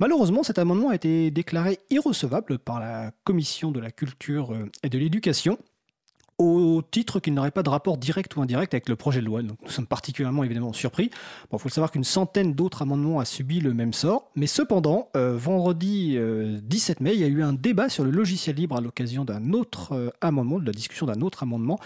Malheureusement, 0.00 0.42
cet 0.42 0.58
amendement 0.58 0.90
a 0.90 0.94
été 0.94 1.30
déclaré 1.30 1.78
irrecevable 1.88 2.58
par 2.58 2.78
la 2.78 3.12
Commission 3.24 3.70
de 3.70 3.80
la 3.80 3.90
culture 3.90 4.52
euh, 4.52 4.70
et 4.82 4.90
de 4.90 4.98
l'éducation 4.98 5.56
au 6.38 6.82
titre 6.90 7.20
qu'il 7.20 7.34
n'aurait 7.34 7.52
pas 7.52 7.62
de 7.62 7.68
rapport 7.68 7.96
direct 7.96 8.36
ou 8.36 8.42
indirect 8.42 8.74
avec 8.74 8.88
le 8.88 8.96
projet 8.96 9.20
de 9.20 9.26
loi. 9.26 9.42
Nous 9.42 9.54
sommes 9.66 9.86
particulièrement 9.86 10.42
évidemment 10.42 10.72
surpris. 10.72 11.10
Il 11.52 11.58
faut 11.58 11.68
le 11.68 11.72
savoir 11.72 11.92
qu'une 11.92 12.04
centaine 12.04 12.54
d'autres 12.54 12.82
amendements 12.82 13.20
a 13.20 13.24
subi 13.24 13.60
le 13.60 13.72
même 13.72 13.92
sort. 13.92 14.30
Mais 14.34 14.46
cependant, 14.46 15.08
euh, 15.16 15.36
vendredi 15.36 16.14
euh, 16.16 16.58
17 16.62 17.00
mai, 17.00 17.14
il 17.14 17.20
y 17.20 17.24
a 17.24 17.28
eu 17.28 17.42
un 17.42 17.52
débat 17.52 17.88
sur 17.88 18.04
le 18.04 18.10
logiciel 18.10 18.56
libre 18.56 18.76
à 18.76 18.80
l'occasion 18.80 19.24
d'un 19.24 19.52
autre 19.52 19.92
euh, 19.92 20.10
amendement, 20.20 20.58
de 20.58 20.66
la 20.66 20.72
discussion 20.72 21.06
d'un 21.06 21.20
autre 21.20 21.42
amendement. 21.42 21.78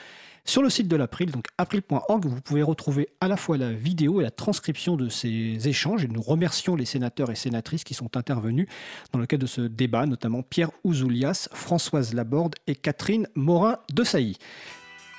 Sur 0.48 0.62
le 0.62 0.70
site 0.70 0.88
de 0.88 0.96
l'April, 0.96 1.30
donc 1.30 1.44
april.org, 1.58 2.24
vous 2.24 2.40
pouvez 2.40 2.62
retrouver 2.62 3.10
à 3.20 3.28
la 3.28 3.36
fois 3.36 3.58
la 3.58 3.70
vidéo 3.70 4.22
et 4.22 4.24
la 4.24 4.30
transcription 4.30 4.96
de 4.96 5.10
ces 5.10 5.68
échanges. 5.68 6.04
Et 6.04 6.08
nous 6.08 6.22
remercions 6.22 6.74
les 6.74 6.86
sénateurs 6.86 7.30
et 7.30 7.34
sénatrices 7.34 7.84
qui 7.84 7.92
sont 7.92 8.16
intervenus 8.16 8.66
dans 9.12 9.18
le 9.18 9.26
cadre 9.26 9.42
de 9.42 9.46
ce 9.46 9.60
débat, 9.60 10.06
notamment 10.06 10.42
Pierre 10.42 10.70
Ouzoulias, 10.84 11.50
Françoise 11.52 12.14
Laborde 12.14 12.54
et 12.66 12.74
Catherine 12.74 13.28
Morin 13.34 13.76
de 13.92 14.02
Sailly. 14.02 14.38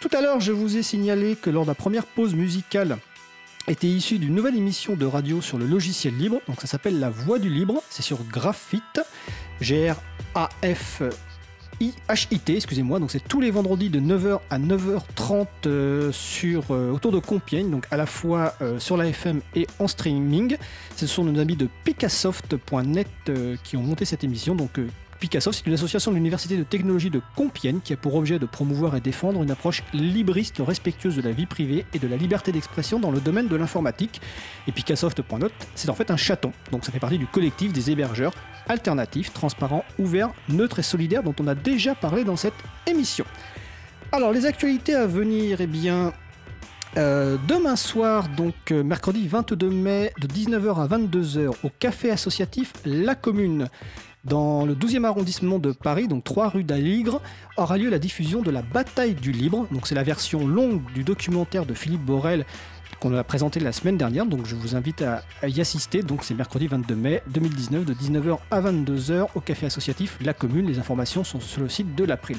Tout 0.01 0.09
à 0.13 0.21
l'heure, 0.21 0.39
je 0.39 0.51
vous 0.51 0.77
ai 0.77 0.81
signalé 0.81 1.35
que 1.35 1.51
lors 1.51 1.63
de 1.63 1.69
la 1.69 1.75
première 1.75 2.07
pause 2.07 2.33
musicale 2.33 2.97
était 3.67 3.85
issue 3.85 4.17
d'une 4.17 4.33
nouvelle 4.33 4.57
émission 4.57 4.95
de 4.95 5.05
radio 5.05 5.41
sur 5.41 5.59
le 5.59 5.67
logiciel 5.67 6.17
libre. 6.17 6.41
Donc 6.47 6.59
ça 6.59 6.65
s'appelle 6.65 6.99
La 6.99 7.11
Voix 7.11 7.37
du 7.37 7.51
Libre. 7.51 7.83
C'est 7.91 8.01
sur 8.01 8.23
Graphite, 8.23 8.99
G-R-A-F. 9.61 11.03
IHIT, 11.79 12.49
excusez-moi, 12.49 12.99
donc 12.99 13.09
c'est 13.11 13.25
tous 13.25 13.39
les 13.39 13.51
vendredis 13.51 13.89
de 13.89 13.99
9h 13.99 14.39
à 14.49 14.59
9h30 14.59 15.47
euh, 15.65 16.11
sur, 16.11 16.71
euh, 16.71 16.91
autour 16.91 17.11
de 17.13 17.19
Compiègne, 17.19 17.71
donc 17.71 17.85
à 17.89 17.95
la 17.97 18.05
fois 18.05 18.53
euh, 18.61 18.79
sur 18.79 18.97
la 18.97 19.07
FM 19.07 19.41
et 19.55 19.65
en 19.79 19.87
streaming. 19.87 20.57
Ce 20.97 21.07
sont 21.07 21.23
nos 21.23 21.39
amis 21.39 21.55
de 21.55 21.69
Picassoft.net 21.85 23.07
qui 23.63 23.77
ont 23.77 23.81
monté 23.81 24.03
cette 24.03 24.25
émission. 24.25 24.55
Donc 24.55 24.79
Picassoft, 25.19 25.59
c'est 25.59 25.67
une 25.67 25.73
association 25.73 26.11
de 26.11 26.15
l'Université 26.15 26.57
de 26.57 26.63
technologie 26.63 27.09
de 27.09 27.21
Compiègne 27.35 27.79
qui 27.83 27.93
a 27.93 27.97
pour 27.97 28.15
objet 28.15 28.39
de 28.39 28.45
promouvoir 28.45 28.95
et 28.95 29.01
défendre 29.01 29.43
une 29.43 29.51
approche 29.51 29.83
libriste 29.93 30.61
respectueuse 30.65 31.15
de 31.15 31.21
la 31.21 31.31
vie 31.31 31.45
privée 31.45 31.85
et 31.93 31.99
de 31.99 32.07
la 32.07 32.17
liberté 32.17 32.51
d'expression 32.51 32.99
dans 32.99 33.11
le 33.11 33.19
domaine 33.19 33.47
de 33.47 33.55
l'informatique. 33.55 34.21
Et 34.67 34.71
Picassoft.net, 34.71 35.51
c'est 35.75 35.89
en 35.89 35.93
fait 35.93 36.11
un 36.11 36.17
chaton. 36.17 36.51
Donc 36.71 36.85
ça 36.85 36.91
fait 36.91 36.99
partie 36.99 37.17
du 37.17 37.27
collectif 37.27 37.73
des 37.73 37.91
hébergeurs 37.91 38.33
alternatifs, 38.69 39.33
transparents, 39.33 39.83
ouverts, 39.97 40.31
neutres 40.47 40.79
et 40.79 40.83
solidaires 40.83 41.23
dont 41.23 41.35
on 41.41 41.47
a 41.47 41.55
déjà 41.55 41.95
parlé 41.95 42.23
dans 42.23 42.37
cette 42.37 42.53
émission. 42.87 43.25
Alors 44.11 44.31
les 44.31 44.45
actualités 44.45 44.95
à 44.95 45.05
venir, 45.05 45.59
eh 45.59 45.67
bien, 45.67 46.13
Euh, 46.97 47.37
demain 47.47 47.75
soir, 47.75 48.29
donc 48.29 48.55
euh, 48.71 48.83
mercredi 48.83 49.27
22 49.27 49.69
mai, 49.69 50.11
de 50.19 50.27
19h 50.27 50.81
à 50.81 50.87
22h, 50.87 51.51
au 51.63 51.69
café 51.77 52.09
associatif 52.09 52.73
La 52.83 53.13
Commune, 53.13 53.67
dans 54.25 54.65
le 54.65 54.73
12e 54.73 55.05
arrondissement 55.05 55.59
de 55.59 55.71
Paris, 55.71 56.07
donc 56.07 56.23
3 56.23 56.49
rue 56.49 56.63
d'Aligre, 56.63 57.21
aura 57.57 57.77
lieu 57.77 57.91
la 57.91 57.99
diffusion 57.99 58.41
de 58.41 58.49
la 58.49 58.63
Bataille 58.63 59.13
du 59.13 59.31
Libre. 59.31 59.67
Donc 59.71 59.85
c'est 59.87 59.95
la 59.95 60.03
version 60.03 60.47
longue 60.47 60.81
du 60.93 61.03
documentaire 61.03 61.65
de 61.65 61.75
Philippe 61.75 62.03
Borel 62.03 62.45
qu'on 62.99 63.15
a 63.15 63.23
présenté 63.23 63.59
la 63.59 63.71
semaine 63.71 63.97
dernière. 63.97 64.25
Donc 64.25 64.45
je 64.45 64.55
vous 64.55 64.75
invite 64.75 65.01
à, 65.01 65.23
y 65.47 65.61
assister. 65.61 66.01
Donc 66.01 66.23
c'est 66.23 66.33
mercredi 66.33 66.67
22 66.67 66.95
mai 66.95 67.23
2019 67.27 67.85
de 67.85 67.93
19h 67.93 68.37
à 68.51 68.61
22h 68.61 69.27
au 69.35 69.39
café 69.39 69.65
associatif 69.65 70.17
La 70.21 70.33
Commune. 70.33 70.67
Les 70.67 70.79
informations 70.79 71.23
sont 71.23 71.39
sur 71.39 71.61
le 71.61 71.69
site 71.69 71.95
de 71.95 72.03
l'April. 72.03 72.37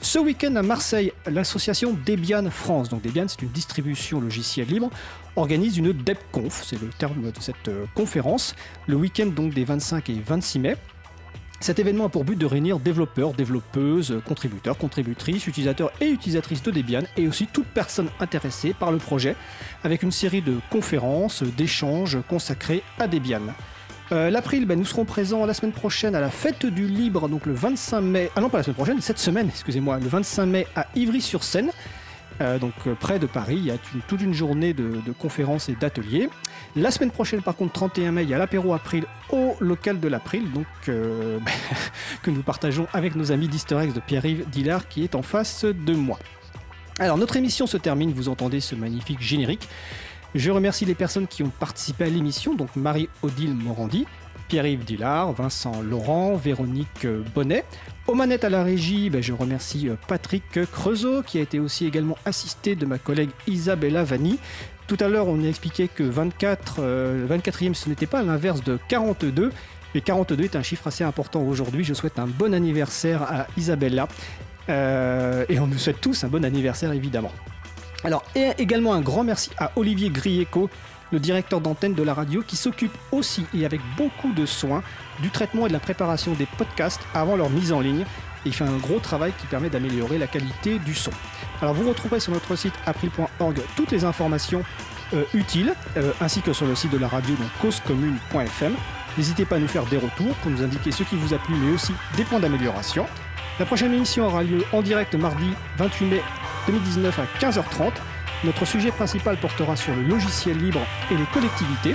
Ce 0.00 0.18
week-end 0.18 0.54
à 0.56 0.62
Marseille, 0.62 1.12
l'association 1.26 1.96
Debian 2.04 2.50
France, 2.50 2.90
donc 2.90 3.00
Debian 3.00 3.24
c'est 3.28 3.40
une 3.40 3.48
distribution 3.48 4.20
logicielle 4.20 4.68
libre, 4.68 4.90
organise 5.36 5.78
une 5.78 5.92
DebConf, 5.92 6.64
c'est 6.64 6.80
le 6.80 6.88
terme 6.88 7.22
de 7.22 7.40
cette 7.40 7.68
euh, 7.68 7.86
conférence, 7.94 8.54
le 8.86 8.96
week-end 8.96 9.26
donc 9.26 9.54
des 9.54 9.64
25 9.64 10.10
et 10.10 10.20
26 10.24 10.58
mai. 10.58 10.76
Cet 11.60 11.78
événement 11.78 12.06
a 12.06 12.08
pour 12.08 12.24
but 12.24 12.36
de 12.36 12.46
réunir 12.46 12.78
développeurs, 12.78 13.32
développeuses, 13.32 14.20
contributeurs, 14.26 14.76
contributrices, 14.76 15.46
utilisateurs 15.46 15.90
et 16.00 16.08
utilisatrices 16.08 16.62
de 16.62 16.70
Debian 16.70 17.02
et 17.16 17.26
aussi 17.26 17.46
toute 17.46 17.66
personne 17.66 18.08
intéressée 18.20 18.74
par 18.78 18.92
le 18.92 18.98
projet 18.98 19.36
avec 19.82 20.02
une 20.02 20.12
série 20.12 20.42
de 20.42 20.56
conférences, 20.70 21.42
d'échanges 21.42 22.18
consacrés 22.28 22.82
à 22.98 23.08
Debian. 23.08 23.40
Euh, 24.12 24.30
L'April, 24.30 24.66
ben, 24.66 24.78
nous 24.78 24.84
serons 24.84 25.04
présents 25.04 25.46
la 25.46 25.54
semaine 25.54 25.72
prochaine 25.72 26.14
à 26.14 26.20
la 26.20 26.30
fête 26.30 26.66
du 26.66 26.86
libre, 26.86 27.28
donc 27.28 27.46
le 27.46 27.54
25 27.54 28.00
mai. 28.02 28.30
Ah 28.36 28.40
non, 28.40 28.48
pas 28.48 28.58
la 28.58 28.62
semaine 28.62 28.76
prochaine, 28.76 29.00
cette 29.00 29.18
semaine, 29.18 29.48
excusez-moi, 29.48 29.98
le 29.98 30.06
25 30.06 30.46
mai 30.46 30.66
à 30.76 30.86
Ivry-sur-Seine. 30.94 31.72
Euh, 32.40 32.58
donc 32.58 32.74
euh, 32.86 32.94
près 32.94 33.18
de 33.18 33.26
Paris, 33.26 33.56
il 33.56 33.64
y 33.66 33.70
a 33.70 33.78
toute 34.08 34.20
une 34.20 34.34
journée 34.34 34.74
de, 34.74 35.00
conférences 35.18 35.68
et 35.68 35.74
d'ateliers. 35.74 36.28
La 36.74 36.90
semaine 36.90 37.10
prochaine, 37.10 37.42
par 37.42 37.56
contre, 37.56 37.72
31 37.72 38.12
mai, 38.12 38.22
il 38.24 38.28
y 38.28 38.34
a 38.34 38.38
l'apéro 38.38 38.74
April 38.74 39.06
au 39.30 39.54
local 39.60 40.00
de 40.00 40.08
l'April, 40.08 40.50
donc 40.52 40.66
euh, 40.88 41.38
que 42.22 42.30
nous 42.30 42.42
partageons 42.42 42.86
avec 42.92 43.14
nos 43.14 43.32
amis 43.32 43.48
d'Easter 43.48 43.86
de 43.86 44.00
Pierre-Yves 44.00 44.48
Dillard 44.50 44.88
qui 44.88 45.02
est 45.02 45.14
en 45.14 45.22
face 45.22 45.64
de 45.64 45.94
moi. 45.94 46.18
Alors 46.98 47.18
notre 47.18 47.36
émission 47.36 47.66
se 47.66 47.76
termine, 47.76 48.12
vous 48.12 48.28
entendez 48.28 48.60
ce 48.60 48.74
magnifique 48.74 49.20
générique. 49.20 49.68
Je 50.34 50.50
remercie 50.50 50.84
les 50.84 50.94
personnes 50.94 51.26
qui 51.26 51.42
ont 51.42 51.50
participé 51.50 52.04
à 52.04 52.08
l'émission, 52.08 52.54
donc 52.54 52.76
Marie-Odile 52.76 53.54
Morandi, 53.54 54.06
Pierre-Yves 54.48 54.84
Dillard, 54.84 55.32
Vincent 55.32 55.82
Laurent, 55.82 56.36
Véronique 56.36 57.04
euh, 57.04 57.22
Bonnet. 57.34 57.64
Aux 58.06 58.14
manettes 58.14 58.44
à 58.44 58.50
la 58.50 58.62
régie, 58.62 59.10
ben, 59.10 59.22
je 59.22 59.32
remercie 59.32 59.88
euh, 59.88 59.96
Patrick 60.06 60.44
Creusot, 60.70 61.22
qui 61.22 61.38
a 61.38 61.40
été 61.40 61.58
aussi 61.58 61.86
également 61.86 62.16
assisté 62.24 62.76
de 62.76 62.86
ma 62.86 62.98
collègue 62.98 63.30
Isabella 63.46 64.04
Vanni. 64.04 64.38
Tout 64.86 64.96
à 65.00 65.08
l'heure, 65.08 65.26
on 65.26 65.42
a 65.42 65.48
expliqué 65.48 65.88
que 65.88 66.04
24, 66.04 66.76
euh, 66.78 67.26
24e, 67.26 67.74
ce 67.74 67.88
n'était 67.88 68.06
pas 68.06 68.22
l'inverse 68.22 68.62
de 68.62 68.78
42. 68.88 69.50
Mais 69.94 70.00
42 70.00 70.44
est 70.44 70.56
un 70.56 70.62
chiffre 70.62 70.86
assez 70.86 71.02
important 71.02 71.42
aujourd'hui. 71.42 71.82
Je 71.82 71.92
souhaite 71.92 72.20
un 72.20 72.26
bon 72.26 72.54
anniversaire 72.54 73.22
à 73.22 73.46
Isabella. 73.56 74.06
Euh, 74.68 75.44
et 75.48 75.58
on 75.58 75.66
nous 75.66 75.78
souhaite 75.78 76.00
tous 76.00 76.22
un 76.22 76.28
bon 76.28 76.44
anniversaire, 76.44 76.92
évidemment. 76.92 77.32
Alors, 78.04 78.22
et 78.36 78.50
également 78.58 78.94
un 78.94 79.00
grand 79.00 79.24
merci 79.24 79.50
à 79.58 79.72
Olivier 79.74 80.10
Grieco, 80.10 80.70
le 81.12 81.20
directeur 81.20 81.60
d'antenne 81.60 81.94
de 81.94 82.02
la 82.02 82.14
radio, 82.14 82.42
qui 82.46 82.56
s'occupe 82.56 82.96
aussi 83.12 83.46
et 83.54 83.64
avec 83.64 83.80
beaucoup 83.96 84.32
de 84.32 84.46
soin 84.46 84.82
du 85.20 85.30
traitement 85.30 85.66
et 85.66 85.68
de 85.68 85.72
la 85.72 85.80
préparation 85.80 86.32
des 86.32 86.46
podcasts 86.46 87.00
avant 87.14 87.36
leur 87.36 87.50
mise 87.50 87.72
en 87.72 87.80
ligne. 87.80 88.02
Et 88.44 88.50
il 88.50 88.54
fait 88.54 88.64
un 88.64 88.76
gros 88.76 88.98
travail 88.98 89.32
qui 89.38 89.46
permet 89.46 89.70
d'améliorer 89.70 90.18
la 90.18 90.26
qualité 90.26 90.78
du 90.78 90.94
son. 90.94 91.10
Alors, 91.62 91.74
vous 91.74 91.88
retrouverez 91.88 92.20
sur 92.20 92.32
notre 92.32 92.54
site 92.56 92.74
april.org 92.86 93.60
toutes 93.76 93.90
les 93.90 94.04
informations 94.04 94.62
euh, 95.14 95.24
utiles, 95.34 95.72
euh, 95.96 96.12
ainsi 96.20 96.42
que 96.42 96.52
sur 96.52 96.66
le 96.66 96.74
site 96.74 96.90
de 96.90 96.98
la 96.98 97.08
radio, 97.08 97.34
donc 97.36 97.48
causecommune.fm. 97.60 98.74
N'hésitez 99.16 99.44
pas 99.44 99.56
à 99.56 99.58
nous 99.58 99.68
faire 99.68 99.86
des 99.86 99.96
retours 99.96 100.34
pour 100.42 100.50
nous 100.50 100.62
indiquer 100.62 100.90
ce 100.90 101.02
qui 101.02 101.16
vous 101.16 101.32
a 101.32 101.38
plu, 101.38 101.54
mais 101.54 101.72
aussi 101.72 101.92
des 102.16 102.24
points 102.24 102.40
d'amélioration. 102.40 103.06
La 103.58 103.64
prochaine 103.64 103.94
émission 103.94 104.26
aura 104.26 104.42
lieu 104.42 104.64
en 104.72 104.82
direct 104.82 105.14
mardi 105.14 105.48
28 105.78 106.06
mai 106.06 106.22
2019 106.66 107.18
à 107.18 107.24
15h30. 107.40 107.92
Notre 108.46 108.64
sujet 108.64 108.92
principal 108.92 109.36
portera 109.38 109.74
sur 109.74 109.92
le 109.96 110.02
logiciel 110.02 110.56
libre 110.56 110.78
et 111.10 111.16
les 111.16 111.24
collectivités, 111.34 111.94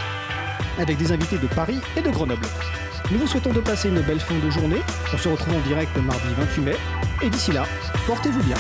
avec 0.78 0.98
des 0.98 1.14
invités 1.14 1.38
de 1.38 1.48
Paris 1.48 1.80
et 1.96 2.02
de 2.02 2.10
Grenoble. 2.10 2.46
Nous 3.10 3.20
vous 3.20 3.28
souhaitons 3.28 3.54
de 3.54 3.62
passer 3.62 3.88
une 3.88 4.02
belle 4.02 4.20
fin 4.20 4.38
de 4.38 4.50
journée. 4.50 4.82
On 5.14 5.18
se 5.18 5.30
retrouve 5.30 5.56
en 5.56 5.62
direct 5.62 5.96
mardi 5.96 6.28
28 6.38 6.62
mai. 6.62 6.76
Et 7.22 7.30
d'ici 7.30 7.54
là, 7.54 7.64
portez-vous 8.06 8.44
bien. 8.44 8.58